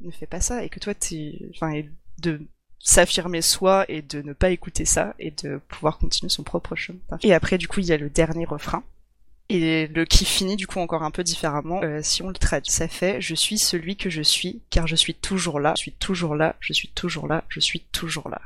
ne 0.00 0.10
fais 0.10 0.26
pas 0.26 0.40
ça, 0.40 0.64
et 0.64 0.68
que 0.68 0.80
toi 0.80 0.94
t'es, 0.94 1.38
enfin, 1.54 1.80
de 2.18 2.40
s'affirmer 2.78 3.42
soi 3.42 3.84
et 3.88 4.02
de 4.02 4.22
ne 4.22 4.32
pas 4.32 4.50
écouter 4.50 4.84
ça 4.84 5.14
et 5.18 5.30
de 5.30 5.60
pouvoir 5.68 5.98
continuer 5.98 6.30
son 6.30 6.42
propre 6.42 6.74
chemin. 6.74 6.98
Et 7.22 7.34
après, 7.34 7.58
du 7.58 7.68
coup, 7.68 7.80
il 7.80 7.86
y 7.86 7.92
a 7.92 7.98
le 7.98 8.10
dernier 8.10 8.46
refrain. 8.46 8.82
Et 9.52 9.88
le 9.88 10.04
qui 10.04 10.24
finit 10.24 10.54
du 10.54 10.66
coup 10.66 10.78
encore 10.78 11.02
un 11.02 11.10
peu 11.10 11.24
différemment. 11.24 11.82
Euh, 11.82 12.00
si 12.02 12.22
on 12.22 12.28
le 12.28 12.34
traduit, 12.34 12.70
ça 12.70 12.86
fait 12.86 13.20
je 13.20 13.34
suis 13.34 13.58
celui 13.58 13.96
que 13.96 14.08
je 14.08 14.22
suis, 14.22 14.62
car 14.70 14.86
je 14.86 14.94
suis 14.94 15.14
toujours 15.14 15.58
là, 15.58 15.74
je 15.76 15.80
suis 15.80 15.92
toujours 15.92 16.36
là, 16.36 16.54
je 16.60 16.72
suis 16.72 16.88
toujours 16.88 17.26
là, 17.26 17.44
je 17.48 17.58
suis 17.58 17.80
toujours 17.80 18.28
là. 18.28 18.40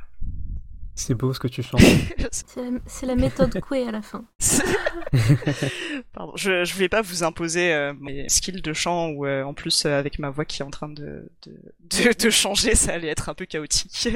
C'est 0.96 1.14
beau 1.14 1.34
ce 1.34 1.40
que 1.40 1.48
tu 1.48 1.62
chantes. 1.62 1.80
C'est 2.86 3.06
la, 3.06 3.16
méthode 3.16 3.58
Coué 3.60 3.86
à 3.86 3.90
la 3.90 4.00
fin. 4.00 4.24
Pardon, 6.12 6.32
je, 6.36 6.64
je 6.64 6.72
voulais 6.72 6.88
pas 6.88 7.02
vous 7.02 7.24
imposer 7.24 7.72
euh, 7.72 7.92
mes 8.00 8.28
skills 8.28 8.62
de 8.62 8.72
chant 8.72 9.08
ou 9.08 9.26
euh, 9.26 9.42
en 9.42 9.54
plus 9.54 9.86
euh, 9.86 9.98
avec 9.98 10.20
ma 10.20 10.30
voix 10.30 10.44
qui 10.44 10.62
est 10.62 10.64
en 10.64 10.70
train 10.70 10.88
de, 10.88 11.28
de, 11.42 11.52
de, 11.90 12.24
de 12.24 12.30
changer, 12.30 12.76
ça 12.76 12.92
allait 12.92 13.08
être 13.08 13.28
un 13.28 13.34
peu 13.34 13.44
chaotique. 13.44 14.08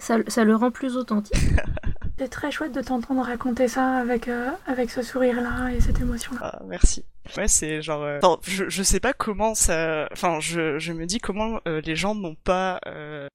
Ça, 0.00 0.18
ça 0.26 0.44
le 0.44 0.54
rend 0.54 0.70
plus 0.70 0.96
authentique. 0.96 1.36
C'est 2.22 2.28
très 2.28 2.52
chouette 2.52 2.70
de 2.70 2.80
t'entendre 2.80 3.20
raconter 3.22 3.66
ça 3.66 3.96
avec, 3.96 4.28
euh, 4.28 4.48
avec 4.68 4.92
ce 4.92 5.02
sourire-là 5.02 5.70
et 5.74 5.80
cette 5.80 5.98
émotion-là. 6.00 6.38
Ah, 6.40 6.62
merci. 6.68 7.04
Ouais, 7.36 7.48
c'est 7.48 7.82
genre. 7.82 8.02
euh, 8.04 8.20
Enfin, 8.22 8.38
je, 8.46 8.68
je 8.68 8.82
sais 8.84 9.00
pas 9.00 9.12
comment 9.12 9.56
ça. 9.56 10.08
Enfin, 10.12 10.38
je, 10.38 10.78
je 10.78 10.92
me 10.92 11.04
dis 11.04 11.18
comment 11.18 11.58
euh, 11.66 11.80
les 11.84 11.96
gens 11.96 12.14
n'ont 12.14 12.36
pas. 12.36 12.78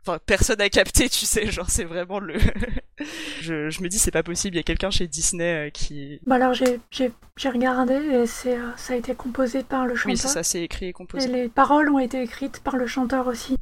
Enfin, 0.05 0.19
personne 0.25 0.61
a 0.61 0.69
capté, 0.69 1.09
tu 1.09 1.25
sais. 1.25 1.51
Genre, 1.51 1.69
c'est 1.69 1.83
vraiment 1.83 2.19
le. 2.19 2.35
je, 3.41 3.69
je 3.69 3.81
me 3.81 3.89
dis, 3.89 3.99
c'est 3.99 4.11
pas 4.11 4.23
possible. 4.23 4.55
Il 4.55 4.59
y 4.59 4.61
a 4.61 4.63
quelqu'un 4.63 4.89
chez 4.89 5.05
Disney 5.07 5.69
qui. 5.73 6.21
Bah 6.25 6.35
alors 6.35 6.53
j'ai, 6.53 6.79
j'ai, 6.89 7.11
j'ai 7.35 7.49
regardé 7.49 7.93
et 7.95 8.25
c'est, 8.25 8.57
ça 8.77 8.93
a 8.93 8.95
été 8.95 9.15
composé 9.15 9.63
par 9.63 9.85
le 9.85 9.95
chanteur. 9.95 10.11
Oui, 10.13 10.17
c'est 10.17 10.29
ça, 10.29 10.43
c'est 10.43 10.61
écrit 10.61 10.85
et 10.85 10.89
et 10.89 10.93
composé. 10.93 11.27
les 11.27 11.49
paroles 11.49 11.89
ont 11.89 11.99
été 11.99 12.21
écrites 12.21 12.61
par 12.63 12.77
le 12.77 12.87
chanteur 12.87 13.27
aussi. 13.27 13.57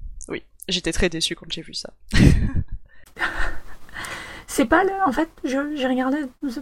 J'étais 0.68 0.92
très 0.92 1.10
déçue 1.10 1.36
quand 1.36 1.46
j'ai 1.52 1.62
vu 1.62 1.74
ça. 1.76 1.94
C'est 4.56 4.64
pas 4.66 4.86
le... 4.86 4.92
En 5.06 5.12
fait, 5.12 5.28
je- 5.44 5.76
j'ai 5.76 5.86
regardé, 5.86 6.20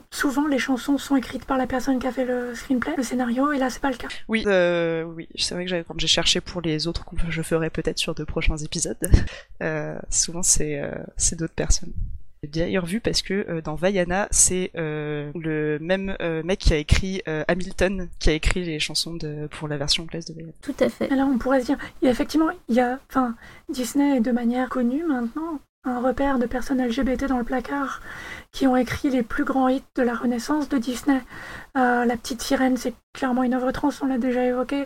souvent 0.09 0.47
les 0.47 0.57
chansons 0.57 0.97
sont 0.97 1.15
écrites 1.15 1.45
par 1.45 1.59
la 1.59 1.67
personne 1.67 1.99
qui 1.99 2.07
a 2.07 2.11
fait 2.11 2.25
le 2.25 2.55
screenplay, 2.55 2.95
le 2.97 3.03
scénario, 3.03 3.51
et 3.51 3.59
là 3.59 3.69
c'est 3.69 3.81
pas 3.81 3.91
le 3.91 3.97
cas. 3.97 4.07
Oui, 4.27 4.43
euh, 4.47 5.03
oui, 5.03 5.27
c'est 5.35 5.53
vrai 5.53 5.65
que 5.67 5.83
quand 5.83 5.99
j'ai 5.99 6.07
cherché 6.07 6.41
pour 6.41 6.61
les 6.61 6.87
autres 6.87 7.05
que 7.05 7.29
je 7.29 7.43
ferai 7.43 7.69
peut-être 7.69 7.99
sur 7.99 8.15
de 8.15 8.23
prochains 8.23 8.57
épisodes, 8.57 8.97
euh, 9.61 9.95
souvent 10.09 10.41
c'est 10.41 10.79
euh, 10.81 10.89
c'est 11.17 11.37
d'autres 11.37 11.53
personnes. 11.53 11.91
J'ai 12.41 12.49
d'ailleurs 12.49 12.87
vu 12.87 12.99
parce 12.99 13.21
que 13.21 13.45
euh, 13.47 13.61
dans 13.61 13.75
Vaiana, 13.75 14.27
c'est 14.31 14.71
euh, 14.75 15.31
le 15.35 15.77
même 15.79 16.17
euh, 16.19 16.41
mec 16.41 16.59
qui 16.61 16.73
a 16.73 16.77
écrit 16.77 17.21
euh, 17.27 17.43
Hamilton, 17.47 18.09
qui 18.17 18.31
a 18.31 18.33
écrit 18.33 18.65
les 18.65 18.79
chansons 18.79 19.13
de, 19.13 19.45
pour 19.51 19.67
la 19.67 19.77
version 19.77 20.01
anglaise 20.01 20.25
de 20.25 20.33
Vaiana. 20.33 20.51
Tout 20.63 20.73
à 20.79 20.89
fait. 20.89 21.09
Là 21.09 21.27
on 21.27 21.37
pourrait 21.37 21.61
se 21.61 21.67
dire, 21.67 21.77
il 22.01 22.05
y 22.05 22.07
a 22.07 22.11
effectivement, 22.11 22.49
il 22.69 22.75
y 22.75 22.79
a, 22.79 22.99
enfin, 23.07 23.35
Disney 23.69 24.17
est 24.17 24.21
de 24.21 24.31
manière 24.31 24.67
connue 24.69 25.05
maintenant 25.05 25.59
un 25.85 25.99
repère 25.99 26.39
de 26.39 26.45
personnes 26.45 26.81
LGBT 26.81 27.25
dans 27.25 27.37
le 27.37 27.43
placard 27.43 28.01
qui 28.51 28.67
ont 28.67 28.77
écrit 28.77 29.09
les 29.09 29.23
plus 29.23 29.43
grands 29.43 29.67
hits 29.67 29.83
de 29.95 30.03
la 30.03 30.13
renaissance 30.13 30.69
de 30.69 30.77
Disney. 30.77 31.21
Euh, 31.77 32.05
la 32.05 32.15
petite 32.15 32.41
sirène, 32.41 32.77
c'est 32.77 32.93
clairement 33.13 33.43
une 33.43 33.53
œuvre 33.53 33.71
trans, 33.71 33.89
on 34.01 34.05
l'a 34.05 34.17
déjà 34.17 34.45
évoqué. 34.45 34.85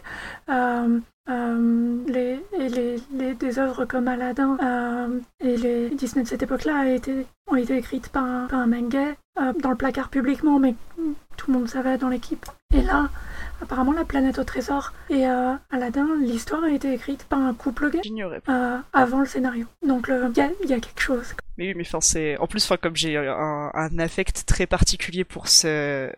Euh, 0.49 0.99
euh, 1.29 1.97
les, 2.07 2.41
et 2.57 2.69
les, 2.69 3.33
des 3.33 3.59
œuvres 3.59 3.83
comme 3.83 4.07
Aladdin 4.07 4.57
et 5.41 5.57
les 5.57 5.89
Disney 5.89 6.23
de 6.23 6.29
cette 6.29 6.43
époque-là 6.43 6.85
ont 7.47 7.55
été 7.55 7.77
écrites 7.77 8.07
par 8.09 8.23
un, 8.23 8.47
par 8.47 9.53
dans 9.61 9.69
le 9.69 9.75
placard 9.75 10.07
publiquement, 10.07 10.57
mais 10.57 10.73
tout 11.35 11.51
le 11.51 11.57
monde 11.57 11.67
savait 11.67 11.97
dans 11.97 12.07
l'équipe. 12.07 12.45
Et 12.73 12.81
là, 12.81 13.09
apparemment, 13.62 13.91
la 13.93 14.05
planète 14.05 14.39
au 14.39 14.43
trésor 14.43 14.93
et 15.10 15.28
euh, 15.28 15.53
Aladdin, 15.72 16.08
l'histoire 16.22 16.64
a 16.64 16.70
été 16.72 16.93
écrite 16.93 17.24
par 17.26 17.39
un 17.39 17.53
couple 17.53 17.89
gay 17.91 17.99
J'ignorais 18.03 18.41
euh, 18.49 18.78
avant 18.93 19.20
le 19.20 19.26
scénario. 19.26 19.66
Donc 19.86 20.08
il 20.10 20.38
y, 20.38 20.41
a- 20.41 20.49
il 20.64 20.70
y 20.70 20.74
a 20.74 20.80
quelque 20.80 21.01
chose. 21.01 21.34
Mais 21.58 21.70
oui, 21.70 21.74
mais 21.76 21.84
enfin 21.88 22.01
c'est 22.01 22.38
en 22.38 22.45
plus 22.47 22.64
enfin 22.66 22.78
comme 22.78 22.95
j'ai 22.95 23.18
un, 23.18 23.72
un 23.74 23.99
affect 23.99 24.45
très 24.45 24.68
particulier 24.68 25.24
pour 25.24 25.47
ce 25.47 26.12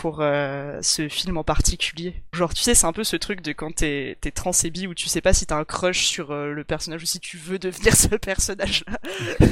pour 0.00 0.18
euh, 0.20 0.78
ce 0.82 1.08
film 1.08 1.36
en 1.36 1.44
particulier. 1.44 2.22
Genre 2.32 2.52
tu 2.54 2.62
sais 2.62 2.74
c'est 2.74 2.86
un 2.86 2.92
peu 2.92 3.04
ce 3.04 3.16
truc 3.16 3.40
de 3.42 3.52
quand 3.52 3.74
t'es 3.74 4.16
t'es 4.20 4.30
trans 4.30 4.50
et 4.64 4.70
bi 4.70 4.86
où 4.86 4.94
tu 4.94 5.08
sais 5.08 5.20
pas 5.20 5.32
si 5.32 5.46
t'as 5.46 5.56
un 5.56 5.64
crush 5.64 6.04
sur 6.06 6.30
euh, 6.30 6.52
le 6.52 6.64
personnage 6.64 7.02
ou 7.02 7.06
si 7.06 7.20
tu 7.20 7.36
veux 7.36 7.58
devenir 7.58 7.94
ce 7.96 8.08
personnage 8.08 8.84
là. 8.88 8.98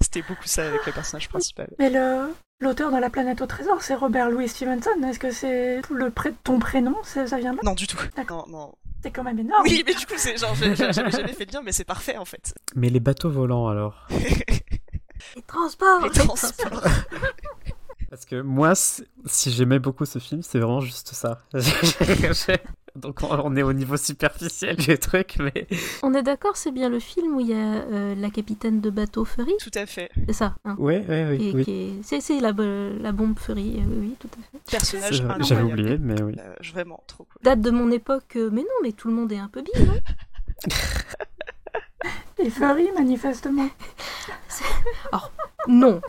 C'était 0.00 0.22
beaucoup 0.22 0.46
ça 0.46 0.66
avec 0.66 0.84
le 0.86 0.92
personnage 0.92 1.28
principal. 1.28 1.68
Mais 1.78 1.90
le 1.90 2.32
l'auteur 2.60 2.90
de 2.90 2.96
La 2.98 3.10
planète 3.10 3.42
au 3.42 3.46
trésor, 3.46 3.82
c'est 3.82 3.94
Robert 3.94 4.30
Louis 4.30 4.48
Stevenson. 4.48 4.90
Est-ce 5.06 5.18
que 5.18 5.30
c'est 5.30 5.80
le 5.90 6.10
pré- 6.10 6.32
ton 6.42 6.58
prénom 6.58 6.96
Ça 7.04 7.24
vient 7.24 7.52
de 7.52 7.56
là? 7.56 7.62
Non 7.64 7.74
du 7.74 7.86
tout. 7.86 7.98
D'accord. 8.16 8.48
Non 8.48 8.58
non. 8.58 8.74
C'est 9.02 9.10
quand 9.10 9.24
même 9.24 9.38
énorme. 9.38 9.62
Oui 9.64 9.84
mais 9.86 9.94
du 9.94 10.06
coup 10.06 10.14
c'est 10.16 10.36
genre 10.38 10.54
j'ai- 10.54 10.74
j'ai- 10.74 10.92
j'avais 10.92 11.10
jamais 11.10 11.32
fait 11.34 11.44
le 11.44 11.52
lien 11.52 11.62
mais 11.64 11.72
c'est 11.72 11.84
parfait 11.84 12.16
en 12.16 12.24
fait. 12.24 12.54
Mais 12.74 12.88
les 12.88 12.98
bateaux 13.00 13.30
volants 13.30 13.68
alors 13.68 14.08
Les 15.36 15.42
transports 15.46 16.02
Les 16.04 16.10
transports. 16.10 16.82
Parce 18.10 18.24
que 18.24 18.40
moi, 18.40 18.74
si 18.74 19.50
j'aimais 19.50 19.78
beaucoup 19.80 20.04
ce 20.04 20.18
film, 20.20 20.42
c'est 20.42 20.58
vraiment 20.58 20.80
juste 20.80 21.08
ça. 21.12 21.40
Donc 22.96 23.20
on 23.22 23.54
est 23.56 23.62
au 23.62 23.74
niveau 23.74 23.98
superficiel 23.98 24.76
du 24.76 24.98
truc, 24.98 25.36
mais 25.38 25.66
On 26.02 26.14
est 26.14 26.22
d'accord, 26.22 26.56
c'est 26.56 26.70
bien 26.72 26.88
le 26.88 26.98
film 26.98 27.34
où 27.36 27.40
il 27.40 27.48
y 27.48 27.52
a 27.52 27.56
euh, 27.56 28.14
la 28.14 28.30
capitaine 28.30 28.80
de 28.80 28.88
bateau 28.88 29.26
Fury? 29.26 29.52
Tout 29.60 29.70
à 29.74 29.84
fait. 29.84 30.08
C'est 30.26 30.32
ça, 30.32 30.54
hein 30.64 30.76
ouais, 30.78 31.04
ouais, 31.06 31.36
Qui 31.38 31.52
oui, 31.52 31.64
oui. 31.66 32.00
est- 32.12 32.20
C'est 32.22 32.40
la, 32.40 32.52
bo- 32.54 32.62
la 32.98 33.12
bombe 33.12 33.38
Fury, 33.38 33.80
euh, 33.80 33.84
oui, 33.86 33.96
oui, 34.00 34.16
tout 34.18 34.30
à 34.32 34.40
fait. 34.50 34.60
Personnage. 34.70 35.22
J'avais 35.40 35.62
oublié, 35.62 35.98
mais 35.98 36.22
oui. 36.22 36.34
Euh, 36.38 36.54
vraiment 36.72 37.02
trop 37.06 37.24
cool. 37.24 37.36
Date 37.42 37.60
de 37.60 37.70
mon 37.70 37.90
époque, 37.90 38.32
mais 38.36 38.62
non, 38.62 38.78
mais 38.82 38.92
tout 38.92 39.08
le 39.08 39.14
monde 39.14 39.30
est 39.30 39.38
un 39.38 39.48
peu 39.48 39.60
bi, 39.60 39.70
non 39.86 39.94
Et 42.38 42.48
Furry, 42.48 42.88
manifestement. 42.96 43.68
Non 45.68 46.00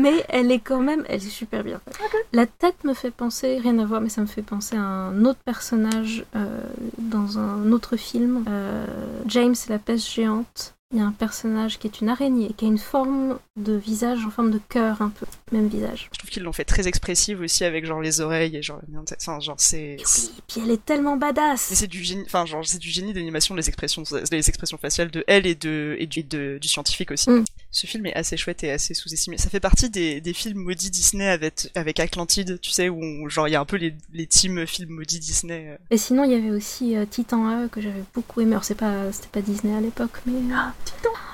Mais 0.00 0.24
elle 0.28 0.50
est 0.52 0.58
quand 0.58 0.80
même, 0.80 1.04
elle 1.08 1.16
est 1.16 1.28
super 1.28 1.64
bien 1.64 1.80
faite. 1.84 1.98
La 2.32 2.46
tête 2.46 2.84
me 2.84 2.94
fait 2.94 3.10
penser, 3.10 3.58
rien 3.58 3.78
à 3.78 3.84
voir, 3.84 4.00
mais 4.00 4.08
ça 4.08 4.20
me 4.20 4.26
fait 4.26 4.42
penser 4.42 4.76
à 4.76 4.82
un 4.82 5.24
autre 5.24 5.40
personnage 5.44 6.24
euh, 6.36 6.60
dans 6.98 7.38
un 7.38 7.72
autre 7.72 7.96
film. 7.96 8.44
Euh, 8.48 8.86
James 9.26 9.54
et 9.66 9.70
la 9.70 9.78
peste 9.78 10.08
géante. 10.08 10.74
Il 10.94 10.98
y 10.98 11.02
a 11.02 11.04
un 11.04 11.12
personnage 11.12 11.78
qui 11.78 11.86
est 11.86 12.00
une 12.00 12.08
araignée, 12.08 12.50
qui 12.56 12.64
a 12.64 12.68
une 12.68 12.78
forme 12.78 13.38
de 13.58 13.74
visage 13.74 14.24
en 14.24 14.30
forme 14.30 14.50
de 14.50 14.58
cœur 14.70 15.02
un 15.02 15.10
peu, 15.10 15.26
même 15.52 15.68
visage. 15.68 16.08
Je 16.14 16.18
trouve 16.18 16.30
qu'ils 16.30 16.42
l'ont 16.42 16.54
fait 16.54 16.64
très 16.64 16.88
expressive 16.88 17.42
aussi 17.42 17.62
avec 17.64 17.84
genre 17.84 18.00
les 18.00 18.22
oreilles 18.22 18.56
et 18.56 18.62
genre, 18.62 18.80
enfin, 19.20 19.38
genre 19.38 19.56
c'est. 19.58 19.98
Oui, 19.98 20.30
puis 20.48 20.60
elle 20.64 20.70
est 20.70 20.82
tellement 20.82 21.18
badass. 21.18 21.60
C'est 21.60 21.88
du 21.88 22.02
génie, 22.02 22.22
enfin 22.24 22.46
genre 22.46 22.66
c'est 22.66 22.78
du 22.78 22.88
génie 22.88 23.12
d'animation 23.12 23.54
les 23.54 23.68
expressions, 23.68 24.02
les 24.32 24.48
expressions 24.48 24.78
faciales 24.78 25.10
de 25.10 25.24
elle 25.26 25.46
et 25.46 25.54
de 25.54 25.94
et 25.98 26.06
du, 26.06 26.22
de- 26.22 26.56
du 26.58 26.68
scientifique 26.68 27.10
aussi. 27.10 27.28
Mm. 27.28 27.44
Ce 27.70 27.86
film 27.86 28.06
est 28.06 28.14
assez 28.14 28.38
chouette 28.38 28.64
et 28.64 28.70
assez 28.70 28.94
sous-estimé. 28.94 29.36
Ça 29.36 29.50
fait 29.50 29.60
partie 29.60 29.90
des, 29.90 30.22
des 30.22 30.32
films 30.32 30.60
maudits 30.62 30.88
Disney 30.90 31.28
avec 31.28 31.68
avec 31.74 32.00
Atlantide, 32.00 32.58
tu 32.62 32.70
sais 32.70 32.88
où 32.88 32.98
on- 33.04 33.28
genre 33.28 33.46
il 33.46 33.50
y 33.50 33.56
a 33.56 33.60
un 33.60 33.66
peu 33.66 33.76
les 33.76 33.94
les 34.14 34.26
teams 34.26 34.66
films 34.66 34.94
maudits 34.94 35.18
Disney. 35.20 35.66
euh. 35.68 35.76
Et 35.90 35.98
sinon, 35.98 36.24
il 36.24 36.30
y 36.30 36.34
avait 36.34 36.50
aussi 36.50 36.96
euh, 36.96 37.04
Titan 37.04 37.46
A 37.46 37.68
que 37.68 37.82
j'avais 37.82 38.02
beaucoup 38.14 38.40
aimé. 38.40 38.52
Alors, 38.52 38.64
c'est 38.64 38.74
pas, 38.74 39.12
c'était 39.12 39.28
pas 39.28 39.42
Disney 39.42 39.76
à 39.76 39.82
l'époque, 39.82 40.22
mais 40.24 40.32
Ah, 40.54 40.72
Titan. 40.72 40.77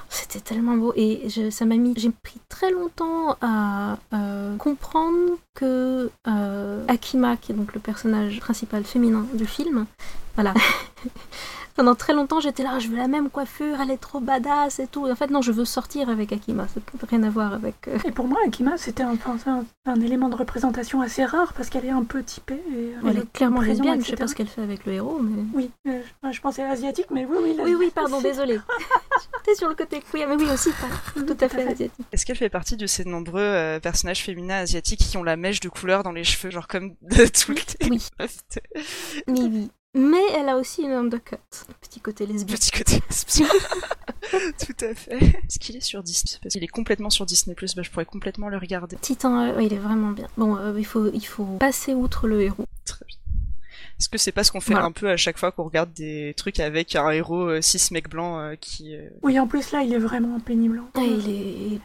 C'était 0.09 0.41
tellement 0.41 0.77
beau. 0.77 0.93
Et 0.97 1.29
ça 1.51 1.65
m'a 1.65 1.77
mis, 1.77 1.95
j'ai 1.97 2.11
pris 2.11 2.41
très 2.49 2.71
longtemps 2.71 3.37
à 3.41 3.99
euh, 4.13 4.57
comprendre 4.57 5.39
que 5.55 6.11
euh, 6.29 6.85
Akima, 6.89 7.37
qui 7.37 7.53
est 7.53 7.55
donc 7.55 7.75
le 7.75 7.81
personnage 7.81 8.41
principal 8.41 8.85
féminin 8.85 9.27
du 9.35 9.47
film, 9.47 9.87
voilà. 10.35 10.55
Pendant 11.77 11.95
très 11.97 12.13
longtemps, 12.15 12.39
j'étais 12.41 12.63
là, 12.63 12.79
je 12.79 12.89
veux 12.89 12.97
la 12.97 13.09
même 13.09 13.31
coiffure, 13.31 13.81
elle 13.81 13.91
est 13.91 13.97
trop 13.99 14.21
badass 14.21 14.79
et 14.79 14.87
tout. 14.87 15.07
Et 15.09 15.11
en 15.13 15.17
fait, 15.17 15.29
non, 15.31 15.43
je 15.43 15.51
veux 15.51 15.65
sortir 15.65 16.09
avec 16.09 16.33
Akima. 16.33 16.69
Ça 16.69 16.81
n'a 16.81 17.09
rien 17.09 17.23
à 17.25 17.31
voir 17.31 17.53
avec. 17.53 17.89
euh, 17.89 17.99
Et 18.05 18.13
pour 18.13 18.29
moi, 18.29 18.39
Akima, 18.47 18.77
c'était 18.79 19.03
un, 19.03 19.17
élément 20.01 20.29
de 20.29 20.37
représentation 20.37 21.01
assez 21.01 21.25
rare 21.25 21.53
parce 21.55 21.69
qu'elle 21.71 21.85
est 21.85 21.91
un 21.91 22.05
peu 22.05 22.23
typée. 22.23 22.63
Et, 22.77 22.93
Elle 23.09 23.17
et 23.17 23.21
est 23.23 23.33
clairement 23.33 23.61
lesbienne. 23.61 24.01
Je 24.05 24.11
sais 24.11 24.17
pas 24.17 24.29
ce 24.29 24.35
qu'elle 24.35 24.47
fait 24.49 24.63
avec 24.63 24.87
le 24.87 24.93
héros, 24.93 25.19
mais. 25.21 25.43
Oui, 25.53 25.71
euh, 25.89 26.01
je, 26.25 26.33
je 26.33 26.41
pensais 26.41 26.63
asiatique, 26.63 27.07
mais 27.11 27.25
oui, 27.25 27.37
oui. 27.43 27.55
la- 27.57 27.65
Oui, 27.65 27.75
oui, 27.79 27.91
pardon, 27.95 28.21
désolée. 28.21 28.61
J'étais 29.47 29.57
sur 29.57 29.69
le 29.69 29.75
côté 29.75 30.01
queer, 30.13 30.29
mais 30.29 30.37
oui 30.37 30.49
aussi, 30.53 30.71
pas 30.71 31.21
tout 31.21 31.37
à 31.41 31.49
fait 31.49 31.63
asiatique. 31.67 31.93
Est-ce 32.13 32.25
qu'elle 32.25 32.37
fait 32.37 32.49
partie 32.49 32.77
de 32.77 32.87
ces 32.87 33.05
nombreux 33.05 33.41
euh, 33.43 33.81
personnages 33.81 34.23
féminins 34.23 34.59
asiatiques 34.59 35.01
qui 35.01 35.17
ont 35.17 35.23
la 35.23 35.37
mèche 35.37 35.61
de 35.61 35.69
couleur 35.69 36.03
dans 36.03 36.13
les 36.13 36.25
cheveux, 36.25 36.51
genre 36.51 36.67
comme 36.69 36.95
de 37.03 37.27
tout 37.45 37.53
le. 37.53 37.91
Oui, 37.91 38.01
oui. 39.29 39.71
Mais 39.95 40.23
elle 40.35 40.49
a 40.49 40.57
aussi 40.57 40.83
une 40.83 40.91
undercut. 40.91 41.37
Petit 41.81 42.01
côté 42.01 42.27
lesbien. 42.27 42.57
Petit 42.57 42.73
côté 42.73 43.01
lesbien. 43.09 43.47
Tout 44.59 44.85
à 44.85 44.95
fait. 44.95 45.17
Est-ce 45.17 45.59
qu'il 45.61 45.77
est 45.77 45.81
sur 45.81 46.03
Disney 46.03 46.39
Parce 46.43 46.55
qu'il 46.55 46.65
est 46.65 46.69
complètement 46.69 47.11
sur 47.11 47.27
Disney+, 47.27 47.55
bah, 47.55 47.83
je 47.83 47.91
pourrais 47.91 48.05
complètement 48.05 48.49
le 48.49 48.59
regarder. 48.59 48.97
Titan, 48.97 49.39
euh, 49.39 49.57
ouais, 49.57 49.67
il 49.67 49.73
est 49.73 49.79
vraiment 49.79 50.11
bien. 50.11 50.27
Bon, 50.37 50.57
euh, 50.57 50.75
il, 50.77 50.87
faut, 50.87 51.11
il 51.13 51.25
faut 51.25 51.59
passer 51.59 51.95
outre 51.95 52.27
le 52.27 52.43
héros. 52.43 52.67
Très 52.85 53.05
bien. 53.07 53.19
Est-ce 54.05 54.11
que 54.11 54.19
c'est 54.19 54.33
pas 54.33 54.45
ce 54.45 54.53
qu'on 54.53 54.61
fait 54.61 54.73
Voilà. 54.75 54.85
un 54.87 54.93
peu 54.93 55.09
à 55.09 55.17
chaque 55.17 55.39
fois 55.39 55.51
qu'on 55.51 55.63
regarde 55.65 55.91
des 55.95 56.35
trucs 56.37 56.61
avec 56.61 56.95
un 56.95 57.09
héros 57.09 57.49
euh, 57.49 57.63
cis 57.63 57.81
mec 57.91 58.11
blanc 58.11 58.39
euh, 58.39 58.55
qui... 58.61 58.95
euh, 58.95 59.09
Oui, 59.23 59.39
en 59.41 59.47
plus, 59.47 59.73
là, 59.73 59.81
il 59.83 59.95
est 59.95 59.99
vraiment 59.99 60.39
pénible. 60.41 60.83
Ah, 60.95 61.01
il 61.01 61.31
est... 61.31 61.81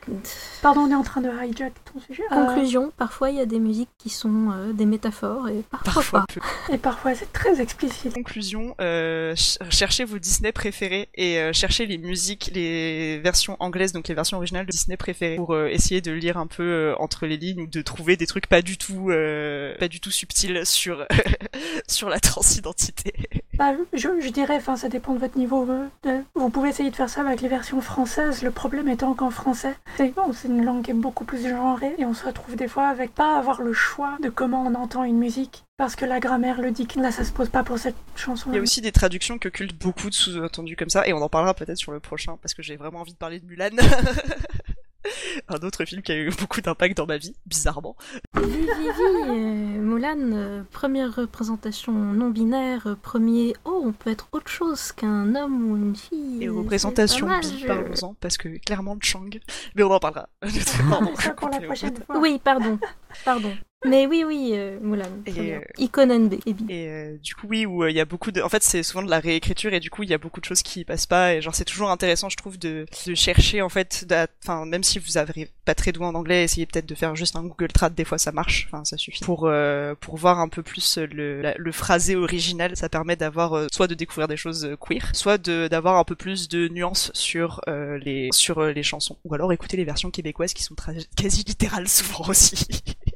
Pardon, 0.61 0.81
on 0.81 0.91
est 0.91 0.95
en 0.95 1.01
train 1.03 1.21
de 1.21 1.29
hijack 1.29 1.71
ton 1.93 2.01
sujet. 2.01 2.23
Euh, 2.33 2.45
Conclusion, 2.45 2.91
parfois 2.97 3.29
il 3.29 3.37
y 3.37 3.39
a 3.39 3.45
des 3.45 3.59
musiques 3.59 3.87
qui 3.97 4.09
sont 4.09 4.51
euh, 4.51 4.73
des 4.73 4.85
métaphores 4.85 5.47
et 5.47 5.63
parfois, 5.71 5.93
Parfois 5.93 6.19
pas. 6.19 6.25
peu. 6.67 6.73
et 6.73 6.77
parfois, 6.77 7.15
c'est 7.15 7.31
très 7.31 7.61
explicite. 7.61 8.13
Conclusion, 8.13 8.75
euh, 8.81 9.33
ch- 9.37 9.57
cherchez 9.71 10.03
vos 10.03 10.19
Disney 10.19 10.51
préférés 10.51 11.07
et 11.15 11.39
euh, 11.39 11.53
cherchez 11.53 11.85
les 11.85 11.97
musiques, 11.97 12.51
les 12.53 13.17
versions 13.19 13.55
anglaises, 13.61 13.93
donc 13.93 14.09
les 14.09 14.13
versions 14.15 14.35
originales 14.35 14.65
de 14.65 14.71
Disney 14.71 14.97
préférées, 14.97 15.37
pour 15.37 15.53
euh, 15.53 15.67
essayer 15.67 16.01
de 16.01 16.11
lire 16.11 16.35
un 16.37 16.47
peu 16.47 16.63
euh, 16.63 16.95
entre 16.99 17.27
les 17.27 17.37
lignes 17.37 17.61
ou 17.61 17.67
de 17.67 17.81
trouver 17.81 18.17
des 18.17 18.27
trucs 18.27 18.47
pas 18.47 18.61
du 18.61 18.77
tout, 18.77 19.09
euh, 19.09 19.73
pas 19.77 19.87
du 19.87 20.01
tout 20.01 20.11
subtils 20.11 20.65
sur 20.65 21.05
sur 21.87 22.08
la 22.09 22.19
transidentité. 22.19 23.13
Bah, 23.57 23.73
je, 23.93 24.07
je 24.21 24.29
dirais, 24.29 24.55
enfin, 24.57 24.75
ça 24.77 24.89
dépend 24.89 25.13
de 25.13 25.19
votre 25.19 25.37
niveau. 25.37 25.65
de- 26.03 26.21
Vous 26.35 26.49
pouvez 26.49 26.69
essayer 26.69 26.89
de 26.91 26.95
faire 26.95 27.09
ça 27.09 27.21
avec 27.21 27.41
les 27.41 27.47
versions 27.49 27.81
françaises. 27.81 28.41
Le 28.41 28.51
problème 28.51 28.87
étant 28.87 29.13
qu'en 29.13 29.29
français, 29.31 29.75
c'est 29.97 30.13
bon, 30.15 30.31
c'est 30.33 30.47
une 30.47 30.63
langue 30.63 30.83
qui 30.85 30.91
est 30.91 30.93
beaucoup 30.93 31.25
plus 31.25 31.41
genrée 31.47 31.93
et 31.97 32.05
on 32.05 32.13
se 32.13 32.25
retrouve 32.25 32.55
des 32.55 32.67
fois 32.67 32.87
avec 32.87 33.13
pas 33.13 33.37
avoir 33.37 33.61
le 33.61 33.73
choix 33.73 34.17
de 34.23 34.29
comment 34.29 34.63
on 34.63 34.75
entend 34.75 35.03
une 35.03 35.17
musique 35.17 35.65
parce 35.77 35.95
que 35.95 36.05
la 36.05 36.19
grammaire 36.19 36.59
le 36.61 36.71
dit. 36.71 36.87
Là, 36.95 37.11
ça 37.11 37.23
se 37.23 37.31
pose 37.31 37.49
pas 37.49 37.63
pour 37.63 37.77
cette 37.79 37.95
chanson. 38.15 38.49
Il 38.51 38.55
y 38.55 38.59
a 38.59 38.61
aussi 38.61 38.81
des 38.81 38.91
traductions 38.91 39.37
que 39.37 39.47
cultent 39.49 39.77
beaucoup 39.79 40.09
de 40.09 40.13
sous-entendus 40.15 40.75
comme 40.75 40.89
ça, 40.89 41.07
et 41.07 41.13
on 41.13 41.21
en 41.21 41.29
parlera 41.29 41.53
peut-être 41.53 41.77
sur 41.77 41.91
le 41.93 41.99
prochain, 42.01 42.37
parce 42.41 42.53
que 42.53 42.61
j'ai 42.61 42.75
vraiment 42.75 42.99
envie 42.99 43.13
de 43.13 43.17
parler 43.17 43.39
de 43.39 43.45
Mulan. 43.45 43.69
Un 45.47 45.57
autre 45.65 45.85
film 45.85 46.01
qui 46.01 46.11
a 46.11 46.17
eu 46.17 46.29
beaucoup 46.39 46.61
d'impact 46.61 46.97
dans 46.97 47.05
ma 47.05 47.17
vie, 47.17 47.35
bizarrement. 47.45 47.95
Vivi, 48.35 48.67
euh, 49.01 49.33
Mulan, 49.33 50.17
euh, 50.19 50.63
première 50.71 51.15
représentation 51.15 51.93
non 51.93 52.29
binaire, 52.29 52.87
euh, 52.87 52.95
premier 52.95 53.53
oh 53.65 53.81
on 53.85 53.91
peut 53.91 54.09
être 54.09 54.27
autre 54.31 54.49
chose 54.49 54.91
qu'un 54.91 55.35
homme 55.35 55.71
ou 55.71 55.77
une 55.77 55.95
fille. 55.95 56.43
Et 56.43 56.49
représentation 56.49 57.27
bi, 57.39 57.65
parlons-en, 57.65 58.15
parce 58.15 58.37
que 58.37 58.49
clairement 58.59 58.97
Chang. 59.01 59.29
Mais 59.75 59.83
on 59.83 59.91
en 59.91 59.99
parlera. 59.99 60.29
Ça 60.43 61.33
pour 61.33 61.49
la 61.49 61.61
prochaine 61.61 61.95
fois. 61.95 62.17
Oui, 62.19 62.39
pardon, 62.43 62.79
pardon. 63.23 63.53
Mais 63.85 64.07
oui, 64.07 64.25
oui, 64.27 64.51
euh, 64.55 64.77
Mulan. 64.81 65.05
Et, 65.25 65.53
euh, 65.53 65.61
Icône 65.77 66.11
NB. 66.11 66.33
et 66.67 66.87
euh, 66.89 67.17
du 67.23 67.33
coup, 67.33 67.47
oui, 67.47 67.65
où 67.65 67.83
euh, 67.83 67.89
il 67.89 67.95
y 67.95 68.01
a 68.01 68.05
beaucoup 68.05 68.29
de. 68.31 68.41
En 68.41 68.49
fait, 68.49 68.61
c'est 68.61 68.83
souvent 68.83 69.03
de 69.03 69.09
la 69.09 69.19
réécriture 69.21 69.73
et 69.73 69.79
du 69.79 69.89
coup, 69.89 70.03
il 70.03 70.09
y 70.09 70.13
a 70.13 70.17
beaucoup 70.17 70.41
de 70.41 70.45
choses 70.45 70.61
qui 70.61 70.83
passent 70.83 71.05
pas. 71.05 71.33
Et 71.35 71.41
genre, 71.41 71.55
c'est 71.55 71.63
toujours 71.63 71.89
intéressant, 71.89 72.27
je 72.27 72.35
trouve, 72.35 72.59
de, 72.59 72.85
de 73.07 73.15
chercher 73.15 73.61
en 73.61 73.69
fait. 73.69 74.05
Enfin, 74.43 74.65
même 74.65 74.83
si 74.83 74.99
vous 74.99 75.17
avez 75.17 75.49
pas 75.63 75.75
très 75.75 75.93
doué 75.93 76.05
en 76.05 76.13
anglais, 76.15 76.43
essayez 76.43 76.65
peut-être 76.65 76.87
de 76.87 76.93
faire 76.95 77.15
juste 77.15 77.37
un 77.37 77.43
Google 77.43 77.69
Trad. 77.71 77.95
Des 77.95 78.03
fois, 78.03 78.17
ça 78.17 78.33
marche. 78.33 78.67
Enfin, 78.69 78.83
ça 78.83 78.97
suffit 78.97 79.23
pour 79.23 79.45
euh, 79.45 79.95
pour 80.01 80.17
voir 80.17 80.39
un 80.39 80.49
peu 80.49 80.61
plus 80.61 80.97
le 80.97 81.41
la- 81.41 81.55
le 81.57 81.71
phrasé 81.71 82.17
original. 82.17 82.75
Ça 82.75 82.89
permet 82.89 83.15
d'avoir 83.15 83.67
soit 83.71 83.87
de 83.87 83.95
découvrir 83.95 84.27
des 84.27 84.35
choses 84.37 84.75
queer, 84.81 85.09
soit 85.13 85.37
de 85.37 85.69
d'avoir 85.69 85.95
un 85.95 86.03
peu 86.03 86.15
plus 86.15 86.49
de 86.49 86.67
nuances 86.67 87.11
sur 87.13 87.61
euh, 87.69 87.97
les 87.99 88.27
sur 88.33 88.61
les 88.61 88.83
chansons. 88.83 89.17
Ou 89.23 89.33
alors 89.35 89.53
écouter 89.53 89.77
les 89.77 89.85
versions 89.85 90.11
québécoises 90.11 90.53
qui 90.53 90.63
sont 90.63 90.75
quasi 91.15 91.45
littérales 91.45 91.87
souvent 91.87 92.27
aussi. 92.27 92.67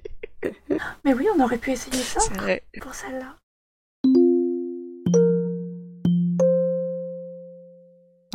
Mais 1.06 1.14
oui, 1.14 1.28
on 1.36 1.44
aurait 1.44 1.58
pu 1.58 1.72
essayer 1.72 2.02
ça 2.04 2.20
vrai. 2.34 2.64
pour 2.82 2.94
celle-là. 2.94 3.36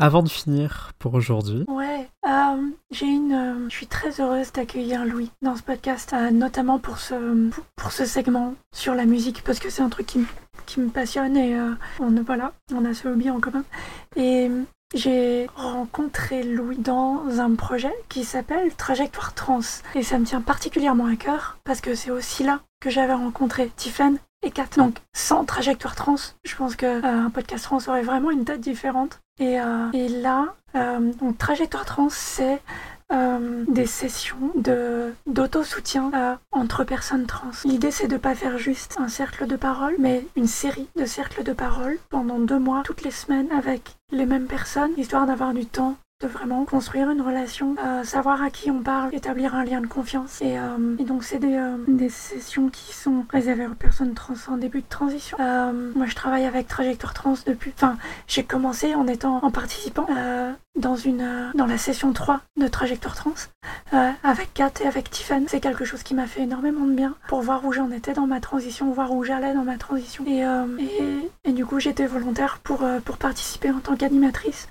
Avant 0.00 0.22
de 0.22 0.28
finir 0.28 0.92
pour 1.00 1.14
aujourd'hui, 1.14 1.64
Ouais, 1.66 2.08
euh, 2.24 2.62
j'ai 2.92 3.06
une. 3.06 3.32
euh, 3.32 3.68
je 3.68 3.74
suis 3.74 3.88
très 3.88 4.20
heureuse 4.20 4.52
d'accueillir 4.52 5.04
Louis 5.04 5.32
dans 5.42 5.56
ce 5.56 5.62
podcast, 5.62 6.12
euh, 6.12 6.30
notamment 6.30 6.78
pour 6.78 6.98
ce 6.98 7.48
pour, 7.50 7.64
pour 7.74 7.90
ce 7.92 8.04
segment 8.04 8.54
sur 8.72 8.94
la 8.94 9.06
musique 9.06 9.42
parce 9.42 9.58
que 9.58 9.70
c'est 9.70 9.82
un 9.82 9.88
truc 9.88 10.06
qui 10.06 10.18
me 10.20 10.26
qui 10.66 10.78
me 10.80 10.88
passionne 10.88 11.36
et 11.36 11.58
euh, 11.58 11.72
on 11.98 12.10
voilà, 12.22 12.52
on 12.72 12.84
a 12.84 12.94
ce 12.94 13.08
hobby 13.08 13.28
en 13.28 13.40
commun. 13.40 13.64
Et 14.14 14.48
j'ai 14.94 15.48
rencontré 15.54 16.42
Louis 16.42 16.78
dans 16.78 17.40
un 17.40 17.54
projet 17.54 17.92
qui 18.08 18.24
s'appelle 18.24 18.74
Trajectoire 18.74 19.34
Trans 19.34 19.60
et 19.94 20.02
ça 20.02 20.18
me 20.18 20.24
tient 20.24 20.40
particulièrement 20.40 21.06
à 21.06 21.16
cœur 21.16 21.58
parce 21.64 21.80
que 21.80 21.94
c'est 21.94 22.10
aussi 22.10 22.42
là 22.42 22.60
que 22.80 22.88
j'avais 22.88 23.12
rencontré 23.12 23.70
Tiffen 23.76 24.18
et 24.42 24.50
Kat. 24.50 24.68
Donc 24.76 24.96
sans 25.12 25.44
Trajectoire 25.44 25.94
Trans, 25.94 26.16
je 26.44 26.56
pense 26.56 26.74
que 26.74 26.86
euh, 26.86 27.28
podcast 27.28 27.64
trans 27.64 27.78
aurait 27.88 28.02
vraiment 28.02 28.30
une 28.30 28.44
tête 28.44 28.60
différente. 28.60 29.20
Et, 29.40 29.60
euh, 29.60 29.90
là, 30.22 30.54
euh, 30.74 31.12
Trajectoire 31.38 31.84
Trans, 31.84 32.08
c'est 32.10 32.60
euh, 33.12 33.64
des 33.68 33.86
sessions 33.86 34.52
de 34.54 35.12
d'auto-soutien 35.26 36.10
euh, 36.14 36.34
entre 36.52 36.84
personnes 36.84 37.26
trans. 37.26 37.50
L'idée, 37.64 37.90
c'est 37.90 38.08
de 38.08 38.16
pas 38.16 38.34
faire 38.34 38.58
juste 38.58 38.96
un 38.98 39.08
cercle 39.08 39.46
de 39.46 39.56
parole, 39.56 39.94
mais 39.98 40.26
une 40.36 40.46
série 40.46 40.88
de 40.96 41.06
cercles 41.06 41.42
de 41.42 41.52
parole 41.52 41.98
pendant 42.10 42.38
deux 42.38 42.58
mois, 42.58 42.82
toutes 42.84 43.02
les 43.02 43.10
semaines, 43.10 43.50
avec 43.50 43.96
les 44.10 44.26
mêmes 44.26 44.46
personnes, 44.46 44.92
histoire 44.96 45.26
d'avoir 45.26 45.54
du 45.54 45.66
temps 45.66 45.96
de 46.20 46.26
vraiment 46.26 46.64
construire 46.64 47.10
une 47.10 47.20
relation, 47.22 47.76
euh, 47.78 48.02
savoir 48.02 48.42
à 48.42 48.50
qui 48.50 48.72
on 48.72 48.82
parle, 48.82 49.14
établir 49.14 49.54
un 49.54 49.64
lien 49.64 49.80
de 49.80 49.86
confiance. 49.86 50.42
Et, 50.42 50.58
euh, 50.58 50.96
donc 51.04 51.22
c'est 51.22 51.38
des, 51.38 51.54
euh, 51.54 51.76
des 51.86 52.08
sessions 52.08 52.70
qui 52.70 52.92
sont 52.92 53.24
réservées 53.30 53.68
aux 53.68 53.74
personnes 53.74 54.14
trans 54.14 54.34
en 54.48 54.56
début 54.56 54.80
de 54.80 54.88
transition. 54.88 55.36
Moi 55.38 56.06
je 56.06 56.14
travaille 56.16 56.44
avec 56.44 56.66
Trajectoire 56.66 57.14
Trans 57.14 57.34
depuis... 57.46 57.72
Enfin, 57.76 57.98
j'ai 58.26 58.42
commencé 58.42 58.96
en 58.96 59.06
étant 59.06 59.38
en 59.44 59.50
participant 59.52 60.06
dans, 60.74 60.96
une, 60.96 61.52
dans 61.54 61.66
la 61.66 61.78
session 61.78 62.12
3 62.12 62.40
de 62.56 62.66
Trajectoire 62.66 63.14
Trans 63.14 63.34
avec 64.24 64.52
Kat 64.54 64.72
et 64.82 64.88
avec 64.88 65.10
Tiffen. 65.10 65.44
C'est 65.46 65.60
quelque 65.60 65.84
chose 65.84 66.02
qui 66.02 66.14
m'a 66.14 66.26
fait 66.26 66.42
énormément 66.42 66.84
de 66.84 66.94
bien 66.94 67.14
pour 67.28 67.42
voir 67.42 67.64
où 67.64 67.72
j'en 67.72 67.92
étais 67.92 68.12
dans 68.12 68.26
ma 68.26 68.40
transition, 68.40 68.90
voir 68.90 69.12
où 69.12 69.22
j'allais 69.22 69.54
dans 69.54 69.64
ma 69.64 69.78
transition. 69.78 70.24
Et, 70.26 70.40
et, 70.82 71.30
et 71.44 71.52
du 71.52 71.64
coup 71.64 71.78
j'étais 71.78 72.06
volontaire 72.06 72.58
pour, 72.64 72.84
pour 73.04 73.18
participer 73.18 73.70
en 73.70 73.78
tant 73.78 73.94
qu'animatrice. 73.94 74.68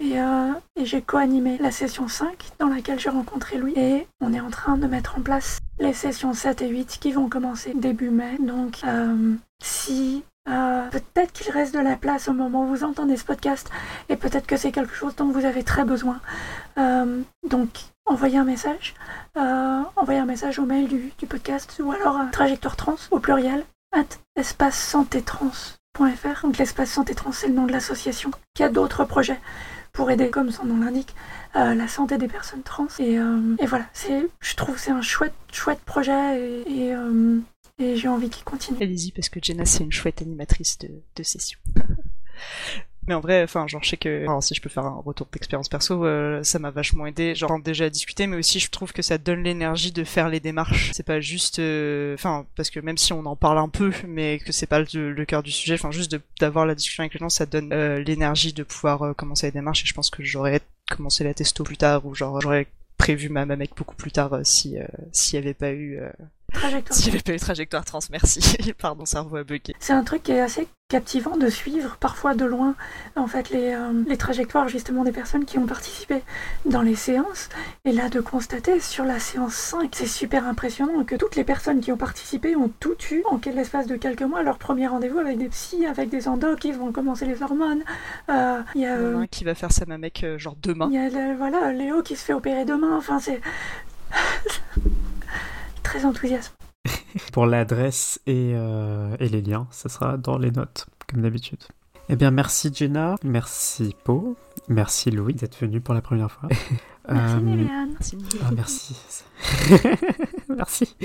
Et, 0.00 0.20
euh, 0.20 0.52
et 0.76 0.84
j'ai 0.84 1.02
co-animé 1.02 1.56
la 1.58 1.70
session 1.70 2.08
5 2.08 2.36
dans 2.58 2.68
laquelle 2.68 2.98
j'ai 2.98 3.10
rencontré 3.10 3.58
Louis. 3.58 3.74
Et 3.76 4.06
on 4.20 4.32
est 4.32 4.40
en 4.40 4.50
train 4.50 4.76
de 4.76 4.86
mettre 4.86 5.18
en 5.18 5.22
place 5.22 5.60
les 5.78 5.92
sessions 5.92 6.34
7 6.34 6.62
et 6.62 6.68
8 6.68 6.98
qui 7.00 7.12
vont 7.12 7.28
commencer 7.28 7.72
début 7.74 8.10
mai. 8.10 8.36
Donc 8.40 8.80
euh, 8.84 9.34
si 9.62 10.24
euh, 10.48 10.88
peut-être 10.90 11.32
qu'il 11.32 11.52
reste 11.52 11.74
de 11.74 11.80
la 11.80 11.96
place 11.96 12.28
au 12.28 12.32
moment 12.32 12.64
où 12.64 12.66
vous 12.66 12.84
entendez 12.84 13.16
ce 13.16 13.24
podcast 13.24 13.70
et 14.08 14.16
peut-être 14.16 14.46
que 14.46 14.56
c'est 14.56 14.72
quelque 14.72 14.94
chose 14.94 15.14
dont 15.16 15.30
vous 15.30 15.44
avez 15.44 15.62
très 15.62 15.84
besoin. 15.84 16.20
Donc 17.48 17.68
envoyer 18.04 18.38
un 18.38 18.44
message, 18.44 18.94
envoyer 19.36 20.18
un 20.18 20.26
message 20.26 20.58
au 20.58 20.66
mail 20.66 20.88
du, 20.88 21.26
podcast 21.26 21.80
ou 21.82 21.92
alors 21.92 22.18
à 22.18 22.26
trajectoire 22.26 22.76
trans 22.76 22.96
au 23.10 23.20
pluriel 23.20 23.64
at 23.92 24.04
espace 24.36 24.78
santé 24.78 25.22
trans.fr. 25.22 26.42
Donc 26.42 26.58
l'espace 26.58 26.90
santé 26.90 27.14
trans 27.14 27.32
c'est 27.32 27.48
le 27.48 27.54
nom 27.54 27.66
de 27.66 27.72
l'association 27.72 28.30
qui 28.54 28.64
a 28.64 28.68
d'autres 28.68 29.04
projets 29.04 29.40
pour 29.94 30.10
aider, 30.10 30.28
comme 30.28 30.50
son 30.50 30.64
nom 30.64 30.84
l'indique, 30.84 31.14
euh, 31.56 31.74
la 31.74 31.88
santé 31.88 32.18
des 32.18 32.28
personnes 32.28 32.62
trans. 32.62 32.88
Et, 32.98 33.18
euh, 33.18 33.56
voilà, 33.66 33.86
je 34.40 34.56
trouve 34.56 34.76
c'est 34.76 34.90
un 34.90 35.00
chouette, 35.00 35.32
chouette 35.52 35.80
projet 35.86 36.62
et, 36.66 36.86
et, 36.88 36.94
euh, 36.94 37.38
et 37.78 37.96
j'ai 37.96 38.08
envie 38.08 38.28
qu'il 38.28 38.44
continue. 38.44 38.76
Allez-y, 38.82 39.12
parce 39.12 39.28
que 39.28 39.38
Jenna, 39.40 39.64
c'est 39.64 39.84
une 39.84 39.92
chouette 39.92 40.20
animatrice 40.20 40.78
de, 40.78 40.90
de 41.16 41.22
session. 41.22 41.58
Mais 43.06 43.14
en 43.14 43.20
vrai, 43.20 43.42
enfin, 43.42 43.66
genre, 43.66 43.82
je 43.82 43.90
sais 43.90 43.96
que, 43.96 44.26
si 44.40 44.54
je 44.54 44.62
peux 44.62 44.68
faire 44.68 44.86
un 44.86 45.02
retour 45.04 45.26
d'expérience 45.30 45.68
perso, 45.68 46.04
euh, 46.04 46.42
ça 46.42 46.58
m'a 46.58 46.70
vachement 46.70 47.06
aidé. 47.06 47.34
Genre, 47.34 47.58
déjà 47.60 47.86
à 47.86 47.90
discuter, 47.90 48.26
mais 48.26 48.36
aussi, 48.36 48.60
je 48.60 48.70
trouve 48.70 48.92
que 48.92 49.02
ça 49.02 49.18
donne 49.18 49.42
l'énergie 49.42 49.92
de 49.92 50.04
faire 50.04 50.28
les 50.28 50.40
démarches. 50.40 50.90
C'est 50.94 51.04
pas 51.06 51.20
juste, 51.20 51.58
euh, 51.58 52.14
enfin, 52.14 52.46
parce 52.56 52.70
que 52.70 52.80
même 52.80 52.96
si 52.96 53.12
on 53.12 53.26
en 53.26 53.36
parle 53.36 53.58
un 53.58 53.68
peu, 53.68 53.92
mais 54.06 54.38
que 54.38 54.52
c'est 54.52 54.66
pas 54.66 54.80
le, 54.80 55.24
cœur 55.24 55.42
du 55.42 55.50
sujet, 55.50 55.74
enfin, 55.74 55.90
juste 55.90 56.16
d'avoir 56.40 56.66
la 56.66 56.74
discussion 56.74 57.02
avec 57.02 57.14
les 57.14 57.20
gens, 57.20 57.28
ça 57.28 57.46
donne 57.46 57.72
euh, 57.72 58.00
l'énergie 58.00 58.52
de 58.52 58.62
pouvoir 58.62 59.02
euh, 59.02 59.12
commencer 59.12 59.46
les 59.48 59.52
démarches. 59.52 59.82
Et 59.82 59.86
je 59.86 59.94
pense 59.94 60.10
que 60.10 60.22
j'aurais 60.22 60.60
commencé 60.90 61.24
la 61.24 61.34
testo 61.34 61.64
plus 61.64 61.76
tard, 61.76 62.06
ou 62.06 62.14
genre, 62.14 62.40
j'aurais 62.40 62.66
prévu 62.96 63.28
ma 63.28 63.44
mec 63.44 63.72
beaucoup 63.76 63.96
plus 63.96 64.12
tard 64.12 64.32
euh, 64.32 64.44
si 64.44 64.76
s'il 65.12 65.34
y 65.34 65.38
avait 65.38 65.52
pas 65.52 65.72
eu 65.72 66.00
Trajectoire. 66.54 66.96
s'il 66.98 67.06
y 67.08 67.10
avait 67.10 67.22
pas 67.22 67.32
eu 67.32 67.38
trajectoire 67.38 67.84
trans. 67.84 67.98
Merci. 68.10 68.40
Pardon, 68.78 69.04
cerveau 69.04 69.36
a 69.36 69.44
bugué. 69.44 69.74
C'est 69.80 69.92
un 69.92 70.04
truc 70.04 70.22
qui 70.22 70.32
est 70.32 70.40
assez 70.40 70.66
captivant 70.88 71.36
de 71.36 71.48
suivre, 71.48 71.96
parfois 71.98 72.34
de 72.34 72.44
loin, 72.44 72.74
en 73.16 73.26
fait, 73.26 73.50
les, 73.50 73.72
euh, 73.74 74.04
les 74.06 74.16
trajectoires 74.18 74.68
justement 74.68 75.02
des 75.02 75.12
personnes 75.12 75.44
qui 75.46 75.58
ont 75.58 75.66
participé 75.66 76.22
dans 76.66 76.82
les 76.82 76.94
séances. 76.94 77.48
Et 77.84 77.92
là, 77.92 78.08
de 78.10 78.20
constater 78.20 78.78
sur 78.80 79.04
la 79.04 79.18
séance 79.18 79.54
5, 79.54 79.90
c'est 79.92 80.06
super 80.06 80.46
impressionnant 80.46 81.02
que 81.04 81.16
toutes 81.16 81.36
les 81.36 81.42
personnes 81.42 81.80
qui 81.80 81.90
ont 81.90 81.96
participé 81.96 82.54
ont 82.54 82.70
tout 82.80 82.96
eu 83.10 83.22
en 83.30 83.38
quel 83.38 83.58
espace 83.58 83.86
de 83.86 83.96
quelques 83.96 84.22
mois 84.22 84.42
leur 84.42 84.58
premier 84.58 84.86
rendez-vous 84.86 85.18
avec 85.18 85.38
des 85.38 85.48
psys, 85.48 85.86
avec 85.86 86.10
des 86.10 86.28
endocs, 86.28 86.60
qui 86.60 86.70
vont 86.72 86.92
commencer 86.92 87.24
les 87.26 87.42
hormones. 87.42 87.82
Euh, 88.28 88.60
Il 88.74 88.82
y 88.82 88.86
a. 88.86 88.94
Euh, 88.96 89.16
un 89.20 89.26
qui 89.26 89.42
va 89.44 89.54
faire 89.54 89.72
ça 89.72 89.86
ma 89.86 89.98
mec 89.98 90.22
euh, 90.22 90.38
genre 90.38 90.56
demain. 90.62 90.88
il 90.92 90.96
y 90.96 90.98
a 90.98 91.34
voilà, 91.34 91.72
Léo 91.72 92.02
qui 92.02 92.14
se 92.14 92.24
fait 92.24 92.34
opérer 92.34 92.64
demain, 92.64 92.96
enfin 92.96 93.18
c'est 93.18 93.40
très 95.84 96.04
enthousiasme. 96.04 96.52
Pour 97.32 97.46
l'adresse 97.46 98.20
et, 98.26 98.52
euh, 98.54 99.16
et 99.20 99.28
les 99.28 99.40
liens, 99.40 99.68
ça 99.70 99.88
sera 99.88 100.16
dans 100.16 100.38
les 100.38 100.50
notes, 100.50 100.86
comme 101.06 101.22
d'habitude. 101.22 101.62
Eh 102.08 102.16
bien, 102.16 102.30
merci 102.30 102.70
Jenna, 102.74 103.14
merci 103.22 103.94
Po, 104.04 104.36
merci 104.68 105.10
Louis 105.10 105.34
d'être 105.34 105.58
venu 105.58 105.80
pour 105.80 105.94
la 105.94 106.02
première 106.02 106.30
fois. 106.30 106.48
Merci 107.08 107.36
Euh. 107.36 107.86
Merci, 107.92 108.16
Miguel. 108.16 108.40
Ah, 108.44 108.50
merci. 108.54 108.96
merci. 110.48 110.96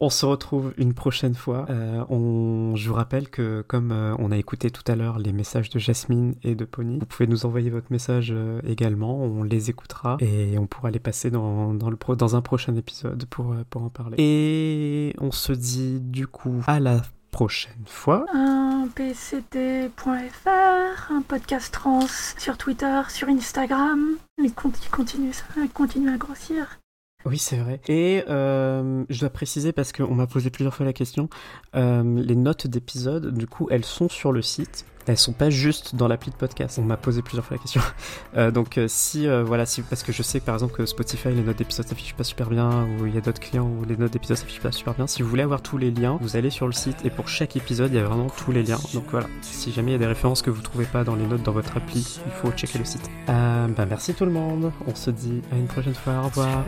On 0.00 0.10
se 0.10 0.24
retrouve 0.26 0.72
une 0.76 0.94
prochaine 0.94 1.34
fois. 1.34 1.66
Euh, 1.68 2.04
on, 2.08 2.76
je 2.76 2.88
vous 2.88 2.94
rappelle 2.94 3.28
que 3.28 3.62
comme 3.66 3.92
euh, 3.92 4.14
on 4.18 4.30
a 4.30 4.38
écouté 4.38 4.70
tout 4.70 4.84
à 4.90 4.96
l'heure 4.96 5.18
les 5.18 5.32
messages 5.32 5.70
de 5.70 5.78
Jasmine 5.78 6.34
et 6.42 6.54
de 6.54 6.64
Pony, 6.64 6.98
vous 7.00 7.06
pouvez 7.06 7.26
nous 7.26 7.44
envoyer 7.46 7.70
votre 7.70 7.90
message 7.90 8.30
euh, 8.32 8.60
également. 8.66 9.20
On 9.20 9.42
les 9.42 9.70
écoutera 9.70 10.16
et 10.20 10.58
on 10.58 10.66
pourra 10.66 10.90
les 10.90 11.00
passer 11.00 11.30
dans, 11.30 11.74
dans, 11.74 11.90
le 11.90 11.96
pro, 11.96 12.14
dans 12.14 12.36
un 12.36 12.42
prochain 12.42 12.76
épisode 12.76 13.24
pour, 13.26 13.52
euh, 13.52 13.64
pour 13.68 13.82
en 13.82 13.90
parler. 13.90 14.16
Et 14.18 15.14
on 15.18 15.32
se 15.32 15.52
dit 15.52 16.00
du 16.00 16.26
coup 16.26 16.62
à 16.66 16.80
la 16.80 17.02
prochaine 17.30 17.84
fois. 17.86 18.24
un 18.32 18.88
pcd.fr, 18.94 21.12
un 21.12 21.22
podcast 21.22 21.72
trans 21.72 22.06
sur 22.38 22.56
Twitter, 22.58 23.02
sur 23.08 23.28
Instagram. 23.28 24.16
Il 24.42 24.52
con- 24.52 24.72
il 24.82 24.90
continue, 24.90 25.32
il 25.56 25.70
continue 25.70 26.10
à 26.10 26.16
grossir. 26.16 26.78
Oui, 27.26 27.36
c'est 27.38 27.58
vrai. 27.58 27.80
Et 27.86 28.24
euh, 28.28 29.04
je 29.10 29.20
dois 29.20 29.28
préciser 29.30 29.72
parce 29.72 29.92
qu'on 29.92 30.14
m'a 30.14 30.26
posé 30.26 30.48
plusieurs 30.50 30.74
fois 30.74 30.86
la 30.86 30.94
question, 30.94 31.28
euh, 31.74 32.02
les 32.22 32.36
notes 32.36 32.66
d'épisode, 32.66 33.34
du 33.36 33.46
coup, 33.46 33.68
elles 33.70 33.84
sont 33.84 34.08
sur 34.08 34.32
le 34.32 34.40
site. 34.40 34.86
Elles 35.06 35.18
sont 35.18 35.32
pas 35.32 35.50
juste 35.50 35.94
dans 35.94 36.08
l'appli 36.08 36.30
de 36.30 36.36
podcast. 36.36 36.78
On 36.78 36.84
m'a 36.84 36.96
posé 36.96 37.22
plusieurs 37.22 37.44
fois 37.44 37.56
la 37.56 37.62
question. 37.62 37.80
Euh, 38.36 38.52
donc 38.52 38.78
euh, 38.78 38.86
si 38.88 39.26
euh, 39.26 39.42
voilà, 39.42 39.66
si 39.66 39.82
parce 39.82 40.04
que 40.04 40.12
je 40.12 40.22
sais 40.22 40.38
que 40.38 40.44
par 40.44 40.54
exemple 40.54 40.74
que 40.74 40.86
Spotify 40.86 41.30
les 41.30 41.42
notes 41.42 41.58
d'épisode 41.58 41.86
s'affichent 41.88 42.14
pas 42.14 42.22
super 42.22 42.48
bien, 42.48 42.86
ou 42.86 43.06
il 43.06 43.14
y 43.14 43.18
a 43.18 43.20
d'autres 43.20 43.40
clients 43.40 43.66
où 43.66 43.84
les 43.84 43.96
notes 43.96 44.12
d'épisode 44.12 44.36
s'affichent 44.36 44.60
pas 44.60 44.70
super 44.70 44.94
bien. 44.94 45.08
Si 45.08 45.22
vous 45.22 45.28
voulez 45.28 45.42
avoir 45.42 45.62
tous 45.62 45.78
les 45.78 45.90
liens, 45.90 46.16
vous 46.20 46.36
allez 46.36 46.50
sur 46.50 46.66
le 46.66 46.72
site 46.72 47.04
et 47.04 47.10
pour 47.10 47.28
chaque 47.28 47.56
épisode 47.56 47.90
il 47.92 47.96
y 47.96 47.98
a 47.98 48.04
vraiment 48.04 48.28
tous 48.28 48.52
les 48.52 48.62
liens. 48.62 48.78
Donc 48.94 49.04
voilà, 49.10 49.26
si 49.42 49.72
jamais 49.72 49.90
il 49.90 49.92
y 49.92 49.96
a 49.96 49.98
des 49.98 50.06
références 50.06 50.42
que 50.42 50.50
vous 50.50 50.62
trouvez 50.62 50.84
pas 50.84 51.02
dans 51.02 51.16
les 51.16 51.26
notes 51.26 51.42
dans 51.42 51.52
votre 51.52 51.76
appli, 51.76 52.20
il 52.24 52.32
faut 52.32 52.52
checker 52.52 52.78
le 52.78 52.84
site. 52.84 53.10
Euh, 53.28 53.66
bah 53.68 53.86
merci 53.86 54.14
tout 54.14 54.24
le 54.24 54.32
monde. 54.32 54.70
On 54.86 54.94
se 54.94 55.10
dit 55.10 55.42
à 55.52 55.56
une 55.56 55.66
prochaine 55.66 55.94
fois. 55.94 56.20
Au 56.20 56.28
revoir. 56.28 56.64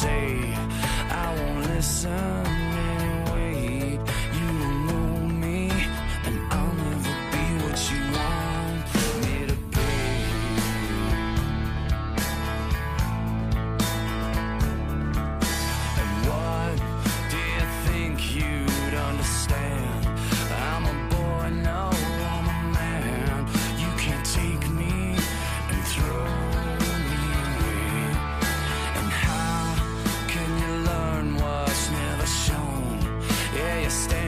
Salut. 0.00 0.49
sun. 2.00 2.39
stay. 33.90 34.19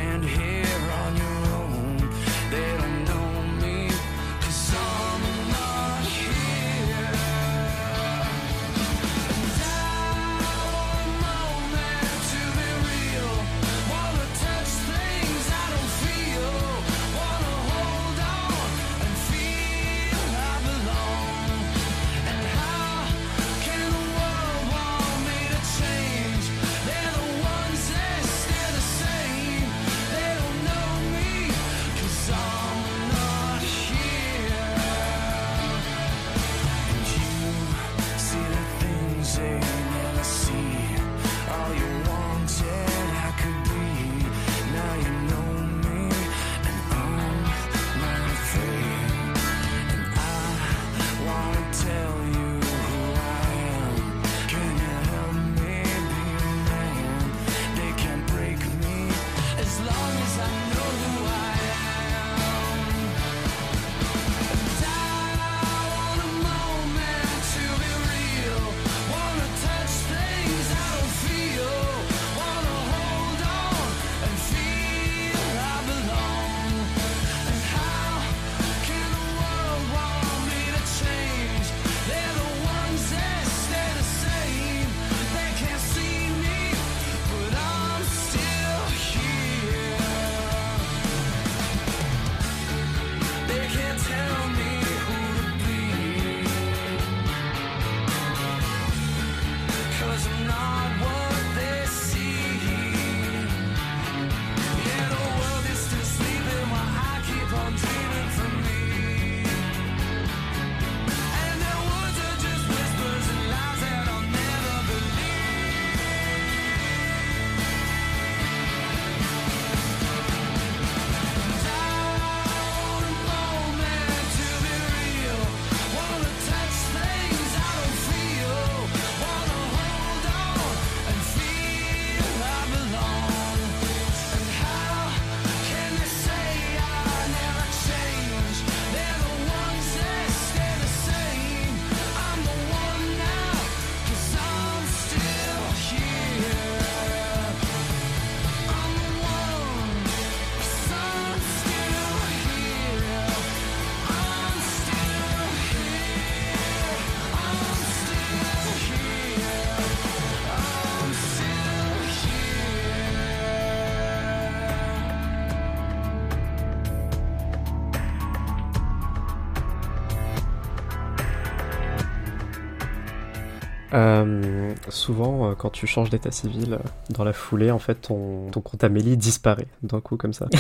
Euh, 173.95 174.73
souvent, 174.89 175.51
euh, 175.51 175.55
quand 175.55 175.71
tu 175.71 175.87
changes 175.87 176.11
d'état 176.11 176.31
civil, 176.31 176.75
euh, 176.75 176.79
dans 177.11 177.25
la 177.25 177.33
foulée, 177.33 177.71
en 177.71 177.79
fait, 177.79 177.97
ton, 177.97 178.49
ton 178.51 178.61
compte 178.61 178.85
Amélie 178.85 179.17
disparaît 179.17 179.69
d'un 179.83 180.01
coup 180.01 180.17
comme 180.17 180.33
ça. 180.33 180.47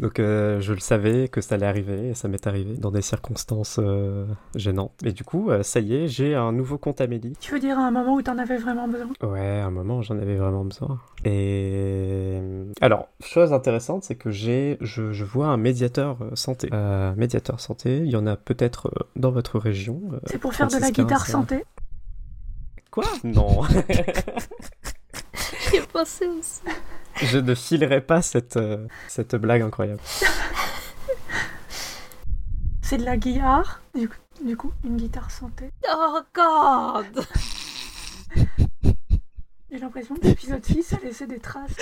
Donc 0.00 0.18
euh, 0.18 0.60
je 0.60 0.72
le 0.72 0.80
savais 0.80 1.28
que 1.28 1.40
ça 1.40 1.54
allait 1.54 1.66
arriver 1.66 2.08
et 2.08 2.14
ça 2.14 2.26
m'est 2.26 2.48
arrivé 2.48 2.74
dans 2.76 2.90
des 2.90 3.00
circonstances 3.00 3.78
euh, 3.80 4.26
gênantes. 4.56 4.90
Et 5.04 5.12
du 5.12 5.22
coup, 5.22 5.50
euh, 5.50 5.62
ça 5.62 5.78
y 5.78 5.94
est, 5.94 6.08
j'ai 6.08 6.34
un 6.34 6.50
nouveau 6.50 6.78
compte 6.78 7.00
Amélie. 7.00 7.34
Tu 7.38 7.52
veux 7.52 7.60
dire 7.60 7.78
à 7.78 7.82
un 7.82 7.90
moment 7.92 8.14
où 8.14 8.22
t'en 8.22 8.36
avais 8.38 8.56
vraiment 8.56 8.88
besoin? 8.88 9.10
Ouais, 9.22 9.60
à 9.60 9.66
un 9.66 9.70
moment, 9.70 10.02
j'en 10.02 10.18
avais 10.18 10.34
vraiment 10.34 10.64
besoin. 10.64 10.98
Et 11.24 12.40
alors, 12.80 13.06
chose 13.20 13.52
intéressante, 13.52 14.02
c'est 14.02 14.16
que 14.16 14.30
j'ai, 14.32 14.78
je, 14.80 15.12
je 15.12 15.24
vois 15.24 15.46
un 15.46 15.56
médiateur 15.58 16.18
santé. 16.34 16.68
Euh, 16.72 17.14
médiateur 17.16 17.60
santé, 17.60 17.98
il 17.98 18.10
y 18.10 18.16
en 18.16 18.26
a 18.26 18.36
peut-être 18.36 18.90
dans 19.14 19.30
votre 19.30 19.60
région. 19.60 20.00
euh, 20.12 20.18
C'est 20.26 20.38
pour 20.38 20.54
faire 20.54 20.66
de 20.66 20.72
la 20.72 20.88
36-15, 20.90 20.92
guitare 20.92 21.26
santé? 21.26 21.64
Quoi 22.94 23.04
Non, 23.24 23.62
J'ai 25.72 25.80
pensé 25.80 26.28
aussi. 26.28 26.60
je 27.16 27.38
ne 27.38 27.52
filerai 27.56 28.00
pas 28.00 28.22
cette, 28.22 28.56
euh, 28.56 28.86
cette 29.08 29.34
blague 29.34 29.62
incroyable. 29.62 29.98
C'est 32.82 32.98
de 32.98 33.04
la 33.04 33.16
guitare, 33.16 33.80
du 33.96 34.08
coup, 34.08 34.14
du 34.44 34.56
coup 34.56 34.72
une 34.84 34.96
guitare 34.96 35.28
santé. 35.32 35.72
Oh 35.92 36.20
god 36.32 37.26
J'ai 39.72 39.78
l'impression 39.80 40.14
que 40.14 40.28
l'épisode 40.28 40.64
6 40.64 40.92
a 40.92 40.98
laissé 41.04 41.26
des 41.26 41.40
traces. 41.40 41.72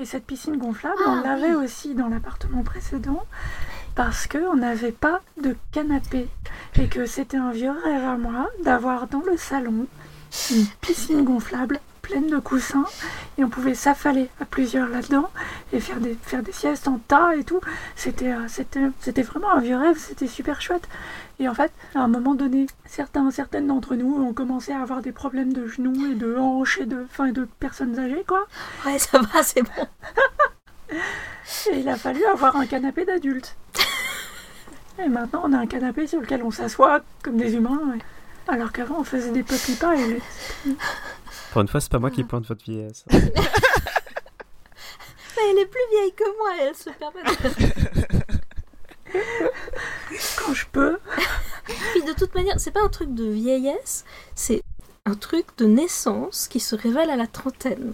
Et 0.00 0.04
cette 0.06 0.24
piscine 0.26 0.56
gonflable, 0.56 0.96
on 1.06 1.20
Ah, 1.20 1.22
l'avait 1.24 1.54
aussi 1.54 1.94
dans 1.94 2.08
l'appartement 2.08 2.64
précédent 2.64 3.22
parce 4.02 4.26
qu'on 4.26 4.56
n'avait 4.56 4.92
pas 4.92 5.20
de 5.44 5.54
canapé 5.72 6.26
et 6.80 6.88
que 6.88 7.04
c'était 7.04 7.36
un 7.36 7.50
vieux 7.50 7.70
rêve 7.84 8.02
à 8.02 8.16
moi 8.16 8.48
d'avoir 8.64 9.06
dans 9.08 9.20
le 9.20 9.36
salon 9.36 9.86
une 10.50 10.64
piscine 10.80 11.22
gonflable 11.22 11.80
pleine 12.00 12.28
de 12.28 12.38
coussins 12.38 12.86
et 13.36 13.44
on 13.44 13.50
pouvait 13.50 13.74
s'affaler 13.74 14.30
à 14.40 14.46
plusieurs 14.46 14.88
là-dedans 14.88 15.28
et 15.74 15.80
faire 15.80 16.00
des, 16.00 16.16
faire 16.22 16.42
des 16.42 16.50
siestes 16.50 16.88
en 16.88 16.96
tas 16.96 17.36
et 17.36 17.44
tout. 17.44 17.60
C'était 17.94 18.32
euh, 18.32 18.48
c'était 18.48 18.80
c'était 19.00 19.20
vraiment 19.20 19.52
un 19.52 19.60
vieux 19.60 19.76
rêve, 19.76 19.98
c'était 19.98 20.28
super 20.28 20.62
chouette. 20.62 20.88
Et 21.38 21.46
en 21.46 21.54
fait, 21.54 21.70
à 21.94 21.98
un 21.98 22.08
moment 22.08 22.34
donné, 22.34 22.68
certains, 22.86 23.30
certaines 23.30 23.66
d'entre 23.66 23.96
nous 23.96 24.14
ont 24.14 24.32
commencé 24.32 24.72
à 24.72 24.80
avoir 24.80 25.02
des 25.02 25.12
problèmes 25.12 25.52
de 25.52 25.66
genoux 25.66 26.10
et 26.10 26.14
de 26.14 26.38
hanches 26.38 26.80
et 26.80 26.86
de, 26.86 27.06
et 27.28 27.32
de 27.32 27.44
personnes 27.58 27.98
âgées, 27.98 28.24
quoi. 28.26 28.46
Ouais, 28.86 28.98
ça 28.98 29.18
va, 29.18 29.42
c'est 29.42 29.62
bon. 29.62 29.86
Et 31.72 31.78
il 31.78 31.88
a 31.88 31.96
fallu 31.96 32.24
avoir 32.26 32.56
un 32.56 32.66
canapé 32.66 33.04
d'adulte. 33.04 33.56
Et 35.02 35.08
maintenant, 35.08 35.42
on 35.44 35.52
a 35.52 35.58
un 35.58 35.66
canapé 35.66 36.06
sur 36.06 36.20
lequel 36.20 36.42
on 36.42 36.50
s'assoit 36.50 37.00
comme 37.22 37.36
des 37.36 37.54
humains. 37.54 37.80
ouais. 37.92 37.98
Alors 38.48 38.72
qu'avant, 38.72 39.00
on 39.00 39.04
faisait 39.04 39.30
des 39.30 39.42
petits 39.42 39.76
pas 39.76 39.96
et 39.96 40.20
Pour 41.52 41.60
une 41.60 41.68
fois, 41.68 41.80
c'est 41.80 41.90
pas 41.90 41.98
moi 41.98 42.10
qui 42.10 42.24
pointe 42.24 42.46
votre 42.46 42.64
vieillesse. 42.64 43.04
Mais 43.10 43.20
elle 45.50 45.58
est 45.58 45.66
plus 45.66 45.80
vieille 45.92 46.12
que 46.12 46.24
moi, 46.38 46.50
elle 46.60 46.74
se 46.74 46.90
permet 46.90 47.22
de... 47.22 47.30
quand 50.36 50.52
je 50.52 50.66
peux, 50.66 50.98
Puis 51.92 52.02
de 52.02 52.12
toute 52.12 52.34
manière, 52.34 52.58
c'est 52.58 52.72
pas 52.72 52.82
un 52.82 52.88
truc 52.88 53.14
de 53.14 53.24
vieillesse, 53.24 54.04
c'est 54.34 54.62
un 55.06 55.14
truc 55.14 55.46
de 55.58 55.66
naissance 55.66 56.48
qui 56.48 56.60
se 56.60 56.74
révèle 56.74 57.10
à 57.10 57.16
la 57.16 57.26
trentaine. 57.26 57.92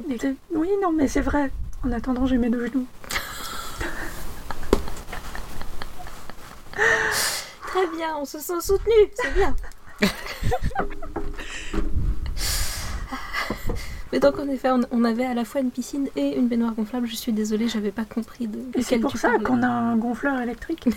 Oui, 0.50 0.70
non, 0.82 0.92
mais 0.92 1.08
c'est 1.08 1.20
vrai. 1.20 1.50
En 1.86 1.92
attendant, 1.92 2.26
j'ai 2.26 2.36
mes 2.36 2.50
deux 2.50 2.66
genoux. 2.66 2.84
Très 6.72 7.86
bien, 7.96 8.16
on 8.16 8.24
se 8.24 8.40
sent 8.40 8.60
soutenu, 8.60 8.92
c'est 9.14 9.32
bien. 9.34 9.54
Mais 14.16 14.20
donc 14.20 14.38
en 14.38 14.48
effet, 14.48 14.70
on, 14.70 14.80
on 14.92 15.04
avait 15.04 15.26
à 15.26 15.34
la 15.34 15.44
fois 15.44 15.60
une 15.60 15.70
piscine 15.70 16.08
et 16.16 16.38
une 16.38 16.48
baignoire 16.48 16.72
gonflable. 16.72 17.06
Je 17.06 17.14
suis 17.16 17.32
désolée, 17.34 17.68
j'avais 17.68 17.90
pas 17.90 18.06
compris 18.06 18.46
de. 18.46 18.58
C'est 18.80 18.98
pour 18.98 19.14
ça 19.18 19.32
qu'on 19.44 19.62
a 19.62 19.66
un 19.68 19.94
gonfleur 19.96 20.40
électrique. 20.40 20.88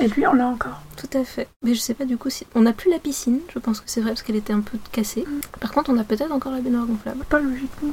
Et 0.00 0.06
lui, 0.06 0.24
on 0.24 0.34
l'a 0.34 0.46
encore. 0.46 0.80
Tout 0.96 1.18
à 1.18 1.24
fait. 1.24 1.48
Mais 1.64 1.74
je 1.74 1.80
sais 1.80 1.94
pas 1.94 2.04
du 2.04 2.16
coup 2.16 2.30
si. 2.30 2.46
On 2.54 2.60
n'a 2.60 2.72
plus 2.72 2.92
la 2.92 3.00
piscine, 3.00 3.40
je 3.52 3.58
pense 3.58 3.80
que 3.80 3.90
c'est 3.90 4.00
vrai 4.00 4.10
parce 4.12 4.22
qu'elle 4.22 4.36
était 4.36 4.52
un 4.52 4.60
peu 4.60 4.78
cassée. 4.92 5.24
Par 5.58 5.72
contre, 5.72 5.90
on 5.90 5.98
a 5.98 6.04
peut-être 6.04 6.30
encore 6.30 6.52
la 6.52 6.60
baignoire 6.60 6.86
gonflable. 6.86 7.24
Pas 7.28 7.40
logiquement. 7.40 7.90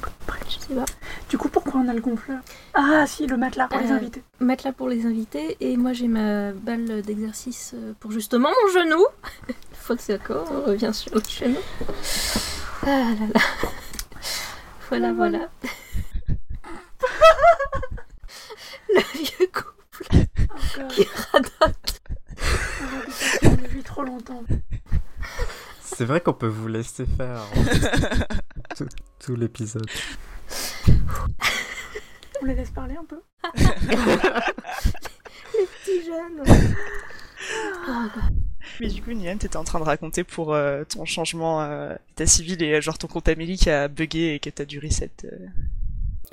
Je 0.48 0.60
sais 0.60 0.76
pas. 0.76 0.86
Du 1.28 1.40
coup, 1.40 1.50
pourquoi 1.50 1.82
on 1.84 1.88
a 1.88 1.94
le 1.96 2.02
gonfleur? 2.02 2.38
Ah, 2.76 3.06
si, 3.08 3.26
le 3.26 3.38
matelas 3.38 3.68
pour 3.68 3.80
les 3.80 3.90
Euh, 3.92 3.96
invités. 3.96 4.22
Matelas 4.40 4.74
pour 4.74 4.90
les 4.90 5.08
invités 5.08 5.58
et 5.60 5.76
moi 5.76 5.94
j'ai 5.94 6.08
ma 6.08 6.52
balle 6.52 7.02
d'exercice 7.02 7.72
euh, 7.74 7.94
pour 8.00 8.12
justement 8.12 8.50
mon 8.50 8.72
genou. 8.80 9.04
Fois 9.74 9.96
que 9.96 10.04
c'est 10.04 10.14
d'accord, 10.14 10.48
on 10.52 10.70
revient 10.70 10.92
sur 10.94 11.16
le 11.16 11.22
genou. 11.28 11.58
Ah 12.84 12.88
là 12.88 13.28
là. 13.34 13.40
Voilà, 14.90 15.14
voilà. 15.14 15.14
voilà. 15.14 15.50
le 18.90 19.02
vieux 19.18 19.48
couple 19.54 20.06
Encore. 20.50 20.88
qui 20.90 21.04
radote. 21.32 22.02
On 23.44 23.48
a 23.48 23.56
depuis 23.58 23.84
trop 23.84 24.04
longtemps. 24.04 24.44
C'est 25.82 26.06
vrai 26.06 26.22
qu'on 26.22 26.34
peut 26.34 26.48
vous 26.48 26.68
laisser 26.68 27.06
faire 27.06 27.42
tout, 28.76 28.88
tout 29.20 29.36
l'épisode. 29.36 29.88
On 32.42 32.46
les 32.46 32.56
laisse 32.56 32.72
parler 32.72 32.96
un 32.98 33.06
peu 33.06 33.22
Petit 35.54 36.06
jeune. 36.06 36.44
Oh, 37.88 38.08
God. 38.14 38.45
Mais 38.82 38.88
du 38.88 39.02
coup, 39.02 39.12
Nian, 39.14 39.38
t'étais 39.38 39.58
en 39.58 39.64
train 39.64 39.80
de 39.80 39.86
raconter 39.86 40.24
pour 40.24 40.54
euh, 40.54 40.84
ton 40.84 41.06
changement 41.06 41.62
euh, 41.62 41.94
d'état 42.10 42.26
civil 42.28 42.62
et 42.64 42.74
euh, 42.76 42.82
genre 42.82 42.98
ton 42.98 43.08
compte 43.08 43.28
Amélie 43.28 43.58
qui 43.58 43.70
a 43.70 43.88
bugué 43.88 44.34
et 44.36 44.40
que 44.40 44.50
t'as 44.50 44.66
dû 44.66 44.80
reset. 44.80 45.12
euh. 45.26 45.30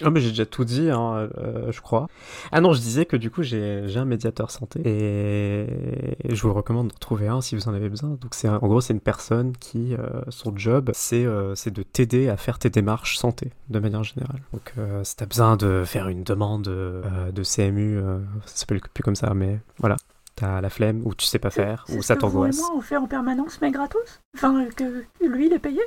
Ah 0.05 0.11
mais 0.11 0.21
j'ai 0.21 0.31
déjà 0.31 0.47
tout 0.47 0.65
dit, 0.65 0.91
hein, 0.91 1.29
euh, 1.39 1.71
je 1.71 1.81
crois. 1.81 2.09
Ah 2.51 2.61
non, 2.61 2.73
je 2.73 2.81
disais 2.81 3.05
que 3.05 3.15
du 3.17 3.31
coup 3.31 3.45
j'ai 3.45 3.85
un 3.95 4.05
médiateur 4.05 4.51
santé 4.51 4.81
et 4.85 6.35
je 6.35 6.43
vous 6.43 6.53
recommande 6.53 6.89
de 6.89 6.99
trouver 6.99 7.29
un 7.29 7.41
si 7.41 7.55
vous 7.55 7.69
en 7.69 7.75
avez 7.75 7.89
besoin. 7.89 8.11
Donc 8.21 8.35
c'est 8.35 8.49
en 8.49 8.59
gros 8.59 8.81
c'est 8.81 8.95
une 8.95 9.01
personne 9.01 9.53
qui 9.59 9.95
son 10.31 10.57
job 10.57 10.91
c'est 10.95 11.23
de 11.25 11.83
t'aider 11.85 12.29
à 12.29 12.37
faire 12.37 12.59
tes 12.59 12.71
démarches 12.71 13.17
santé 13.19 13.51
de 13.69 13.79
manière 13.79 14.03
générale. 14.03 14.41
Donc 14.53 14.73
si 15.05 15.15
t'as 15.15 15.27
besoin 15.27 15.57
de 15.57 15.85
faire 15.87 16.09
une 16.09 16.25
demande 16.25 16.65
de 16.65 17.43
CMU, 17.45 18.01
ça 18.47 18.57
s'appelle 18.57 18.81
plus 18.93 19.05
comme 19.05 19.15
ça, 19.15 19.35
mais 19.35 19.61
voilà. 19.79 19.97
T'as 20.35 20.61
la 20.61 20.71
flemme 20.71 21.03
ou 21.05 21.15
tu 21.15 21.27
sais 21.27 21.39
pas 21.39 21.51
faire 21.51 21.85
ou 21.91 22.03
ça 22.03 22.17
t'angoisse. 22.17 22.59
moi, 22.59 22.71
on 22.75 22.81
fait 22.81 22.97
en 22.97 23.07
permanence, 23.07 23.59
mais 23.61 23.71
gratos? 23.71 24.21
Enfin, 24.35 24.67
que 24.75 25.05
lui, 25.21 25.47
il 25.47 25.53
est 25.53 25.59
payé? 25.59 25.81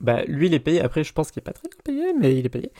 Bah, 0.00 0.24
lui, 0.24 0.46
il 0.46 0.54
est 0.54 0.60
payé. 0.60 0.82
Après, 0.82 1.04
je 1.04 1.12
pense 1.12 1.30
qu'il 1.30 1.40
est 1.40 1.44
pas 1.44 1.52
très 1.52 1.68
bien 1.68 1.78
payé, 1.84 2.12
mais 2.18 2.36
il 2.36 2.44
est 2.44 2.48
payé. 2.48 2.72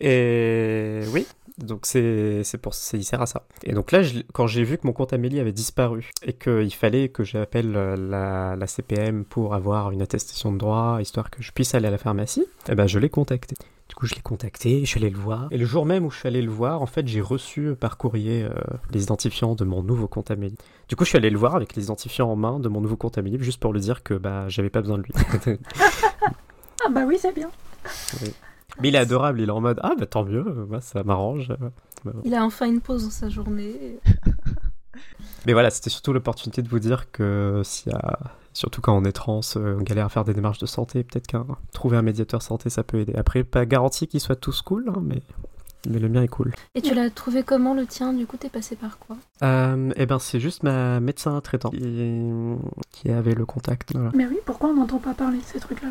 Et 0.00 1.00
oui, 1.12 1.26
donc 1.64 1.80
c'est 1.86 2.42
c'est 2.44 2.58
pour 2.58 2.74
c'est- 2.74 2.96
il 2.98 3.04
sert 3.04 3.20
à 3.22 3.26
ça. 3.26 3.44
Et 3.64 3.72
donc 3.72 3.92
là, 3.92 4.02
je- 4.02 4.20
quand 4.32 4.46
j'ai 4.46 4.64
vu 4.64 4.76
que 4.78 4.86
mon 4.86 4.92
compte 4.92 5.12
Amélie 5.12 5.40
avait 5.40 5.52
disparu 5.52 6.10
et 6.24 6.32
qu'il 6.32 6.72
fallait 6.74 7.08
que 7.08 7.22
j'appelle 7.24 7.74
euh, 7.76 7.96
la, 7.96 8.56
la 8.56 8.66
CPM 8.66 9.24
pour 9.24 9.54
avoir 9.54 9.90
une 9.90 10.02
attestation 10.02 10.52
de 10.52 10.58
droit, 10.58 10.98
histoire 11.00 11.30
que 11.30 11.42
je 11.42 11.52
puisse 11.52 11.74
aller 11.74 11.88
à 11.88 11.90
la 11.90 11.98
pharmacie, 11.98 12.44
eh 12.68 12.74
ben 12.74 12.86
je 12.86 12.98
l'ai 12.98 13.08
contacté. 13.10 13.54
Du 13.88 13.96
coup, 13.96 14.06
je 14.06 14.14
l'ai 14.14 14.20
contacté, 14.20 14.80
je 14.80 14.84
suis 14.86 15.00
allé 15.00 15.10
le 15.10 15.18
voir. 15.18 15.48
Et 15.50 15.58
le 15.58 15.64
jour 15.66 15.84
même 15.84 16.04
où 16.06 16.10
je 16.12 16.18
suis 16.18 16.28
allé 16.28 16.42
le 16.42 16.50
voir, 16.50 16.80
en 16.80 16.86
fait, 16.86 17.08
j'ai 17.08 17.20
reçu 17.20 17.74
par 17.74 17.96
courrier 17.98 18.44
euh, 18.44 18.50
les 18.92 19.02
identifiants 19.02 19.56
de 19.56 19.64
mon 19.64 19.82
nouveau 19.82 20.06
compte 20.06 20.30
Amélie. 20.30 20.56
Du 20.88 20.94
coup, 20.94 21.02
je 21.04 21.08
suis 21.08 21.18
allé 21.18 21.28
le 21.28 21.36
voir 21.38 21.56
avec 21.56 21.74
les 21.74 21.82
identifiants 21.84 22.30
en 22.30 22.36
main 22.36 22.60
de 22.60 22.68
mon 22.68 22.80
nouveau 22.80 22.96
compte 22.96 23.18
Amélie, 23.18 23.38
juste 23.42 23.58
pour 23.60 23.72
lui 23.72 23.80
dire 23.80 24.04
que 24.04 24.14
bah 24.14 24.48
j'avais 24.48 24.70
pas 24.70 24.80
besoin 24.80 24.98
de 24.98 25.02
lui. 25.02 25.12
Ah 26.82 26.88
bah 26.88 27.02
oui, 27.06 27.18
c'est 27.20 27.34
bien. 27.34 27.50
Mais 28.80 28.88
il 28.88 28.94
est 28.94 28.98
adorable, 28.98 29.40
il 29.40 29.48
est 29.48 29.52
en 29.52 29.60
mode 29.60 29.80
Ah 29.82 29.94
bah 29.98 30.06
tant 30.06 30.24
mieux, 30.24 30.44
moi 30.68 30.80
ça 30.80 31.02
m'arrange. 31.02 31.52
Il 32.24 32.34
a 32.34 32.44
enfin 32.44 32.66
une 32.66 32.80
pause 32.80 33.04
dans 33.04 33.10
sa 33.10 33.28
journée. 33.28 33.98
Mais 35.46 35.52
voilà, 35.52 35.70
c'était 35.70 35.90
surtout 35.90 36.12
l'opportunité 36.12 36.62
de 36.62 36.68
vous 36.68 36.78
dire 36.78 37.10
que 37.10 37.62
s'il 37.64 37.92
y 37.92 37.94
a. 37.94 38.18
Surtout 38.52 38.80
quand 38.80 38.96
on 38.96 39.04
est 39.04 39.12
trans, 39.12 39.40
euh, 39.56 39.76
on 39.78 39.82
galère 39.82 40.06
à 40.06 40.08
faire 40.08 40.24
des 40.24 40.34
démarches 40.34 40.58
de 40.58 40.66
santé, 40.66 41.04
peut-être 41.04 41.28
qu'un 41.28 41.46
trouver 41.72 41.96
un 41.96 42.02
médiateur 42.02 42.42
santé 42.42 42.68
ça 42.68 42.82
peut 42.82 42.98
aider. 42.98 43.14
Après, 43.14 43.44
pas 43.44 43.64
garanti 43.64 44.08
qu'ils 44.08 44.20
soient 44.20 44.34
tous 44.34 44.60
cool, 44.60 44.88
hein, 44.88 45.00
mais... 45.00 45.22
mais 45.88 46.00
le 46.00 46.08
mien 46.08 46.22
est 46.22 46.28
cool. 46.28 46.52
Et 46.74 46.82
tu 46.82 46.92
l'as 46.92 47.10
trouvé 47.10 47.44
comment 47.44 47.74
le 47.74 47.86
tien? 47.86 48.12
Du 48.12 48.26
coup, 48.26 48.36
t'es 48.36 48.48
passé 48.48 48.74
par 48.74 48.98
quoi? 48.98 49.16
Euh, 49.44 49.92
eh 49.94 50.04
ben, 50.04 50.18
c'est 50.18 50.40
juste 50.40 50.64
ma 50.64 50.98
médecin 50.98 51.40
traitant 51.40 51.70
qui, 51.70 51.78
qui 52.90 53.08
avait 53.08 53.34
le 53.34 53.46
contact. 53.46 53.92
Voilà. 53.94 54.10
Mais 54.14 54.26
oui, 54.26 54.38
pourquoi 54.44 54.70
on 54.70 54.74
n'entend 54.74 54.98
pas 54.98 55.14
parler 55.14 55.38
de 55.38 55.44
ces 55.44 55.60
trucs-là? 55.60 55.90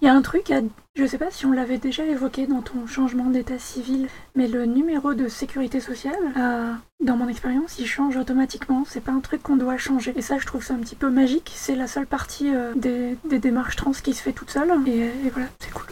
Il 0.00 0.06
y 0.06 0.08
a 0.08 0.14
un 0.14 0.22
truc, 0.22 0.50
à... 0.50 0.60
je 0.94 1.06
sais 1.06 1.18
pas 1.18 1.30
si 1.30 1.46
on 1.46 1.52
l'avait 1.52 1.78
déjà 1.78 2.04
évoqué 2.04 2.46
dans 2.46 2.62
ton 2.62 2.86
changement 2.86 3.26
d'état 3.26 3.58
civil, 3.58 4.08
mais 4.34 4.48
le 4.48 4.66
numéro 4.66 5.14
de 5.14 5.28
sécurité 5.28 5.80
sociale, 5.80 6.14
euh, 6.36 6.72
dans 7.00 7.16
mon 7.16 7.28
expérience, 7.28 7.78
il 7.78 7.86
change 7.86 8.16
automatiquement. 8.16 8.84
C'est 8.86 9.00
pas 9.00 9.12
un 9.12 9.20
truc 9.20 9.42
qu'on 9.42 9.56
doit 9.56 9.76
changer. 9.76 10.12
Et 10.16 10.22
ça, 10.22 10.38
je 10.38 10.46
trouve 10.46 10.62
ça 10.62 10.74
un 10.74 10.78
petit 10.78 10.96
peu 10.96 11.10
magique. 11.10 11.52
C'est 11.54 11.76
la 11.76 11.86
seule 11.86 12.06
partie 12.06 12.54
euh, 12.54 12.72
des, 12.74 13.16
démarches 13.38 13.76
trans 13.76 13.92
qui 13.92 14.14
se 14.14 14.22
fait 14.22 14.32
toute 14.32 14.50
seule. 14.50 14.70
Et 14.86 15.10
voilà, 15.30 15.48
c'est 15.60 15.72
cool. 15.72 15.86